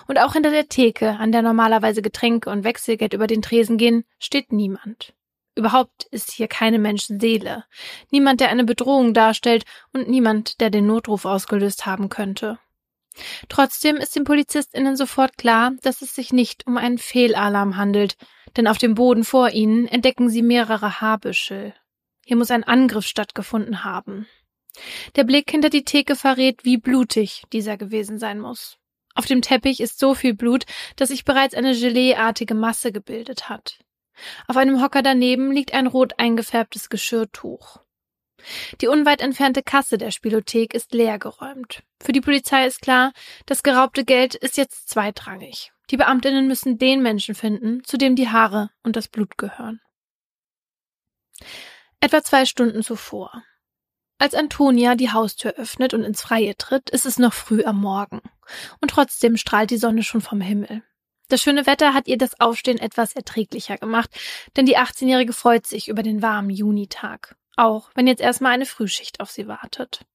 Und 0.07 0.19
auch 0.19 0.33
hinter 0.33 0.51
der 0.51 0.67
Theke, 0.67 1.17
an 1.19 1.31
der 1.31 1.41
normalerweise 1.41 2.01
Getränke 2.01 2.49
und 2.49 2.63
Wechselgeld 2.63 3.13
über 3.13 3.27
den 3.27 3.41
Tresen 3.41 3.77
gehen, 3.77 4.03
steht 4.17 4.51
niemand. 4.51 5.13
Überhaupt 5.55 6.05
ist 6.11 6.31
hier 6.31 6.47
keine 6.47 6.79
Menschenseele. 6.79 7.65
Niemand, 8.11 8.39
der 8.39 8.49
eine 8.49 8.63
Bedrohung 8.63 9.13
darstellt 9.13 9.65
und 9.93 10.09
niemand, 10.09 10.61
der 10.61 10.69
den 10.69 10.87
Notruf 10.87 11.25
ausgelöst 11.25 11.85
haben 11.85 12.09
könnte. 12.09 12.59
Trotzdem 13.49 13.97
ist 13.97 14.15
den 14.15 14.23
PolizistInnen 14.23 14.95
sofort 14.95 15.37
klar, 15.37 15.73
dass 15.81 16.01
es 16.01 16.15
sich 16.15 16.31
nicht 16.31 16.65
um 16.67 16.77
einen 16.77 16.97
Fehlalarm 16.97 17.75
handelt, 17.75 18.15
denn 18.55 18.67
auf 18.67 18.77
dem 18.77 18.95
Boden 18.95 19.23
vor 19.23 19.49
ihnen 19.49 19.87
entdecken 19.87 20.29
sie 20.29 20.41
mehrere 20.41 21.01
Haarbüschel. 21.01 21.73
Hier 22.29 22.37
muss 22.37 22.51
ein 22.51 22.63
Angriff 22.63 23.07
stattgefunden 23.07 23.83
haben. 23.83 24.27
Der 25.15 25.23
Blick 25.23 25.49
hinter 25.49 25.71
die 25.71 25.83
Theke 25.83 26.15
verrät, 26.15 26.63
wie 26.63 26.77
blutig 26.77 27.41
dieser 27.51 27.75
gewesen 27.75 28.19
sein 28.19 28.39
muss. 28.39 28.77
Auf 29.15 29.25
dem 29.25 29.41
Teppich 29.41 29.79
ist 29.79 29.97
so 29.97 30.13
viel 30.13 30.35
Blut, 30.35 30.65
dass 30.95 31.09
sich 31.09 31.25
bereits 31.25 31.55
eine 31.55 31.75
Geleeartige 31.75 32.53
Masse 32.53 32.91
gebildet 32.91 33.49
hat. 33.49 33.79
Auf 34.47 34.57
einem 34.57 34.79
Hocker 34.79 35.01
daneben 35.01 35.51
liegt 35.51 35.73
ein 35.73 35.87
rot 35.87 36.19
eingefärbtes 36.19 36.89
Geschirrtuch. 36.89 37.79
Die 38.79 38.87
unweit 38.87 39.21
entfernte 39.21 39.63
Kasse 39.63 39.97
der 39.97 40.11
Spielothek 40.11 40.75
ist 40.75 40.93
leergeräumt. 40.93 41.81
Für 41.99 42.11
die 42.11 42.21
Polizei 42.21 42.67
ist 42.67 42.83
klar, 42.83 43.11
das 43.47 43.63
geraubte 43.63 44.05
Geld 44.05 44.35
ist 44.35 44.55
jetzt 44.55 44.87
zweitrangig. 44.87 45.71
Die 45.89 45.97
Beamtinnen 45.97 46.47
müssen 46.47 46.77
den 46.77 47.01
Menschen 47.01 47.33
finden, 47.33 47.83
zu 47.85 47.97
dem 47.97 48.15
die 48.15 48.29
Haare 48.29 48.69
und 48.83 48.95
das 48.95 49.07
Blut 49.07 49.35
gehören. 49.39 49.81
Etwa 52.01 52.23
zwei 52.23 52.45
Stunden 52.45 52.81
zuvor. 52.81 53.43
Als 54.19 54.33
Antonia 54.33 54.95
die 54.95 55.11
Haustür 55.11 55.53
öffnet 55.55 55.93
und 55.93 56.03
ins 56.03 56.21
Freie 56.21 56.55
tritt, 56.55 56.89
ist 56.89 57.05
es 57.05 57.19
noch 57.19 57.33
früh 57.33 57.63
am 57.63 57.79
Morgen. 57.79 58.21
Und 58.81 58.91
trotzdem 58.91 59.37
strahlt 59.37 59.69
die 59.69 59.77
Sonne 59.77 60.03
schon 60.03 60.21
vom 60.21 60.41
Himmel. 60.41 60.83
Das 61.27 61.41
schöne 61.41 61.65
Wetter 61.65 61.93
hat 61.93 62.07
ihr 62.07 62.17
das 62.17 62.39
Aufstehen 62.39 62.79
etwas 62.79 63.15
erträglicher 63.15 63.77
gemacht, 63.77 64.09
denn 64.55 64.65
die 64.65 64.77
18-Jährige 64.77 65.33
freut 65.33 65.67
sich 65.67 65.87
über 65.87 66.01
den 66.01 66.21
warmen 66.21 66.49
Junitag. 66.49 67.35
Auch 67.55 67.91
wenn 67.95 68.07
jetzt 68.07 68.21
erstmal 68.21 68.53
eine 68.53 68.65
Frühschicht 68.65 69.19
auf 69.19 69.29
sie 69.29 69.47
wartet. 69.47 70.05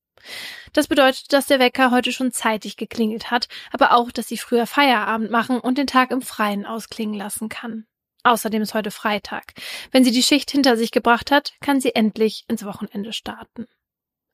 Das 0.73 0.89
bedeutet, 0.89 1.33
dass 1.33 1.47
der 1.47 1.61
Wecker 1.61 1.91
heute 1.91 2.13
schon 2.13 2.33
zeitig 2.33 2.77
geklingelt 2.77 3.31
hat, 3.31 3.49
aber 3.73 3.93
auch, 3.93 4.11
dass 4.11 4.29
sie 4.29 4.39
früher 4.39 4.67
Feierabend 4.67 5.31
machen 5.31 5.61
und 5.61 5.79
den 5.79 5.87
Tag 5.87 6.11
im 6.11 6.23
Freien 6.23 6.67
ausklingen 6.67 7.15
lassen 7.15 7.49
kann. 7.49 7.87
Außerdem 8.25 8.63
ist 8.63 8.75
heute 8.75 8.91
Freitag. 8.91 9.53
Wenn 9.93 10.03
sie 10.03 10.11
die 10.11 10.23
Schicht 10.23 10.51
hinter 10.51 10.77
sich 10.77 10.91
gebracht 10.91 11.31
hat, 11.31 11.53
kann 11.61 11.81
sie 11.81 11.95
endlich 11.95 12.45
ins 12.49 12.65
Wochenende 12.65 13.13
starten. 13.13 13.67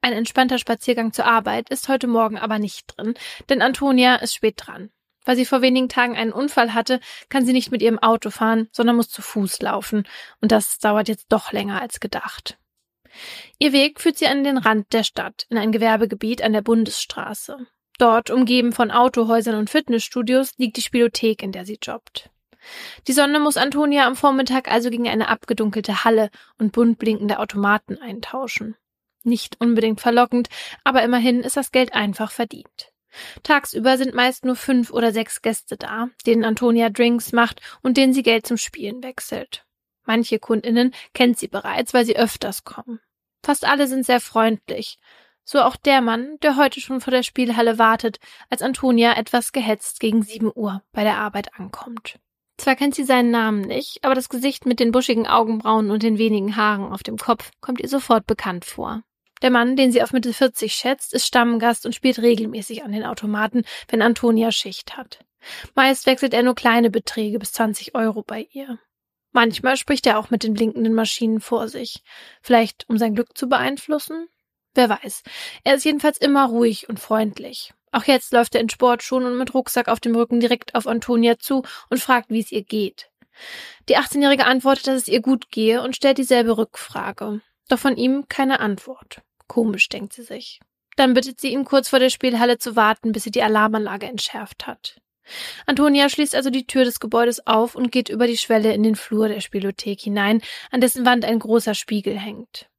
Ein 0.01 0.13
entspannter 0.13 0.59
Spaziergang 0.59 1.13
zur 1.13 1.27
Arbeit 1.27 1.69
ist 1.71 1.89
heute 1.89 2.07
Morgen 2.07 2.39
aber 2.39 2.59
nicht 2.59 2.97
drin, 2.97 3.15
denn 3.49 3.61
Antonia 3.61 4.17
ist 4.17 4.35
spät 4.35 4.55
dran. 4.57 4.91
Weil 5.25 5.37
sie 5.37 5.45
vor 5.45 5.61
wenigen 5.61 5.89
Tagen 5.89 6.17
einen 6.17 6.33
Unfall 6.33 6.73
hatte, 6.73 7.01
kann 7.29 7.45
sie 7.45 7.53
nicht 7.53 7.71
mit 7.71 7.83
ihrem 7.83 7.99
Auto 7.99 8.31
fahren, 8.31 8.69
sondern 8.73 8.97
muss 8.97 9.11
zu 9.11 9.21
Fuß 9.21 9.61
laufen. 9.61 10.07
Und 10.41 10.53
das 10.53 10.79
dauert 10.79 11.09
jetzt 11.09 11.27
doch 11.29 11.53
länger 11.53 11.83
als 11.83 12.01
gedacht. 12.01 12.59
Ihr 13.59 13.73
Weg 13.73 14.01
führt 14.01 14.17
sie 14.17 14.29
an 14.29 14.45
den 14.45 14.57
Rand 14.57 14.93
der 14.93 15.03
Stadt, 15.03 15.47
in 15.51 15.59
ein 15.59 15.73
Gewerbegebiet 15.73 16.43
an 16.43 16.53
der 16.53 16.63
Bundesstraße. 16.63 17.59
Dort, 17.99 18.31
umgeben 18.31 18.73
von 18.73 18.91
Autohäusern 18.91 19.57
und 19.57 19.69
Fitnessstudios, 19.69 20.53
liegt 20.57 20.79
die 20.79 20.83
Spielothek, 20.83 21.43
in 21.43 21.53
der 21.53 21.67
sie 21.67 21.79
jobbt. 21.83 22.31
Die 23.07 23.13
Sonne 23.13 23.41
muss 23.41 23.57
Antonia 23.57 24.07
am 24.07 24.17
Vormittag 24.17 24.71
also 24.71 24.91
gegen 24.91 25.09
eine 25.09 25.29
abgedunkelte 25.29 26.05
Halle 26.05 26.31
und 26.59 26.73
bunt 26.73 26.99
blinkende 26.99 27.39
Automaten 27.39 27.99
eintauschen. 27.99 28.77
Nicht 29.23 29.61
unbedingt 29.61 30.01
verlockend, 30.01 30.49
aber 30.85 31.03
immerhin 31.03 31.41
ist 31.41 31.57
das 31.57 31.73
Geld 31.73 31.95
einfach 31.95 32.31
verdient. 32.31 32.93
Tagsüber 33.43 33.99
sind 33.99 34.15
meist 34.15 34.45
nur 34.45 34.57
fünf 34.57 34.91
oder 34.91 35.13
sechs 35.13 35.43
Gäste 35.43 35.77
da, 35.77 36.09
denen 36.27 36.45
Antonia 36.45 36.91
Drinks 36.91 37.33
macht 37.33 37.61
und 37.83 37.97
denen 37.97 38.13
sie 38.13 38.23
Geld 38.23 38.47
zum 38.47 38.57
Spielen 38.57 39.03
wechselt. 39.03 39.67
Manche 40.05 40.39
Kundinnen 40.39 40.95
kennt 41.13 41.39
sie 41.39 41.49
bereits, 41.49 41.93
weil 41.93 42.05
sie 42.05 42.17
öfters 42.17 42.65
kommen. 42.65 43.01
Fast 43.43 43.67
alle 43.67 43.87
sind 43.87 44.07
sehr 44.07 44.21
freundlich. 44.21 44.99
So 45.45 45.63
auch 45.63 45.77
der 45.77 46.01
Mann, 46.01 46.39
der 46.43 46.57
heute 46.57 46.81
schon 46.81 47.01
vor 47.01 47.11
der 47.11 47.23
Spielhalle 47.23 47.79
wartet, 47.79 48.19
als 48.49 48.63
Antonia 48.63 49.17
etwas 49.17 49.53
gehetzt 49.53 49.99
gegen 50.01 50.23
sieben 50.23 50.51
Uhr 50.55 50.83
bei 50.93 51.03
der 51.03 51.19
Arbeit 51.19 51.55
ankommt. 51.59 52.19
Zwar 52.61 52.77
kennt 52.77 52.95
sie 52.95 53.05
seinen 53.05 53.31
Namen 53.31 53.63
nicht, 53.63 54.05
aber 54.05 54.15
das 54.15 54.29
Gesicht 54.29 54.67
mit 54.67 54.81
den 54.81 54.93
buschigen 54.93 55.27
Augenbrauen 55.27 55.91
und 55.91 56.03
den 56.03 56.19
wenigen 56.19 56.57
Haaren 56.57 56.93
auf 56.93 57.03
dem 57.03 57.17
Kopf 57.17 57.53
kommt 57.63 57.81
ihr 57.81 57.89
sofort 57.89 58.27
bekannt 58.27 58.67
vor. 58.67 59.03
Der 59.41 59.51
Mann, 59.51 59.77
den 59.77 59.93
sie 59.93 60.03
auf 60.03 60.13
Mitte 60.13 60.35
40 60.35 60.75
schätzt, 60.75 61.15
ist 61.15 61.27
Stammgast 61.27 61.87
und 61.87 61.95
spielt 61.95 62.19
regelmäßig 62.19 62.85
an 62.85 62.93
den 62.93 63.05
Automaten, 63.05 63.63
wenn 63.89 64.03
Antonia 64.03 64.53
Schicht 64.53 64.99
hat. 64.99 65.25
Meist 65.75 66.05
wechselt 66.05 66.35
er 66.35 66.43
nur 66.43 66.55
kleine 66.55 66.91
Beträge 66.91 67.39
bis 67.39 67.53
20 67.55 67.95
Euro 67.95 68.23
bei 68.23 68.47
ihr. 68.53 68.79
Manchmal 69.33 69.79
spricht 69.79 70.07
er 70.07 70.19
auch 70.19 70.29
mit 70.29 70.43
den 70.43 70.53
blinkenden 70.53 70.93
Maschinen 70.93 71.41
vor 71.41 71.67
sich. 71.67 72.03
Vielleicht 72.43 72.87
um 72.91 72.99
sein 72.99 73.15
Glück 73.15 73.39
zu 73.39 73.49
beeinflussen? 73.49 74.29
Wer 74.75 74.91
weiß. 74.91 75.23
Er 75.65 75.77
ist 75.77 75.87
jedenfalls 75.87 76.19
immer 76.19 76.45
ruhig 76.47 76.91
und 76.91 77.01
freundlich. 77.01 77.73
Auch 77.93 78.05
jetzt 78.05 78.33
läuft 78.33 78.55
er 78.55 78.61
in 78.61 78.69
Sportschuhen 78.69 79.25
und 79.25 79.37
mit 79.37 79.55
Rucksack 79.55 79.89
auf 79.89 80.01
dem 80.01 80.15
Rücken 80.15 80.41
direkt 80.41 80.75
auf 80.75 80.87
Antonia 80.87 81.39
zu 81.39 81.63
und 81.89 82.01
fragt, 82.01 82.31
wie 82.31 82.41
es 82.41 82.53
ihr 82.53 82.63
geht. 82.63 83.11
Die 83.89 83.97
18-Jährige 83.97 84.47
antwortet, 84.47 84.87
dass 84.87 85.03
es 85.03 85.09
ihr 85.09 85.21
gut 85.21 85.51
gehe 85.51 85.83
und 85.83 85.97
stellt 85.97 86.19
dieselbe 86.19 86.57
Rückfrage. 86.57 87.41
Doch 87.69 87.79
von 87.79 87.97
ihm 87.97 88.27
keine 88.29 88.61
Antwort. 88.61 89.23
Komisch, 89.47 89.89
denkt 89.89 90.13
sie 90.13 90.23
sich. 90.23 90.61
Dann 90.97 91.15
bittet 91.15 91.41
sie 91.41 91.53
ihn 91.53 91.65
kurz 91.65 91.89
vor 91.89 91.99
der 91.99 92.11
Spielhalle 92.11 92.59
zu 92.59 92.77
warten, 92.77 93.13
bis 93.13 93.25
sie 93.25 93.31
die 93.31 93.43
Alarmanlage 93.43 94.07
entschärft 94.07 94.67
hat. 94.67 95.01
Antonia 95.67 96.09
schließt 96.09 96.35
also 96.35 96.51
die 96.51 96.67
Tür 96.67 96.85
des 96.85 97.01
Gebäudes 97.01 97.47
auf 97.47 97.75
und 97.75 97.93
geht 97.93 98.09
über 98.09 98.27
die 98.27 98.37
Schwelle 98.37 98.73
in 98.73 98.83
den 98.83 98.97
Flur 98.97 99.29
der 99.29 99.41
Spielothek 99.41 100.01
hinein, 100.01 100.43
an 100.71 100.81
dessen 100.81 101.07
Wand 101.07 101.25
ein 101.25 101.39
großer 101.39 101.75
Spiegel 101.75 102.19
hängt. 102.19 102.70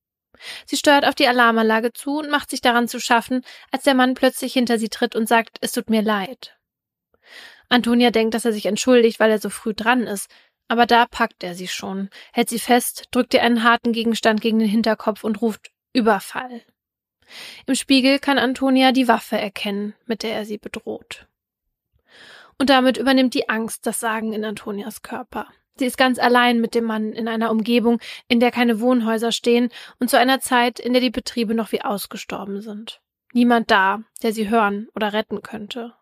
Sie 0.66 0.78
steuert 0.78 1.06
auf 1.06 1.16
die 1.16 1.28
Alarmanlage 1.28 1.94
zu 1.94 2.20
und 2.20 2.30
macht 2.30 2.50
sich 2.50 2.62
daran 2.62 2.88
zu 2.88 3.00
schaffen, 3.00 3.44
als 3.72 3.84
der 3.84 3.94
Mann 3.94 4.14
plötzlich 4.14 4.54
hinter 4.54 4.80
sie 4.80 4.90
tritt 4.90 5.16
und 5.16 5.28
sagt, 5.28 5.58
es 5.62 5.72
tut 5.72 5.90
mir 5.90 6.02
leid. 6.02 6.58
Antonia 7.70 8.12
denkt, 8.12 8.34
dass 8.34 8.46
er 8.46 8.54
sich 8.54 8.66
entschuldigt, 8.66 9.20
weil 9.20 9.32
er 9.32 9.40
so 9.40 9.50
früh 9.50 9.74
dran 9.74 10.04
ist, 10.04 10.30
aber 10.68 10.86
da 10.86 11.06
packt 11.06 11.44
er 11.44 11.56
sie 11.56 11.68
schon, 11.68 12.10
hält 12.34 12.50
sie 12.50 12.60
fest, 12.60 13.06
drückt 13.12 13.34
ihr 13.34 13.44
einen 13.44 13.64
harten 13.64 13.94
Gegenstand 13.94 14.42
gegen 14.42 14.60
den 14.60 14.70
Hinterkopf 14.70 15.24
und 15.24 15.42
ruft 15.42 15.72
Überfall. 15.94 16.62
Im 17.66 17.76
Spiegel 17.76 18.20
kann 18.20 18.38
Antonia 18.38 18.92
die 18.92 19.08
Waffe 19.08 19.38
erkennen, 19.38 19.94
mit 20.06 20.24
der 20.24 20.36
er 20.36 20.46
sie 20.46 20.58
bedroht. 20.58 21.28
Und 22.58 22.70
damit 22.70 22.98
übernimmt 22.98 23.34
die 23.34 23.50
Angst 23.50 23.86
das 23.86 24.00
Sagen 24.00 24.34
in 24.34 24.46
Antonias 24.46 25.02
Körper. 25.02 25.48
Sie 25.78 25.86
ist 25.86 25.98
ganz 25.98 26.20
allein 26.20 26.60
mit 26.60 26.76
dem 26.76 26.84
Mann 26.84 27.14
in 27.14 27.28
einer 27.28 27.52
Umgebung, 27.52 28.00
in 28.28 28.40
der 28.40 28.52
keine 28.52 28.80
Wohnhäuser 28.80 29.32
stehen 29.32 29.70
und 30.00 30.10
zu 30.10 30.18
einer 30.18 30.40
Zeit, 30.40 30.80
in 30.80 30.94
der 30.94 31.02
die 31.02 31.10
Betriebe 31.10 31.56
noch 31.56 31.72
wie 31.72 31.82
ausgestorben 31.82 32.62
sind. 32.62 33.02
Niemand 33.34 33.72
da, 33.72 34.04
der 34.22 34.34
sie 34.34 34.50
hören 34.50 34.90
oder 34.94 35.14
retten 35.14 35.42
könnte. 35.42 35.94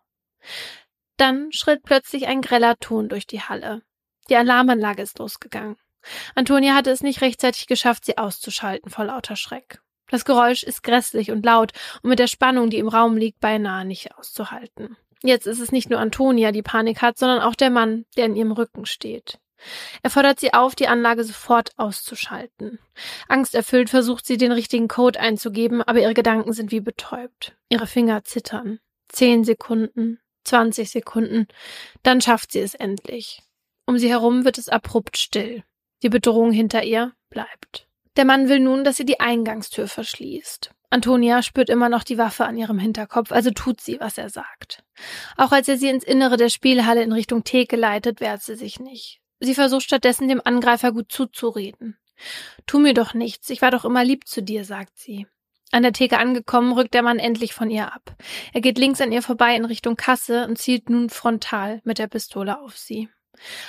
Dann 1.17 1.51
schritt 1.51 1.83
plötzlich 1.83 2.27
ein 2.27 2.41
greller 2.41 2.77
Ton 2.77 3.09
durch 3.09 3.27
die 3.27 3.41
Halle. 3.41 3.81
Die 4.29 4.35
Alarmanlage 4.35 5.01
ist 5.01 5.19
losgegangen. 5.19 5.77
Antonia 6.33 6.75
hatte 6.75 6.91
es 6.91 7.01
nicht 7.01 7.21
rechtzeitig 7.21 7.67
geschafft, 7.67 8.05
sie 8.05 8.17
auszuschalten 8.17 8.89
vor 8.89 9.05
lauter 9.05 9.35
Schreck. 9.35 9.81
Das 10.09 10.25
Geräusch 10.25 10.63
ist 10.63 10.81
grässlich 10.81 11.29
und 11.29 11.45
laut 11.45 11.73
und 12.01 12.09
mit 12.09 12.19
der 12.19 12.27
Spannung, 12.27 12.69
die 12.69 12.77
im 12.77 12.87
Raum 12.87 13.15
liegt, 13.17 13.39
beinahe 13.39 13.85
nicht 13.85 14.15
auszuhalten. 14.17 14.97
Jetzt 15.21 15.45
ist 15.45 15.59
es 15.59 15.71
nicht 15.71 15.89
nur 15.89 15.99
Antonia, 15.99 16.51
die 16.51 16.61
Panik 16.61 17.01
hat, 17.01 17.17
sondern 17.17 17.41
auch 17.41 17.55
der 17.55 17.69
Mann, 17.69 18.05
der 18.15 18.25
in 18.25 18.35
ihrem 18.35 18.53
Rücken 18.53 18.85
steht. 18.85 19.39
Er 20.03 20.09
fordert 20.09 20.39
sie 20.39 20.53
auf, 20.53 20.75
die 20.75 20.87
Anlage 20.87 21.23
sofort 21.23 21.71
auszuschalten. 21.77 22.79
Angsterfüllt 23.27 23.89
versucht 23.89 24.25
sie, 24.25 24.37
den 24.37 24.51
richtigen 24.51 24.87
Code 24.87 25.19
einzugeben, 25.19 25.81
aber 25.81 25.99
ihre 25.99 26.13
Gedanken 26.13 26.53
sind 26.53 26.71
wie 26.71 26.81
betäubt. 26.81 27.55
Ihre 27.69 27.87
Finger 27.87 28.23
zittern. 28.23 28.79
Zehn 29.07 29.43
Sekunden, 29.43 30.19
zwanzig 30.43 30.91
Sekunden, 30.91 31.47
dann 32.03 32.21
schafft 32.21 32.51
sie 32.51 32.59
es 32.59 32.75
endlich. 32.75 33.41
Um 33.85 33.97
sie 33.97 34.09
herum 34.09 34.45
wird 34.45 34.57
es 34.57 34.69
abrupt 34.69 35.17
still. 35.17 35.63
Die 36.03 36.09
Bedrohung 36.09 36.51
hinter 36.51 36.83
ihr 36.83 37.13
bleibt. 37.29 37.87
Der 38.17 38.25
Mann 38.25 38.49
will 38.49 38.59
nun, 38.59 38.83
dass 38.83 38.97
sie 38.97 39.05
die 39.05 39.19
Eingangstür 39.19 39.87
verschließt. 39.87 40.71
Antonia 40.91 41.43
spürt 41.43 41.69
immer 41.69 41.87
noch 41.87 42.03
die 42.03 42.17
Waffe 42.17 42.45
an 42.45 42.57
ihrem 42.57 42.79
Hinterkopf, 42.79 43.31
also 43.31 43.51
tut 43.51 43.79
sie, 43.79 43.99
was 43.99 44.17
er 44.17 44.29
sagt. 44.29 44.83
Auch 45.37 45.51
als 45.51 45.67
er 45.67 45.77
sie 45.77 45.89
ins 45.89 46.03
Innere 46.03 46.35
der 46.35 46.49
Spielhalle 46.49 47.03
in 47.03 47.11
Richtung 47.11 47.43
Theke 47.43 47.75
leitet, 47.75 48.21
wehrt 48.21 48.41
sie 48.41 48.55
sich 48.55 48.79
nicht. 48.79 49.21
Sie 49.39 49.55
versucht 49.55 49.83
stattdessen 49.83 50.27
dem 50.27 50.41
Angreifer 50.43 50.91
gut 50.91 51.11
zuzureden. 51.11 51.97
Tu 52.65 52.79
mir 52.79 52.93
doch 52.93 53.13
nichts, 53.13 53.49
ich 53.49 53.61
war 53.61 53.71
doch 53.71 53.85
immer 53.85 54.03
lieb 54.03 54.27
zu 54.27 54.43
dir, 54.43 54.65
sagt 54.65 54.97
sie. 54.97 55.27
An 55.71 55.83
der 55.83 55.93
Theke 55.93 56.17
angekommen, 56.17 56.73
rückt 56.73 56.93
der 56.93 57.03
Mann 57.03 57.19
endlich 57.19 57.53
von 57.53 57.69
ihr 57.69 57.93
ab. 57.93 58.15
Er 58.53 58.61
geht 58.61 58.77
links 58.77 59.01
an 59.01 59.11
ihr 59.11 59.21
vorbei 59.21 59.55
in 59.55 59.65
Richtung 59.65 59.95
Kasse 59.95 60.47
und 60.47 60.57
zielt 60.57 60.89
nun 60.89 61.09
frontal 61.09 61.79
mit 61.83 61.99
der 61.99 62.07
Pistole 62.07 62.59
auf 62.59 62.75
sie. 62.77 63.07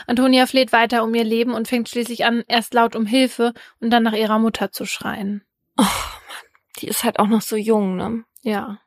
Antonia 0.07 0.47
fleht 0.47 0.73
weiter 0.73 1.05
um 1.05 1.15
ihr 1.15 1.25
Leben 1.25 1.53
und 1.53 1.69
fängt 1.69 1.89
schließlich 1.89 2.25
an, 2.25 2.43
erst 2.49 2.75
laut 2.75 2.97
um 2.97 3.07
Hilfe 3.07 3.53
und 3.81 3.91
dann 3.91 4.03
nach 4.03 4.15
ihrer 4.15 4.39
Mutter 4.39 4.73
zu 4.73 4.87
schreien. 4.87 5.45
Oh 5.77 5.83
Mann, 5.83 6.51
die 6.79 6.89
ist 6.89 7.05
halt 7.05 7.19
auch 7.19 7.29
noch 7.29 7.43
so 7.43 7.57
jung, 7.57 7.97
ne? 7.97 8.25
Ja. 8.43 8.81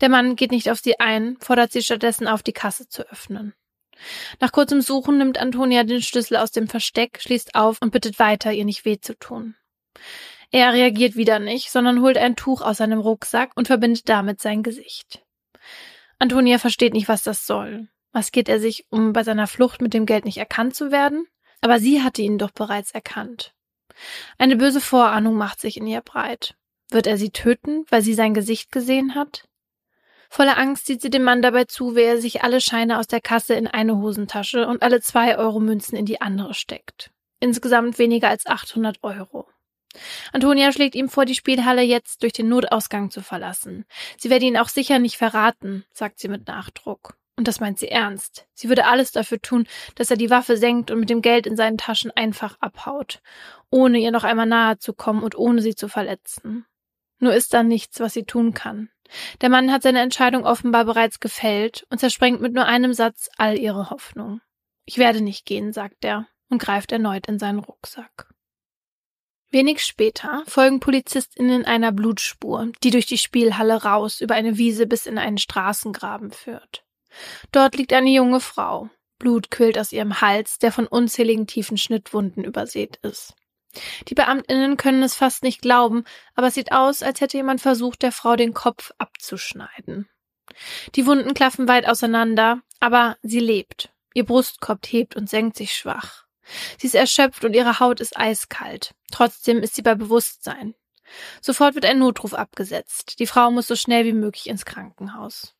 Der 0.00 0.08
Mann 0.08 0.36
geht 0.36 0.50
nicht 0.50 0.70
auf 0.70 0.80
sie 0.80 1.00
ein, 1.00 1.36
fordert 1.40 1.72
sie 1.72 1.82
stattdessen 1.82 2.26
auf, 2.26 2.42
die 2.42 2.52
Kasse 2.52 2.88
zu 2.88 3.08
öffnen. 3.08 3.54
Nach 4.40 4.52
kurzem 4.52 4.80
Suchen 4.80 5.18
nimmt 5.18 5.38
Antonia 5.38 5.84
den 5.84 6.02
Schlüssel 6.02 6.36
aus 6.36 6.50
dem 6.50 6.68
Versteck, 6.68 7.20
schließt 7.20 7.54
auf 7.54 7.78
und 7.80 7.90
bittet 7.90 8.18
weiter, 8.18 8.52
ihr 8.52 8.64
nicht 8.64 8.84
weh 8.84 8.98
zu 8.98 9.16
tun. 9.18 9.54
Er 10.50 10.72
reagiert 10.72 11.16
wieder 11.16 11.38
nicht, 11.38 11.70
sondern 11.70 12.00
holt 12.00 12.16
ein 12.16 12.36
Tuch 12.36 12.60
aus 12.60 12.76
seinem 12.76 13.00
Rucksack 13.00 13.52
und 13.56 13.66
verbindet 13.66 14.08
damit 14.08 14.40
sein 14.40 14.62
Gesicht. 14.62 15.24
Antonia 16.18 16.58
versteht 16.58 16.92
nicht, 16.92 17.08
was 17.08 17.22
das 17.22 17.46
soll. 17.46 17.88
Was 18.12 18.30
geht 18.30 18.48
er 18.48 18.60
sich, 18.60 18.86
um 18.90 19.12
bei 19.12 19.24
seiner 19.24 19.48
Flucht 19.48 19.80
mit 19.80 19.92
dem 19.94 20.06
Geld 20.06 20.24
nicht 20.24 20.38
erkannt 20.38 20.76
zu 20.76 20.92
werden? 20.92 21.26
Aber 21.60 21.80
sie 21.80 22.02
hatte 22.02 22.22
ihn 22.22 22.38
doch 22.38 22.52
bereits 22.52 22.92
erkannt. 22.92 23.54
Eine 24.38 24.56
böse 24.56 24.80
Vorahnung 24.80 25.34
macht 25.34 25.60
sich 25.60 25.76
in 25.76 25.86
ihr 25.86 26.00
breit. 26.00 26.54
Wird 26.90 27.06
er 27.06 27.16
sie 27.16 27.30
töten, 27.30 27.84
weil 27.90 28.02
sie 28.02 28.14
sein 28.14 28.34
Gesicht 28.34 28.70
gesehen 28.70 29.14
hat? 29.14 29.48
Voller 30.34 30.58
Angst 30.58 30.86
sieht 30.86 31.00
sie 31.00 31.10
dem 31.10 31.22
Mann 31.22 31.42
dabei 31.42 31.62
zu, 31.62 31.94
wie 31.94 32.02
er 32.02 32.20
sich 32.20 32.42
alle 32.42 32.60
Scheine 32.60 32.98
aus 32.98 33.06
der 33.06 33.20
Kasse 33.20 33.54
in 33.54 33.68
eine 33.68 33.98
Hosentasche 33.98 34.66
und 34.66 34.82
alle 34.82 35.00
zwei 35.00 35.38
Euro 35.38 35.60
Münzen 35.60 35.94
in 35.96 36.06
die 36.06 36.20
andere 36.20 36.54
steckt. 36.54 37.12
Insgesamt 37.38 38.00
weniger 38.00 38.30
als 38.30 38.44
800 38.44 39.04
Euro. 39.04 39.46
Antonia 40.32 40.72
schlägt 40.72 40.96
ihm 40.96 41.08
vor, 41.08 41.24
die 41.24 41.36
Spielhalle 41.36 41.82
jetzt 41.82 42.24
durch 42.24 42.32
den 42.32 42.48
Notausgang 42.48 43.12
zu 43.12 43.20
verlassen. 43.20 43.84
Sie 44.18 44.28
werde 44.28 44.46
ihn 44.46 44.56
auch 44.56 44.68
sicher 44.68 44.98
nicht 44.98 45.18
verraten, 45.18 45.84
sagt 45.92 46.18
sie 46.18 46.26
mit 46.26 46.48
Nachdruck. 46.48 47.16
Und 47.36 47.46
das 47.46 47.60
meint 47.60 47.78
sie 47.78 47.88
ernst. 47.88 48.48
Sie 48.54 48.68
würde 48.68 48.86
alles 48.86 49.12
dafür 49.12 49.40
tun, 49.40 49.68
dass 49.94 50.10
er 50.10 50.16
die 50.16 50.30
Waffe 50.30 50.56
senkt 50.56 50.90
und 50.90 50.98
mit 50.98 51.10
dem 51.10 51.22
Geld 51.22 51.46
in 51.46 51.54
seinen 51.54 51.78
Taschen 51.78 52.10
einfach 52.10 52.56
abhaut, 52.58 53.22
ohne 53.70 54.00
ihr 54.00 54.10
noch 54.10 54.24
einmal 54.24 54.46
nahe 54.46 54.78
zu 54.78 54.94
kommen 54.94 55.22
und 55.22 55.38
ohne 55.38 55.62
sie 55.62 55.76
zu 55.76 55.86
verletzen. 55.86 56.66
Nur 57.20 57.34
ist 57.34 57.54
da 57.54 57.62
nichts, 57.62 58.00
was 58.00 58.14
sie 58.14 58.24
tun 58.24 58.52
kann. 58.52 58.90
Der 59.40 59.48
Mann 59.48 59.72
hat 59.72 59.82
seine 59.82 60.00
Entscheidung 60.00 60.44
offenbar 60.44 60.84
bereits 60.84 61.20
gefällt 61.20 61.86
und 61.90 61.98
zersprengt 61.98 62.40
mit 62.40 62.52
nur 62.52 62.66
einem 62.66 62.92
Satz 62.92 63.28
all 63.36 63.58
ihre 63.58 63.90
Hoffnung. 63.90 64.40
Ich 64.84 64.98
werde 64.98 65.20
nicht 65.20 65.46
gehen, 65.46 65.72
sagt 65.72 66.04
er 66.04 66.26
und 66.50 66.60
greift 66.60 66.92
erneut 66.92 67.26
in 67.26 67.38
seinen 67.38 67.58
Rucksack. 67.58 68.28
Wenig 69.50 69.84
später 69.84 70.42
folgen 70.46 70.80
PolizistInnen 70.80 71.64
einer 71.64 71.92
Blutspur, 71.92 72.72
die 72.82 72.90
durch 72.90 73.06
die 73.06 73.18
Spielhalle 73.18 73.84
raus 73.84 74.20
über 74.20 74.34
eine 74.34 74.58
Wiese 74.58 74.86
bis 74.86 75.06
in 75.06 75.16
einen 75.16 75.38
Straßengraben 75.38 76.32
führt. 76.32 76.84
Dort 77.52 77.76
liegt 77.76 77.92
eine 77.92 78.10
junge 78.10 78.40
Frau. 78.40 78.90
Blut 79.18 79.50
quillt 79.52 79.78
aus 79.78 79.92
ihrem 79.92 80.20
Hals, 80.20 80.58
der 80.58 80.72
von 80.72 80.88
unzähligen 80.88 81.46
tiefen 81.46 81.78
Schnittwunden 81.78 82.42
übersät 82.42 82.96
ist. 83.02 83.34
Die 84.08 84.14
Beamtinnen 84.14 84.76
können 84.76 85.02
es 85.02 85.14
fast 85.14 85.42
nicht 85.42 85.62
glauben, 85.62 86.04
aber 86.34 86.48
es 86.48 86.54
sieht 86.54 86.72
aus, 86.72 87.02
als 87.02 87.20
hätte 87.20 87.36
jemand 87.36 87.60
versucht, 87.60 88.02
der 88.02 88.12
Frau 88.12 88.36
den 88.36 88.54
Kopf 88.54 88.92
abzuschneiden. 88.98 90.08
Die 90.94 91.06
Wunden 91.06 91.34
klaffen 91.34 91.68
weit 91.68 91.86
auseinander, 91.86 92.60
aber 92.80 93.16
sie 93.22 93.40
lebt. 93.40 93.90
Ihr 94.14 94.24
Brustkorb 94.24 94.86
hebt 94.86 95.16
und 95.16 95.28
senkt 95.28 95.56
sich 95.56 95.74
schwach. 95.74 96.24
Sie 96.78 96.86
ist 96.86 96.94
erschöpft 96.94 97.44
und 97.44 97.54
ihre 97.54 97.80
Haut 97.80 98.00
ist 98.00 98.16
eiskalt. 98.16 98.94
Trotzdem 99.10 99.58
ist 99.58 99.74
sie 99.74 99.82
bei 99.82 99.94
Bewusstsein. 99.94 100.74
Sofort 101.40 101.74
wird 101.74 101.84
ein 101.84 101.98
Notruf 101.98 102.34
abgesetzt. 102.34 103.18
Die 103.18 103.26
Frau 103.26 103.50
muss 103.50 103.66
so 103.66 103.76
schnell 103.76 104.04
wie 104.04 104.12
möglich 104.12 104.48
ins 104.48 104.64
Krankenhaus. 104.64 105.53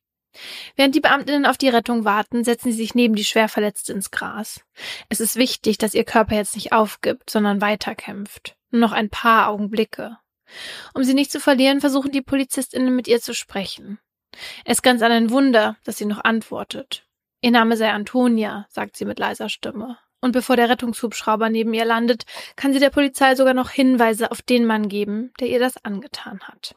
Während 0.75 0.95
die 0.95 1.01
Beamtinnen 1.01 1.45
auf 1.45 1.57
die 1.57 1.69
Rettung 1.69 2.05
warten, 2.05 2.43
setzen 2.43 2.71
sie 2.71 2.77
sich 2.77 2.95
neben 2.95 3.15
die 3.15 3.25
Schwerverletzte 3.25 3.93
ins 3.93 4.11
Gras. 4.11 4.61
Es 5.09 5.19
ist 5.19 5.35
wichtig, 5.35 5.77
dass 5.77 5.93
ihr 5.93 6.03
Körper 6.03 6.35
jetzt 6.35 6.55
nicht 6.55 6.71
aufgibt, 6.73 7.29
sondern 7.29 7.61
weiterkämpft. 7.61 8.55
Nur 8.71 8.81
noch 8.81 8.91
ein 8.91 9.09
paar 9.09 9.49
Augenblicke. 9.49 10.17
Um 10.93 11.03
sie 11.03 11.13
nicht 11.13 11.31
zu 11.31 11.39
verlieren, 11.39 11.81
versuchen 11.81 12.11
die 12.11 12.21
Polizistinnen 12.21 12.95
mit 12.95 13.07
ihr 13.07 13.21
zu 13.21 13.33
sprechen. 13.33 13.99
Es 14.65 14.81
ganz 14.81 15.01
an 15.01 15.11
ein 15.11 15.29
Wunder, 15.29 15.77
dass 15.85 15.97
sie 15.97 16.05
noch 16.05 16.23
antwortet. 16.23 17.05
Ihr 17.41 17.51
Name 17.51 17.77
sei 17.77 17.91
Antonia, 17.91 18.65
sagt 18.69 18.97
sie 18.97 19.05
mit 19.05 19.19
leiser 19.19 19.49
Stimme. 19.49 19.97
Und 20.21 20.31
bevor 20.31 20.55
der 20.55 20.69
Rettungshubschrauber 20.69 21.49
neben 21.49 21.73
ihr 21.73 21.85
landet, 21.85 22.25
kann 22.55 22.73
sie 22.73 22.79
der 22.79 22.89
Polizei 22.89 23.35
sogar 23.35 23.53
noch 23.53 23.69
Hinweise 23.69 24.31
auf 24.31 24.41
den 24.41 24.65
Mann 24.65 24.89
geben, 24.89 25.31
der 25.39 25.49
ihr 25.49 25.59
das 25.59 25.83
angetan 25.85 26.39
hat. 26.41 26.75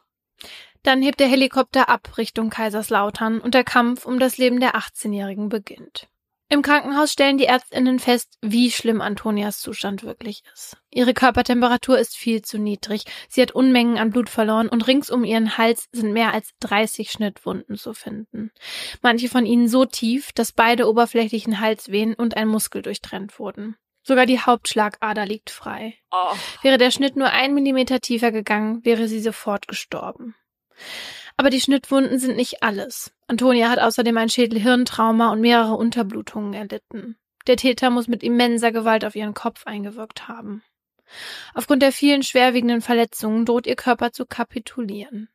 Dann 0.83 1.01
hebt 1.01 1.19
der 1.19 1.27
Helikopter 1.27 1.89
ab 1.89 2.17
Richtung 2.17 2.49
Kaiserslautern 2.49 3.41
und 3.41 3.53
der 3.53 3.63
Kampf 3.63 4.05
um 4.05 4.19
das 4.19 4.37
Leben 4.37 4.59
der 4.59 4.75
18-Jährigen 4.75 5.49
beginnt. 5.49 6.07
Im 6.51 6.63
Krankenhaus 6.63 7.11
stellen 7.11 7.37
die 7.37 7.45
Ärztinnen 7.45 7.99
fest, 7.99 8.39
wie 8.41 8.71
schlimm 8.71 9.01
Antonias 9.01 9.59
Zustand 9.59 10.03
wirklich 10.03 10.41
ist. 10.51 10.77
Ihre 10.89 11.13
Körpertemperatur 11.13 11.99
ist 11.99 12.17
viel 12.17 12.41
zu 12.41 12.57
niedrig, 12.57 13.03
sie 13.29 13.43
hat 13.43 13.51
Unmengen 13.51 13.99
an 13.99 14.09
Blut 14.09 14.29
verloren 14.29 14.67
und 14.67 14.87
rings 14.87 15.11
um 15.11 15.23
ihren 15.23 15.59
Hals 15.59 15.87
sind 15.91 16.11
mehr 16.11 16.33
als 16.33 16.49
30 16.61 17.11
Schnittwunden 17.11 17.77
zu 17.77 17.93
finden. 17.93 18.51
Manche 19.03 19.29
von 19.29 19.45
ihnen 19.45 19.67
so 19.67 19.85
tief, 19.85 20.31
dass 20.33 20.51
beide 20.51 20.89
oberflächlichen 20.89 21.59
Halsvenen 21.59 22.15
und 22.15 22.35
ein 22.35 22.47
Muskel 22.47 22.81
durchtrennt 22.81 23.37
wurden. 23.37 23.75
Sogar 24.01 24.25
die 24.25 24.39
Hauptschlagader 24.39 25.27
liegt 25.27 25.51
frei. 25.51 25.99
Oh. 26.09 26.33
Wäre 26.63 26.79
der 26.79 26.89
Schnitt 26.89 27.15
nur 27.15 27.29
ein 27.29 27.53
Millimeter 27.53 27.99
tiefer 27.99 28.31
gegangen, 28.31 28.83
wäre 28.83 29.07
sie 29.07 29.19
sofort 29.19 29.67
gestorben. 29.67 30.33
Aber 31.37 31.49
die 31.49 31.61
Schnittwunden 31.61 32.19
sind 32.19 32.35
nicht 32.35 32.63
alles. 32.63 33.13
Antonia 33.27 33.69
hat 33.69 33.79
außerdem 33.79 34.17
ein 34.17 34.29
Schädelhirntrauma 34.29 35.31
und 35.31 35.41
mehrere 35.41 35.75
Unterblutungen 35.75 36.53
erlitten. 36.53 37.17
Der 37.47 37.55
Täter 37.55 37.89
muss 37.89 38.07
mit 38.07 38.23
immenser 38.23 38.71
Gewalt 38.71 39.05
auf 39.05 39.15
ihren 39.15 39.33
Kopf 39.33 39.65
eingewirkt 39.65 40.27
haben. 40.27 40.63
Aufgrund 41.53 41.81
der 41.81 41.91
vielen 41.91 42.23
schwerwiegenden 42.23 42.81
Verletzungen 42.81 43.45
droht 43.45 43.67
ihr 43.67 43.75
Körper 43.75 44.11
zu 44.11 44.25
kapitulieren. 44.25 45.29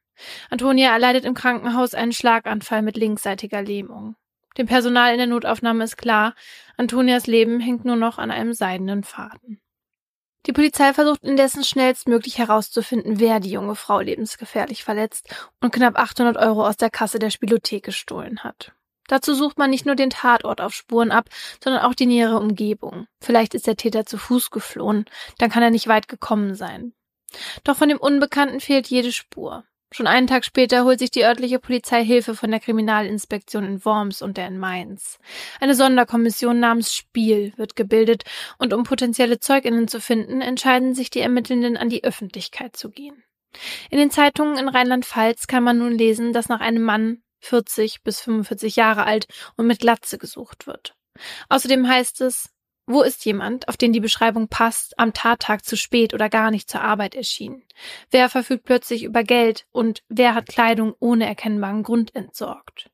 Antonia 0.50 0.92
erleidet 0.92 1.24
im 1.24 1.34
Krankenhaus 1.34 1.94
einen 1.94 2.12
Schlaganfall 2.12 2.82
mit 2.82 2.96
linksseitiger 2.96 3.62
Lähmung. 3.62 4.16
Dem 4.56 4.66
Personal 4.66 5.12
in 5.12 5.18
der 5.18 5.26
Notaufnahme 5.26 5.82
ist 5.82 5.96
klar, 5.96 6.34
Antonias 6.76 7.26
Leben 7.26 7.58
hängt 7.58 7.84
nur 7.84 7.96
noch 7.96 8.18
an 8.18 8.30
einem 8.30 8.52
seidenen 8.52 9.02
Faden. 9.02 9.60
Die 10.46 10.52
Polizei 10.52 10.92
versucht 10.92 11.24
indessen 11.24 11.64
schnellstmöglich 11.64 12.38
herauszufinden, 12.38 13.18
wer 13.18 13.40
die 13.40 13.50
junge 13.50 13.76
Frau 13.76 14.00
lebensgefährlich 14.00 14.84
verletzt 14.84 15.34
und 15.60 15.72
knapp 15.72 15.98
800 15.98 16.36
Euro 16.36 16.66
aus 16.66 16.76
der 16.76 16.90
Kasse 16.90 17.18
der 17.18 17.30
Spielothek 17.30 17.82
gestohlen 17.82 18.44
hat. 18.44 18.72
Dazu 19.06 19.34
sucht 19.34 19.58
man 19.58 19.70
nicht 19.70 19.86
nur 19.86 19.96
den 19.96 20.10
Tatort 20.10 20.60
auf 20.60 20.74
Spuren 20.74 21.10
ab, 21.10 21.28
sondern 21.62 21.82
auch 21.82 21.94
die 21.94 22.06
nähere 22.06 22.38
Umgebung. 22.38 23.06
Vielleicht 23.20 23.54
ist 23.54 23.66
der 23.66 23.76
Täter 23.76 24.06
zu 24.06 24.18
Fuß 24.18 24.50
geflohen, 24.50 25.04
dann 25.38 25.50
kann 25.50 25.62
er 25.62 25.70
nicht 25.70 25.88
weit 25.88 26.08
gekommen 26.08 26.54
sein. 26.54 26.94
Doch 27.64 27.76
von 27.76 27.88
dem 27.88 27.98
Unbekannten 27.98 28.60
fehlt 28.60 28.88
jede 28.88 29.12
Spur. 29.12 29.64
Schon 29.96 30.08
einen 30.08 30.26
Tag 30.26 30.44
später 30.44 30.82
holt 30.82 30.98
sich 30.98 31.12
die 31.12 31.24
örtliche 31.24 31.60
Polizei 31.60 32.04
Hilfe 32.04 32.34
von 32.34 32.50
der 32.50 32.58
Kriminalinspektion 32.58 33.64
in 33.64 33.84
Worms 33.84 34.22
und 34.22 34.36
der 34.36 34.48
in 34.48 34.58
Mainz. 34.58 35.20
Eine 35.60 35.76
Sonderkommission 35.76 36.58
namens 36.58 36.92
Spiel 36.92 37.52
wird 37.56 37.76
gebildet 37.76 38.24
und 38.58 38.72
um 38.72 38.82
potenzielle 38.82 39.38
Zeuginnen 39.38 39.86
zu 39.86 40.00
finden, 40.00 40.40
entscheiden 40.40 40.96
sich 40.96 41.10
die 41.10 41.20
Ermittelnden 41.20 41.76
an 41.76 41.90
die 41.90 42.02
Öffentlichkeit 42.02 42.74
zu 42.74 42.90
gehen. 42.90 43.22
In 43.88 43.98
den 43.98 44.10
Zeitungen 44.10 44.58
in 44.58 44.68
Rheinland-Pfalz 44.68 45.46
kann 45.46 45.62
man 45.62 45.78
nun 45.78 45.96
lesen, 45.96 46.32
dass 46.32 46.48
nach 46.48 46.58
einem 46.58 46.82
Mann 46.82 47.22
40 47.42 48.02
bis 48.02 48.20
45 48.20 48.74
Jahre 48.74 49.04
alt 49.04 49.28
und 49.56 49.68
mit 49.68 49.78
Glatze 49.78 50.18
gesucht 50.18 50.66
wird. 50.66 50.96
Außerdem 51.48 51.86
heißt 51.86 52.20
es, 52.22 52.50
wo 52.86 53.02
ist 53.02 53.24
jemand, 53.24 53.68
auf 53.68 53.76
den 53.76 53.92
die 53.92 54.00
Beschreibung 54.00 54.48
passt, 54.48 54.98
am 54.98 55.12
Tattag 55.12 55.64
zu 55.64 55.76
spät 55.76 56.12
oder 56.12 56.28
gar 56.28 56.50
nicht 56.50 56.70
zur 56.70 56.82
Arbeit 56.82 57.14
erschien? 57.14 57.62
Wer 58.10 58.28
verfügt 58.28 58.64
plötzlich 58.64 59.04
über 59.04 59.22
Geld 59.22 59.66
und 59.72 60.02
wer 60.08 60.34
hat 60.34 60.46
Kleidung 60.46 60.94
ohne 61.00 61.26
erkennbaren 61.26 61.82
Grund 61.82 62.14
entsorgt? 62.14 62.90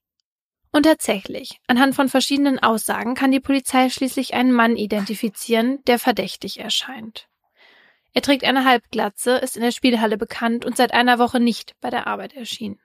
Und 0.73 0.85
tatsächlich, 0.85 1.61
anhand 1.67 1.97
von 1.97 2.09
verschiedenen 2.09 2.61
Aussagen 2.61 3.17
kann 3.17 3.33
die 3.33 3.41
Polizei 3.41 3.91
schließlich 3.91 4.35
einen 4.35 4.53
Mann 4.53 4.77
identifizieren, 4.77 5.83
der 5.87 5.99
verdächtig 5.99 6.61
erscheint. 6.61 7.29
Er 8.13 8.23
trägt 8.23 8.45
eine 8.45 8.65
Halbglatze, 8.65 9.37
ist 9.39 9.57
in 9.57 9.63
der 9.63 9.73
Spielhalle 9.73 10.17
bekannt 10.17 10.65
und 10.65 10.77
seit 10.77 10.93
einer 10.93 11.19
Woche 11.19 11.41
nicht 11.41 11.75
bei 11.81 11.91
der 11.91 12.07
Arbeit 12.07 12.35
erschienen. 12.35 12.81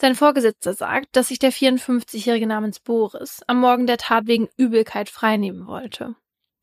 Sein 0.00 0.14
Vorgesetzter 0.14 0.74
sagt, 0.74 1.16
dass 1.16 1.28
sich 1.28 1.38
der 1.38 1.52
54-Jährige 1.52 2.46
namens 2.46 2.80
Boris 2.80 3.42
am 3.46 3.60
Morgen 3.60 3.86
der 3.86 3.98
Tat 3.98 4.26
wegen 4.26 4.48
Übelkeit 4.56 5.08
freinehmen 5.08 5.66
wollte. 5.66 6.14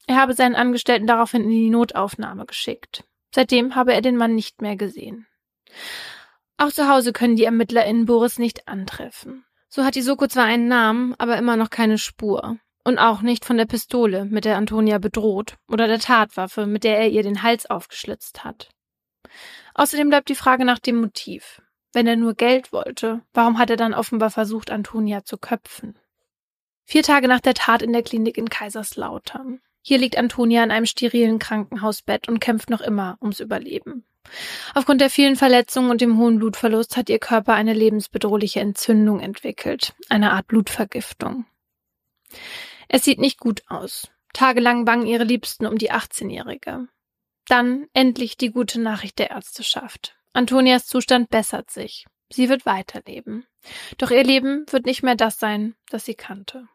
Er 0.08 0.18
habe 0.18 0.34
seinen 0.34 0.56
Angestellten 0.56 1.08
daraufhin 1.08 1.44
in 1.44 1.50
die 1.50 1.70
Notaufnahme 1.70 2.46
geschickt. 2.46 3.04
Seitdem 3.34 3.76
habe 3.76 3.94
er 3.94 4.02
den 4.02 4.18
Mann 4.18 4.36
nicht 4.36 4.62
mehr 4.62 4.76
gesehen. 4.76 5.28
Auch 6.58 6.72
zu 6.72 6.90
Hause 6.90 7.14
können 7.14 7.36
die 7.36 7.46
ErmittlerInnen 7.46 8.06
Boris 8.06 8.38
nicht 8.38 8.68
antreffen. 8.68 9.46
So 9.70 9.86
hat 9.86 9.96
die 9.96 10.02
Soko 10.02 10.28
zwar 10.28 10.46
einen 10.46 10.68
Namen, 10.68 11.16
aber 11.18 11.38
immer 11.38 11.56
noch 11.56 11.70
keine 11.70 11.98
Spur. 11.98 12.58
Und 12.84 13.00
auch 13.00 13.22
nicht 13.22 13.46
von 13.46 13.58
der 13.58 13.66
Pistole, 13.66 14.26
mit 14.26 14.44
der 14.44 14.58
Antonia 14.58 14.98
bedroht, 14.98 15.56
oder 15.68 15.88
der 15.88 16.00
Tatwaffe, 16.00 16.66
mit 16.66 16.84
der 16.84 16.98
er 16.98 17.10
ihr 17.10 17.24
den 17.24 17.42
Hals 17.42 17.68
aufgeschlitzt 17.68 18.44
hat. 18.44 18.70
Außerdem 19.76 20.10
bleibt 20.10 20.30
die 20.30 20.36
Frage 20.36 20.66
nach 20.66 20.80
dem 20.80 21.00
Motiv. 21.00 21.62
Wenn 21.94 22.08
er 22.08 22.16
nur 22.16 22.34
Geld 22.34 22.72
wollte, 22.72 23.22
warum 23.34 23.58
hat 23.58 23.70
er 23.70 23.78
dann 23.78 23.94
offenbar 23.94 24.32
versucht, 24.32 24.72
Antonia 24.72 25.24
zu 25.24 25.38
köpfen? 25.38 25.98
Vier 26.86 27.04
Tage 27.04 27.28
nach 27.28 27.42
der 27.42 27.54
Tat 27.54 27.82
in 27.82 27.94
der 27.94 28.04
Klinik 28.04 28.38
in 28.38 28.50
Kaiserslautern. 28.50 29.62
Hier 29.82 29.98
liegt 29.98 30.18
Antonia 30.18 30.64
in 30.64 30.72
einem 30.72 30.86
sterilen 30.86 31.40
Krankenhausbett 31.40 32.28
und 32.28 32.40
kämpft 32.40 32.70
noch 32.70 32.82
immer 32.82 33.18
ums 33.22 33.40
Überleben. 33.40 34.06
Aufgrund 34.76 35.02
der 35.02 35.10
vielen 35.10 35.36
Verletzungen 35.36 35.90
und 35.90 36.02
dem 36.02 36.18
hohen 36.18 36.38
Blutverlust 36.38 36.96
hat 36.96 37.10
ihr 37.10 37.20
Körper 37.20 37.54
eine 37.54 37.74
lebensbedrohliche 37.74 38.60
Entzündung 38.60 39.20
entwickelt, 39.20 39.94
eine 40.10 40.32
Art 40.32 40.48
Blutvergiftung. 40.48 41.46
Es 42.88 43.04
sieht 43.04 43.20
nicht 43.20 43.40
gut 43.40 43.64
aus. 43.68 44.10
Tagelang 44.34 44.86
bangen 44.86 45.08
ihre 45.08 45.24
Liebsten 45.24 45.66
um 45.66 45.78
die 45.78 45.92
18-Jährige. 45.92 46.88
Dann 47.48 47.88
endlich 47.94 48.38
die 48.38 48.52
gute 48.52 48.80
Nachricht 48.80 49.20
der 49.20 49.32
Ärzteschaft. 49.32 50.16
Antonias 50.34 50.88
Zustand 50.88 51.30
bessert 51.30 51.70
sich. 51.70 52.06
Sie 52.32 52.50
wird 52.50 52.66
weiterleben. 52.66 53.46
Doch 53.98 54.12
ihr 54.12 54.24
Leben 54.24 54.66
wird 54.70 54.86
nicht 54.86 55.04
mehr 55.04 55.16
das 55.16 55.38
sein, 55.38 55.76
das 55.90 56.06
sie 56.06 56.16
kannte. 56.16 56.68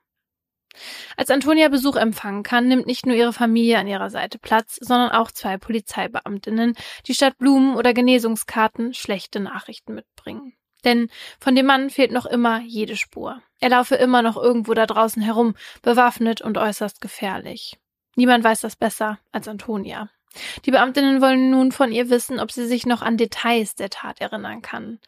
Als 1.16 1.30
Antonia 1.30 1.68
Besuch 1.68 1.96
empfangen 1.96 2.42
kann, 2.42 2.68
nimmt 2.68 2.86
nicht 2.86 3.06
nur 3.06 3.16
ihre 3.16 3.32
Familie 3.32 3.78
an 3.78 3.86
ihrer 3.86 4.10
Seite 4.10 4.38
Platz, 4.38 4.78
sondern 4.80 5.10
auch 5.10 5.30
zwei 5.30 5.56
Polizeibeamtinnen, 5.56 6.74
die 7.06 7.14
statt 7.14 7.38
Blumen 7.38 7.76
oder 7.76 7.94
Genesungskarten 7.94 8.92
schlechte 8.92 9.40
Nachrichten 9.40 9.94
mitbringen. 9.94 10.54
Denn 10.84 11.08
von 11.40 11.56
dem 11.56 11.66
Mann 11.66 11.88
fehlt 11.88 12.12
noch 12.12 12.26
immer 12.26 12.60
jede 12.60 12.96
Spur. 12.96 13.42
Er 13.60 13.70
laufe 13.70 13.94
immer 13.94 14.20
noch 14.20 14.36
irgendwo 14.36 14.74
da 14.74 14.86
draußen 14.86 15.22
herum, 15.22 15.54
bewaffnet 15.82 16.42
und 16.42 16.58
äußerst 16.58 17.00
gefährlich. 17.00 17.78
Niemand 18.14 18.44
weiß 18.44 18.60
das 18.60 18.76
besser 18.76 19.18
als 19.32 19.48
Antonia. 19.48 20.10
Die 20.64 20.70
Beamtinnen 20.70 21.20
wollen 21.20 21.50
nun 21.50 21.72
von 21.72 21.92
ihr 21.92 22.10
wissen, 22.10 22.40
ob 22.40 22.52
sie 22.52 22.66
sich 22.66 22.86
noch 22.86 23.02
an 23.02 23.16
Details 23.16 23.74
der 23.74 23.90
Tat 23.90 24.20
erinnern 24.20 24.62
kann. 24.62 24.98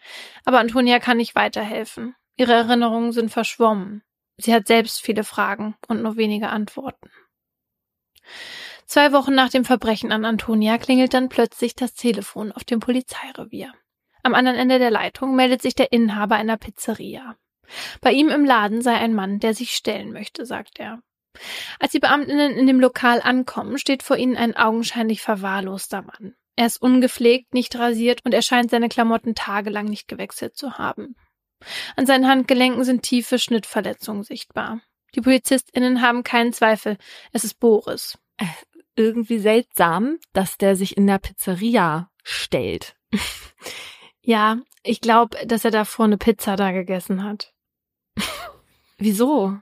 Aber 0.45 0.59
Antonia 0.59 0.99
kann 0.99 1.17
nicht 1.19 1.35
weiterhelfen. 1.35 2.15
Ihre 2.37 2.53
Erinnerungen 2.53 3.13
sind 3.13 3.31
verschwommen. 3.31 4.03
Sie 4.37 4.55
hat 4.55 4.69
selbst 4.69 5.01
viele 5.01 5.25
Fragen 5.25 5.77
und 5.89 6.03
nur 6.03 6.17
wenige 6.17 6.49
Antworten. 6.49 7.11
Zwei 8.87 9.13
Wochen 9.13 9.35
nach 9.35 9.51
dem 9.51 9.65
Verbrechen 9.65 10.13
an 10.13 10.25
Antonia 10.25 10.79
klingelt 10.79 11.13
dann 11.13 11.29
plötzlich 11.29 11.75
das 11.75 11.95
Telefon 11.95 12.53
auf 12.53 12.65
dem 12.65 12.81
Polizeirevier. 12.81 13.73
Am 14.23 14.35
anderen 14.35 14.57
Ende 14.57 14.79
der 14.79 14.91
Leitung 14.91 15.37
meldet 15.37 15.63
sich 15.63 15.75
der 15.75 15.93
Inhaber 15.93 16.37
einer 16.37 16.57
Pizzeria. 16.57 17.37
Bei 18.01 18.13
ihm 18.13 18.29
im 18.31 18.45
Laden 18.45 18.81
sei 18.81 18.95
ein 18.95 19.15
Mann, 19.15 19.41
der 19.41 19.55
sich 19.55 19.73
stellen 19.73 20.13
möchte, 20.13 20.47
sagt 20.47 20.79
er. 20.79 21.03
Als 21.79 21.93
die 21.93 22.01
Beamtinnen 22.01 22.53
in 22.53 22.67
dem 22.67 22.81
Lokal 22.81 23.21
ankommen, 23.21 23.79
steht 23.79 24.03
vor 24.03 24.17
ihnen 24.17 24.37
ein 24.37 24.57
augenscheinlich 24.57 25.23
verwahrloster 25.23 26.03
Mann. 26.03 26.35
Er 26.57 26.67
ist 26.67 26.83
ungepflegt, 26.83 27.55
nicht 27.55 27.79
rasiert 27.79 28.25
und 28.25 28.35
er 28.35 28.43
scheint 28.43 28.71
seine 28.71 28.89
Klamotten 28.89 29.35
tagelang 29.35 29.87
nicht 29.87 30.09
gewechselt 30.09 30.57
zu 30.57 30.79
haben. 30.79 31.15
An 31.97 32.07
seinen 32.07 32.27
Handgelenken 32.27 32.85
sind 32.85 33.03
tiefe 33.03 33.39
Schnittverletzungen 33.39 34.25
sichtbar. 34.25 34.81
Die 35.15 35.21
PolizistInnen 35.21 36.03
haben 36.03 36.23
keinen 36.23 36.53
Zweifel, 36.53 36.99
es 37.33 37.45
ist 37.45 37.61
Boris. 37.61 38.19
Äh, 38.37 38.47
irgendwie 38.97 39.39
seltsam, 39.39 40.19
dass 40.33 40.59
der 40.59 40.77
sich 40.77 40.97
in 40.97 41.07
der 41.07 41.19
Pizzeria 41.19 42.11
stellt. 42.25 42.97
ja, 44.21 44.59
ich 44.83 45.01
glaube, 45.01 45.37
dass 45.47 45.65
er 45.65 45.71
davor 45.71 46.07
eine 46.07 46.19
Pizza 46.19 46.57
da 46.57 46.73
gegessen 46.73 47.23
hat. 47.23 47.55
Wieso? 48.99 49.57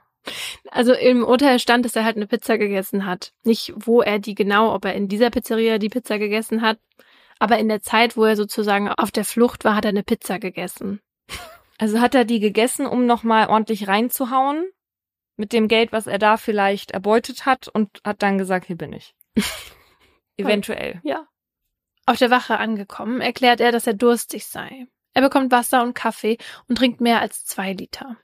Also 0.70 0.92
im 0.92 1.24
Urteil 1.24 1.58
stand, 1.58 1.84
dass 1.84 1.96
er 1.96 2.04
halt 2.04 2.16
eine 2.16 2.26
Pizza 2.26 2.58
gegessen 2.58 3.06
hat. 3.06 3.32
Nicht, 3.44 3.72
wo 3.76 4.02
er 4.02 4.18
die 4.18 4.34
genau, 4.34 4.74
ob 4.74 4.84
er 4.84 4.94
in 4.94 5.08
dieser 5.08 5.30
Pizzeria 5.30 5.78
die 5.78 5.88
Pizza 5.88 6.18
gegessen 6.18 6.62
hat, 6.62 6.78
aber 7.38 7.58
in 7.58 7.68
der 7.68 7.80
Zeit, 7.80 8.16
wo 8.16 8.24
er 8.24 8.36
sozusagen 8.36 8.88
auf 8.88 9.10
der 9.10 9.24
Flucht 9.24 9.64
war, 9.64 9.76
hat 9.76 9.84
er 9.84 9.90
eine 9.90 10.02
Pizza 10.02 10.38
gegessen. 10.38 11.00
Also 11.78 12.00
hat 12.00 12.14
er 12.14 12.24
die 12.24 12.40
gegessen, 12.40 12.86
um 12.86 13.04
nochmal 13.04 13.48
ordentlich 13.48 13.86
reinzuhauen 13.86 14.64
mit 15.36 15.52
dem 15.52 15.68
Geld, 15.68 15.92
was 15.92 16.06
er 16.06 16.18
da 16.18 16.38
vielleicht 16.38 16.92
erbeutet 16.92 17.44
hat 17.44 17.68
und 17.68 18.00
hat 18.02 18.22
dann 18.22 18.38
gesagt, 18.38 18.66
hier 18.66 18.78
bin 18.78 18.94
ich. 18.94 19.14
Eventuell. 20.38 21.02
Ja. 21.04 21.26
Auf 22.06 22.16
der 22.16 22.30
Wache 22.30 22.56
angekommen, 22.56 23.20
erklärt 23.20 23.60
er, 23.60 23.72
dass 23.72 23.86
er 23.86 23.92
durstig 23.92 24.46
sei. 24.46 24.86
Er 25.12 25.20
bekommt 25.22 25.52
Wasser 25.52 25.82
und 25.82 25.94
Kaffee 25.94 26.38
und 26.66 26.76
trinkt 26.76 27.02
mehr 27.02 27.20
als 27.20 27.44
zwei 27.44 27.74
Liter. 27.74 28.16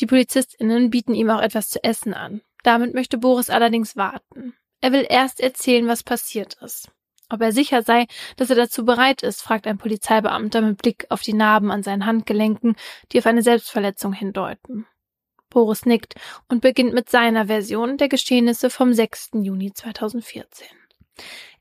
Die 0.00 0.06
PolizistInnen 0.06 0.90
bieten 0.90 1.14
ihm 1.14 1.30
auch 1.30 1.40
etwas 1.40 1.68
zu 1.68 1.82
essen 1.82 2.14
an. 2.14 2.40
Damit 2.62 2.94
möchte 2.94 3.18
Boris 3.18 3.50
allerdings 3.50 3.96
warten. 3.96 4.54
Er 4.80 4.92
will 4.92 5.06
erst 5.08 5.40
erzählen, 5.40 5.86
was 5.88 6.02
passiert 6.02 6.56
ist. 6.62 6.90
Ob 7.30 7.42
er 7.42 7.52
sicher 7.52 7.82
sei, 7.82 8.06
dass 8.36 8.50
er 8.50 8.56
dazu 8.56 8.84
bereit 8.84 9.22
ist, 9.22 9.42
fragt 9.42 9.66
ein 9.66 9.76
Polizeibeamter 9.76 10.62
mit 10.62 10.80
Blick 10.80 11.06
auf 11.10 11.20
die 11.20 11.34
Narben 11.34 11.70
an 11.70 11.82
seinen 11.82 12.06
Handgelenken, 12.06 12.76
die 13.12 13.18
auf 13.18 13.26
eine 13.26 13.42
Selbstverletzung 13.42 14.12
hindeuten. 14.12 14.86
Boris 15.50 15.84
nickt 15.84 16.14
und 16.48 16.60
beginnt 16.60 16.94
mit 16.94 17.10
seiner 17.10 17.46
Version 17.46 17.96
der 17.96 18.08
Geschehnisse 18.08 18.70
vom 18.70 18.92
6. 18.92 19.30
Juni 19.34 19.72
2014. 19.72 20.68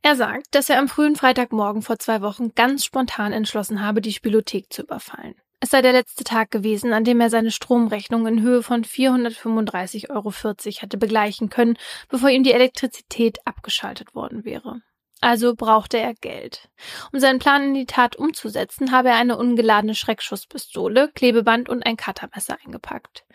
Er 0.02 0.16
sagt, 0.16 0.56
dass 0.56 0.70
er 0.70 0.80
am 0.80 0.88
frühen 0.88 1.16
Freitagmorgen 1.16 1.82
vor 1.82 2.00
zwei 2.00 2.22
Wochen 2.22 2.54
ganz 2.54 2.86
spontan 2.86 3.34
entschlossen 3.34 3.82
habe, 3.82 4.02
die 4.02 4.14
Spielothek 4.14 4.72
zu 4.72 4.84
überfallen. 4.84 5.36
Es 5.60 5.72
sei 5.72 5.82
der 5.82 5.92
letzte 5.92 6.24
Tag 6.24 6.52
gewesen, 6.52 6.94
an 6.94 7.04
dem 7.04 7.20
er 7.20 7.32
seine 7.32 7.50
Stromrechnung 7.50 8.28
in 8.28 8.42
Höhe 8.42 8.62
von 8.62 8.84
435,40 8.84 10.10
Euro 10.12 10.32
hatte 10.32 10.98
begleichen 10.98 11.50
können, 11.50 11.78
bevor 12.10 12.30
ihm 12.30 12.44
die 12.44 12.52
Elektrizität 12.52 13.40
abgeschaltet 13.46 14.14
worden 14.14 14.46
wäre. 14.46 14.82
Also 15.20 15.56
brauchte 15.56 15.98
er 15.98 16.14
Geld. 16.14 16.70
Um 17.12 17.20
seinen 17.20 17.40
Plan 17.40 17.64
in 17.64 17.74
die 17.74 17.88
Tat 17.88 18.16
umzusetzen, 18.16 18.92
habe 18.92 19.10
er 19.10 19.16
eine 19.16 19.36
ungeladene 19.36 19.96
Schreckschusspistole, 19.96 21.12
Klebeband 21.16 21.70
und 21.70 21.84
ein 21.84 21.98
Cuttermesser 21.98 22.58
eingepackt. 22.64 23.26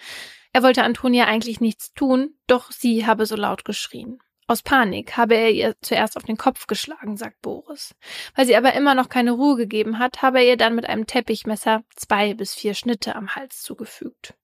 Er 0.52 0.62
wollte 0.62 0.84
Antonia 0.84 1.24
eigentlich 1.24 1.60
nichts 1.60 1.92
tun, 1.92 2.36
doch 2.46 2.70
sie 2.70 3.04
habe 3.04 3.26
so 3.26 3.34
laut 3.34 3.64
geschrien. 3.64 4.20
Aus 4.52 4.62
Panik 4.62 5.16
habe 5.16 5.34
er 5.34 5.50
ihr 5.50 5.76
zuerst 5.80 6.14
auf 6.18 6.24
den 6.24 6.36
Kopf 6.36 6.66
geschlagen, 6.66 7.16
sagt 7.16 7.40
Boris. 7.40 7.94
Weil 8.34 8.44
sie 8.44 8.54
aber 8.54 8.74
immer 8.74 8.94
noch 8.94 9.08
keine 9.08 9.30
Ruhe 9.30 9.56
gegeben 9.56 9.98
hat, 9.98 10.20
habe 10.20 10.40
er 10.40 10.44
ihr 10.44 10.56
dann 10.58 10.74
mit 10.74 10.84
einem 10.84 11.06
Teppichmesser 11.06 11.84
zwei 11.96 12.34
bis 12.34 12.54
vier 12.54 12.74
Schnitte 12.74 13.16
am 13.16 13.34
Hals 13.34 13.62
zugefügt. 13.62 14.34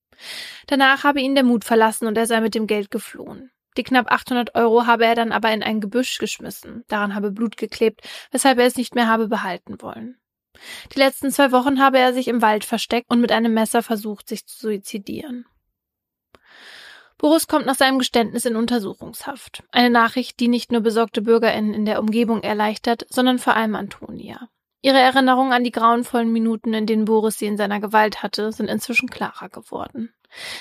Danach 0.66 1.04
habe 1.04 1.20
ihn 1.20 1.34
der 1.34 1.44
Mut 1.44 1.62
verlassen 1.62 2.06
und 2.06 2.16
er 2.16 2.24
sei 2.24 2.40
mit 2.40 2.54
dem 2.54 2.66
Geld 2.66 2.90
geflohen. 2.90 3.50
Die 3.76 3.82
knapp 3.82 4.10
800 4.10 4.54
Euro 4.54 4.86
habe 4.86 5.04
er 5.04 5.14
dann 5.14 5.30
aber 5.30 5.52
in 5.52 5.62
ein 5.62 5.82
Gebüsch 5.82 6.16
geschmissen. 6.16 6.84
Daran 6.88 7.14
habe 7.14 7.30
Blut 7.30 7.58
geklebt, 7.58 8.00
weshalb 8.30 8.58
er 8.58 8.64
es 8.64 8.76
nicht 8.76 8.94
mehr 8.94 9.08
habe 9.08 9.28
behalten 9.28 9.82
wollen. 9.82 10.16
Die 10.94 10.98
letzten 10.98 11.30
zwei 11.30 11.52
Wochen 11.52 11.82
habe 11.82 11.98
er 11.98 12.14
sich 12.14 12.28
im 12.28 12.40
Wald 12.40 12.64
versteckt 12.64 13.10
und 13.10 13.20
mit 13.20 13.30
einem 13.30 13.52
Messer 13.52 13.82
versucht, 13.82 14.26
sich 14.26 14.46
zu 14.46 14.58
suizidieren. 14.58 15.44
Boris 17.18 17.48
kommt 17.48 17.66
nach 17.66 17.74
seinem 17.74 17.98
Geständnis 17.98 18.44
in 18.44 18.56
Untersuchungshaft. 18.56 19.64
Eine 19.72 19.90
Nachricht, 19.90 20.38
die 20.38 20.48
nicht 20.48 20.70
nur 20.70 20.80
besorgte 20.80 21.20
BürgerInnen 21.20 21.74
in 21.74 21.84
der 21.84 22.00
Umgebung 22.00 22.42
erleichtert, 22.42 23.06
sondern 23.10 23.38
vor 23.38 23.54
allem 23.54 23.74
Antonia. 23.74 24.48
Ihre 24.80 24.98
Erinnerungen 24.98 25.52
an 25.52 25.64
die 25.64 25.72
grauenvollen 25.72 26.32
Minuten, 26.32 26.72
in 26.72 26.86
denen 26.86 27.04
Boris 27.04 27.38
sie 27.38 27.46
in 27.46 27.56
seiner 27.56 27.80
Gewalt 27.80 28.22
hatte, 28.22 28.52
sind 28.52 28.68
inzwischen 28.68 29.10
klarer 29.10 29.48
geworden. 29.48 30.14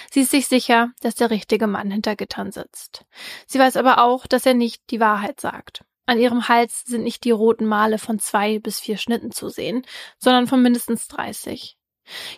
Sie 0.09 0.21
ist 0.21 0.31
sich 0.31 0.47
sicher, 0.47 0.91
dass 1.01 1.13
der 1.13 1.29
richtige 1.29 1.67
Mann 1.67 1.91
hinter 1.91 2.15
Gittern 2.15 2.51
sitzt. 2.51 3.05
Sie 3.45 3.59
weiß 3.59 3.77
aber 3.77 4.03
auch, 4.03 4.25
dass 4.25 4.45
er 4.45 4.55
nicht 4.55 4.89
die 4.89 4.99
Wahrheit 4.99 5.39
sagt. 5.39 5.83
An 6.07 6.19
ihrem 6.19 6.47
Hals 6.47 6.85
sind 6.85 7.03
nicht 7.03 7.25
die 7.25 7.31
roten 7.31 7.65
Male 7.65 7.99
von 7.99 8.17
zwei 8.17 8.59
bis 8.59 8.79
vier 8.79 8.97
Schnitten 8.97 9.31
zu 9.31 9.49
sehen, 9.49 9.85
sondern 10.17 10.47
von 10.47 10.61
mindestens 10.61 11.07
dreißig. 11.09 11.76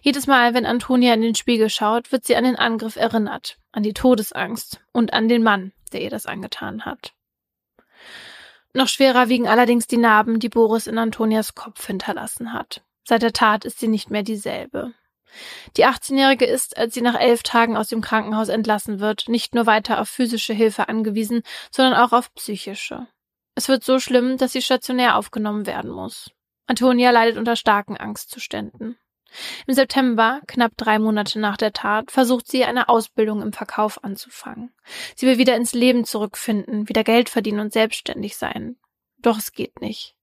Jedes 0.02 0.28
Mal, 0.28 0.54
wenn 0.54 0.66
Antonia 0.66 1.14
in 1.14 1.22
den 1.22 1.36
Spiegel 1.36 1.70
schaut, 1.70 2.12
wird 2.12 2.26
sie 2.26 2.36
an 2.36 2.44
den 2.44 2.56
Angriff 2.56 2.96
erinnert, 2.96 3.58
an 3.72 3.84
die 3.84 3.94
Todesangst 3.94 4.82
und 4.92 5.14
an 5.14 5.28
den 5.28 5.44
Mann, 5.44 5.72
der 5.92 6.02
ihr 6.02 6.10
das 6.10 6.26
angetan 6.26 6.86
hat. 6.86 7.14
Noch 8.74 8.88
schwerer 8.88 9.30
wiegen 9.30 9.48
allerdings 9.48 9.88
die 9.88 9.98
Narben, 9.98 10.40
die 10.40 10.50
Boris 10.50 10.88
in 10.88 10.98
Antonias 10.98 11.56
Kopf 11.56 11.86
hinterlassen 11.88 12.54
hat. 12.54 12.82
Seit 13.04 13.24
der 13.24 13.34
Tat 13.34 13.66
ist 13.66 13.80
sie 13.80 13.88
nicht 13.88 14.12
mehr 14.12 14.24
dieselbe. 14.24 14.94
Die 15.78 15.86
18-Jährige 15.86 16.46
ist, 16.46 16.78
als 16.78 16.94
sie 16.94 17.02
nach 17.02 17.20
elf 17.20 17.44
Tagen 17.44 17.78
aus 17.78 17.88
dem 17.88 18.02
Krankenhaus 18.02 18.50
entlassen 18.50 19.00
wird, 19.00 19.28
nicht 19.28 19.54
nur 19.54 19.66
weiter 19.66 20.02
auf 20.02 20.10
physische 20.10 20.54
Hilfe 20.54 20.90
angewiesen, 20.90 21.44
sondern 21.72 21.96
auch 21.96 22.14
auf 22.14 22.34
psychische. 22.36 23.08
Es 23.56 23.68
wird 23.68 23.84
so 23.84 24.00
schlimm, 24.00 24.38
dass 24.38 24.54
sie 24.54 24.62
stationär 24.62 25.18
aufgenommen 25.18 25.66
werden 25.66 25.92
muss. 25.92 26.32
Antonia 26.68 27.12
leidet 27.12 27.38
unter 27.38 27.56
starken 27.56 27.98
Angstzuständen. 27.98 28.98
Im 29.68 29.74
September, 29.74 30.42
knapp 30.48 30.72
drei 30.78 31.00
Monate 31.00 31.40
nach 31.40 31.58
der 31.58 31.74
Tat, 31.74 32.12
versucht 32.12 32.48
sie 32.48 32.66
eine 32.66 32.90
Ausbildung 32.90 33.42
im 33.42 33.54
Verkauf 33.54 34.04
anzufangen. 34.04 34.72
Sie 35.16 35.28
will 35.28 35.38
wieder 35.38 35.56
ins 35.56 35.74
Leben 35.74 36.06
zurückfinden, 36.06 36.90
wieder 36.90 37.04
Geld 37.04 37.30
verdienen 37.30 37.60
und 37.60 37.74
selbstständig 37.74 38.38
sein. 38.38 38.78
Doch 39.18 39.38
es 39.38 39.52
geht 39.52 39.82
nicht. 39.82 40.16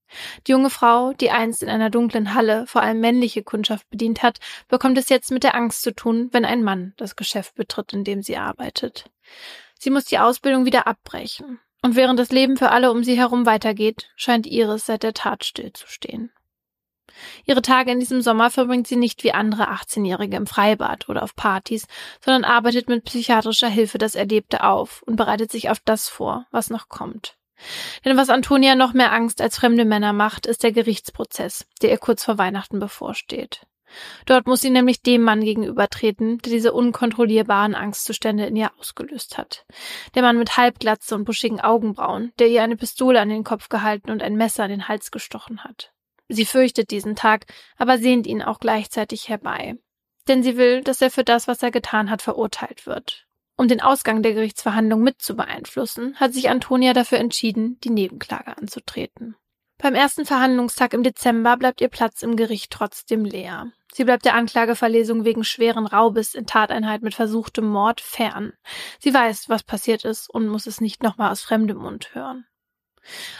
Die 0.47 0.53
junge 0.53 0.71
Frau, 0.71 1.13
die 1.13 1.31
einst 1.31 1.63
in 1.63 1.69
einer 1.69 1.91
dunklen 1.91 2.35
Halle 2.35 2.67
vor 2.67 2.83
allem 2.83 3.01
männliche 3.01 3.43
Kundschaft 3.43 3.89
bedient 3.91 4.23
hat, 4.23 4.39
bekommt 4.69 4.99
es 4.99 5.09
jetzt 5.09 5.31
mit 5.31 5.43
der 5.43 5.55
Angst 5.55 5.83
zu 5.83 5.95
tun, 5.95 6.29
wenn 6.33 6.45
ein 6.45 6.63
Mann 6.63 6.95
das 6.97 7.17
Geschäft 7.17 7.55
betritt, 7.57 7.93
in 7.93 8.05
dem 8.05 8.23
sie 8.23 8.37
arbeitet. 8.37 9.11
Sie 9.79 9.91
muss 9.91 10.05
die 10.05 10.19
Ausbildung 10.19 10.65
wieder 10.65 10.87
abbrechen. 10.87 11.61
Und 11.83 11.97
während 11.97 12.19
das 12.19 12.31
Leben 12.31 12.57
für 12.57 12.71
alle 12.71 12.91
um 12.91 13.05
sie 13.05 13.17
herum 13.17 13.47
weitergeht, 13.47 14.09
scheint 14.17 14.47
Iris 14.47 14.87
seit 14.87 15.03
der 15.03 15.15
Tat 15.15 15.45
stillzustehen. 15.45 16.33
Ihre 17.45 17.63
Tage 17.63 17.91
in 17.91 18.01
diesem 18.01 18.23
Sommer 18.23 18.51
verbringt 18.51 18.87
sie 18.87 18.97
nicht 18.97 19.25
wie 19.25 19.33
andere 19.33 19.71
18-Jährige 19.71 20.37
im 20.37 20.47
Freibad 20.47 21.09
oder 21.09 21.23
auf 21.23 21.37
Partys, 21.37 21.87
sondern 22.25 22.45
arbeitet 22.45 22.89
mit 22.89 23.05
psychiatrischer 23.05 23.69
Hilfe 23.69 23.99
das 23.99 24.15
Erlebte 24.15 24.65
auf 24.65 25.03
und 25.03 25.17
bereitet 25.17 25.51
sich 25.51 25.71
auf 25.71 25.81
das 25.85 26.09
vor, 26.09 26.47
was 26.51 26.71
noch 26.71 26.89
kommt. 26.89 27.37
Denn 28.05 28.17
was 28.17 28.29
Antonia 28.29 28.75
noch 28.75 28.93
mehr 28.93 29.13
Angst 29.13 29.41
als 29.41 29.57
fremde 29.57 29.85
Männer 29.85 30.13
macht, 30.13 30.47
ist 30.47 30.63
der 30.63 30.73
Gerichtsprozess, 30.73 31.67
der 31.83 31.91
ihr 31.91 31.99
kurz 31.99 32.25
vor 32.25 32.39
Weihnachten 32.39 32.79
bevorsteht. 32.79 33.67
Dort 34.27 34.47
muss 34.47 34.61
sie 34.61 34.71
nämlich 34.71 35.03
dem 35.03 35.23
Mann 35.23 35.43
gegenübertreten, 35.43 36.39
der 36.39 36.53
diese 36.53 36.73
unkontrollierbaren 36.73 37.75
Angstzustände 37.75 38.47
in 38.47 38.57
ihr 38.57 38.73
ausgelöst 38.79 39.39
hat. 39.39 39.65
Der 40.15 40.23
Mann 40.23 40.39
mit 40.39 40.57
Halbglatze 40.57 41.15
und 41.15 41.25
buschigen 41.25 41.61
Augenbrauen, 41.61 42.33
der 42.39 42.49
ihr 42.49 42.63
eine 42.63 42.77
Pistole 42.77 43.21
an 43.21 43.29
den 43.29 43.45
Kopf 43.45 43.69
gehalten 43.69 44.11
und 44.11 44.23
ein 44.23 44.37
Messer 44.37 44.65
an 44.65 44.71
den 44.71 44.89
Hals 44.89 45.11
gestochen 45.11 45.65
hat. 45.65 45.93
Sie 46.29 46.45
fürchtet 46.45 46.91
diesen 46.91 47.17
Tag, 47.17 47.47
aber 47.77 47.99
sehnt 47.99 48.27
ihn 48.27 48.43
auch 48.43 48.59
gleichzeitig 48.59 49.29
herbei. 49.29 49.77
Denn 50.29 50.43
sie 50.43 50.57
will, 50.57 50.83
dass 50.83 51.01
er 51.01 51.11
für 51.11 51.25
das, 51.25 51.47
was 51.47 51.63
er 51.63 51.71
getan 51.71 52.11
hat, 52.11 52.23
verurteilt 52.23 52.87
wird. 52.87 53.27
Um 53.57 53.69
den 53.69 53.81
Ausgang 53.81 54.23
der 54.23 54.35
Gerichtsverhandlung 54.35 55.03
mit 55.03 55.23
zu 55.23 55.35
beeinflussen, 55.35 56.17
hat 56.17 56.35
sich 56.35 56.51
Antonia 56.51 56.93
dafür 56.93 57.19
entschieden, 57.19 57.79
die 57.85 57.91
Nebenklage 57.91 58.57
anzutreten. 58.57 59.37
Beim 59.79 59.95
ersten 59.95 60.25
Verhandlungstag 60.25 60.95
im 60.95 61.03
Dezember 61.03 61.57
bleibt 61.57 61.81
ihr 61.81 61.89
Platz 61.89 62.23
im 62.23 62.37
Gericht 62.37 62.71
trotzdem 62.71 63.25
leer. 63.25 63.73
Sie 63.93 64.05
bleibt 64.05 64.25
der 64.25 64.35
Anklageverlesung 64.35 65.25
wegen 65.25 65.45
schweren 65.45 65.87
Raubes 65.87 66.35
in 66.35 66.47
Tateinheit 66.47 67.03
mit 67.03 67.15
versuchtem 67.15 67.67
Mord 67.67 68.01
fern. 68.01 68.53
Sie 68.99 69.15
weiß, 69.15 69.49
was 69.49 69.63
passiert 69.63 70.05
ist 70.05 70.29
und 70.29 70.49
muss 70.49 70.67
es 70.67 70.81
nicht 70.81 71.03
nochmal 71.03 71.31
aus 71.31 71.43
fremdem 71.43 71.79
Mund 71.79 72.15
hören. 72.15 72.47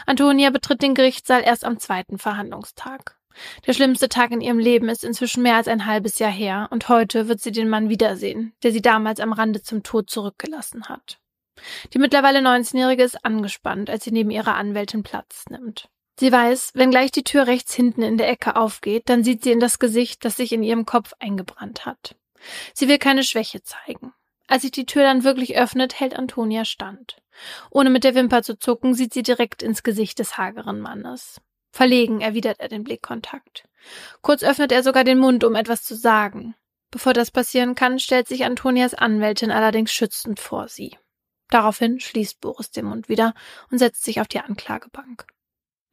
Antonia 0.05 0.49
betritt 0.49 0.81
den 0.81 0.95
Gerichtssaal 0.95 1.43
erst 1.43 1.65
am 1.65 1.79
zweiten 1.79 2.17
Verhandlungstag. 2.17 3.17
Der 3.65 3.73
schlimmste 3.73 4.09
Tag 4.09 4.31
in 4.31 4.41
ihrem 4.41 4.59
Leben 4.59 4.89
ist 4.89 5.03
inzwischen 5.03 5.43
mehr 5.43 5.55
als 5.55 5.67
ein 5.67 5.85
halbes 5.85 6.19
Jahr 6.19 6.31
her, 6.31 6.67
und 6.71 6.89
heute 6.89 7.27
wird 7.27 7.39
sie 7.39 7.51
den 7.51 7.69
Mann 7.69 7.89
wiedersehen, 7.89 8.53
der 8.63 8.71
sie 8.71 8.81
damals 8.81 9.19
am 9.19 9.33
Rande 9.33 9.61
zum 9.61 9.83
Tod 9.83 10.09
zurückgelassen 10.09 10.89
hat. 10.89 11.19
Die 11.93 11.99
mittlerweile 11.99 12.39
19-Jährige 12.39 13.03
ist 13.03 13.25
angespannt, 13.25 13.89
als 13.89 14.03
sie 14.03 14.11
neben 14.11 14.31
ihrer 14.31 14.55
Anwältin 14.55 15.03
Platz 15.03 15.45
nimmt. 15.49 15.89
Sie 16.19 16.31
weiß, 16.31 16.71
wenn 16.73 16.89
gleich 16.89 17.11
die 17.11 17.23
Tür 17.23 17.45
rechts 17.45 17.73
hinten 17.73 18.01
in 18.01 18.17
der 18.17 18.29
Ecke 18.29 18.55
aufgeht, 18.55 19.03
dann 19.07 19.23
sieht 19.23 19.43
sie 19.43 19.51
in 19.51 19.59
das 19.59 19.77
Gesicht, 19.77 20.25
das 20.25 20.37
sich 20.37 20.51
in 20.51 20.63
ihrem 20.63 20.85
Kopf 20.85 21.13
eingebrannt 21.19 21.85
hat. 21.85 22.15
Sie 22.73 22.87
will 22.87 22.97
keine 22.97 23.23
Schwäche 23.23 23.61
zeigen. 23.61 24.13
Als 24.47 24.63
sich 24.63 24.71
die 24.71 24.85
Tür 24.85 25.03
dann 25.03 25.23
wirklich 25.23 25.57
öffnet, 25.57 25.99
hält 25.99 26.15
Antonia 26.15 26.65
stand. 26.65 27.17
Ohne 27.69 27.89
mit 27.89 28.03
der 28.03 28.15
Wimper 28.15 28.43
zu 28.43 28.57
zucken, 28.57 28.93
sieht 28.93 29.13
sie 29.13 29.23
direkt 29.23 29.61
ins 29.63 29.83
Gesicht 29.83 30.19
des 30.19 30.37
hageren 30.37 30.79
Mannes. 30.79 31.41
Verlegen 31.71 32.21
erwidert 32.21 32.59
er 32.59 32.69
den 32.69 32.83
Blickkontakt. 32.83 33.67
Kurz 34.21 34.43
öffnet 34.43 34.71
er 34.71 34.83
sogar 34.83 35.03
den 35.03 35.19
Mund, 35.19 35.43
um 35.43 35.55
etwas 35.55 35.83
zu 35.83 35.95
sagen. 35.95 36.55
Bevor 36.89 37.13
das 37.13 37.31
passieren 37.31 37.75
kann, 37.75 37.99
stellt 37.99 38.27
sich 38.27 38.45
Antonias 38.45 38.93
Anwältin 38.93 39.51
allerdings 39.51 39.91
schützend 39.91 40.39
vor 40.39 40.67
sie. 40.67 40.97
Daraufhin 41.49 41.99
schließt 41.99 42.41
Boris 42.41 42.71
den 42.71 42.85
Mund 42.85 43.09
wieder 43.09 43.33
und 43.71 43.77
setzt 43.77 44.03
sich 44.03 44.19
auf 44.21 44.27
die 44.27 44.39
Anklagebank. 44.39 45.27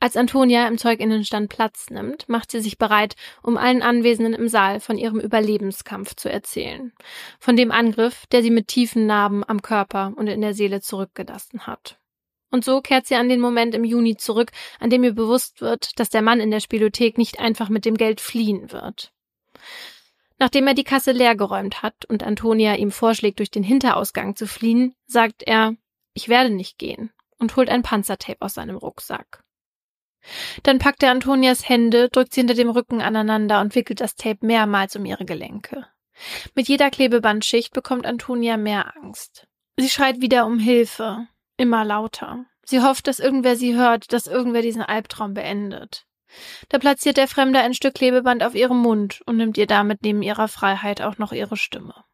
Als 0.04 0.18
Antonia 0.18 0.68
im 0.68 0.76
Zeuginnenstand 0.76 1.48
Platz 1.48 1.88
nimmt, 1.88 2.28
macht 2.28 2.50
sie 2.50 2.60
sich 2.60 2.76
bereit, 2.76 3.16
um 3.42 3.56
allen 3.56 3.80
Anwesenden 3.80 4.34
im 4.34 4.48
Saal 4.48 4.78
von 4.80 4.98
ihrem 4.98 5.18
Überlebenskampf 5.18 6.14
zu 6.14 6.30
erzählen. 6.30 6.92
Von 7.40 7.56
dem 7.56 7.70
Angriff, 7.70 8.26
der 8.26 8.42
sie 8.42 8.50
mit 8.50 8.68
tiefen 8.68 9.06
Narben 9.06 9.48
am 9.48 9.62
Körper 9.62 10.12
und 10.14 10.26
in 10.26 10.42
der 10.42 10.52
Seele 10.52 10.82
zurückgelassen 10.82 11.66
hat. 11.66 11.98
Und 12.50 12.66
so 12.66 12.82
kehrt 12.82 13.06
sie 13.06 13.14
an 13.14 13.30
den 13.30 13.40
Moment 13.40 13.74
im 13.74 13.82
Juni 13.82 14.18
zurück, 14.18 14.50
an 14.78 14.90
dem 14.90 15.04
ihr 15.04 15.14
bewusst 15.14 15.62
wird, 15.62 15.98
dass 15.98 16.10
der 16.10 16.20
Mann 16.20 16.38
in 16.38 16.50
der 16.50 16.60
Spielothek 16.60 17.16
nicht 17.16 17.40
einfach 17.40 17.70
mit 17.70 17.86
dem 17.86 17.96
Geld 17.96 18.20
fliehen 18.20 18.72
wird. 18.72 19.10
Nachdem 20.38 20.66
er 20.66 20.74
die 20.74 20.84
Kasse 20.84 21.12
leergeräumt 21.12 21.80
hat 21.80 22.04
und 22.04 22.22
Antonia 22.22 22.74
ihm 22.74 22.90
vorschlägt, 22.90 23.38
durch 23.38 23.50
den 23.50 23.62
Hinterausgang 23.62 24.36
zu 24.36 24.46
fliehen, 24.46 24.94
sagt 25.06 25.42
er, 25.44 25.74
ich 26.12 26.28
werde 26.28 26.50
nicht 26.50 26.76
gehen 26.76 27.10
und 27.38 27.56
holt 27.56 27.70
ein 27.70 27.82
Panzertape 27.82 28.42
aus 28.42 28.52
seinem 28.52 28.76
Rucksack. 28.76 29.43
Dann 30.62 30.78
packt 30.78 31.02
er 31.02 31.10
Antonias 31.10 31.68
Hände, 31.68 32.08
drückt 32.08 32.34
sie 32.34 32.40
hinter 32.40 32.54
dem 32.54 32.70
Rücken 32.70 33.00
aneinander 33.00 33.60
und 33.60 33.74
wickelt 33.74 34.00
das 34.00 34.16
Tape 34.16 34.44
mehrmals 34.46 34.96
um 34.96 35.04
ihre 35.04 35.24
Gelenke. 35.24 35.86
Mit 36.54 36.68
jeder 36.68 36.90
Klebebandschicht 36.90 37.72
bekommt 37.72 38.06
Antonia 38.06 38.56
mehr 38.56 38.96
Angst. 38.96 39.46
Sie 39.76 39.88
schreit 39.88 40.20
wieder 40.20 40.46
um 40.46 40.58
Hilfe, 40.58 41.26
immer 41.56 41.84
lauter. 41.84 42.46
Sie 42.64 42.80
hofft, 42.80 43.06
dass 43.08 43.18
irgendwer 43.18 43.56
sie 43.56 43.74
hört, 43.74 44.12
dass 44.12 44.26
irgendwer 44.26 44.62
diesen 44.62 44.82
Albtraum 44.82 45.34
beendet. 45.34 46.06
Da 46.68 46.78
platziert 46.78 47.16
der 47.16 47.28
Fremde 47.28 47.60
ein 47.60 47.74
Stück 47.74 47.94
Klebeband 47.94 48.42
auf 48.42 48.54
ihrem 48.54 48.78
Mund 48.78 49.22
und 49.26 49.36
nimmt 49.36 49.58
ihr 49.58 49.66
damit 49.66 50.02
neben 50.02 50.22
ihrer 50.22 50.48
Freiheit 50.48 51.00
auch 51.00 51.18
noch 51.18 51.32
ihre 51.32 51.56
Stimme. 51.56 52.04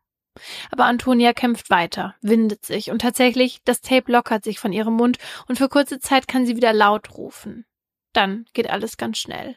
Aber 0.71 0.85
Antonia 0.85 1.33
kämpft 1.33 1.71
weiter, 1.71 2.15
windet 2.21 2.65
sich 2.65 2.91
und 2.91 3.01
tatsächlich, 3.01 3.59
das 3.65 3.81
Tape 3.81 4.11
lockert 4.13 4.45
sich 4.45 4.59
von 4.59 4.73
ihrem 4.73 4.95
Mund 4.95 5.19
und 5.49 5.57
für 5.57 5.69
kurze 5.69 5.99
Zeit 5.99 6.29
kann 6.29 6.47
sie 6.47 6.57
wieder 6.57 6.73
laut 6.73 7.17
rufen. 7.17 7.67
Dann 8.13 8.47
geht 8.53 8.69
alles 8.69 8.97
ganz 8.97 9.19
schnell. 9.19 9.57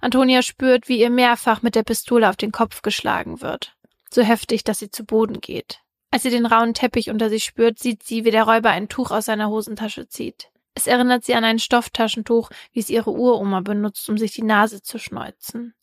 Antonia 0.00 0.42
spürt, 0.42 0.88
wie 0.88 1.00
ihr 1.00 1.10
mehrfach 1.10 1.62
mit 1.62 1.74
der 1.74 1.84
Pistole 1.84 2.28
auf 2.28 2.36
den 2.36 2.52
Kopf 2.52 2.82
geschlagen 2.82 3.40
wird. 3.40 3.76
So 4.10 4.22
heftig, 4.22 4.64
dass 4.64 4.78
sie 4.78 4.90
zu 4.90 5.04
Boden 5.04 5.40
geht. 5.40 5.80
Als 6.10 6.24
sie 6.24 6.30
den 6.30 6.44
rauen 6.46 6.74
Teppich 6.74 7.10
unter 7.10 7.30
sich 7.30 7.44
spürt, 7.44 7.78
sieht 7.78 8.02
sie, 8.02 8.24
wie 8.24 8.30
der 8.30 8.44
Räuber 8.44 8.70
ein 8.70 8.88
Tuch 8.88 9.10
aus 9.10 9.26
seiner 9.26 9.48
Hosentasche 9.48 10.08
zieht. 10.08 10.50
Es 10.74 10.86
erinnert 10.86 11.24
sie 11.24 11.34
an 11.34 11.44
ein 11.44 11.58
Stofftaschentuch, 11.58 12.50
wie 12.72 12.80
es 12.80 12.90
ihre 12.90 13.10
Uroma 13.10 13.60
benutzt, 13.60 14.08
um 14.08 14.18
sich 14.18 14.32
die 14.32 14.42
Nase 14.42 14.82
zu 14.82 14.98
schneuzen. 14.98 15.74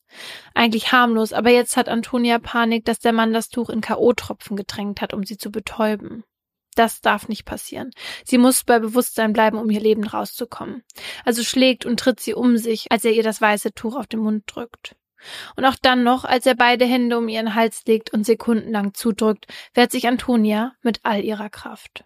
Eigentlich 0.54 0.92
harmlos, 0.92 1.34
aber 1.34 1.52
jetzt 1.52 1.78
hat 1.78 1.88
Antonia 1.88 2.40
Panik, 2.40 2.86
dass 2.86 3.00
der 3.00 3.14
Mann 3.14 3.34
das 3.34 3.50
Tuch 3.50 3.70
in 3.70 3.82
K.O.-Tropfen 3.82 4.56
getränkt 4.56 5.02
hat, 5.02 5.14
um 5.14 5.24
sie 5.24 5.38
zu 5.38 5.52
betäuben. 5.52 6.24
Das 6.80 7.02
darf 7.02 7.28
nicht 7.28 7.44
passieren. 7.44 7.92
Sie 8.24 8.38
muss 8.38 8.64
bei 8.64 8.80
Bewusstsein 8.80 9.34
bleiben, 9.34 9.58
um 9.58 9.70
ihr 9.70 9.82
Leben 9.82 10.08
rauszukommen. 10.08 10.82
Also 11.26 11.44
schlägt 11.44 11.86
und 11.86 12.00
tritt 12.00 12.22
sie 12.22 12.34
um 12.34 12.56
sich, 12.56 12.90
als 12.90 13.04
er 13.04 13.12
ihr 13.12 13.22
das 13.22 13.42
weiße 13.42 13.74
Tuch 13.74 13.98
auf 13.98 14.08
den 14.08 14.22
Mund 14.22 14.44
drückt. 14.46 14.96
Und 15.58 15.66
auch 15.66 15.76
dann 15.82 16.06
noch, 16.06 16.24
als 16.24 16.46
er 16.46 16.56
beide 16.56 16.86
Hände 16.86 17.18
um 17.18 17.28
ihren 17.28 17.54
Hals 17.54 17.84
legt 17.86 18.14
und 18.14 18.26
sekundenlang 18.26 18.94
zudrückt, 18.94 19.48
wehrt 19.74 19.92
sich 19.92 20.08
Antonia 20.08 20.72
mit 20.82 21.02
all 21.04 21.22
ihrer 21.22 21.50
Kraft. 21.50 22.06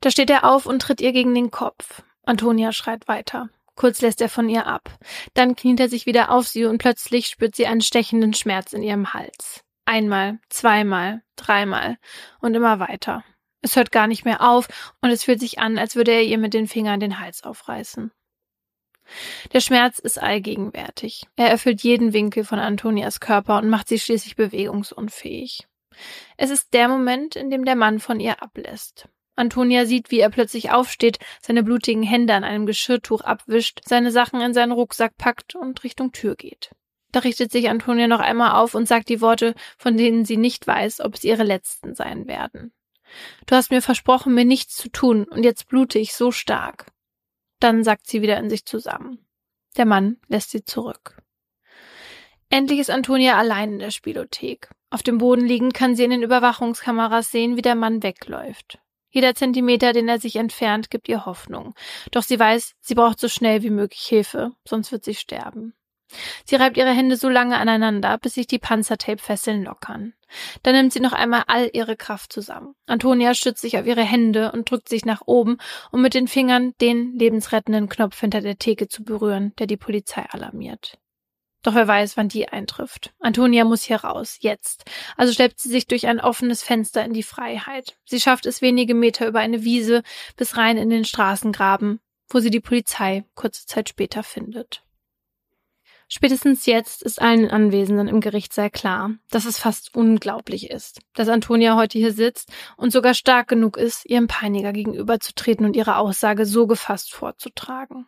Da 0.00 0.10
steht 0.10 0.30
er 0.30 0.42
auf 0.42 0.66
und 0.66 0.82
tritt 0.82 1.00
ihr 1.00 1.12
gegen 1.12 1.32
den 1.32 1.52
Kopf. 1.52 2.02
Antonia 2.24 2.72
schreit 2.72 3.06
weiter. 3.06 3.50
Kurz 3.76 4.00
lässt 4.00 4.20
er 4.20 4.28
von 4.28 4.48
ihr 4.48 4.66
ab. 4.66 4.98
Dann 5.34 5.54
kniet 5.54 5.78
er 5.78 5.88
sich 5.88 6.06
wieder 6.06 6.32
auf 6.32 6.48
sie 6.48 6.64
und 6.64 6.78
plötzlich 6.78 7.28
spürt 7.28 7.54
sie 7.54 7.68
einen 7.68 7.82
stechenden 7.82 8.34
Schmerz 8.34 8.72
in 8.72 8.82
ihrem 8.82 9.14
Hals. 9.14 9.60
Einmal, 9.84 10.40
zweimal, 10.48 11.22
dreimal 11.36 11.98
und 12.40 12.52
immer 12.56 12.80
weiter. 12.80 13.22
Es 13.66 13.74
hört 13.74 13.90
gar 13.90 14.06
nicht 14.06 14.24
mehr 14.24 14.48
auf 14.48 14.68
und 15.00 15.10
es 15.10 15.24
fühlt 15.24 15.40
sich 15.40 15.58
an, 15.58 15.76
als 15.76 15.96
würde 15.96 16.12
er 16.12 16.22
ihr 16.22 16.38
mit 16.38 16.54
den 16.54 16.68
Fingern 16.68 17.00
den 17.00 17.18
Hals 17.18 17.42
aufreißen. 17.42 18.12
Der 19.52 19.58
Schmerz 19.58 19.98
ist 19.98 20.22
allgegenwärtig. 20.22 21.26
Er 21.34 21.50
erfüllt 21.50 21.82
jeden 21.82 22.12
Winkel 22.12 22.44
von 22.44 22.60
Antonias 22.60 23.18
Körper 23.18 23.58
und 23.58 23.68
macht 23.68 23.88
sie 23.88 23.98
schließlich 23.98 24.36
bewegungsunfähig. 24.36 25.66
Es 26.36 26.50
ist 26.50 26.74
der 26.74 26.86
Moment, 26.86 27.34
in 27.34 27.50
dem 27.50 27.64
der 27.64 27.74
Mann 27.74 27.98
von 27.98 28.20
ihr 28.20 28.40
ablässt. 28.40 29.08
Antonia 29.34 29.84
sieht, 29.84 30.12
wie 30.12 30.20
er 30.20 30.30
plötzlich 30.30 30.70
aufsteht, 30.70 31.18
seine 31.42 31.64
blutigen 31.64 32.04
Hände 32.04 32.34
an 32.34 32.44
einem 32.44 32.66
Geschirrtuch 32.66 33.22
abwischt, 33.22 33.80
seine 33.84 34.12
Sachen 34.12 34.40
in 34.40 34.54
seinen 34.54 34.70
Rucksack 34.70 35.16
packt 35.16 35.56
und 35.56 35.82
Richtung 35.82 36.12
Tür 36.12 36.36
geht. 36.36 36.70
Da 37.10 37.18
richtet 37.18 37.50
sich 37.50 37.68
Antonia 37.68 38.06
noch 38.06 38.20
einmal 38.20 38.52
auf 38.52 38.76
und 38.76 38.86
sagt 38.86 39.08
die 39.08 39.20
Worte, 39.20 39.56
von 39.76 39.96
denen 39.96 40.24
sie 40.24 40.36
nicht 40.36 40.68
weiß, 40.68 41.00
ob 41.00 41.14
es 41.14 41.24
ihre 41.24 41.42
letzten 41.42 41.96
sein 41.96 42.28
werden. 42.28 42.72
Du 43.46 43.54
hast 43.54 43.70
mir 43.70 43.82
versprochen, 43.82 44.34
mir 44.34 44.44
nichts 44.44 44.76
zu 44.76 44.88
tun, 44.88 45.24
und 45.24 45.44
jetzt 45.44 45.68
blute 45.68 45.98
ich 45.98 46.14
so 46.14 46.32
stark. 46.32 46.86
Dann 47.60 47.84
sackt 47.84 48.06
sie 48.06 48.22
wieder 48.22 48.38
in 48.38 48.50
sich 48.50 48.64
zusammen. 48.64 49.26
Der 49.76 49.86
Mann 49.86 50.18
lässt 50.28 50.50
sie 50.50 50.64
zurück. 50.64 51.22
Endlich 52.48 52.78
ist 52.78 52.90
Antonia 52.90 53.36
allein 53.36 53.74
in 53.74 53.78
der 53.78 53.90
Spielothek. 53.90 54.70
Auf 54.90 55.02
dem 55.02 55.18
Boden 55.18 55.44
liegend 55.44 55.74
kann 55.74 55.96
sie 55.96 56.04
in 56.04 56.10
den 56.10 56.22
Überwachungskameras 56.22 57.30
sehen, 57.30 57.56
wie 57.56 57.62
der 57.62 57.74
Mann 57.74 58.02
wegläuft. 58.02 58.78
Jeder 59.10 59.34
Zentimeter, 59.34 59.92
den 59.92 60.08
er 60.08 60.20
sich 60.20 60.36
entfernt, 60.36 60.90
gibt 60.90 61.08
ihr 61.08 61.26
Hoffnung. 61.26 61.74
Doch 62.10 62.22
sie 62.22 62.38
weiß, 62.38 62.74
sie 62.80 62.94
braucht 62.94 63.18
so 63.18 63.28
schnell 63.28 63.62
wie 63.62 63.70
möglich 63.70 64.02
Hilfe, 64.02 64.52
sonst 64.66 64.92
wird 64.92 65.04
sie 65.04 65.14
sterben. 65.14 65.74
Sie 66.44 66.56
reibt 66.56 66.76
ihre 66.76 66.92
Hände 66.92 67.16
so 67.16 67.28
lange 67.28 67.58
aneinander, 67.58 68.18
bis 68.18 68.34
sich 68.34 68.46
die 68.46 68.58
Panzertape-Fesseln 68.58 69.64
lockern. 69.64 70.14
Dann 70.62 70.74
nimmt 70.74 70.92
sie 70.92 71.00
noch 71.00 71.12
einmal 71.12 71.44
all 71.46 71.70
ihre 71.72 71.96
Kraft 71.96 72.32
zusammen. 72.32 72.74
Antonia 72.86 73.34
stützt 73.34 73.60
sich 73.60 73.78
auf 73.78 73.86
ihre 73.86 74.04
Hände 74.04 74.52
und 74.52 74.70
drückt 74.70 74.88
sich 74.88 75.04
nach 75.04 75.22
oben, 75.26 75.58
um 75.90 76.02
mit 76.02 76.14
den 76.14 76.28
Fingern 76.28 76.74
den 76.80 77.18
lebensrettenden 77.18 77.88
Knopf 77.88 78.20
hinter 78.20 78.40
der 78.40 78.58
Theke 78.58 78.88
zu 78.88 79.04
berühren, 79.04 79.52
der 79.58 79.66
die 79.66 79.76
Polizei 79.76 80.24
alarmiert. 80.30 80.98
Doch 81.62 81.74
wer 81.74 81.88
weiß, 81.88 82.16
wann 82.16 82.28
die 82.28 82.48
eintrifft. 82.48 83.12
Antonia 83.18 83.64
muss 83.64 83.82
hier 83.82 83.96
raus, 83.96 84.36
jetzt. 84.40 84.84
Also 85.16 85.32
schleppt 85.32 85.58
sie 85.58 85.68
sich 85.68 85.88
durch 85.88 86.06
ein 86.06 86.20
offenes 86.20 86.62
Fenster 86.62 87.04
in 87.04 87.12
die 87.12 87.24
Freiheit. 87.24 87.96
Sie 88.04 88.20
schafft 88.20 88.46
es 88.46 88.62
wenige 88.62 88.94
Meter 88.94 89.26
über 89.26 89.40
eine 89.40 89.64
Wiese 89.64 90.04
bis 90.36 90.56
rein 90.56 90.76
in 90.76 90.90
den 90.90 91.04
Straßengraben, 91.04 91.98
wo 92.28 92.38
sie 92.38 92.50
die 92.50 92.60
Polizei 92.60 93.24
kurze 93.34 93.66
Zeit 93.66 93.88
später 93.88 94.22
findet. 94.22 94.85
Spätestens 96.08 96.66
jetzt 96.66 97.02
ist 97.02 97.20
allen 97.20 97.50
Anwesenden 97.50 98.06
im 98.06 98.20
Gerichtssaal 98.20 98.70
klar, 98.70 99.10
dass 99.30 99.44
es 99.44 99.58
fast 99.58 99.94
unglaublich 99.96 100.70
ist, 100.70 101.00
dass 101.14 101.28
Antonia 101.28 101.76
heute 101.76 101.98
hier 101.98 102.12
sitzt 102.12 102.52
und 102.76 102.92
sogar 102.92 103.12
stark 103.14 103.48
genug 103.48 103.76
ist, 103.76 104.06
ihrem 104.06 104.28
Peiniger 104.28 104.72
gegenüberzutreten 104.72 105.66
und 105.66 105.74
ihre 105.74 105.96
Aussage 105.96 106.46
so 106.46 106.68
gefasst 106.68 107.12
vorzutragen. 107.12 108.06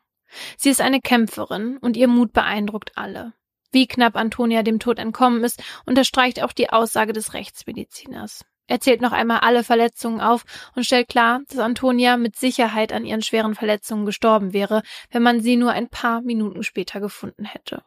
Sie 0.57 0.71
ist 0.71 0.81
eine 0.81 1.01
Kämpferin 1.01 1.79
und 1.79 1.97
ihr 1.97 2.07
Mut 2.07 2.33
beeindruckt 2.33 2.93
alle. 2.97 3.33
Wie 3.73 3.89
knapp 3.89 4.15
Antonia 4.17 4.63
dem 4.63 4.79
Tod 4.79 4.99
entkommen 4.99 5.43
ist, 5.43 5.63
unterstreicht 5.85 6.43
auch 6.43 6.53
die 6.53 6.71
Aussage 6.71 7.13
des 7.13 7.35
Rechtsmediziners. 7.35 8.45
Er 8.69 8.81
zählt 8.81 9.01
noch 9.01 9.13
einmal 9.13 9.41
alle 9.41 9.65
Verletzungen 9.65 10.21
auf 10.21 10.45
und 10.75 10.85
stellt 10.85 11.09
klar, 11.09 11.41
dass 11.49 11.59
Antonia 11.59 12.17
mit 12.19 12.37
Sicherheit 12.37 12.93
an 12.93 13.05
ihren 13.05 13.23
schweren 13.23 13.55
Verletzungen 13.55 14.07
gestorben 14.07 14.53
wäre, 14.53 14.83
wenn 15.11 15.23
man 15.23 15.41
sie 15.41 15.57
nur 15.57 15.73
ein 15.73 15.89
paar 15.89 16.21
Minuten 16.21 16.63
später 16.63 17.01
gefunden 17.01 17.47
hätte. 17.47 17.83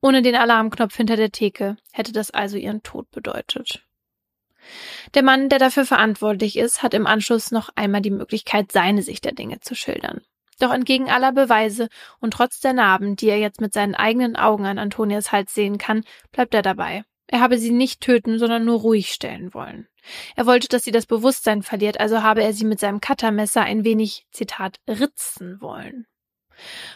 Ohne 0.00 0.22
den 0.22 0.34
Alarmknopf 0.34 0.96
hinter 0.96 1.16
der 1.16 1.30
Theke 1.30 1.76
hätte 1.92 2.12
das 2.12 2.30
also 2.30 2.56
ihren 2.56 2.82
Tod 2.82 3.10
bedeutet. 3.10 3.84
Der 5.14 5.22
Mann, 5.22 5.48
der 5.48 5.58
dafür 5.58 5.84
verantwortlich 5.84 6.56
ist, 6.56 6.82
hat 6.82 6.94
im 6.94 7.06
Anschluss 7.06 7.50
noch 7.50 7.70
einmal 7.74 8.00
die 8.00 8.10
Möglichkeit, 8.10 8.72
seine 8.72 9.02
Sicht 9.02 9.24
der 9.24 9.32
Dinge 9.32 9.60
zu 9.60 9.74
schildern. 9.74 10.22
Doch 10.60 10.72
entgegen 10.72 11.10
aller 11.10 11.32
Beweise 11.32 11.88
und 12.20 12.34
trotz 12.34 12.60
der 12.60 12.72
Narben, 12.72 13.16
die 13.16 13.28
er 13.28 13.38
jetzt 13.38 13.60
mit 13.60 13.74
seinen 13.74 13.94
eigenen 13.94 14.36
Augen 14.36 14.66
an 14.66 14.78
Antonias 14.78 15.32
Hals 15.32 15.54
sehen 15.54 15.78
kann, 15.78 16.04
bleibt 16.30 16.54
er 16.54 16.62
dabei. 16.62 17.04
Er 17.26 17.40
habe 17.40 17.58
sie 17.58 17.70
nicht 17.70 18.00
töten, 18.00 18.38
sondern 18.38 18.64
nur 18.64 18.80
ruhig 18.80 19.12
stellen 19.12 19.54
wollen. 19.54 19.88
Er 20.36 20.46
wollte, 20.46 20.68
dass 20.68 20.84
sie 20.84 20.90
das 20.90 21.06
Bewusstsein 21.06 21.62
verliert, 21.62 21.98
also 21.98 22.22
habe 22.22 22.42
er 22.42 22.52
sie 22.52 22.64
mit 22.64 22.78
seinem 22.78 23.00
Cuttermesser 23.00 23.62
ein 23.62 23.84
wenig, 23.84 24.26
Zitat, 24.30 24.78
ritzen 24.86 25.60
wollen. 25.60 26.06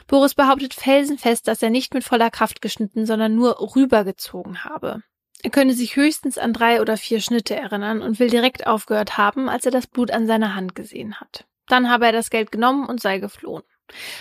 Boris 0.06 0.34
behauptet 0.34 0.74
felsenfest, 0.74 1.48
dass 1.48 1.62
er 1.62 1.70
nicht 1.70 1.94
mit 1.94 2.04
voller 2.04 2.30
Kraft 2.30 2.60
geschnitten, 2.60 3.06
sondern 3.06 3.34
nur 3.34 3.58
rübergezogen 3.74 4.64
habe. 4.64 5.02
Er 5.42 5.50
könne 5.50 5.74
sich 5.74 5.96
höchstens 5.96 6.38
an 6.38 6.52
drei 6.52 6.80
oder 6.80 6.96
vier 6.96 7.20
Schnitte 7.20 7.54
erinnern 7.54 8.02
und 8.02 8.18
will 8.18 8.30
direkt 8.30 8.66
aufgehört 8.66 9.18
haben, 9.18 9.48
als 9.48 9.64
er 9.64 9.70
das 9.70 9.86
Blut 9.86 10.10
an 10.10 10.26
seiner 10.26 10.54
Hand 10.54 10.74
gesehen 10.74 11.20
hat. 11.20 11.46
Dann 11.68 11.90
habe 11.90 12.06
er 12.06 12.12
das 12.12 12.30
Geld 12.30 12.52
genommen 12.52 12.86
und 12.86 13.00
sei 13.00 13.18
geflohen. 13.18 13.64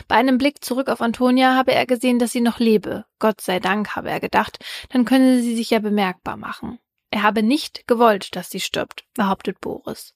Bei 0.07 0.15
einem 0.15 0.37
Blick 0.37 0.63
zurück 0.63 0.89
auf 0.89 1.01
Antonia 1.01 1.55
habe 1.55 1.73
er 1.73 1.85
gesehen, 1.85 2.19
dass 2.19 2.31
sie 2.31 2.41
noch 2.41 2.59
lebe. 2.59 3.05
Gott 3.19 3.41
sei 3.41 3.59
Dank, 3.59 3.95
habe 3.95 4.09
er 4.09 4.19
gedacht, 4.19 4.59
dann 4.89 5.05
könne 5.05 5.41
sie 5.41 5.55
sich 5.55 5.71
ja 5.71 5.79
bemerkbar 5.79 6.37
machen. 6.37 6.79
Er 7.09 7.23
habe 7.23 7.43
nicht 7.43 7.87
gewollt, 7.87 8.35
dass 8.35 8.49
sie 8.49 8.59
stirbt, 8.59 9.05
behauptet 9.15 9.61
Boris. 9.61 10.13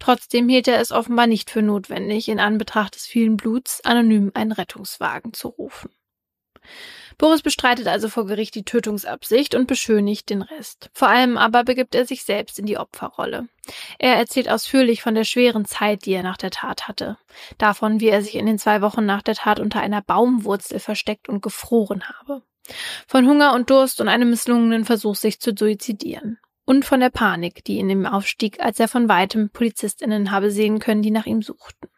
Trotzdem 0.00 0.48
hielt 0.48 0.66
er 0.66 0.80
es 0.80 0.90
offenbar 0.90 1.28
nicht 1.28 1.50
für 1.50 1.62
notwendig, 1.62 2.28
in 2.28 2.40
Anbetracht 2.40 2.96
des 2.96 3.06
vielen 3.06 3.36
Bluts 3.36 3.80
anonym 3.84 4.32
einen 4.34 4.50
Rettungswagen 4.50 5.32
zu 5.32 5.48
rufen. 5.48 5.90
Boris 7.18 7.42
bestreitet 7.42 7.86
also 7.86 8.08
vor 8.08 8.24
Gericht 8.24 8.54
die 8.54 8.64
Tötungsabsicht 8.64 9.54
und 9.54 9.66
beschönigt 9.66 10.30
den 10.30 10.40
Rest. 10.40 10.88
Vor 10.94 11.08
allem 11.08 11.36
aber 11.36 11.64
begibt 11.64 11.94
er 11.94 12.06
sich 12.06 12.24
selbst 12.24 12.58
in 12.58 12.64
die 12.64 12.78
Opferrolle. 12.78 13.46
Er 13.98 14.16
erzählt 14.16 14.48
ausführlich 14.48 15.02
von 15.02 15.14
der 15.14 15.24
schweren 15.24 15.66
Zeit, 15.66 16.06
die 16.06 16.12
er 16.12 16.22
nach 16.22 16.38
der 16.38 16.50
Tat 16.50 16.88
hatte. 16.88 17.18
Davon, 17.58 18.00
wie 18.00 18.08
er 18.08 18.22
sich 18.22 18.36
in 18.36 18.46
den 18.46 18.58
zwei 18.58 18.80
Wochen 18.80 19.04
nach 19.04 19.20
der 19.20 19.34
Tat 19.34 19.60
unter 19.60 19.80
einer 19.80 20.00
Baumwurzel 20.00 20.80
versteckt 20.80 21.28
und 21.28 21.42
gefroren 21.42 22.04
habe. 22.04 22.42
Von 23.06 23.28
Hunger 23.28 23.52
und 23.52 23.68
Durst 23.68 24.00
und 24.00 24.08
einem 24.08 24.30
misslungenen 24.30 24.86
Versuch, 24.86 25.16
sich 25.16 25.40
zu 25.40 25.52
suizidieren. 25.54 26.38
Und 26.70 26.84
von 26.84 27.00
der 27.00 27.10
Panik, 27.10 27.64
die 27.64 27.80
in 27.80 27.90
ihm 27.90 28.06
aufstieg, 28.06 28.60
als 28.60 28.78
er 28.78 28.86
von 28.86 29.08
weitem 29.08 29.50
PolizistInnen 29.50 30.30
habe 30.30 30.52
sehen 30.52 30.78
können, 30.78 31.02
die 31.02 31.10
nach 31.10 31.26
ihm 31.26 31.42
suchten. 31.42 31.88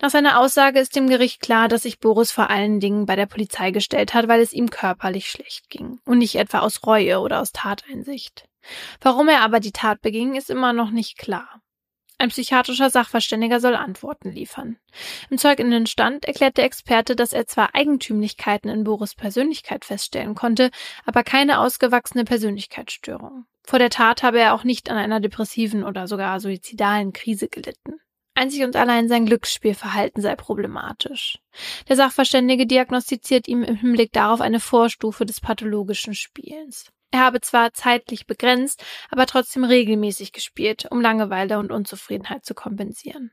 Nach 0.00 0.08
seiner 0.08 0.40
Aussage 0.40 0.80
ist 0.80 0.96
dem 0.96 1.06
Gericht 1.06 1.42
klar, 1.42 1.68
dass 1.68 1.82
sich 1.82 2.00
Boris 2.00 2.32
vor 2.32 2.48
allen 2.48 2.80
Dingen 2.80 3.04
bei 3.04 3.14
der 3.14 3.26
Polizei 3.26 3.72
gestellt 3.72 4.14
hat, 4.14 4.26
weil 4.26 4.40
es 4.40 4.54
ihm 4.54 4.70
körperlich 4.70 5.28
schlecht 5.28 5.68
ging 5.68 6.00
und 6.06 6.16
nicht 6.16 6.36
etwa 6.36 6.60
aus 6.60 6.86
Reue 6.86 7.20
oder 7.20 7.42
aus 7.42 7.52
Tateinsicht. 7.52 8.48
Warum 9.02 9.28
er 9.28 9.42
aber 9.42 9.60
die 9.60 9.72
Tat 9.72 10.00
beging, 10.00 10.34
ist 10.34 10.48
immer 10.48 10.72
noch 10.72 10.90
nicht 10.90 11.18
klar. 11.18 11.60
Ein 12.18 12.30
psychiatrischer 12.30 12.88
Sachverständiger 12.88 13.60
soll 13.60 13.74
Antworten 13.74 14.30
liefern. 14.30 14.78
Im 15.28 15.36
Zeuginnenstand 15.36 16.24
erklärt 16.24 16.56
der 16.56 16.64
Experte, 16.64 17.14
dass 17.14 17.34
er 17.34 17.46
zwar 17.46 17.74
Eigentümlichkeiten 17.74 18.70
in 18.70 18.84
Boris 18.84 19.14
Persönlichkeit 19.14 19.84
feststellen 19.84 20.34
konnte, 20.34 20.70
aber 21.04 21.24
keine 21.24 21.60
ausgewachsene 21.60 22.24
Persönlichkeitsstörung. 22.24 23.44
Vor 23.64 23.78
der 23.78 23.90
Tat 23.90 24.22
habe 24.22 24.40
er 24.40 24.54
auch 24.54 24.64
nicht 24.64 24.90
an 24.90 24.96
einer 24.96 25.20
depressiven 25.20 25.84
oder 25.84 26.06
sogar 26.06 26.40
suizidalen 26.40 27.12
Krise 27.12 27.48
gelitten. 27.48 28.00
Einzig 28.34 28.64
und 28.64 28.76
allein 28.76 29.08
sein 29.08 29.26
Glücksspielverhalten 29.26 30.22
sei 30.22 30.36
problematisch. 30.36 31.38
Der 31.88 31.96
Sachverständige 31.96 32.66
diagnostiziert 32.66 33.48
ihm 33.48 33.62
im 33.62 33.76
Hinblick 33.76 34.12
darauf 34.12 34.40
eine 34.40 34.60
Vorstufe 34.60 35.26
des 35.26 35.40
pathologischen 35.40 36.14
Spielens. 36.14 36.92
Er 37.16 37.22
habe 37.22 37.40
zwar 37.40 37.72
zeitlich 37.72 38.26
begrenzt, 38.26 38.84
aber 39.08 39.24
trotzdem 39.24 39.64
regelmäßig 39.64 40.32
gespielt, 40.32 40.86
um 40.90 41.00
Langeweile 41.00 41.58
und 41.58 41.72
Unzufriedenheit 41.72 42.44
zu 42.44 42.52
kompensieren. 42.52 43.30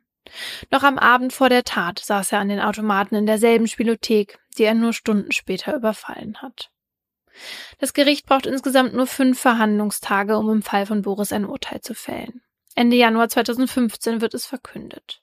Noch 0.72 0.84
am 0.84 0.98
Abend 0.98 1.34
vor 1.34 1.50
der 1.50 1.66
Tat 1.66 2.00
saß 2.00 2.32
er 2.32 2.40
an 2.40 2.48
den 2.48 2.62
Automaten 2.62 3.16
in 3.16 3.26
derselben 3.26 3.68
Spielothek, 3.68 4.40
die 4.58 4.64
er 4.64 4.74
nur 4.74 4.94
Stunden 4.94 5.34
später 5.34 5.76
überfallen 5.76 6.42
hat. 6.42 6.72
Das 7.80 7.94
Gericht 7.94 8.26
braucht 8.26 8.46
insgesamt 8.46 8.94
nur 8.94 9.06
fünf 9.06 9.38
Verhandlungstage, 9.38 10.38
um 10.38 10.50
im 10.50 10.62
Fall 10.62 10.86
von 10.86 11.02
Boris 11.02 11.34
ein 11.34 11.46
Urteil 11.46 11.82
zu 11.82 11.94
fällen. 11.94 12.42
Ende 12.76 12.96
Januar 12.96 13.28
2015 13.28 14.22
wird 14.22 14.34
es 14.34 14.46
verkündet. 14.46 15.22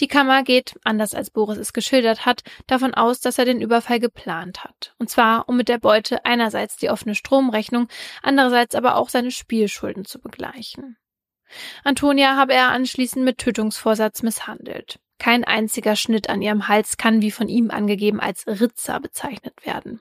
Die 0.00 0.08
Kammer 0.08 0.42
geht, 0.42 0.78
anders 0.84 1.14
als 1.14 1.30
Boris 1.30 1.58
es 1.58 1.72
geschildert 1.72 2.26
hat, 2.26 2.42
davon 2.66 2.94
aus, 2.94 3.20
dass 3.20 3.38
er 3.38 3.44
den 3.44 3.60
Überfall 3.60 4.00
geplant 4.00 4.64
hat. 4.64 4.94
Und 4.98 5.10
zwar, 5.10 5.48
um 5.48 5.56
mit 5.56 5.68
der 5.68 5.78
Beute 5.78 6.24
einerseits 6.24 6.76
die 6.76 6.90
offene 6.90 7.14
Stromrechnung, 7.14 7.88
andererseits 8.22 8.74
aber 8.74 8.96
auch 8.96 9.08
seine 9.08 9.30
Spielschulden 9.30 10.04
zu 10.04 10.20
begleichen. 10.20 10.96
Antonia 11.84 12.36
habe 12.36 12.54
er 12.54 12.70
anschließend 12.70 13.24
mit 13.24 13.38
Tötungsvorsatz 13.38 14.22
misshandelt. 14.22 14.98
Kein 15.18 15.44
einziger 15.44 15.94
Schnitt 15.94 16.28
an 16.28 16.42
ihrem 16.42 16.66
Hals 16.66 16.96
kann, 16.96 17.22
wie 17.22 17.30
von 17.30 17.48
ihm 17.48 17.70
angegeben, 17.70 18.18
als 18.18 18.44
Ritzer 18.46 18.98
bezeichnet 18.98 19.54
werden. 19.64 20.00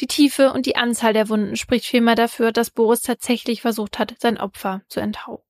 Die 0.00 0.06
Tiefe 0.06 0.52
und 0.52 0.66
die 0.66 0.76
Anzahl 0.76 1.12
der 1.12 1.28
Wunden 1.28 1.56
spricht 1.56 1.86
vielmehr 1.86 2.14
dafür, 2.14 2.52
dass 2.52 2.70
Boris 2.70 3.00
tatsächlich 3.00 3.62
versucht 3.62 3.98
hat, 3.98 4.16
sein 4.18 4.38
Opfer 4.38 4.82
zu 4.88 5.00
enthaupten. 5.00 5.49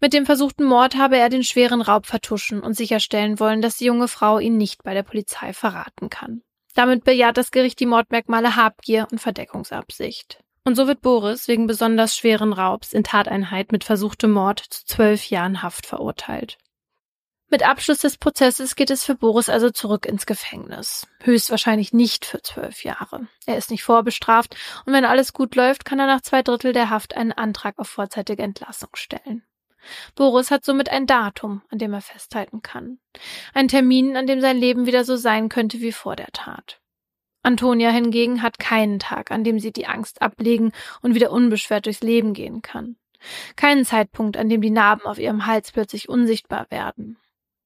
Mit 0.00 0.12
dem 0.12 0.26
versuchten 0.26 0.64
Mord 0.64 0.96
habe 0.96 1.16
er 1.16 1.28
den 1.28 1.44
schweren 1.44 1.80
Raub 1.80 2.06
vertuschen 2.06 2.60
und 2.60 2.74
sicherstellen 2.74 3.40
wollen, 3.40 3.62
dass 3.62 3.76
die 3.76 3.86
junge 3.86 4.08
Frau 4.08 4.38
ihn 4.38 4.56
nicht 4.56 4.82
bei 4.82 4.94
der 4.94 5.02
Polizei 5.02 5.52
verraten 5.52 6.10
kann. 6.10 6.42
Damit 6.74 7.04
bejaht 7.04 7.36
das 7.36 7.50
Gericht 7.50 7.80
die 7.80 7.86
Mordmerkmale 7.86 8.56
Habgier 8.56 9.08
und 9.10 9.20
Verdeckungsabsicht. 9.20 10.44
Und 10.64 10.74
so 10.74 10.86
wird 10.86 11.00
Boris 11.00 11.48
wegen 11.48 11.66
besonders 11.66 12.16
schweren 12.16 12.52
Raubs 12.52 12.92
in 12.92 13.02
Tateinheit 13.02 13.72
mit 13.72 13.84
versuchtem 13.84 14.32
Mord 14.32 14.60
zu 14.60 14.84
zwölf 14.84 15.30
Jahren 15.30 15.62
Haft 15.62 15.86
verurteilt. 15.86 16.58
Mit 17.50 17.66
Abschluss 17.66 18.00
des 18.00 18.18
Prozesses 18.18 18.76
geht 18.76 18.90
es 18.90 19.04
für 19.04 19.14
Boris 19.14 19.48
also 19.48 19.70
zurück 19.70 20.04
ins 20.04 20.26
Gefängnis. 20.26 21.06
Höchstwahrscheinlich 21.20 21.94
nicht 21.94 22.26
für 22.26 22.42
zwölf 22.42 22.84
Jahre. 22.84 23.26
Er 23.46 23.56
ist 23.56 23.70
nicht 23.70 23.82
vorbestraft 23.82 24.54
und 24.84 24.92
wenn 24.92 25.06
alles 25.06 25.32
gut 25.32 25.54
läuft, 25.54 25.86
kann 25.86 25.98
er 25.98 26.06
nach 26.06 26.20
zwei 26.20 26.42
Drittel 26.42 26.74
der 26.74 26.90
Haft 26.90 27.16
einen 27.16 27.32
Antrag 27.32 27.78
auf 27.78 27.88
vorzeitige 27.88 28.42
Entlassung 28.42 28.90
stellen. 28.92 29.44
Boris 30.14 30.50
hat 30.50 30.62
somit 30.62 30.90
ein 30.90 31.06
Datum, 31.06 31.62
an 31.70 31.78
dem 31.78 31.94
er 31.94 32.02
festhalten 32.02 32.60
kann. 32.60 32.98
Ein 33.54 33.68
Termin, 33.68 34.18
an 34.18 34.26
dem 34.26 34.42
sein 34.42 34.58
Leben 34.58 34.84
wieder 34.84 35.04
so 35.04 35.16
sein 35.16 35.48
könnte 35.48 35.80
wie 35.80 35.92
vor 35.92 36.16
der 36.16 36.28
Tat. 36.32 36.80
Antonia 37.42 37.90
hingegen 37.90 38.42
hat 38.42 38.58
keinen 38.58 38.98
Tag, 38.98 39.30
an 39.30 39.42
dem 39.42 39.58
sie 39.58 39.72
die 39.72 39.86
Angst 39.86 40.20
ablegen 40.20 40.72
und 41.00 41.14
wieder 41.14 41.30
unbeschwert 41.30 41.86
durchs 41.86 42.02
Leben 42.02 42.34
gehen 42.34 42.60
kann. 42.60 42.96
Keinen 43.56 43.86
Zeitpunkt, 43.86 44.36
an 44.36 44.50
dem 44.50 44.60
die 44.60 44.70
Narben 44.70 45.06
auf 45.06 45.18
ihrem 45.18 45.46
Hals 45.46 45.72
plötzlich 45.72 46.10
unsichtbar 46.10 46.66
werden. 46.70 47.16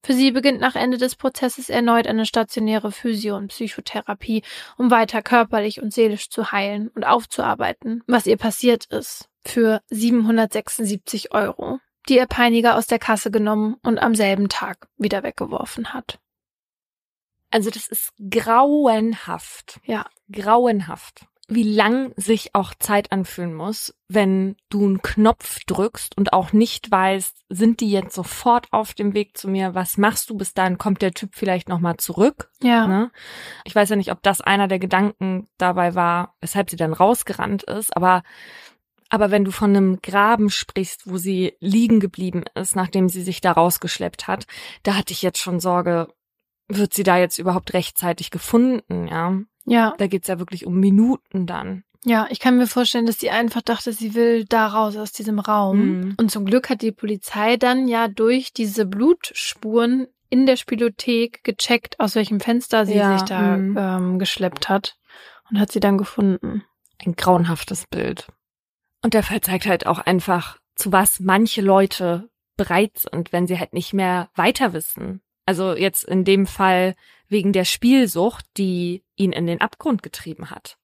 Für 0.04 0.14
sie 0.14 0.32
beginnt 0.32 0.60
nach 0.60 0.74
Ende 0.74 0.98
des 0.98 1.14
Prozesses 1.14 1.68
erneut 1.68 2.06
eine 2.06 2.26
stationäre 2.26 2.90
Physio- 2.90 3.36
und 3.36 3.48
Psychotherapie, 3.48 4.42
um 4.76 4.90
weiter 4.90 5.22
körperlich 5.22 5.80
und 5.80 5.92
seelisch 5.92 6.28
zu 6.28 6.50
heilen 6.50 6.88
und 6.88 7.04
aufzuarbeiten, 7.04 8.02
was 8.08 8.26
ihr 8.26 8.36
passiert 8.36 8.86
ist, 8.86 9.28
für 9.44 9.80
776 9.90 11.32
Euro, 11.32 11.78
die 12.08 12.16
ihr 12.16 12.26
Peiniger 12.26 12.76
aus 12.76 12.88
der 12.88 12.98
Kasse 12.98 13.30
genommen 13.30 13.76
und 13.82 13.98
am 13.98 14.16
selben 14.16 14.48
Tag 14.48 14.88
wieder 14.96 15.22
weggeworfen 15.22 15.92
hat. 15.94 16.18
Also 17.50 17.70
das 17.70 17.86
ist 17.86 18.12
grauenhaft. 18.30 19.78
Ja. 19.84 20.06
Grauenhaft 20.32 21.26
wie 21.54 21.62
lang 21.62 22.12
sich 22.16 22.54
auch 22.54 22.74
Zeit 22.78 23.12
anfühlen 23.12 23.54
muss, 23.54 23.94
wenn 24.08 24.56
du 24.68 24.84
einen 24.84 25.02
Knopf 25.02 25.60
drückst 25.66 26.16
und 26.16 26.32
auch 26.32 26.52
nicht 26.52 26.90
weißt, 26.90 27.44
sind 27.48 27.80
die 27.80 27.90
jetzt 27.90 28.14
sofort 28.14 28.68
auf 28.70 28.94
dem 28.94 29.14
Weg 29.14 29.36
zu 29.36 29.48
mir? 29.48 29.74
Was 29.74 29.98
machst 29.98 30.30
du? 30.30 30.36
Bis 30.36 30.54
dahin 30.54 30.78
kommt 30.78 31.02
der 31.02 31.12
Typ 31.12 31.30
vielleicht 31.34 31.68
nochmal 31.68 31.96
zurück. 31.96 32.50
Ja. 32.62 32.86
Ne? 32.86 33.10
Ich 33.64 33.74
weiß 33.74 33.88
ja 33.90 33.96
nicht, 33.96 34.12
ob 34.12 34.22
das 34.22 34.40
einer 34.40 34.68
der 34.68 34.78
Gedanken 34.78 35.48
dabei 35.58 35.94
war, 35.94 36.34
weshalb 36.40 36.70
sie 36.70 36.76
dann 36.76 36.92
rausgerannt 36.92 37.62
ist, 37.64 37.96
aber 37.96 38.22
aber 39.08 39.30
wenn 39.30 39.44
du 39.44 39.50
von 39.50 39.76
einem 39.76 40.00
Graben 40.00 40.48
sprichst, 40.48 41.02
wo 41.06 41.18
sie 41.18 41.52
liegen 41.60 42.00
geblieben 42.00 42.44
ist, 42.54 42.74
nachdem 42.76 43.10
sie 43.10 43.22
sich 43.22 43.42
da 43.42 43.52
rausgeschleppt 43.52 44.26
hat, 44.26 44.46
da 44.84 44.94
hatte 44.94 45.12
ich 45.12 45.20
jetzt 45.20 45.38
schon 45.38 45.60
Sorge, 45.60 46.08
wird 46.66 46.94
sie 46.94 47.02
da 47.02 47.18
jetzt 47.18 47.38
überhaupt 47.38 47.74
rechtzeitig 47.74 48.30
gefunden, 48.30 49.08
ja? 49.08 49.38
Ja. 49.64 49.94
Da 49.98 50.06
geht's 50.06 50.28
ja 50.28 50.38
wirklich 50.38 50.66
um 50.66 50.78
Minuten 50.78 51.46
dann. 51.46 51.84
Ja, 52.04 52.26
ich 52.30 52.40
kann 52.40 52.56
mir 52.56 52.66
vorstellen, 52.66 53.06
dass 53.06 53.20
sie 53.20 53.30
einfach 53.30 53.62
dachte, 53.62 53.92
sie 53.92 54.14
will 54.14 54.44
da 54.44 54.66
raus 54.66 54.96
aus 54.96 55.12
diesem 55.12 55.38
Raum. 55.38 55.78
Mhm. 55.78 56.14
Und 56.18 56.30
zum 56.30 56.44
Glück 56.44 56.68
hat 56.68 56.82
die 56.82 56.90
Polizei 56.90 57.56
dann 57.56 57.86
ja 57.86 58.08
durch 58.08 58.52
diese 58.52 58.86
Blutspuren 58.86 60.08
in 60.28 60.46
der 60.46 60.56
Spielothek 60.56 61.44
gecheckt, 61.44 62.00
aus 62.00 62.14
welchem 62.14 62.40
Fenster 62.40 62.86
sie 62.86 62.96
Ja, 62.96 63.18
sich 63.18 63.28
da 63.28 63.56
mhm. 63.56 63.76
ähm, 63.78 64.18
geschleppt 64.18 64.68
hat 64.68 64.96
und 65.50 65.60
hat 65.60 65.70
sie 65.70 65.80
dann 65.80 65.98
gefunden. 65.98 66.64
Ein 67.04 67.14
grauenhaftes 67.14 67.86
Bild. 67.86 68.26
Und 69.02 69.14
der 69.14 69.22
Fall 69.22 69.40
zeigt 69.40 69.66
halt 69.66 69.86
auch 69.86 69.98
einfach, 69.98 70.58
zu 70.74 70.90
was 70.90 71.20
manche 71.20 71.60
Leute 71.60 72.30
bereit 72.56 72.98
sind, 72.98 73.32
wenn 73.32 73.46
sie 73.46 73.58
halt 73.58 73.72
nicht 73.72 73.92
mehr 73.92 74.30
weiter 74.34 74.72
wissen. 74.72 75.20
Also 75.52 75.74
jetzt 75.74 76.04
in 76.04 76.24
dem 76.24 76.46
Fall 76.46 76.94
wegen 77.28 77.52
der 77.52 77.66
Spielsucht, 77.66 78.46
die 78.56 79.04
ihn 79.16 79.32
in 79.32 79.46
den 79.46 79.60
Abgrund 79.60 80.02
getrieben 80.02 80.48
hat. 80.48 80.78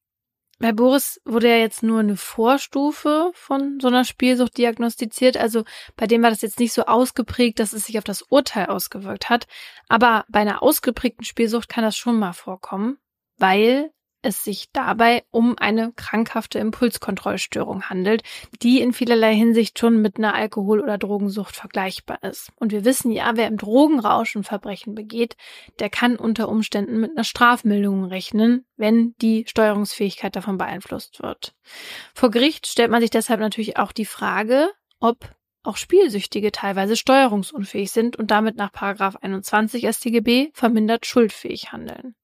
Bei 0.58 0.72
Boris 0.72 1.22
wurde 1.24 1.48
ja 1.48 1.56
jetzt 1.56 1.82
nur 1.82 2.00
eine 2.00 2.18
Vorstufe 2.18 3.30
von 3.32 3.80
so 3.80 3.88
einer 3.88 4.04
Spielsucht 4.04 4.58
diagnostiziert. 4.58 5.38
Also 5.38 5.64
bei 5.96 6.06
dem 6.06 6.22
war 6.22 6.28
das 6.28 6.42
jetzt 6.42 6.58
nicht 6.58 6.74
so 6.74 6.84
ausgeprägt, 6.84 7.60
dass 7.60 7.72
es 7.72 7.86
sich 7.86 7.96
auf 7.96 8.04
das 8.04 8.20
Urteil 8.20 8.66
ausgewirkt 8.66 9.30
hat. 9.30 9.46
Aber 9.88 10.26
bei 10.28 10.40
einer 10.40 10.62
ausgeprägten 10.62 11.24
Spielsucht 11.24 11.70
kann 11.70 11.82
das 11.84 11.96
schon 11.96 12.18
mal 12.18 12.34
vorkommen, 12.34 12.98
weil 13.38 13.90
es 14.22 14.44
sich 14.44 14.66
dabei 14.72 15.24
um 15.30 15.56
eine 15.58 15.92
krankhafte 15.92 16.58
Impulskontrollstörung 16.58 17.84
handelt, 17.84 18.22
die 18.62 18.80
in 18.80 18.92
vielerlei 18.92 19.34
Hinsicht 19.34 19.78
schon 19.78 20.00
mit 20.00 20.18
einer 20.18 20.34
Alkohol- 20.34 20.80
oder 20.80 20.98
Drogensucht 20.98 21.54
vergleichbar 21.54 22.22
ist. 22.22 22.50
Und 22.56 22.72
wir 22.72 22.84
wissen 22.84 23.10
ja, 23.10 23.32
wer 23.34 23.46
im 23.46 23.56
Drogenrausch 23.56 24.34
ein 24.34 24.44
Verbrechen 24.44 24.94
begeht, 24.94 25.36
der 25.78 25.90
kann 25.90 26.16
unter 26.16 26.48
Umständen 26.48 27.00
mit 27.00 27.12
einer 27.12 27.24
Strafmilderung 27.24 28.04
rechnen, 28.04 28.66
wenn 28.76 29.14
die 29.20 29.44
Steuerungsfähigkeit 29.46 30.34
davon 30.34 30.58
beeinflusst 30.58 31.22
wird. 31.22 31.54
Vor 32.14 32.30
Gericht 32.30 32.66
stellt 32.66 32.90
man 32.90 33.00
sich 33.00 33.10
deshalb 33.10 33.40
natürlich 33.40 33.76
auch 33.76 33.92
die 33.92 34.04
Frage, 34.04 34.70
ob 35.00 35.30
auch 35.62 35.76
Spielsüchtige 35.76 36.50
teilweise 36.50 36.96
steuerungsunfähig 36.96 37.90
sind 37.90 38.16
und 38.16 38.30
damit 38.30 38.56
nach 38.56 38.72
Paragraph 38.72 39.16
21 39.16 39.86
StGB 39.86 40.50
vermindert 40.54 41.06
schuldfähig 41.06 41.72
handeln. 41.72 42.14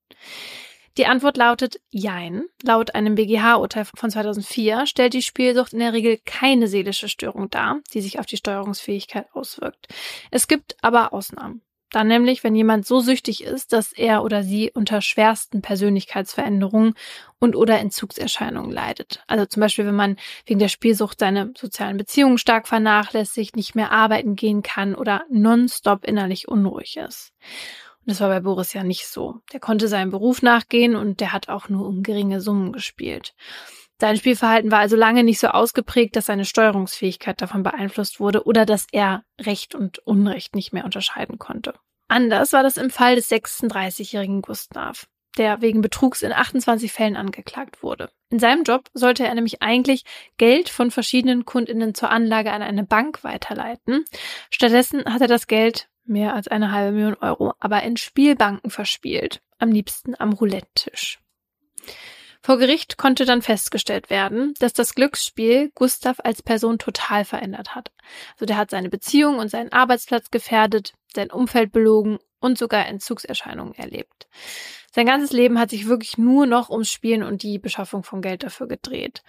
Die 0.97 1.07
Antwort 1.07 1.37
lautet 1.37 1.81
Jein. 1.91 2.45
Laut 2.63 2.95
einem 2.95 3.17
BGH-Urteil 3.17 3.85
von 3.97 4.11
2004 4.11 4.87
stellt 4.87 5.15
die 5.15 5.23
Spielsucht 5.23 5.73
in 5.73 5.81
der 5.81 5.93
Regel 5.93 6.19
keine 6.25 6.69
seelische 6.69 7.09
Störung 7.09 7.51
dar, 7.51 7.81
die 7.93 8.01
sich 8.01 8.21
auf 8.21 8.27
die 8.27 8.37
Steuerungsfähigkeit 8.37 9.27
auswirkt. 9.33 9.89
Es 10.31 10.47
gibt 10.47 10.77
aber 10.83 11.13
Ausnahmen. 11.13 11.63
Dann 11.91 12.09
nämlich, 12.09 12.43
wenn 12.43 12.57
jemand 12.57 12.87
so 12.87 12.99
süchtig 12.99 13.45
ist, 13.45 13.73
dass 13.73 13.93
er 13.93 14.25
oder 14.25 14.43
sie 14.43 14.71
unter 14.73 15.01
schwersten 15.01 15.63
Persönlichkeitsveränderungen 15.63 16.95
und 17.39 17.55
oder 17.55 17.79
Entzugserscheinungen 17.79 18.73
leidet. 18.73 19.23
Also 19.29 19.47
zum 19.47 19.61
Beispiel, 19.61 19.87
wenn 19.87 19.95
man 19.95 20.17
wegen 20.45 20.59
der 20.59 20.69
Spielsucht 20.69 21.21
seine 21.21 21.53
sozialen 21.57 21.97
Beziehungen 21.97 22.39
stark 22.39 22.67
vernachlässigt, 22.67 23.55
nicht 23.55 23.77
mehr 23.77 23.93
arbeiten 23.93 24.35
gehen 24.35 24.63
kann 24.63 24.97
oder 24.97 25.25
nonstop 25.29 26.05
innerlich 26.05 26.49
unruhig 26.49 26.97
ist. 26.97 27.33
Und 28.05 28.11
das 28.11 28.21
war 28.21 28.29
bei 28.29 28.41
Boris 28.41 28.75
ja 28.75 28.85
nicht 28.85 29.07
so. 29.07 29.41
Der 29.53 29.61
konnte 29.61 29.89
seinem 29.89 30.11
Beruf 30.11 30.43
nachgehen 30.43 30.95
und 30.95 31.21
der 31.21 31.33
hat 31.33 31.49
auch 31.49 31.71
nur 31.71 31.87
um 31.87 32.03
geringe 32.03 32.43
Summen 32.43 32.73
gespielt. 32.73 33.35
Sein 33.99 34.17
Spielverhalten 34.17 34.71
war 34.71 34.81
also 34.81 34.97
lange 34.97 35.25
nicht 35.25 35.39
so 35.39 35.49
ausgeprägt, 35.49 36.17
dass 36.17 36.27
seine 36.27 36.45
Steuerungsfähigkeit 36.45 37.41
davon 37.41 37.63
beeinflusst 37.63 38.21
wurde 38.21 38.45
oder 38.45 38.67
dass 38.67 38.87
er 38.93 39.25
Recht 39.41 39.75
und 39.75 40.01
Unrecht 40.01 40.55
nicht 40.55 40.73
mehr 40.73 40.85
unterscheiden 40.85 41.39
konnte. 41.39 41.75
Anders 42.09 42.53
war 42.53 42.63
das 42.63 42.77
im 42.77 42.91
Fall 42.91 43.15
des 43.15 43.31
36-jährigen 43.31 44.43
Gustav, 44.43 45.07
der 45.39 45.63
wegen 45.63 45.81
Betrugs 45.81 46.23
in 46.23 46.33
28 46.33 46.93
Fällen 46.93 47.17
angeklagt 47.17 47.83
wurde. 47.83 48.11
In 48.31 48.39
seinem 48.39 48.65
Job 48.65 48.91
sollte 48.93 49.25
er 49.25 49.35
nämlich 49.35 49.63
eigentlich 49.63 50.05
Geld 50.37 50.69
von 50.69 50.91
verschiedenen 50.91 51.45
Kundinnen 51.45 51.95
zur 51.95 52.11
Anlage 52.11 52.53
an 52.53 52.63
eine 52.63 52.85
Bank 52.85 53.25
weiterleiten. 53.25 54.05
Stattdessen 54.51 55.05
hat 55.07 55.23
er 55.23 55.29
das 55.29 55.47
Geld 55.47 55.89
mehr 56.05 56.35
als 56.35 56.49
eine 56.49 56.73
halbe 56.73 56.93
Million 56.93 57.15
Euro, 57.15 57.55
aber 57.61 57.83
in 57.83 57.97
Spielbanken 57.97 58.71
verspielt, 58.71 59.43
am 59.59 59.71
liebsten 59.71 60.15
am 60.19 60.33
Roulette-Tisch. 60.33 61.19
Vor 62.43 62.59
Gericht 62.59 62.99
konnte 62.99 63.25
dann 63.25 63.41
festgestellt 63.41 64.11
werden, 64.11 64.53
dass 64.59 64.75
das 64.75 64.95
Glücksspiel 64.95 65.71
Gustav 65.75 66.21
als 66.23 66.43
Person 66.43 66.79
total 66.79 67.25
verändert 67.25 67.75
hat. 67.75 67.91
Also 68.35 68.45
der 68.45 68.59
hat 68.59 68.71
seine 68.71 68.91
Beziehung 68.91 69.39
und 69.39 69.51
seinen 69.51 69.73
Arbeitsplatz 69.73 70.31
gefährdet, 70.31 70.93
sein 71.15 71.31
Umfeld 71.31 71.73
belogen 71.73 72.19
und 72.41 72.59
sogar 72.59 72.87
Entzugserscheinungen 72.87 73.75
erlebt. 73.75 74.29
Sein 74.93 75.07
ganzes 75.07 75.33
Leben 75.33 75.59
hat 75.59 75.71
sich 75.71 75.89
wirklich 75.89 76.19
nur 76.19 76.45
noch 76.45 76.69
ums 76.69 76.91
Spielen 76.91 77.23
und 77.23 77.43
die 77.43 77.59
Beschaffung 77.59 78.05
von 78.05 78.21
Geld 78.21 78.43
dafür 78.43 78.69
gedreht. 78.69 79.23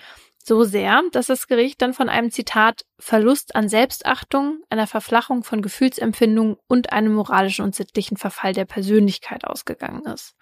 So 0.48 0.64
sehr, 0.64 1.02
dass 1.12 1.26
das 1.26 1.48
Gericht 1.48 1.82
dann 1.82 1.96
von 1.96 2.08
einem 2.08 2.30
Zitat 2.30 2.86
Verlust 3.00 3.56
an 3.56 3.68
Selbstachtung, 3.68 4.62
einer 4.70 4.86
Verflachung 4.86 5.44
von 5.44 5.64
Gefühlsempfindungen 5.64 6.58
und 6.68 6.94
einem 6.94 7.16
moralischen 7.16 7.66
und 7.66 7.74
sittlichen 7.74 8.16
Verfall 8.16 8.54
der 8.54 8.66
Persönlichkeit 8.66 9.44
ausgegangen 9.44 10.06
ist. 10.06 10.36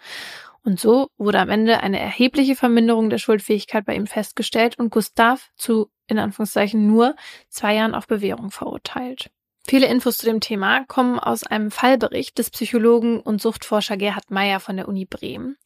Und 0.62 0.78
so 0.78 1.08
wurde 1.18 1.40
am 1.40 1.50
Ende 1.50 1.80
eine 1.80 2.02
erhebliche 2.02 2.58
Verminderung 2.58 3.10
der 3.10 3.18
Schuldfähigkeit 3.18 3.86
bei 3.86 3.96
ihm 3.96 4.08
festgestellt 4.08 4.78
und 4.78 4.90
Gustav 4.90 5.52
zu, 5.56 5.90
in 6.08 6.20
Anführungszeichen, 6.20 6.86
nur 6.86 7.16
zwei 7.48 7.76
Jahren 7.76 7.96
auf 7.96 8.06
Bewährung 8.06 8.52
verurteilt. 8.52 9.32
Viele 9.66 9.88
Infos 9.88 10.18
zu 10.18 10.26
dem 10.26 10.42
Thema 10.42 10.84
kommen 10.86 11.20
aus 11.20 11.44
einem 11.44 11.72
Fallbericht 11.72 12.38
des 12.38 12.50
Psychologen 12.50 13.22
und 13.22 13.42
Suchtforscher 13.42 13.96
Gerhard 13.96 14.30
Meyer 14.30 14.60
von 14.60 14.76
der 14.76 14.90
Uni 14.90 15.06
Bremen. 15.06 15.58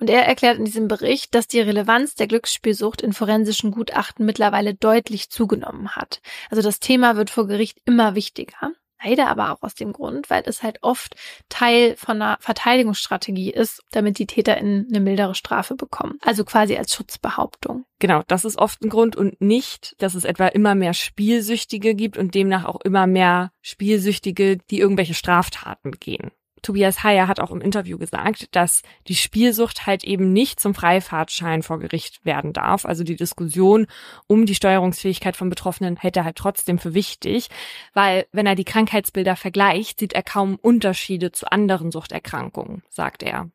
Und 0.00 0.08
er 0.08 0.26
erklärt 0.26 0.58
in 0.58 0.64
diesem 0.64 0.88
Bericht, 0.88 1.34
dass 1.34 1.48
die 1.48 1.60
Relevanz 1.60 2.14
der 2.14 2.28
Glücksspielsucht 2.28 3.02
in 3.02 3.12
forensischen 3.12 3.70
Gutachten 3.70 4.24
mittlerweile 4.24 4.74
deutlich 4.74 5.30
zugenommen 5.30 5.94
hat. 5.94 6.22
Also 6.50 6.62
das 6.62 6.80
Thema 6.80 7.16
wird 7.16 7.28
vor 7.28 7.46
Gericht 7.46 7.78
immer 7.84 8.14
wichtiger. 8.14 8.72
Leider 9.04 9.28
aber 9.28 9.52
auch 9.52 9.62
aus 9.62 9.74
dem 9.74 9.92
Grund, 9.92 10.30
weil 10.30 10.42
es 10.46 10.62
halt 10.62 10.78
oft 10.82 11.14
Teil 11.48 11.96
von 11.96 12.20
einer 12.20 12.36
Verteidigungsstrategie 12.40 13.50
ist, 13.50 13.82
damit 13.90 14.18
die 14.18 14.26
TäterInnen 14.26 14.86
eine 14.88 15.00
mildere 15.00 15.34
Strafe 15.34 15.74
bekommen. 15.74 16.18
Also 16.22 16.44
quasi 16.44 16.76
als 16.76 16.94
Schutzbehauptung. 16.94 17.84
Genau, 17.98 18.22
das 18.26 18.44
ist 18.44 18.58
oft 18.58 18.82
ein 18.82 18.88
Grund 18.88 19.16
und 19.16 19.40
nicht, 19.40 19.94
dass 19.98 20.14
es 20.14 20.24
etwa 20.24 20.48
immer 20.48 20.74
mehr 20.74 20.94
Spielsüchtige 20.94 21.94
gibt 21.94 22.16
und 22.16 22.34
demnach 22.34 22.64
auch 22.64 22.80
immer 22.80 23.06
mehr 23.06 23.52
Spielsüchtige, 23.60 24.58
die 24.58 24.80
irgendwelche 24.80 25.14
Straftaten 25.14 25.90
begehen. 25.90 26.30
Tobias 26.62 27.02
Heyer 27.02 27.26
hat 27.26 27.40
auch 27.40 27.50
im 27.50 27.60
Interview 27.60 27.98
gesagt, 27.98 28.54
dass 28.54 28.82
die 29.08 29.16
Spielsucht 29.16 29.86
halt 29.86 30.04
eben 30.04 30.32
nicht 30.32 30.60
zum 30.60 30.74
Freifahrtschein 30.74 31.62
vor 31.64 31.80
Gericht 31.80 32.24
werden 32.24 32.52
darf. 32.52 32.86
Also 32.86 33.02
die 33.02 33.16
Diskussion 33.16 33.88
um 34.28 34.46
die 34.46 34.54
Steuerungsfähigkeit 34.54 35.36
von 35.36 35.50
Betroffenen 35.50 35.96
hält 35.96 36.16
er 36.16 36.24
halt 36.24 36.36
trotzdem 36.36 36.78
für 36.78 36.94
wichtig, 36.94 37.48
weil 37.94 38.26
wenn 38.30 38.46
er 38.46 38.54
die 38.54 38.64
Krankheitsbilder 38.64 39.34
vergleicht, 39.34 39.98
sieht 39.98 40.12
er 40.12 40.22
kaum 40.22 40.54
Unterschiede 40.54 41.32
zu 41.32 41.50
anderen 41.50 41.90
Suchterkrankungen, 41.90 42.82
sagt 42.88 43.24
er. 43.24 43.50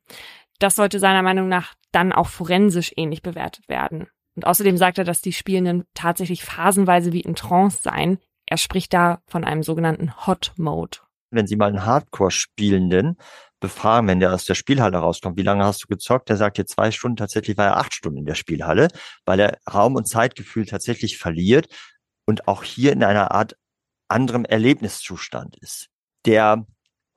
Das 0.59 0.75
sollte 0.75 0.99
seiner 0.99 1.21
Meinung 1.21 1.47
nach 1.47 1.75
dann 1.93 2.11
auch 2.11 2.27
forensisch 2.27 2.91
ähnlich 2.97 3.21
bewertet 3.21 3.69
werden. 3.69 4.07
Und 4.35 4.45
außerdem 4.45 4.77
sagt 4.77 4.97
er, 4.97 5.03
dass 5.03 5.21
die 5.21 5.33
Spielenden 5.33 5.85
tatsächlich 5.93 6.43
phasenweise 6.43 7.13
wie 7.13 7.21
in 7.21 7.35
Trance 7.35 7.79
seien. 7.81 8.19
Er 8.45 8.57
spricht 8.57 8.93
da 8.93 9.21
von 9.27 9.43
einem 9.43 9.63
sogenannten 9.63 10.13
Hot 10.27 10.53
Mode 10.57 10.99
wenn 11.31 11.47
Sie 11.47 11.55
mal 11.55 11.67
einen 11.67 11.85
Hardcore-Spielenden 11.85 13.17
befragen, 13.59 14.07
wenn 14.07 14.19
der 14.19 14.33
aus 14.33 14.45
der 14.45 14.55
Spielhalle 14.55 14.97
rauskommt, 14.97 15.37
wie 15.37 15.43
lange 15.43 15.65
hast 15.65 15.83
du 15.83 15.87
gezockt? 15.87 16.29
Der 16.29 16.37
sagt 16.37 16.57
dir 16.57 16.65
zwei 16.65 16.91
Stunden, 16.91 17.17
tatsächlich 17.17 17.57
war 17.57 17.65
er 17.65 17.77
acht 17.77 17.93
Stunden 17.93 18.19
in 18.19 18.25
der 18.25 18.35
Spielhalle, 18.35 18.89
weil 19.25 19.39
er 19.39 19.57
Raum- 19.71 19.95
und 19.95 20.07
Zeitgefühl 20.07 20.65
tatsächlich 20.65 21.17
verliert 21.17 21.67
und 22.25 22.47
auch 22.47 22.63
hier 22.63 22.91
in 22.93 23.03
einer 23.03 23.31
Art 23.31 23.55
anderem 24.07 24.45
Erlebniszustand 24.45 25.57
ist. 25.57 25.87
Der 26.25 26.65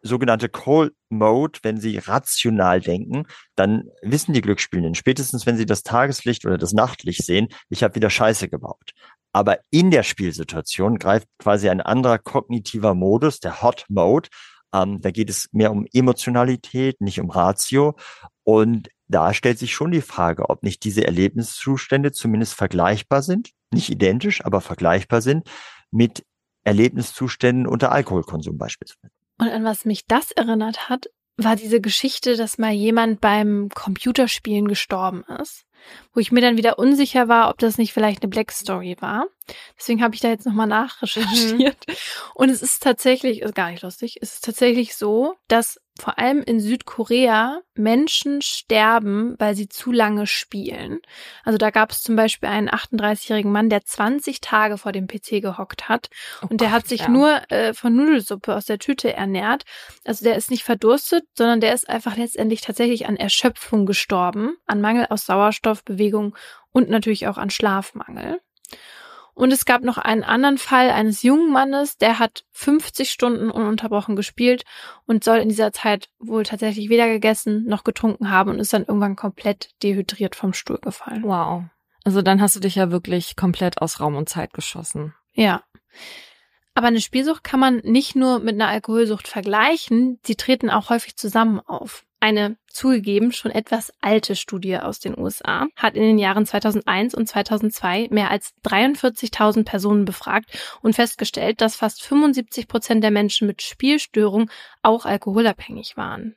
sogenannte 0.02 0.48
Cold 0.48 0.92
Mode, 1.08 1.58
wenn 1.62 1.80
sie 1.80 1.98
rational 1.98 2.80
denken, 2.80 3.26
dann 3.56 3.84
wissen 4.02 4.32
die 4.32 4.40
Glücksspielenden 4.40 4.94
spätestens, 4.94 5.46
wenn 5.46 5.56
sie 5.56 5.66
das 5.66 5.82
Tageslicht 5.82 6.46
oder 6.46 6.58
das 6.58 6.72
Nachtlicht 6.72 7.24
sehen, 7.24 7.48
ich 7.68 7.82
habe 7.82 7.94
wieder 7.94 8.10
Scheiße 8.10 8.48
gebaut. 8.48 8.92
Aber 9.32 9.58
in 9.70 9.90
der 9.90 10.02
Spielsituation 10.02 10.98
greift 10.98 11.28
quasi 11.38 11.68
ein 11.68 11.80
anderer 11.80 12.18
kognitiver 12.18 12.94
Modus, 12.94 13.40
der 13.40 13.62
Hot 13.62 13.84
Mode. 13.88 14.28
Ähm, 14.72 15.00
da 15.00 15.10
geht 15.10 15.30
es 15.30 15.48
mehr 15.52 15.70
um 15.70 15.86
Emotionalität, 15.92 17.00
nicht 17.00 17.20
um 17.20 17.30
Ratio. 17.30 17.96
Und 18.42 18.88
da 19.06 19.34
stellt 19.34 19.58
sich 19.58 19.74
schon 19.74 19.90
die 19.90 20.00
Frage, 20.00 20.48
ob 20.50 20.62
nicht 20.62 20.84
diese 20.84 21.04
Erlebniszustände 21.04 22.12
zumindest 22.12 22.54
vergleichbar 22.54 23.22
sind, 23.22 23.50
nicht 23.72 23.90
identisch, 23.90 24.44
aber 24.44 24.60
vergleichbar 24.60 25.20
sind 25.20 25.48
mit 25.90 26.24
Erlebniszuständen 26.62 27.66
unter 27.66 27.92
Alkoholkonsum 27.92 28.58
beispielsweise. 28.58 29.19
Und 29.40 29.48
an 29.48 29.64
was 29.64 29.84
mich 29.84 30.06
das 30.06 30.30
erinnert 30.32 30.88
hat, 30.88 31.10
war 31.36 31.56
diese 31.56 31.80
Geschichte, 31.80 32.36
dass 32.36 32.58
mal 32.58 32.72
jemand 32.72 33.20
beim 33.20 33.70
Computerspielen 33.74 34.68
gestorben 34.68 35.24
ist 35.40 35.64
wo 36.12 36.20
ich 36.20 36.32
mir 36.32 36.40
dann 36.40 36.56
wieder 36.56 36.78
unsicher 36.78 37.28
war, 37.28 37.50
ob 37.50 37.58
das 37.58 37.78
nicht 37.78 37.92
vielleicht 37.92 38.22
eine 38.22 38.30
Black 38.30 38.52
Story 38.52 38.96
war. 39.00 39.26
Deswegen 39.78 40.02
habe 40.02 40.14
ich 40.14 40.20
da 40.20 40.28
jetzt 40.28 40.46
nochmal 40.46 40.66
nachrecherchiert. 40.66 41.86
Mhm. 41.88 41.94
Und 42.34 42.50
es 42.50 42.62
ist 42.62 42.82
tatsächlich, 42.82 43.42
ist 43.42 43.54
gar 43.54 43.70
nicht 43.70 43.82
lustig, 43.82 44.18
es 44.20 44.34
ist 44.34 44.44
tatsächlich 44.44 44.96
so, 44.96 45.34
dass 45.48 45.80
vor 46.00 46.18
allem 46.18 46.42
in 46.42 46.60
Südkorea 46.60 47.60
Menschen 47.74 48.42
sterben, 48.42 49.34
weil 49.38 49.54
sie 49.54 49.68
zu 49.68 49.92
lange 49.92 50.26
spielen. 50.26 51.00
Also 51.44 51.58
da 51.58 51.70
gab 51.70 51.90
es 51.90 52.02
zum 52.02 52.16
Beispiel 52.16 52.48
einen 52.48 52.68
38-jährigen 52.68 53.52
Mann, 53.52 53.70
der 53.70 53.84
20 53.84 54.40
Tage 54.40 54.78
vor 54.78 54.92
dem 54.92 55.06
PC 55.06 55.40
gehockt 55.42 55.88
hat 55.88 56.10
oh 56.42 56.46
und 56.50 56.60
der 56.60 56.68
Gott, 56.68 56.76
hat 56.76 56.88
sich 56.88 57.02
ja. 57.02 57.08
nur 57.08 57.40
äh, 57.50 57.74
von 57.74 57.94
Nudelsuppe 57.94 58.54
aus 58.54 58.64
der 58.64 58.78
Tüte 58.78 59.12
ernährt. 59.12 59.64
Also 60.04 60.24
der 60.24 60.36
ist 60.36 60.50
nicht 60.50 60.64
verdurstet, 60.64 61.24
sondern 61.34 61.60
der 61.60 61.74
ist 61.74 61.88
einfach 61.88 62.16
letztendlich 62.16 62.62
tatsächlich 62.62 63.06
an 63.06 63.16
Erschöpfung 63.16 63.86
gestorben, 63.86 64.56
an 64.66 64.80
Mangel 64.80 65.06
aus 65.10 65.26
Sauerstoff, 65.26 65.84
Bewegung 65.84 66.36
und 66.72 66.88
natürlich 66.88 67.26
auch 67.28 67.38
an 67.38 67.50
Schlafmangel. 67.50 68.40
Und 69.40 69.52
es 69.52 69.64
gab 69.64 69.84
noch 69.84 69.96
einen 69.96 70.22
anderen 70.22 70.58
Fall 70.58 70.90
eines 70.90 71.22
jungen 71.22 71.50
Mannes, 71.50 71.96
der 71.96 72.18
hat 72.18 72.44
50 72.52 73.10
Stunden 73.10 73.50
ununterbrochen 73.50 74.14
gespielt 74.14 74.64
und 75.06 75.24
soll 75.24 75.38
in 75.38 75.48
dieser 75.48 75.72
Zeit 75.72 76.10
wohl 76.18 76.42
tatsächlich 76.42 76.90
weder 76.90 77.08
gegessen 77.08 77.64
noch 77.64 77.82
getrunken 77.82 78.30
haben 78.30 78.50
und 78.50 78.58
ist 78.58 78.74
dann 78.74 78.84
irgendwann 78.84 79.16
komplett 79.16 79.70
dehydriert 79.82 80.36
vom 80.36 80.52
Stuhl 80.52 80.76
gefallen. 80.76 81.22
Wow. 81.22 81.62
Also 82.04 82.20
dann 82.20 82.42
hast 82.42 82.54
du 82.54 82.60
dich 82.60 82.74
ja 82.74 82.90
wirklich 82.90 83.34
komplett 83.34 83.80
aus 83.80 83.98
Raum 83.98 84.14
und 84.16 84.28
Zeit 84.28 84.52
geschossen. 84.52 85.14
Ja. 85.32 85.62
Aber 86.74 86.88
eine 86.88 87.00
Spielsucht 87.00 87.42
kann 87.42 87.60
man 87.60 87.78
nicht 87.78 88.14
nur 88.14 88.40
mit 88.40 88.56
einer 88.56 88.68
Alkoholsucht 88.68 89.26
vergleichen, 89.26 90.18
sie 90.22 90.36
treten 90.36 90.68
auch 90.68 90.90
häufig 90.90 91.16
zusammen 91.16 91.60
auf. 91.60 92.04
Eine 92.22 92.58
zugegeben 92.68 93.32
schon 93.32 93.50
etwas 93.50 93.92
alte 94.02 94.36
Studie 94.36 94.76
aus 94.76 95.00
den 95.00 95.18
USA 95.18 95.66
hat 95.74 95.94
in 95.94 96.02
den 96.02 96.18
Jahren 96.18 96.44
2001 96.44 97.14
und 97.14 97.26
2002 97.26 98.08
mehr 98.10 98.30
als 98.30 98.52
43.000 98.62 99.64
Personen 99.64 100.04
befragt 100.04 100.50
und 100.82 100.94
festgestellt, 100.94 101.62
dass 101.62 101.76
fast 101.76 102.02
75 102.02 102.68
Prozent 102.68 103.02
der 103.02 103.10
Menschen 103.10 103.46
mit 103.46 103.62
Spielstörung 103.62 104.50
auch 104.82 105.06
alkoholabhängig 105.06 105.96
waren. 105.96 106.36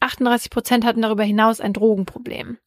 38 0.00 0.50
Prozent 0.50 0.84
hatten 0.84 1.02
darüber 1.02 1.24
hinaus 1.24 1.60
ein 1.60 1.72
Drogenproblem. 1.72 2.58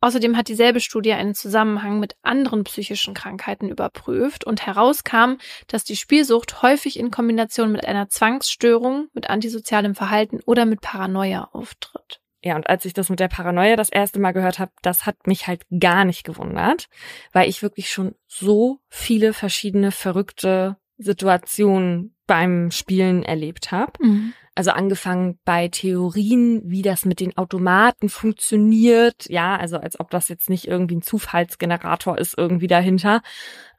Außerdem 0.00 0.36
hat 0.36 0.48
dieselbe 0.48 0.80
Studie 0.80 1.12
einen 1.12 1.34
Zusammenhang 1.34 2.00
mit 2.00 2.16
anderen 2.22 2.64
psychischen 2.64 3.12
Krankheiten 3.14 3.68
überprüft 3.68 4.44
und 4.44 4.66
herauskam, 4.66 5.36
dass 5.66 5.84
die 5.84 5.96
Spielsucht 5.96 6.62
häufig 6.62 6.98
in 6.98 7.10
Kombination 7.10 7.70
mit 7.70 7.84
einer 7.84 8.08
Zwangsstörung, 8.08 9.08
mit 9.12 9.28
antisozialem 9.28 9.94
Verhalten 9.94 10.40
oder 10.46 10.64
mit 10.64 10.80
Paranoia 10.80 11.50
auftritt. 11.52 12.20
Ja, 12.42 12.56
und 12.56 12.70
als 12.70 12.86
ich 12.86 12.94
das 12.94 13.10
mit 13.10 13.20
der 13.20 13.28
Paranoia 13.28 13.76
das 13.76 13.90
erste 13.90 14.18
Mal 14.18 14.32
gehört 14.32 14.58
habe, 14.58 14.72
das 14.80 15.04
hat 15.04 15.26
mich 15.26 15.46
halt 15.46 15.62
gar 15.78 16.06
nicht 16.06 16.24
gewundert, 16.24 16.88
weil 17.32 17.50
ich 17.50 17.62
wirklich 17.62 17.90
schon 17.90 18.14
so 18.26 18.80
viele 18.88 19.34
verschiedene 19.34 19.92
verrückte 19.92 20.78
Situationen 20.96 22.16
beim 22.26 22.70
Spielen 22.70 23.22
erlebt 23.22 23.72
habe. 23.72 23.92
Mhm. 24.00 24.32
Also 24.60 24.72
angefangen 24.72 25.38
bei 25.46 25.68
Theorien, 25.68 26.60
wie 26.66 26.82
das 26.82 27.06
mit 27.06 27.20
den 27.20 27.34
Automaten 27.38 28.10
funktioniert. 28.10 29.24
Ja, 29.30 29.56
also 29.56 29.78
als 29.78 29.98
ob 29.98 30.10
das 30.10 30.28
jetzt 30.28 30.50
nicht 30.50 30.68
irgendwie 30.68 30.96
ein 30.96 31.02
Zufallsgenerator 31.02 32.18
ist 32.18 32.36
irgendwie 32.36 32.66
dahinter. 32.66 33.22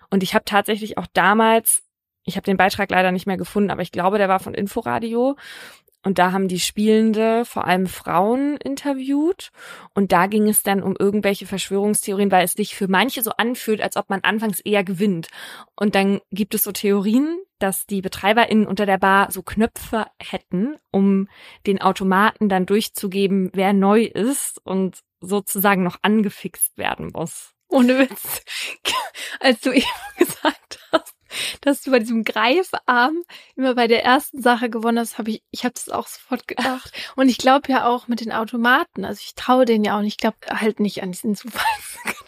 Und 0.09 0.23
ich 0.23 0.33
habe 0.33 0.43
tatsächlich 0.43 0.97
auch 0.97 1.05
damals, 1.13 1.83
ich 2.23 2.35
habe 2.35 2.45
den 2.45 2.57
Beitrag 2.57 2.89
leider 2.89 3.11
nicht 3.11 3.27
mehr 3.27 3.37
gefunden, 3.37 3.69
aber 3.69 3.83
ich 3.83 3.91
glaube, 3.91 4.17
der 4.17 4.27
war 4.27 4.39
von 4.39 4.55
Inforadio. 4.55 5.35
Und 6.03 6.17
da 6.17 6.31
haben 6.31 6.47
die 6.47 6.59
Spielende 6.59 7.45
vor 7.45 7.65
allem 7.65 7.87
Frauen 7.87 8.57
interviewt. 8.57 9.51
Und 9.93 10.11
da 10.11 10.27
ging 10.27 10.49
es 10.49 10.63
dann 10.63 10.81
um 10.81 10.95
irgendwelche 10.97 11.45
Verschwörungstheorien, 11.45 12.31
weil 12.31 12.43
es 12.43 12.53
sich 12.53 12.75
für 12.75 12.87
manche 12.87 13.21
so 13.21 13.31
anfühlt, 13.37 13.81
als 13.81 13.97
ob 13.97 14.09
man 14.09 14.21
anfangs 14.21 14.59
eher 14.59 14.83
gewinnt. 14.83 15.27
Und 15.75 15.95
dann 15.95 16.19
gibt 16.31 16.55
es 16.55 16.63
so 16.63 16.71
Theorien, 16.71 17.39
dass 17.59 17.85
die 17.85 18.01
BetreiberInnen 18.01 18.65
unter 18.65 18.85
der 18.85 18.97
Bar 18.97 19.31
so 19.31 19.43
Knöpfe 19.43 20.07
hätten, 20.19 20.77
um 20.91 21.27
den 21.67 21.81
Automaten 21.81 22.49
dann 22.49 22.65
durchzugeben, 22.65 23.51
wer 23.53 23.73
neu 23.73 24.03
ist 24.03 24.59
und 24.65 25.01
sozusagen 25.19 25.83
noch 25.83 25.97
angefixt 26.01 26.77
werden 26.77 27.11
muss. 27.13 27.53
Ohne 27.67 27.99
Witz. 27.99 28.43
Als 29.39 29.61
du 29.61 29.71
eben 29.71 29.85
gesagt 30.17 30.79
hast, 30.91 31.15
dass 31.61 31.81
du 31.81 31.91
bei 31.91 31.99
diesem 31.99 32.23
Greifarm 32.23 33.23
immer 33.55 33.75
bei 33.75 33.87
der 33.87 34.03
ersten 34.03 34.41
Sache 34.41 34.69
gewonnen 34.69 34.99
hast, 34.99 35.17
habe 35.17 35.31
ich, 35.31 35.43
ich 35.51 35.63
habe 35.63 35.73
das 35.73 35.89
auch 35.89 36.07
sofort 36.07 36.47
gedacht. 36.47 36.91
Und 37.15 37.29
ich 37.29 37.37
glaube 37.37 37.71
ja 37.71 37.87
auch 37.87 38.07
mit 38.07 38.21
den 38.21 38.31
Automaten. 38.31 39.05
Also 39.05 39.21
ich 39.23 39.35
traue 39.35 39.65
denen 39.65 39.83
ja 39.83 39.97
auch 39.97 40.01
nicht. 40.01 40.13
Ich 40.13 40.17
glaube 40.17 40.37
halt 40.49 40.79
nicht 40.79 41.03
an 41.03 41.11
diesen 41.11 41.35
Zufallsgenerator. 41.35 42.21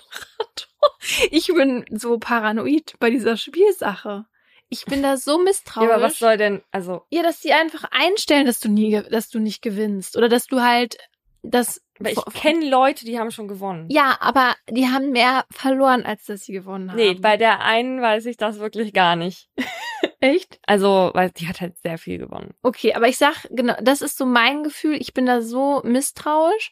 Ich 1.31 1.47
bin 1.47 1.85
so 1.91 2.17
paranoid 2.17 2.95
bei 2.99 3.09
dieser 3.09 3.37
Spielsache. 3.37 4.25
Ich 4.69 4.85
bin 4.85 5.03
da 5.03 5.17
so 5.17 5.37
misstrauisch. 5.37 5.87
Ja, 5.87 5.95
aber 5.95 6.03
was 6.03 6.17
soll 6.17 6.37
denn, 6.37 6.63
also. 6.71 7.03
Ja, 7.09 7.21
dass 7.21 7.41
die 7.41 7.53
einfach 7.53 7.83
einstellen, 7.91 8.45
dass 8.45 8.59
du 8.59 8.69
nie, 8.69 9.03
dass 9.09 9.29
du 9.29 9.39
nicht 9.39 9.61
gewinnst. 9.61 10.17
Oder 10.17 10.29
dass 10.29 10.47
du 10.47 10.61
halt 10.61 10.97
dass 11.43 11.81
Aber 11.99 12.09
ich 12.11 12.23
kenne 12.33 12.67
Leute, 12.69 13.05
die 13.05 13.19
haben 13.19 13.31
schon 13.31 13.47
gewonnen. 13.47 13.87
ja, 13.89 14.17
aber 14.19 14.55
die 14.69 14.87
haben 14.87 15.11
mehr 15.11 15.45
verloren, 15.51 16.03
als 16.03 16.25
dass 16.25 16.41
sie 16.43 16.53
gewonnen 16.53 16.89
haben. 16.89 16.97
Nee, 16.97 17.13
bei 17.13 17.37
der 17.37 17.61
einen 17.61 18.01
weiß 18.01 18.25
ich 18.25 18.37
das 18.37 18.59
wirklich 18.59 18.93
gar 18.93 19.15
nicht. 19.15 19.49
echt? 20.19 20.59
Also, 20.65 21.11
weil 21.13 21.29
die 21.31 21.47
hat 21.47 21.61
halt 21.61 21.77
sehr 21.77 21.97
viel 21.97 22.17
gewonnen. 22.17 22.53
Okay, 22.63 22.93
aber 22.93 23.07
ich 23.07 23.17
sag, 23.17 23.47
genau, 23.51 23.75
das 23.81 24.01
ist 24.01 24.17
so 24.17 24.25
mein 24.25 24.63
Gefühl. 24.63 24.95
Ich 24.99 25.13
bin 25.13 25.25
da 25.25 25.41
so 25.41 25.81
misstrauisch. 25.83 26.71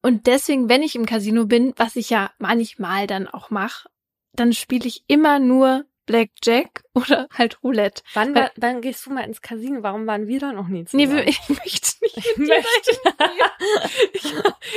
Und 0.00 0.26
deswegen, 0.26 0.68
wenn 0.68 0.82
ich 0.82 0.94
im 0.94 1.06
Casino 1.06 1.46
bin, 1.46 1.74
was 1.76 1.96
ich 1.96 2.08
ja 2.10 2.30
manchmal 2.38 3.06
dann 3.06 3.26
auch 3.26 3.50
mache, 3.50 3.88
dann 4.32 4.52
spiele 4.52 4.86
ich 4.86 5.02
immer 5.08 5.40
nur 5.40 5.84
Blackjack 6.08 6.82
oder 6.94 7.28
halt 7.32 7.62
Roulette. 7.62 8.02
Wann, 8.14 8.34
Weil- 8.34 8.50
wann 8.56 8.80
gehst 8.80 9.06
du 9.06 9.10
mal 9.10 9.20
ins 9.24 9.40
Casino? 9.42 9.82
Warum 9.82 10.06
waren 10.06 10.26
wir 10.26 10.40
da 10.40 10.52
noch 10.52 10.66
nie 10.68 10.80
Nee, 10.92 11.06
zusammen? 11.06 11.12
wir- 11.16 11.28
ich 11.28 11.48
möchte 11.48 11.96
nicht 12.02 12.16
Ich 12.16 12.36
möchte. 12.36 12.98
Ich, 14.12 14.34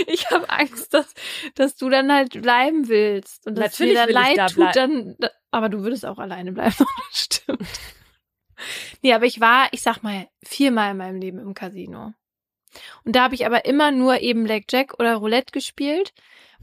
ich 0.07 0.29
habe 0.31 0.49
Angst, 0.49 0.93
dass, 0.93 1.13
dass 1.55 1.75
du 1.75 1.89
dann 1.89 2.11
halt 2.11 2.41
bleiben 2.41 2.87
willst. 2.87 3.47
Und 3.47 3.55
dass 3.55 3.71
Natürlich 3.79 3.93
mir 3.93 4.05
dann 4.05 4.13
leid 4.13 4.37
da 4.37 4.47
tut, 4.47 4.75
dann. 4.75 5.15
da- 5.19 5.29
Aber 5.51 5.69
du 5.69 5.83
würdest 5.83 6.05
auch 6.05 6.19
alleine 6.19 6.51
bleiben, 6.51 6.75
stimmt. 7.11 7.67
Nee, 9.01 9.13
aber 9.13 9.25
ich 9.25 9.39
war, 9.39 9.69
ich 9.71 9.81
sag 9.81 10.03
mal, 10.03 10.27
viermal 10.43 10.91
in 10.91 10.97
meinem 10.97 11.19
Leben 11.19 11.39
im 11.39 11.53
Casino. 11.53 12.13
Und 13.03 13.15
da 13.15 13.23
habe 13.23 13.35
ich 13.35 13.45
aber 13.45 13.65
immer 13.65 13.91
nur 13.91 14.19
eben 14.21 14.43
Blackjack 14.43 14.99
oder 14.99 15.15
Roulette 15.15 15.51
gespielt, 15.51 16.13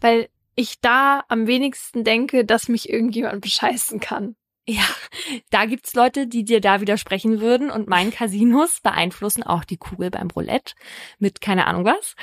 weil 0.00 0.28
ich 0.54 0.80
da 0.80 1.24
am 1.28 1.46
wenigsten 1.46 2.02
denke, 2.04 2.44
dass 2.44 2.68
mich 2.68 2.88
irgendjemand 2.88 3.40
bescheißen 3.42 4.00
kann. 4.00 4.36
Ja, 4.70 4.84
da 5.48 5.64
gibt's 5.64 5.94
Leute, 5.94 6.26
die 6.26 6.44
dir 6.44 6.60
da 6.60 6.82
widersprechen 6.82 7.40
würden 7.40 7.70
und 7.70 7.88
meinen 7.88 8.10
Casinos 8.10 8.80
beeinflussen 8.82 9.42
auch 9.42 9.64
die 9.64 9.78
Kugel 9.78 10.10
beim 10.10 10.28
Roulette 10.28 10.74
mit 11.18 11.40
keine 11.40 11.66
Ahnung 11.66 11.86
was. 11.86 12.14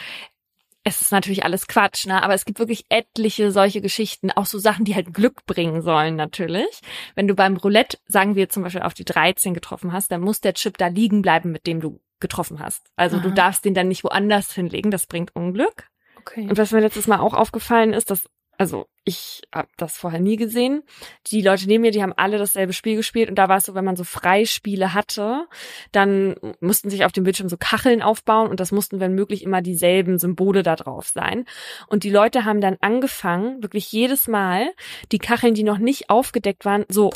Es 0.84 1.02
ist 1.02 1.12
natürlich 1.12 1.44
alles 1.44 1.66
Quatsch, 1.66 2.06
ne? 2.06 2.22
Aber 2.22 2.36
es 2.36 2.46
gibt 2.46 2.60
wirklich 2.60 2.86
etliche 2.90 3.52
solche 3.52 3.82
Geschichten, 3.82 4.30
auch 4.30 4.46
so 4.46 4.60
Sachen, 4.60 4.86
die 4.86 4.94
halt 4.94 5.12
Glück 5.12 5.48
bringen 5.48 5.82
sollen, 5.82 6.16
natürlich. 6.16 6.82
Wenn 7.16 7.28
du 7.28 7.34
beim 7.34 7.58
Roulette, 7.58 7.98
sagen 8.06 8.36
wir 8.36 8.48
zum 8.48 8.62
Beispiel 8.62 8.84
auf 8.84 8.94
die 8.94 9.06
13 9.06 9.56
getroffen 9.56 9.92
hast, 9.92 10.12
dann 10.12 10.22
muss 10.22 10.40
der 10.40 10.54
Chip 10.54 10.78
da 10.78 10.86
liegen 10.86 11.24
bleiben, 11.24 11.52
mit 11.52 11.66
dem 11.66 11.80
du 11.80 12.00
getroffen 12.20 12.60
hast. 12.60 12.84
Also 12.96 13.18
du 13.18 13.30
Aha. 13.30 13.36
darfst 13.36 13.66
den 13.66 13.74
dann 13.74 13.88
nicht 13.88 14.04
woanders 14.04 14.54
hinlegen, 14.54 14.92
das 14.92 15.08
bringt 15.08 15.36
Unglück. 15.36 15.90
Okay. 16.20 16.48
Und 16.48 16.60
was 16.60 16.72
mir 16.72 16.82
letztes 16.82 17.08
Mal 17.08 17.20
auch 17.20 17.34
aufgefallen 17.34 17.94
ist, 17.94 18.12
dass, 18.12 18.30
also 18.58 18.88
ich 19.04 19.44
habe 19.54 19.68
das 19.78 19.98
vorher 19.98 20.20
nie 20.20 20.36
gesehen. 20.36 20.82
Die 21.28 21.42
Leute 21.42 21.68
neben 21.68 21.82
mir, 21.82 21.92
die 21.92 22.02
haben 22.02 22.14
alle 22.16 22.38
dasselbe 22.38 22.74
Spiel 22.74 22.96
gespielt 22.96 23.30
und 23.30 23.36
da 23.36 23.50
war 23.50 23.58
es 23.58 23.66
so, 23.66 23.76
wenn 23.76 23.86
man 23.86 23.96
so 23.96 24.04
Freispiele 24.04 24.94
hatte, 24.94 25.48
dann 25.92 26.36
mussten 26.60 26.90
sich 26.90 27.06
auf 27.06 27.12
dem 27.12 27.24
Bildschirm 27.24 27.48
so 27.48 27.58
Kacheln 27.58 28.02
aufbauen 28.02 28.50
und 28.50 28.60
das 28.60 28.72
mussten, 28.72 29.00
wenn 29.00 29.14
möglich, 29.14 29.44
immer 29.44 29.62
dieselben 29.62 30.18
Symbole 30.18 30.64
da 30.64 30.76
drauf 30.76 31.08
sein. 31.08 31.46
Und 31.88 32.04
die 32.04 32.10
Leute 32.10 32.46
haben 32.46 32.62
dann 32.62 32.78
angefangen, 32.82 33.62
wirklich 33.62 33.92
jedes 33.92 34.28
Mal 34.28 34.72
die 35.12 35.20
Kacheln, 35.20 35.54
die 35.54 35.64
noch 35.64 35.78
nicht 35.78 36.10
aufgedeckt 36.10 36.66
waren, 36.66 36.86
so 36.90 37.12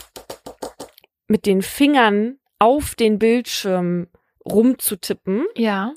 mit 1.28 1.46
den 1.46 1.62
Fingern 1.62 2.38
auf 2.60 2.94
den 2.96 3.18
Bildschirm 3.18 4.08
rumzutippen 4.46 5.46
ja. 5.56 5.94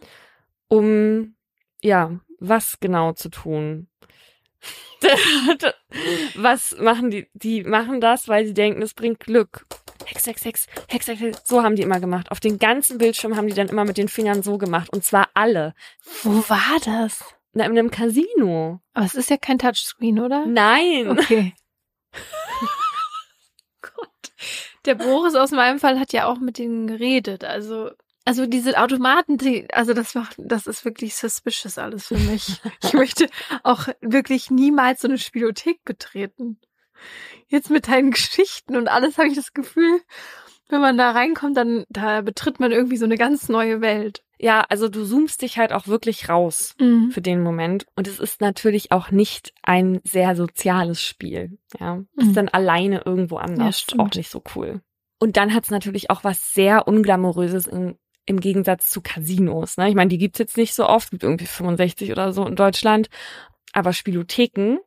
um 0.69 1.35
ja, 1.82 2.19
was 2.39 2.81
genau 2.81 3.12
zu 3.12 3.28
tun. 3.28 3.89
was 6.36 6.76
machen 6.78 7.10
die? 7.10 7.28
Die 7.34 7.64
machen 7.64 8.01
das, 8.01 8.28
weil 8.28 8.47
sie 8.47 8.55
denken, 8.55 8.82
es 8.82 8.94
bringt 8.94 9.20
Glück. 9.20 9.66
Hex, 10.06 10.26
Hex, 10.26 10.44
Hex, 10.44 10.66
Hex, 10.89 11.06
Hex, 11.09 11.20
Hex. 11.20 11.48
So 11.48 11.62
haben 11.62 11.76
die 11.76 11.82
immer 11.82 12.01
gemacht. 12.01 12.30
Auf 12.30 12.40
den 12.40 12.59
ganzen 12.59 12.98
Bildschirm 12.98 13.36
haben 13.36 13.47
die 13.47 13.55
dann 13.55 13.68
immer 13.68 13.84
mit 13.84 13.98
den 13.98 14.09
Fingern 14.09 14.43
so 14.43 14.59
gemacht. 14.59 14.90
Und 14.93 15.05
zwar 15.05 15.28
alle. 15.34 15.74
Wo 16.22 16.44
war 16.48 16.78
das? 16.84 17.24
Na, 17.52 17.64
in 17.64 17.72
einem 17.72 17.90
Casino. 17.90 18.80
Aber 18.94 19.05
es 19.05 19.14
ist 19.14 19.30
ja 19.30 19.36
kein 19.36 19.59
Touchscreen, 19.59 20.20
oder? 20.20 20.47
Nein. 20.47 21.09
Okay. 21.09 21.55
Gott. 23.82 24.32
Der 24.84 24.94
Boris 24.94 25.34
aus 25.34 25.51
meinem 25.51 25.78
Fall 25.78 26.01
hat 26.01 26.12
ja 26.12 26.26
auch 26.26 26.39
mit 26.39 26.59
denen 26.59 26.86
geredet. 26.86 27.44
Also, 27.44 27.90
also 28.24 28.47
diese 28.47 28.78
Automaten, 28.81 29.36
die, 29.39 29.66
also 29.73 29.94
das 29.94 30.15
macht, 30.15 30.36
das 30.39 30.66
ist 30.66 30.85
wirklich 30.85 31.15
suspicious 31.16 31.78
alles 31.78 32.07
für 32.07 32.19
mich. 32.19 32.61
Ich 32.82 32.93
möchte 32.93 33.28
auch 33.62 33.89
wirklich 34.01 34.51
niemals 34.51 35.01
so 35.03 35.09
eine 35.09 35.19
Spielothek 35.19 35.85
betreten. 35.85 36.59
Jetzt 37.49 37.70
mit 37.70 37.89
deinen 37.89 38.11
Geschichten 38.12 38.77
und 38.77 38.89
alles 38.89 39.19
habe 39.19 39.28
ich 39.28 39.35
das 39.35 39.53
Gefühl, 39.53 40.01
wenn 40.69 40.81
man 40.81 40.97
da 40.97 41.11
reinkommt, 41.11 41.57
dann 41.57 41.85
da 41.90 42.20
betritt 42.23 42.61
man 42.61 42.73
irgendwie 42.73 42.97
so 42.97 43.05
eine 43.05 43.19
ganz 43.19 43.49
neue 43.49 43.81
Welt. 43.81 44.23
Ja, 44.39 44.65
also 44.69 44.89
du 44.89 45.05
zoomst 45.05 45.43
dich 45.43 45.59
halt 45.59 45.73
auch 45.73 45.86
wirklich 45.86 46.28
raus. 46.28 46.74
Mhm. 46.81 47.11
für 47.11 47.20
den 47.20 47.43
Moment. 47.43 47.86
Und 47.94 48.09
es 48.09 48.19
ist 48.19 48.40
natürlich 48.40 48.90
auch 48.90 49.11
nicht 49.11 49.53
ein 49.62 50.01
sehr 50.05 50.35
soziales 50.35 51.03
Spiel. 51.03 51.59
Ja, 51.78 52.03
ist 52.16 52.28
Mhm. 52.28 52.35
dann 52.35 52.49
alleine 52.49 53.03
irgendwo 53.05 53.36
Ja, 53.36 53.43
anders. 53.43 53.81
stimmt. 53.81 54.01
auch 54.01 54.11
nicht 54.16 54.31
so 54.31 54.43
cool. 54.57 54.81
Und 55.20 55.36
dann 55.36 55.55
hat 55.55 55.65
es 55.65 55.70
natürlich 55.70 56.11
auch 56.11 56.24
was 56.24 56.53
sehr 56.55 56.89
unglamouröses 56.89 57.66
in, 57.69 57.97
im 58.32 58.40
Gegensatz 58.40 58.90
zu 58.90 59.00
Casinos. 59.00 59.76
Ne? 59.76 59.88
Ich 59.88 59.94
meine, 59.94 60.09
die 60.09 60.18
gibt's 60.18 60.38
jetzt 60.38 60.56
nicht 60.56 60.74
so 60.74 60.86
oft, 60.86 61.10
gibt 61.10 61.22
irgendwie 61.22 61.46
65 61.46 62.10
oder 62.10 62.32
so 62.32 62.46
in 62.46 62.56
Deutschland. 62.56 63.09
Aber 63.72 63.92
Spielotheken 63.92 64.78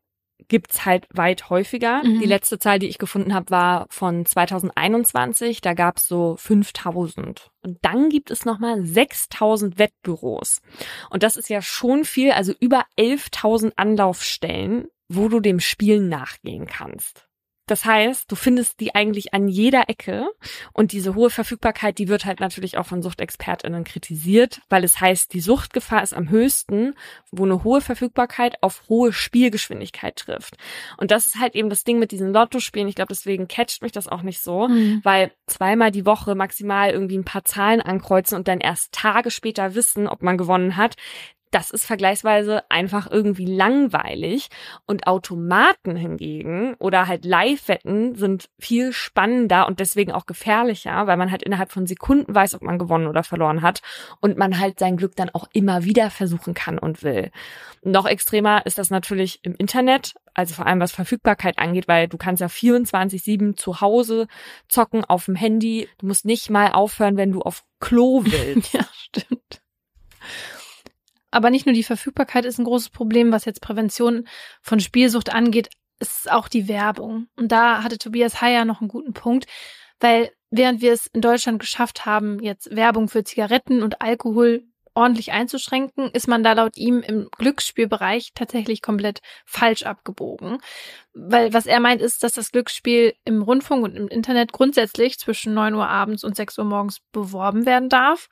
gibt's 0.47 0.85
halt 0.85 1.07
weit 1.11 1.49
häufiger. 1.49 2.03
Mhm. 2.03 2.19
Die 2.19 2.25
letzte 2.25 2.59
Zahl, 2.59 2.79
die 2.79 2.87
ich 2.87 2.97
gefunden 2.97 3.33
habe, 3.33 3.49
war 3.49 3.87
von 3.89 4.25
2021. 4.25 5.61
Da 5.61 5.73
gab's 5.73 6.07
so 6.07 6.35
5000. 6.37 7.49
Und 7.63 7.77
dann 7.81 8.09
gibt 8.09 8.31
es 8.31 8.45
nochmal 8.45 8.83
6000 8.85 9.79
Wettbüros. 9.79 10.61
Und 11.09 11.23
das 11.23 11.37
ist 11.37 11.49
ja 11.49 11.61
schon 11.61 12.03
viel, 12.05 12.31
also 12.31 12.53
über 12.59 12.85
11.000 12.97 13.73
Anlaufstellen, 13.75 14.87
wo 15.07 15.29
du 15.29 15.39
dem 15.39 15.59
Spiel 15.59 16.01
nachgehen 16.01 16.65
kannst. 16.65 17.27
Das 17.67 17.85
heißt, 17.85 18.31
du 18.31 18.35
findest 18.35 18.79
die 18.79 18.93
eigentlich 18.93 19.33
an 19.33 19.47
jeder 19.47 19.89
Ecke 19.89 20.27
und 20.73 20.91
diese 20.91 21.15
hohe 21.15 21.29
Verfügbarkeit, 21.29 21.97
die 21.97 22.07
wird 22.07 22.25
halt 22.25 22.39
natürlich 22.39 22.77
auch 22.77 22.85
von 22.85 23.01
SuchtexpertInnen 23.01 23.83
kritisiert, 23.83 24.61
weil 24.69 24.83
es 24.83 24.99
heißt, 25.01 25.33
die 25.33 25.41
Suchtgefahr 25.41 26.03
ist 26.03 26.13
am 26.13 26.29
höchsten, 26.29 26.93
wo 27.31 27.45
eine 27.45 27.63
hohe 27.63 27.81
Verfügbarkeit 27.81 28.61
auf 28.61 28.83
hohe 28.89 29.11
Spielgeschwindigkeit 29.13 30.15
trifft. 30.15 30.57
Und 30.97 31.11
das 31.11 31.25
ist 31.25 31.39
halt 31.39 31.55
eben 31.55 31.69
das 31.69 31.83
Ding 31.83 31.99
mit 31.99 32.11
diesen 32.11 32.33
Lottospielen. 32.33 32.87
Ich 32.87 32.95
glaube, 32.95 33.09
deswegen 33.13 33.47
catcht 33.47 33.81
mich 33.81 33.91
das 33.91 34.07
auch 34.07 34.21
nicht 34.21 34.41
so, 34.41 34.67
Mhm. 34.67 35.01
weil 35.03 35.31
zweimal 35.47 35.91
die 35.91 36.05
Woche 36.05 36.35
maximal 36.35 36.89
irgendwie 36.91 37.17
ein 37.17 37.25
paar 37.25 37.45
Zahlen 37.45 37.81
ankreuzen 37.81 38.37
und 38.37 38.47
dann 38.47 38.59
erst 38.59 38.91
Tage 38.91 39.31
später 39.31 39.75
wissen, 39.75 40.07
ob 40.07 40.21
man 40.23 40.37
gewonnen 40.37 40.77
hat. 40.77 40.95
Das 41.51 41.71
ist 41.71 41.85
vergleichsweise 41.85 42.63
einfach 42.69 43.09
irgendwie 43.09 43.45
langweilig. 43.45 44.49
Und 44.85 45.07
Automaten 45.07 45.95
hingegen 45.95 46.75
oder 46.79 47.07
halt 47.07 47.25
Live-Wetten 47.25 48.15
sind 48.15 48.49
viel 48.59 48.91
spannender 48.93 49.67
und 49.67 49.79
deswegen 49.79 50.11
auch 50.11 50.25
gefährlicher, 50.25 51.07
weil 51.07 51.17
man 51.17 51.31
halt 51.31 51.43
innerhalb 51.43 51.71
von 51.71 51.87
Sekunden 51.87 52.33
weiß, 52.33 52.55
ob 52.55 52.61
man 52.61 52.79
gewonnen 52.79 53.07
oder 53.07 53.23
verloren 53.23 53.61
hat 53.61 53.81
und 54.21 54.37
man 54.37 54.59
halt 54.59 54.79
sein 54.79 54.97
Glück 54.97 55.15
dann 55.15 55.29
auch 55.29 55.47
immer 55.53 55.83
wieder 55.83 56.09
versuchen 56.09 56.53
kann 56.53 56.77
und 56.77 57.03
will. 57.03 57.31
Noch 57.83 58.07
extremer 58.07 58.65
ist 58.65 58.77
das 58.77 58.89
natürlich 58.89 59.39
im 59.43 59.55
Internet, 59.55 60.15
also 60.33 60.55
vor 60.55 60.65
allem 60.65 60.79
was 60.79 60.91
Verfügbarkeit 60.91 61.59
angeht, 61.59 61.87
weil 61.87 62.07
du 62.07 62.17
kannst 62.17 62.41
ja 62.41 62.47
24-7 62.47 63.55
zu 63.55 63.79
Hause 63.79 64.27
zocken 64.67 65.05
auf 65.05 65.25
dem 65.25 65.35
Handy. 65.35 65.87
Du 65.99 66.07
musst 66.07 66.25
nicht 66.25 66.49
mal 66.49 66.71
aufhören, 66.71 67.15
wenn 67.15 67.31
du 67.31 67.41
auf 67.41 67.63
Klo 67.79 68.21
willst. 68.25 68.73
Ja, 68.73 68.85
stimmt. 68.91 69.61
Aber 71.35 71.49
nicht 71.49 71.65
nur 71.65 71.75
die 71.75 71.83
Verfügbarkeit 71.83 72.45
ist 72.45 72.59
ein 72.59 72.63
großes 72.63 72.91
Problem, 72.91 73.33
was 73.33 73.43
jetzt 73.43 73.59
Prävention 73.59 74.25
von 74.61 74.79
Spielsucht 74.79 75.33
angeht, 75.33 75.69
ist 75.99 76.31
auch 76.31 76.47
die 76.47 76.69
Werbung. 76.69 77.27
Und 77.35 77.51
da 77.51 77.83
hatte 77.83 77.97
Tobias 77.97 78.39
Heyer 78.39 78.63
noch 78.63 78.79
einen 78.79 78.87
guten 78.87 79.11
Punkt, 79.11 79.45
weil 79.99 80.31
während 80.49 80.79
wir 80.79 80.93
es 80.93 81.07
in 81.07 81.19
Deutschland 81.19 81.59
geschafft 81.59 82.05
haben, 82.05 82.39
jetzt 82.39 82.73
Werbung 82.73 83.09
für 83.09 83.25
Zigaretten 83.25 83.83
und 83.83 84.01
Alkohol 84.01 84.63
ordentlich 84.93 85.33
einzuschränken, 85.33 86.09
ist 86.11 86.29
man 86.29 86.41
da 86.41 86.53
laut 86.53 86.77
ihm 86.77 87.01
im 87.01 87.27
Glücksspielbereich 87.37 88.31
tatsächlich 88.33 88.81
komplett 88.81 89.19
falsch 89.45 89.83
abgebogen. 89.83 90.59
Weil 91.13 91.53
was 91.53 91.65
er 91.65 91.81
meint, 91.81 92.01
ist, 92.01 92.23
dass 92.23 92.31
das 92.31 92.53
Glücksspiel 92.53 93.13
im 93.25 93.41
Rundfunk 93.41 93.83
und 93.83 93.97
im 93.97 94.07
Internet 94.07 94.53
grundsätzlich 94.53 95.19
zwischen 95.19 95.53
9 95.53 95.73
Uhr 95.73 95.89
abends 95.89 96.23
und 96.23 96.37
6 96.37 96.57
Uhr 96.59 96.65
morgens 96.65 97.01
beworben 97.11 97.65
werden 97.65 97.89
darf. 97.89 98.29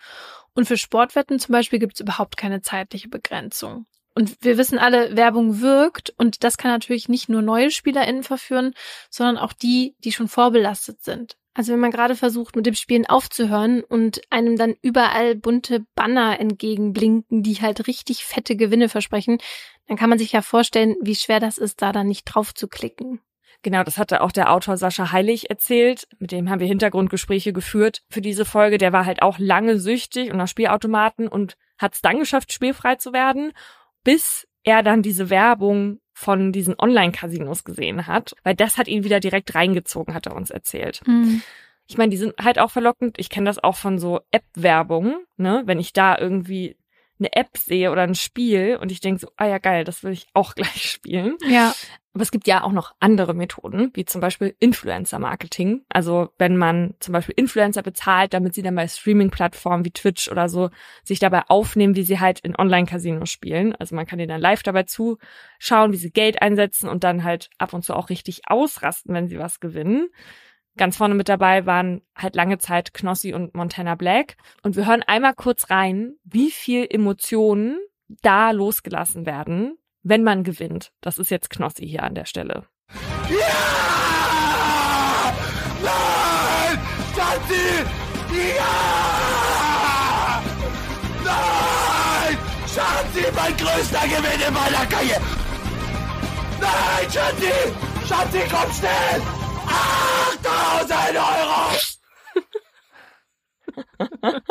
Und 0.55 0.65
für 0.65 0.77
Sportwetten 0.77 1.39
zum 1.39 1.53
Beispiel 1.53 1.79
gibt 1.79 1.93
es 1.95 1.99
überhaupt 1.99 2.37
keine 2.37 2.61
zeitliche 2.61 3.09
Begrenzung. 3.09 3.85
Und 4.15 4.37
wir 4.41 4.57
wissen 4.57 4.77
alle, 4.77 5.15
Werbung 5.15 5.61
wirkt 5.61 6.13
und 6.17 6.43
das 6.43 6.57
kann 6.57 6.71
natürlich 6.71 7.09
nicht 7.09 7.29
nur 7.29 7.41
neue 7.41 7.71
SpielerInnen 7.71 8.23
verführen, 8.23 8.75
sondern 9.09 9.37
auch 9.37 9.53
die, 9.53 9.95
die 10.03 10.11
schon 10.11 10.27
vorbelastet 10.27 11.03
sind. 11.03 11.35
Also 11.55 11.71
wenn 11.73 11.79
man 11.79 11.91
gerade 11.91 12.15
versucht, 12.15 12.55
mit 12.55 12.65
dem 12.65 12.73
Spielen 12.73 13.07
aufzuhören 13.07 13.83
und 13.83 14.21
einem 14.31 14.57
dann 14.57 14.75
überall 14.81 15.35
bunte 15.35 15.85
Banner 15.95 16.39
entgegenblinken, 16.39 17.43
die 17.43 17.61
halt 17.61 17.87
richtig 17.87 18.25
fette 18.25 18.55
Gewinne 18.55 18.89
versprechen, 18.89 19.37
dann 19.87 19.97
kann 19.97 20.09
man 20.09 20.19
sich 20.19 20.31
ja 20.31 20.41
vorstellen, 20.41 20.95
wie 21.01 21.15
schwer 21.15 21.39
das 21.39 21.57
ist, 21.57 21.81
da 21.81 21.91
dann 21.91 22.07
nicht 22.07 22.25
drauf 22.25 22.53
zu 22.53 22.67
klicken. 22.67 23.19
Genau, 23.63 23.83
das 23.83 23.97
hatte 23.97 24.21
auch 24.21 24.31
der 24.31 24.51
Autor 24.51 24.77
Sascha 24.77 25.11
Heilig 25.11 25.49
erzählt. 25.49 26.07
Mit 26.19 26.31
dem 26.31 26.49
haben 26.49 26.59
wir 26.59 26.67
Hintergrundgespräche 26.67 27.53
geführt 27.53 28.03
für 28.09 28.21
diese 28.21 28.45
Folge. 28.45 28.77
Der 28.77 28.93
war 28.93 29.05
halt 29.05 29.21
auch 29.21 29.39
lange 29.39 29.79
süchtig 29.79 30.31
und 30.31 30.37
nach 30.37 30.47
Spielautomaten 30.47 31.27
und 31.27 31.57
hat 31.77 31.95
es 31.95 32.01
dann 32.01 32.19
geschafft, 32.19 32.53
spielfrei 32.53 32.95
zu 32.95 33.13
werden. 33.13 33.53
bis 34.03 34.47
er 34.63 34.83
dann 34.83 35.01
diese 35.01 35.29
Werbung 35.29 35.99
von 36.13 36.51
diesen 36.51 36.75
Online-Casinos 36.77 37.63
gesehen 37.63 38.07
hat, 38.07 38.35
weil 38.43 38.55
das 38.55 38.77
hat 38.77 38.87
ihn 38.87 39.03
wieder 39.03 39.19
direkt 39.19 39.55
reingezogen, 39.55 40.13
hat 40.13 40.27
er 40.27 40.35
uns 40.35 40.51
erzählt. 40.51 41.01
Mhm. 41.05 41.41
Ich 41.87 41.97
meine, 41.97 42.11
die 42.11 42.17
sind 42.17 42.33
halt 42.41 42.59
auch 42.59 42.71
verlockend. 42.71 43.17
Ich 43.19 43.29
kenne 43.29 43.45
das 43.45 43.61
auch 43.61 43.75
von 43.75 43.99
so 43.99 44.21
App-Werbung, 44.31 45.17
ne? 45.35 45.63
Wenn 45.65 45.79
ich 45.79 45.91
da 45.91 46.17
irgendwie 46.17 46.77
eine 47.19 47.33
App 47.33 47.57
sehe 47.57 47.91
oder 47.91 48.01
ein 48.01 48.15
Spiel 48.15 48.77
und 48.81 48.91
ich 48.91 48.99
denke 48.99 49.21
so, 49.21 49.27
ah 49.37 49.45
ja 49.45 49.57
geil, 49.57 49.83
das 49.83 50.03
will 50.03 50.11
ich 50.11 50.27
auch 50.33 50.55
gleich 50.55 50.91
spielen. 50.91 51.37
Ja. 51.47 51.73
Aber 52.15 52.21
es 52.21 52.29
gibt 52.29 52.45
ja 52.45 52.63
auch 52.63 52.71
noch 52.71 52.93
andere 52.99 53.33
Methoden, 53.33 53.89
wie 53.95 54.05
zum 54.05 54.21
Beispiel 54.21 54.55
Influencer-Marketing. 54.59 55.83
Also 55.89 56.29
wenn 56.37 56.57
man 56.57 56.93
zum 56.99 57.11
Beispiel 57.11 57.33
Influencer 57.35 57.81
bezahlt, 57.81 58.35
damit 58.35 58.53
sie 58.53 58.61
dann 58.61 58.75
bei 58.75 58.87
Streaming-Plattformen 58.87 59.83
wie 59.83 59.91
Twitch 59.91 60.29
oder 60.29 60.47
so 60.47 60.69
sich 61.03 61.17
dabei 61.17 61.41
aufnehmen, 61.47 61.95
wie 61.95 62.03
sie 62.03 62.19
halt 62.19 62.39
in 62.41 62.55
Online-Casinos 62.55 63.31
spielen. 63.31 63.73
Also 63.75 63.95
man 63.95 64.05
kann 64.05 64.19
denen 64.19 64.29
dann 64.29 64.41
live 64.41 64.61
dabei 64.61 64.83
zuschauen, 64.83 65.91
wie 65.91 65.97
sie 65.97 66.11
Geld 66.11 66.39
einsetzen 66.39 66.87
und 66.87 67.03
dann 67.03 67.23
halt 67.23 67.49
ab 67.57 67.73
und 67.73 67.83
zu 67.83 67.95
auch 67.95 68.09
richtig 68.09 68.41
ausrasten, 68.45 69.15
wenn 69.15 69.27
sie 69.27 69.39
was 69.39 69.59
gewinnen. 69.59 70.09
Ganz 70.75 70.97
vorne 70.97 71.13
mit 71.13 71.29
dabei 71.29 71.67
waren 71.67 72.01
halt 72.15 72.35
lange 72.35 72.57
Zeit 72.57 72.93
Knossi 72.95 73.33
und 73.33 73.53
Montana 73.53 73.93
Black. 73.93 74.37
Und 74.63 74.75
wir 74.75 74.87
hören 74.87 75.03
einmal 75.03 75.35
kurz 75.35 75.69
rein, 75.69 76.15
wie 76.23 76.49
viel 76.49 76.87
Emotionen 76.89 77.77
da 78.21 78.51
losgelassen 78.51 79.27
werden, 79.27 79.77
wenn 80.01 80.23
man 80.23 80.43
gewinnt. 80.43 80.91
Das 81.01 81.19
ist 81.19 81.29
jetzt 81.29 81.51
Knossi 81.51 81.87
hier 81.87 82.03
an 82.03 82.15
der 82.15 82.25
Stelle. 82.25 82.65
Ja! 83.29 83.73
Nein! 85.83 86.79
Schatzi! 87.15 87.85
Ja! 88.57 88.73
Nein! 91.23 92.37
Schatzi, 92.67 93.31
mein 93.35 93.55
größter 93.57 94.07
Gewinn 94.07 94.47
in 94.47 94.53
meiner 94.53 94.85
Karriere! 94.87 95.21
Nein, 96.59 97.11
Schatzi! 97.11 97.53
Schatzi, 98.07 98.39
komm 98.49 98.71
schnell! 98.73 99.21
8000 100.53 101.17
Euro! 101.17 101.53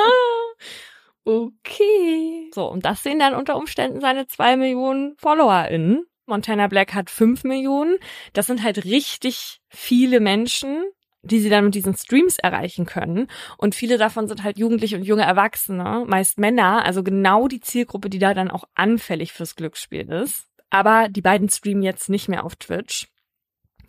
Okay. 1.24 2.50
So, 2.52 2.66
und 2.68 2.84
das 2.84 3.02
sehen 3.02 3.20
dann 3.20 3.34
unter 3.34 3.56
Umständen 3.56 4.00
seine 4.00 4.26
zwei 4.26 4.56
Millionen 4.56 5.14
FollowerInnen. 5.18 6.04
Montana 6.26 6.66
Black 6.66 6.94
hat 6.94 7.10
fünf 7.10 7.44
Millionen. 7.44 7.98
Das 8.32 8.46
sind 8.46 8.62
halt 8.62 8.84
richtig 8.84 9.60
viele 9.68 10.18
Menschen, 10.18 10.84
die 11.22 11.40
sie 11.40 11.48
dann 11.48 11.66
mit 11.66 11.74
diesen 11.74 11.94
Streams 11.96 12.38
erreichen 12.38 12.86
können. 12.86 13.28
Und 13.56 13.74
viele 13.74 13.98
davon 13.98 14.26
sind 14.26 14.42
halt 14.42 14.58
Jugendliche 14.58 14.96
und 14.96 15.04
junge 15.04 15.22
Erwachsene, 15.22 16.04
meist 16.06 16.38
Männer, 16.38 16.84
also 16.84 17.04
genau 17.04 17.46
die 17.46 17.60
Zielgruppe, 17.60 18.10
die 18.10 18.18
da 18.18 18.34
dann 18.34 18.50
auch 18.50 18.64
anfällig 18.74 19.32
fürs 19.32 19.54
Glücksspiel 19.54 20.10
ist. 20.10 20.46
Aber 20.70 21.08
die 21.08 21.22
beiden 21.22 21.48
streamen 21.48 21.82
jetzt 21.82 22.08
nicht 22.08 22.28
mehr 22.28 22.44
auf 22.44 22.56
Twitch. 22.56 23.08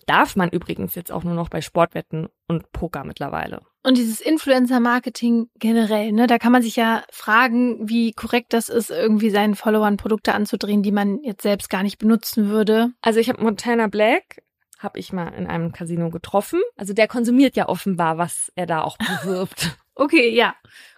Darf 0.05 0.35
man 0.35 0.49
übrigens 0.49 0.95
jetzt 0.95 1.11
auch 1.11 1.23
nur 1.23 1.33
noch 1.33 1.49
bei 1.49 1.61
Sportwetten 1.61 2.27
und 2.47 2.71
Poker 2.71 3.03
mittlerweile. 3.03 3.61
Und 3.83 3.97
dieses 3.97 4.21
Influencer-Marketing 4.21 5.49
generell, 5.59 6.11
ne, 6.13 6.27
da 6.27 6.39
kann 6.39 6.53
man 6.53 6.61
sich 6.61 6.77
ja 6.77 7.03
fragen, 7.11 7.89
wie 7.89 8.13
korrekt 8.13 8.53
das 8.53 8.69
ist, 8.69 8.89
irgendwie 8.89 9.29
seinen 9.29 9.55
Followern 9.55 9.97
Produkte 9.97 10.33
anzudrehen, 10.33 10.83
die 10.83 10.91
man 10.91 11.21
jetzt 11.21 11.43
selbst 11.43 11.69
gar 11.69 11.83
nicht 11.83 11.97
benutzen 11.97 12.49
würde. 12.49 12.91
Also 13.01 13.19
ich 13.19 13.27
habe 13.29 13.43
Montana 13.43 13.87
Black, 13.87 14.41
habe 14.79 14.99
ich 14.99 15.11
mal 15.11 15.29
in 15.29 15.47
einem 15.47 15.71
Casino 15.71 16.09
getroffen. 16.09 16.61
Also 16.77 16.93
der 16.93 17.07
konsumiert 17.07 17.55
ja 17.55 17.67
offenbar, 17.67 18.17
was 18.17 18.51
er 18.55 18.65
da 18.65 18.81
auch 18.81 18.97
bewirbt. 18.97 19.77
Okay, 19.95 20.31
ja, 20.31 20.55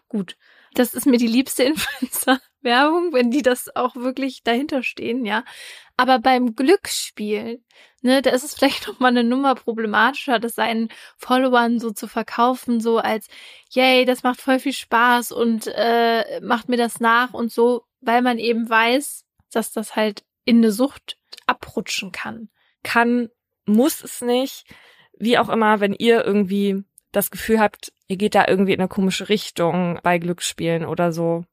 gut. 0.07 0.37
Das 0.73 0.93
ist 0.93 1.05
mir 1.05 1.17
die 1.17 1.27
liebste 1.27 1.63
Influencer-Werbung, 2.65 3.13
wenn 3.13 3.31
die 3.31 3.41
das 3.41 3.75
auch 3.75 3.95
wirklich 3.95 4.43
dahinter 4.43 4.83
stehen, 4.83 5.25
ja. 5.25 5.43
Aber 5.97 6.19
beim 6.19 6.55
Glücksspiel, 6.55 7.61
ne, 8.01 8.21
da 8.21 8.31
ist 8.31 8.43
es 8.43 8.55
vielleicht 8.55 8.87
noch 8.87 8.99
mal 8.99 9.09
eine 9.09 9.23
Nummer 9.23 9.55
problematischer, 9.55 10.39
das 10.39 10.55
seinen 10.55 10.89
Followern 11.17 11.79
so 11.79 11.91
zu 11.91 12.07
verkaufen, 12.07 12.81
so 12.81 12.97
als, 12.97 13.27
yay, 13.69 14.05
das 14.05 14.23
macht 14.23 14.41
voll 14.41 14.59
viel 14.59 14.73
Spaß 14.73 15.31
und 15.31 15.67
äh, 15.67 16.41
macht 16.41 16.67
mir 16.67 16.77
das 16.77 16.99
nach 16.99 17.33
und 17.33 17.51
so, 17.51 17.83
weil 18.01 18.21
man 18.21 18.39
eben 18.39 18.69
weiß, 18.69 19.25
dass 19.51 19.71
das 19.71 19.95
halt 19.95 20.23
in 20.43 20.57
eine 20.57 20.71
Sucht 20.71 21.17
abrutschen 21.47 22.11
kann. 22.11 22.49
Kann, 22.83 23.29
muss 23.65 24.03
es 24.03 24.21
nicht. 24.21 24.65
Wie 25.17 25.37
auch 25.37 25.49
immer, 25.49 25.79
wenn 25.79 25.93
ihr 25.93 26.25
irgendwie 26.25 26.83
das 27.13 27.31
Gefühl 27.31 27.59
habt, 27.61 27.93
ihr 28.07 28.17
geht 28.17 28.35
da 28.35 28.45
irgendwie 28.47 28.73
in 28.73 28.81
eine 28.81 28.89
komische 28.89 29.29
Richtung 29.29 29.99
bei 30.03 30.19
Glücksspielen 30.19 30.85
oder 30.85 31.13
so, 31.13 31.45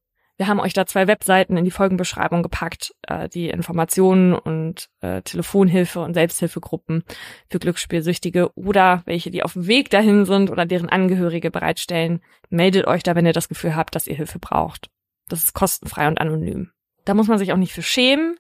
wir 0.43 0.49
haben 0.49 0.59
euch 0.59 0.73
da 0.73 0.87
zwei 0.87 1.07
Webseiten 1.07 1.57
in 1.57 1.65
die 1.65 1.71
Folgenbeschreibung 1.71 2.43
gepackt, 2.43 2.97
äh, 3.03 3.29
die 3.29 3.49
Informationen 3.49 4.35
und 4.35 4.89
äh, 5.01 5.23
Telefonhilfe 5.23 6.01
und 6.01 6.15
Selbsthilfegruppen 6.15 7.05
für 7.49 7.61
Glücksspielsüchtige 7.61 8.53
oder 8.57 9.03
welche, 9.07 9.31
die 9.31 9.45
auf 9.45 9.53
dem 9.53 9.69
Weg 9.69 9.91
dahin 9.91 10.25
sind 10.25 10.51
oder 10.51 10.67
deren 10.67 10.89
Angehörige 10.89 11.53
bereitstellen. 11.53 12.25
Meldet 12.51 12.89
euch 12.89 13.05
da, 13.05 13.15
wenn 13.15 13.25
ihr 13.25 13.33
das 13.33 13.49
Gefühl 13.49 13.77
habt, 13.77 13.95
dass 13.95 14.09
ihr 14.09 14.17
Hilfe 14.17 14.41
braucht. 14.41 14.91
Das 15.29 15.45
ist 15.45 15.55
kostenfrei 15.55 16.09
und 16.09 16.21
anonym. 16.21 16.73
Da 17.05 17.15
muss 17.15 17.29
man 17.29 17.39
sich 17.39 17.53
auch 17.53 17.57
nicht 17.57 17.73
für 17.73 17.83
schämen. 17.83 18.37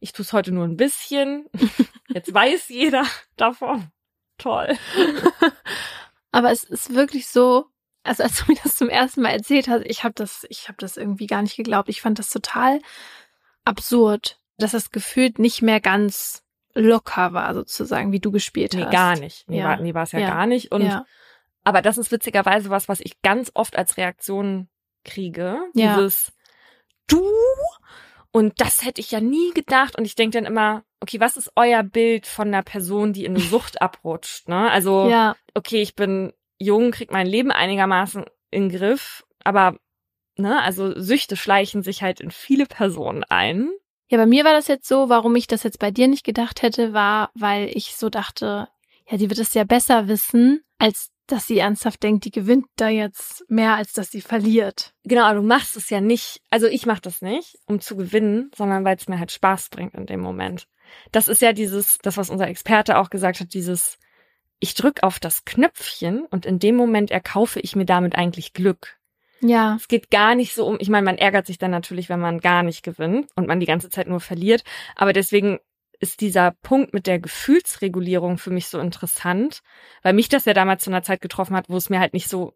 Ich 0.00 0.14
tue 0.14 0.24
es 0.24 0.32
heute 0.32 0.50
nur 0.50 0.64
ein 0.64 0.78
bisschen. 0.78 1.44
Jetzt 2.08 2.32
weiß 2.32 2.70
jeder 2.70 3.04
davon. 3.36 3.88
Toll. 4.38 4.78
Aber 6.32 6.50
es 6.52 6.64
ist 6.64 6.94
wirklich 6.94 7.28
so, 7.28 7.66
also 8.04 8.22
als 8.22 8.38
du 8.44 8.52
mir 8.52 8.58
das 8.62 8.76
zum 8.76 8.88
ersten 8.88 9.22
Mal 9.22 9.30
erzählt 9.30 9.66
hast, 9.68 9.84
ich 9.86 10.04
habe 10.04 10.14
das, 10.14 10.46
ich 10.50 10.68
habe 10.68 10.76
das 10.78 10.96
irgendwie 10.96 11.26
gar 11.26 11.42
nicht 11.42 11.56
geglaubt. 11.56 11.88
Ich 11.88 12.00
fand 12.02 12.18
das 12.18 12.30
total 12.30 12.80
absurd, 13.64 14.38
dass 14.58 14.72
das 14.72 14.90
gefühlt 14.90 15.38
nicht 15.38 15.62
mehr 15.62 15.80
ganz 15.80 16.42
locker 16.74 17.32
war, 17.32 17.54
sozusagen, 17.54 18.12
wie 18.12 18.20
du 18.20 18.30
gespielt 18.30 18.74
Nee, 18.74 18.84
hast. 18.84 18.92
gar 18.92 19.16
nicht. 19.18 19.48
Nee, 19.48 19.58
Ja. 19.60 19.64
war, 19.64 19.76
nee, 19.80 19.94
war 19.94 20.02
es 20.02 20.12
ja, 20.12 20.18
Ja. 20.20 20.28
gar 20.30 20.46
nicht. 20.46 20.72
Und 20.72 20.82
ja. 20.82 21.04
Aber 21.62 21.80
das 21.82 21.96
ist 21.98 22.12
witzigerweise 22.12 22.68
was, 22.68 22.88
was 22.88 23.00
ich 23.00 23.22
ganz 23.22 23.50
oft 23.54 23.76
als 23.76 23.96
Reaktion 23.96 24.68
kriege. 25.04 25.58
Ja. 25.74 25.94
Dieses 25.96 26.32
Du 27.06 27.22
und 28.32 28.60
das 28.60 28.84
hätte 28.84 29.00
ich 29.00 29.10
ja 29.12 29.20
nie 29.20 29.52
gedacht. 29.54 29.96
Und 29.96 30.04
ich 30.04 30.14
denke 30.16 30.36
dann 30.38 30.46
immer, 30.46 30.82
okay, 31.00 31.20
was 31.20 31.36
ist 31.36 31.52
euer 31.54 31.82
Bild 31.84 32.26
von 32.26 32.48
einer 32.48 32.62
Person, 32.62 33.12
die 33.12 33.24
in 33.24 33.34
eine 33.36 33.40
Sucht 33.44 33.80
abrutscht? 33.80 34.48
Ne? 34.48 34.70
Also, 34.70 35.08
ja, 35.08 35.36
okay, 35.54 35.80
ich 35.82 35.94
bin 35.94 36.32
jung, 36.64 36.90
krieg 36.90 37.10
mein 37.12 37.26
Leben 37.26 37.50
einigermaßen 37.50 38.24
in 38.50 38.68
den 38.68 38.78
Griff, 38.78 39.24
aber 39.44 39.76
ne, 40.36 40.60
also 40.62 40.98
Süchte 40.98 41.36
schleichen 41.36 41.82
sich 41.82 42.02
halt 42.02 42.20
in 42.20 42.30
viele 42.30 42.66
Personen 42.66 43.24
ein. 43.24 43.70
Ja, 44.08 44.18
bei 44.18 44.26
mir 44.26 44.44
war 44.44 44.52
das 44.52 44.68
jetzt 44.68 44.86
so, 44.86 45.08
warum 45.08 45.34
ich 45.36 45.46
das 45.46 45.62
jetzt 45.62 45.78
bei 45.78 45.90
dir 45.90 46.08
nicht 46.08 46.24
gedacht 46.24 46.62
hätte, 46.62 46.92
war, 46.92 47.30
weil 47.34 47.68
ich 47.74 47.96
so 47.96 48.10
dachte, 48.10 48.68
ja, 49.08 49.16
die 49.16 49.30
wird 49.30 49.40
es 49.40 49.54
ja 49.54 49.64
besser 49.64 50.08
wissen, 50.08 50.62
als 50.78 51.10
dass 51.26 51.46
sie 51.46 51.58
ernsthaft 51.58 52.02
denkt, 52.02 52.26
die 52.26 52.30
gewinnt 52.30 52.66
da 52.76 52.88
jetzt 52.88 53.48
mehr, 53.48 53.74
als 53.74 53.92
dass 53.92 54.10
sie 54.10 54.20
verliert. 54.20 54.92
Genau, 55.04 55.24
aber 55.24 55.40
du 55.40 55.46
machst 55.46 55.76
es 55.76 55.88
ja 55.88 56.00
nicht, 56.00 56.42
also 56.50 56.66
ich 56.66 56.84
mach 56.84 57.00
das 57.00 57.22
nicht, 57.22 57.56
um 57.66 57.80
zu 57.80 57.96
gewinnen, 57.96 58.50
sondern 58.54 58.84
weil 58.84 58.96
es 58.96 59.08
mir 59.08 59.18
halt 59.18 59.32
Spaß 59.32 59.70
bringt 59.70 59.94
in 59.94 60.06
dem 60.06 60.20
Moment. 60.20 60.68
Das 61.12 61.28
ist 61.28 61.40
ja 61.40 61.54
dieses, 61.54 61.98
das, 61.98 62.18
was 62.18 62.28
unser 62.28 62.48
Experte 62.48 62.98
auch 62.98 63.08
gesagt 63.08 63.40
hat, 63.40 63.54
dieses, 63.54 63.98
ich 64.64 64.74
drück 64.74 65.02
auf 65.02 65.20
das 65.20 65.44
Knöpfchen 65.44 66.24
und 66.24 66.46
in 66.46 66.58
dem 66.58 66.74
Moment 66.74 67.10
erkaufe 67.10 67.60
ich 67.60 67.76
mir 67.76 67.84
damit 67.84 68.16
eigentlich 68.16 68.54
Glück. 68.54 68.96
Ja, 69.40 69.76
Es 69.78 69.88
geht 69.88 70.10
gar 70.10 70.34
nicht 70.34 70.54
so 70.54 70.66
um, 70.66 70.78
ich 70.80 70.88
meine, 70.88 71.04
man 71.04 71.18
ärgert 71.18 71.46
sich 71.46 71.58
dann 71.58 71.70
natürlich, 71.70 72.08
wenn 72.08 72.18
man 72.18 72.40
gar 72.40 72.62
nicht 72.62 72.82
gewinnt 72.82 73.28
und 73.36 73.46
man 73.46 73.60
die 73.60 73.66
ganze 73.66 73.90
Zeit 73.90 74.08
nur 74.08 74.20
verliert, 74.20 74.64
aber 74.96 75.12
deswegen 75.12 75.58
ist 76.00 76.22
dieser 76.22 76.52
Punkt 76.62 76.94
mit 76.94 77.06
der 77.06 77.18
Gefühlsregulierung 77.18 78.38
für 78.38 78.50
mich 78.50 78.68
so 78.68 78.78
interessant, 78.80 79.60
weil 80.02 80.14
mich 80.14 80.30
das 80.30 80.46
ja 80.46 80.54
damals 80.54 80.82
zu 80.82 80.90
einer 80.90 81.02
Zeit 81.02 81.20
getroffen 81.20 81.56
hat, 81.56 81.68
wo 81.68 81.76
es 81.76 81.90
mir 81.90 82.00
halt 82.00 82.14
nicht 82.14 82.28
so, 82.28 82.54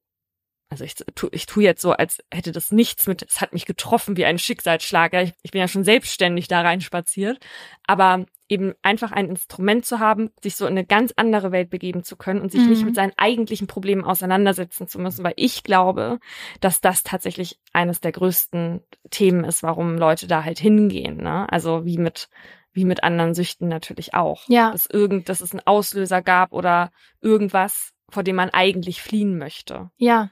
also 0.70 0.84
ich 0.84 0.94
tu, 1.14 1.28
ich 1.32 1.46
tu 1.46 1.60
jetzt 1.60 1.80
so, 1.80 1.92
als 1.92 2.18
hätte 2.30 2.52
das 2.52 2.72
nichts 2.72 3.06
mit, 3.06 3.22
es 3.22 3.40
hat 3.40 3.52
mich 3.52 3.64
getroffen 3.64 4.16
wie 4.16 4.24
ein 4.26 4.38
Schicksalsschlag. 4.38 5.14
Ich, 5.14 5.32
ich 5.42 5.50
bin 5.50 5.60
ja 5.60 5.68
schon 5.68 5.84
selbstständig 5.84 6.46
da 6.48 6.60
rein 6.60 6.80
spaziert, 6.82 7.38
aber 7.86 8.26
eben 8.50 8.74
einfach 8.82 9.12
ein 9.12 9.28
Instrument 9.28 9.84
zu 9.86 9.98
haben, 9.98 10.30
sich 10.42 10.56
so 10.56 10.66
in 10.66 10.72
eine 10.72 10.84
ganz 10.86 11.12
andere 11.16 11.52
Welt 11.52 11.70
begeben 11.70 12.02
zu 12.02 12.16
können 12.16 12.40
und 12.40 12.50
sich 12.52 12.62
Mhm. 12.62 12.68
nicht 12.70 12.84
mit 12.84 12.94
seinen 12.94 13.12
eigentlichen 13.16 13.66
Problemen 13.66 14.04
auseinandersetzen 14.04 14.88
zu 14.88 14.98
müssen, 14.98 15.22
weil 15.24 15.34
ich 15.36 15.64
glaube, 15.64 16.18
dass 16.60 16.80
das 16.80 17.02
tatsächlich 17.02 17.58
eines 17.72 18.00
der 18.00 18.12
größten 18.12 18.82
Themen 19.10 19.44
ist, 19.44 19.62
warum 19.62 19.96
Leute 19.98 20.26
da 20.26 20.44
halt 20.44 20.58
hingehen. 20.58 21.18
Ne? 21.18 21.50
Also 21.50 21.84
wie 21.84 21.98
mit 21.98 22.28
wie 22.72 22.84
mit 22.84 23.02
anderen 23.02 23.34
Süchten 23.34 23.66
natürlich 23.68 24.14
auch. 24.14 24.42
Ja. 24.48 24.70
Dass 24.70 24.86
irgend, 24.86 25.28
dass 25.28 25.40
es 25.40 25.52
einen 25.52 25.66
Auslöser 25.66 26.22
gab 26.22 26.52
oder 26.52 26.90
irgendwas, 27.20 27.92
vor 28.10 28.22
dem 28.22 28.36
man 28.36 28.50
eigentlich 28.50 29.02
fliehen 29.02 29.38
möchte. 29.38 29.90
ja. 29.96 30.30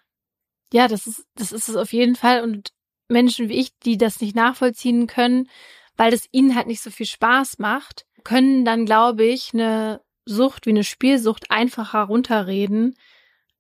Ja, 0.73 0.89
das 0.89 1.07
ist, 1.07 1.25
das 1.35 1.53
ist 1.53 1.69
es 1.69 1.77
auf 1.77 1.93
jeden 1.93 2.17
Fall. 2.17 2.43
Und 2.43 2.73
Menschen 3.09 3.49
wie 3.49 3.59
ich, 3.61 3.79
die 3.85 3.97
das 3.97 4.21
nicht 4.21 4.35
nachvollziehen 4.35 5.07
können, 5.07 5.49
weil 5.97 6.11
das 6.11 6.29
ihnen 6.33 6.55
halt 6.55 6.67
nicht 6.67 6.83
so 6.83 6.91
viel 6.91 7.07
Spaß 7.07 7.59
macht, 7.59 8.07
können 8.25 8.65
dann, 8.65 8.85
glaube 8.85 9.25
ich, 9.25 9.55
eine 9.55 10.01
Sucht 10.25 10.67
wie 10.67 10.71
eine 10.71 10.85
Spielsucht 10.85 11.51
einfacher 11.51 12.03
runterreden 12.03 12.97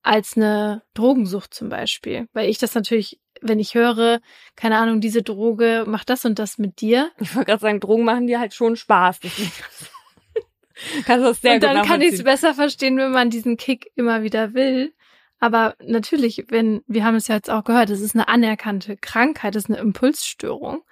als 0.02 0.36
eine 0.36 0.82
Drogensucht 0.94 1.54
zum 1.54 1.68
Beispiel. 1.68 2.28
Weil 2.32 2.48
ich 2.48 2.58
das 2.58 2.74
natürlich 2.74 3.20
wenn 3.42 3.58
ich 3.58 3.74
höre, 3.74 4.20
keine 4.54 4.78
Ahnung, 4.78 5.00
diese 5.00 5.22
Droge 5.22 5.84
macht 5.86 6.10
das 6.10 6.24
und 6.24 6.38
das 6.38 6.58
mit 6.58 6.80
dir. 6.80 7.10
Ich 7.20 7.34
wollte 7.34 7.50
gerade 7.50 7.60
sagen, 7.60 7.80
Drogen 7.80 8.04
machen 8.04 8.26
dir 8.26 8.40
halt 8.40 8.54
schon 8.54 8.76
Spaß. 8.76 9.20
Kannst 11.06 11.24
du 11.24 11.28
das 11.28 11.40
sehr 11.40 11.54
und 11.54 11.62
dann 11.62 11.86
kann 11.86 12.02
ich 12.02 12.14
es 12.14 12.22
besser 12.22 12.54
verstehen, 12.54 12.98
wenn 12.98 13.10
man 13.10 13.30
diesen 13.30 13.56
Kick 13.56 13.90
immer 13.94 14.22
wieder 14.22 14.52
will. 14.54 14.92
Aber 15.38 15.74
natürlich, 15.84 16.46
wenn, 16.48 16.82
wir 16.86 17.04
haben 17.04 17.16
es 17.16 17.28
ja 17.28 17.34
jetzt 17.34 17.50
auch 17.50 17.64
gehört, 17.64 17.90
es 17.90 18.00
ist 18.00 18.14
eine 18.14 18.28
anerkannte 18.28 18.96
Krankheit, 18.96 19.54
es 19.54 19.64
ist 19.64 19.70
eine 19.70 19.80
Impulsstörung, 19.80 20.82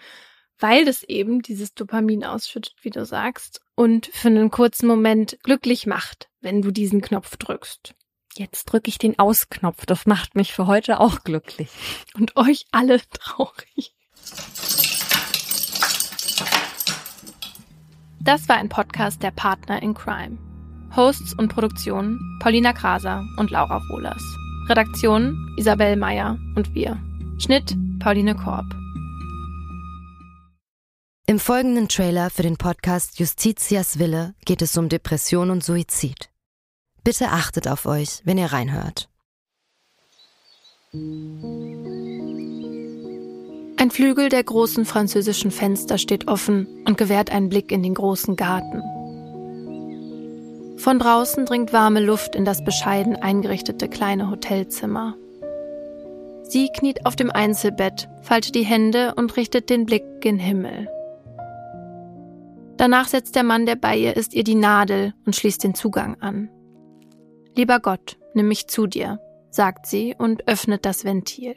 weil 0.59 0.85
das 0.85 1.03
eben 1.03 1.43
dieses 1.43 1.75
Dopamin 1.75 2.25
ausschüttet, 2.25 2.75
wie 2.83 2.91
du 2.91 3.05
sagst, 3.05 3.61
und 3.75 4.07
für 4.07 4.29
einen 4.29 4.51
kurzen 4.51 4.87
Moment 4.87 5.39
glücklich 5.43 5.87
macht, 5.87 6.29
wenn 6.41 6.63
du 6.63 6.71
diesen 6.71 7.01
Knopf 7.01 7.37
drückst. 7.37 7.95
Jetzt 8.37 8.65
drücke 8.65 8.89
ich 8.89 8.99
den 8.99 9.19
Ausknopf. 9.19 9.87
Das 9.87 10.07
macht 10.07 10.35
mich 10.35 10.53
für 10.53 10.67
heute 10.67 10.99
auch 10.99 11.23
glücklich. 11.23 11.69
Und 12.15 12.37
euch 12.37 12.67
alle 12.73 13.01
traurig. 13.11 13.95
Das 18.21 18.49
war 18.49 18.57
ein 18.57 18.69
Podcast 18.69 19.23
der 19.23 19.31
Partner 19.31 19.81
in 19.83 19.95
Crime. 19.95 20.39
Hosts 20.97 21.35
und 21.35 21.49
Produktion 21.49 22.19
Paulina 22.41 22.73
Kraser 22.73 23.25
und 23.37 23.51
Laura 23.51 23.81
Wohlers. 23.89 24.34
Redaktion 24.67 25.55
Isabel 25.59 25.95
Meyer 25.97 26.39
und 26.57 26.75
wir. 26.75 26.99
Schnitt 27.39 27.77
Pauline 28.01 28.35
Korb. 28.35 28.65
Im 31.27 31.39
folgenden 31.39 31.89
Trailer 31.89 32.31
für 32.31 32.43
den 32.43 32.57
Podcast 32.57 33.19
Justitias 33.19 33.99
Wille 33.99 34.35
geht 34.47 34.63
es 34.63 34.79
um 34.79 34.89
Depression 34.89 35.51
und 35.51 35.63
Suizid. 35.63 36.31
Bitte 37.03 37.29
achtet 37.29 37.69
auf 37.69 37.85
euch, 37.85 38.23
wenn 38.25 38.39
ihr 38.39 38.55
reinhört. 38.55 39.11
Ein 43.77 43.91
Flügel 43.91 44.31
der 44.31 44.45
großen 44.45 44.87
französischen 44.87 45.51
Fenster 45.51 45.99
steht 45.99 46.27
offen 46.27 46.67
und 46.87 46.97
gewährt 46.97 47.31
einen 47.31 47.51
Blick 47.51 47.71
in 47.71 47.83
den 47.83 47.93
großen 47.93 48.37
Garten. 48.37 48.83
Von 50.85 50.99
draußen 50.99 51.47
dringt 51.47 51.73
warme 51.73 52.01
Luft 52.01 52.37
in 52.37 52.45
das 52.45 52.63
bescheiden 52.63 53.17
eingerichtete 53.17 53.89
kleine 53.89 54.31
Hotelzimmer. 54.31 55.17
Sie 56.43 56.69
kniet 56.69 57.07
auf 57.07 57.17
dem 57.17 57.31
Einzelbett, 57.31 58.11
faltet 58.21 58.55
die 58.55 58.67
Hände 58.67 59.15
und 59.15 59.35
richtet 59.39 59.71
den 59.71 59.87
Blick 59.87 60.05
gen 60.21 60.39
Himmel. 60.39 60.91
Danach 62.77 63.09
setzt 63.09 63.35
der 63.35 63.45
Mann, 63.45 63.65
der 63.65 63.77
bei 63.77 63.97
ihr 63.97 64.15
ist, 64.15 64.35
ihr 64.35 64.45
die 64.45 64.57
Nadel 64.57 65.15
und 65.25 65.35
schließt 65.35 65.65
den 65.65 65.75
Zugang 65.75 66.21
an. 66.21 66.51
Lieber 67.57 67.81
Gott, 67.81 68.19
nimm 68.35 68.49
mich 68.49 68.67
zu 68.67 68.87
dir, 68.87 69.21
sagt 69.49 69.87
sie 69.87 70.15
und 70.19 70.49
öffnet 70.49 70.85
das 70.85 71.07
Ventil. 71.07 71.57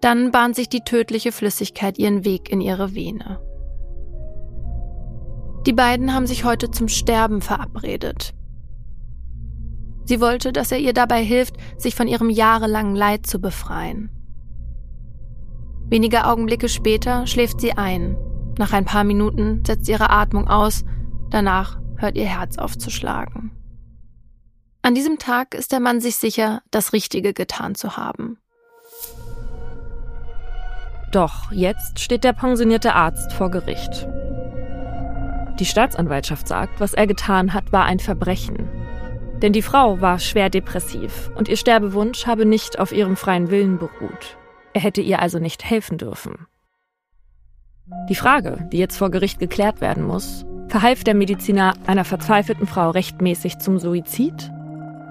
Dann 0.00 0.30
bahnt 0.30 0.56
sich 0.56 0.70
die 0.70 0.84
tödliche 0.86 1.32
Flüssigkeit 1.32 1.98
ihren 1.98 2.24
Weg 2.24 2.50
in 2.50 2.62
ihre 2.62 2.94
Vene. 2.94 3.40
Die 5.66 5.72
beiden 5.72 6.12
haben 6.12 6.26
sich 6.26 6.44
heute 6.44 6.70
zum 6.70 6.88
Sterben 6.88 7.40
verabredet. 7.40 8.34
Sie 10.04 10.20
wollte, 10.20 10.52
dass 10.52 10.70
er 10.70 10.78
ihr 10.78 10.92
dabei 10.92 11.24
hilft, 11.24 11.56
sich 11.78 11.94
von 11.94 12.08
ihrem 12.08 12.28
jahrelangen 12.28 12.94
Leid 12.94 13.26
zu 13.26 13.40
befreien. 13.40 14.10
Wenige 15.88 16.26
Augenblicke 16.26 16.68
später 16.68 17.26
schläft 17.26 17.60
sie 17.60 17.72
ein. 17.72 18.16
Nach 18.58 18.72
ein 18.72 18.84
paar 18.84 19.04
Minuten 19.04 19.64
setzt 19.64 19.88
ihre 19.88 20.10
Atmung 20.10 20.48
aus, 20.48 20.84
danach 21.30 21.78
hört 21.96 22.16
ihr 22.16 22.26
Herz 22.26 22.58
auf 22.58 22.76
zu 22.76 22.90
schlagen. 22.90 23.52
An 24.82 24.94
diesem 24.94 25.18
Tag 25.18 25.54
ist 25.54 25.72
der 25.72 25.80
Mann 25.80 26.00
sich 26.00 26.16
sicher, 26.16 26.60
das 26.70 26.92
Richtige 26.92 27.32
getan 27.32 27.74
zu 27.74 27.96
haben. 27.96 28.38
Doch 31.10 31.50
jetzt 31.52 32.00
steht 32.00 32.24
der 32.24 32.34
pensionierte 32.34 32.94
Arzt 32.94 33.32
vor 33.32 33.50
Gericht. 33.50 34.06
Die 35.58 35.64
Staatsanwaltschaft 35.64 36.48
sagt, 36.48 36.80
was 36.80 36.94
er 36.94 37.06
getan 37.06 37.54
hat, 37.54 37.72
war 37.72 37.84
ein 37.84 38.00
Verbrechen. 38.00 38.68
Denn 39.40 39.52
die 39.52 39.62
Frau 39.62 40.00
war 40.00 40.18
schwer 40.18 40.50
depressiv 40.50 41.30
und 41.36 41.48
ihr 41.48 41.56
Sterbewunsch 41.56 42.26
habe 42.26 42.46
nicht 42.46 42.78
auf 42.78 42.92
ihrem 42.92 43.16
freien 43.16 43.50
Willen 43.50 43.78
beruht. 43.78 44.36
Er 44.72 44.80
hätte 44.80 45.00
ihr 45.00 45.20
also 45.20 45.38
nicht 45.38 45.64
helfen 45.64 45.98
dürfen. 45.98 46.46
Die 48.08 48.14
Frage, 48.14 48.68
die 48.72 48.78
jetzt 48.78 48.96
vor 48.96 49.10
Gericht 49.10 49.38
geklärt 49.38 49.80
werden 49.80 50.04
muss, 50.04 50.44
verhalf 50.68 51.04
der 51.04 51.14
Mediziner 51.14 51.74
einer 51.86 52.04
verzweifelten 52.04 52.66
Frau 52.66 52.90
rechtmäßig 52.90 53.58
zum 53.58 53.78
Suizid? 53.78 54.50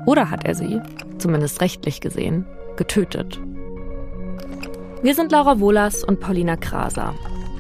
Oder 0.05 0.29
hat 0.29 0.45
er 0.45 0.55
sie, 0.55 0.81
zumindest 1.19 1.61
rechtlich 1.61 2.01
gesehen, 2.01 2.45
getötet? 2.75 3.39
Wir 5.03 5.15
sind 5.15 5.31
Laura 5.31 5.59
Wohlers 5.59 6.03
und 6.03 6.19
Paulina 6.19 6.55
Kraser. 6.55 7.13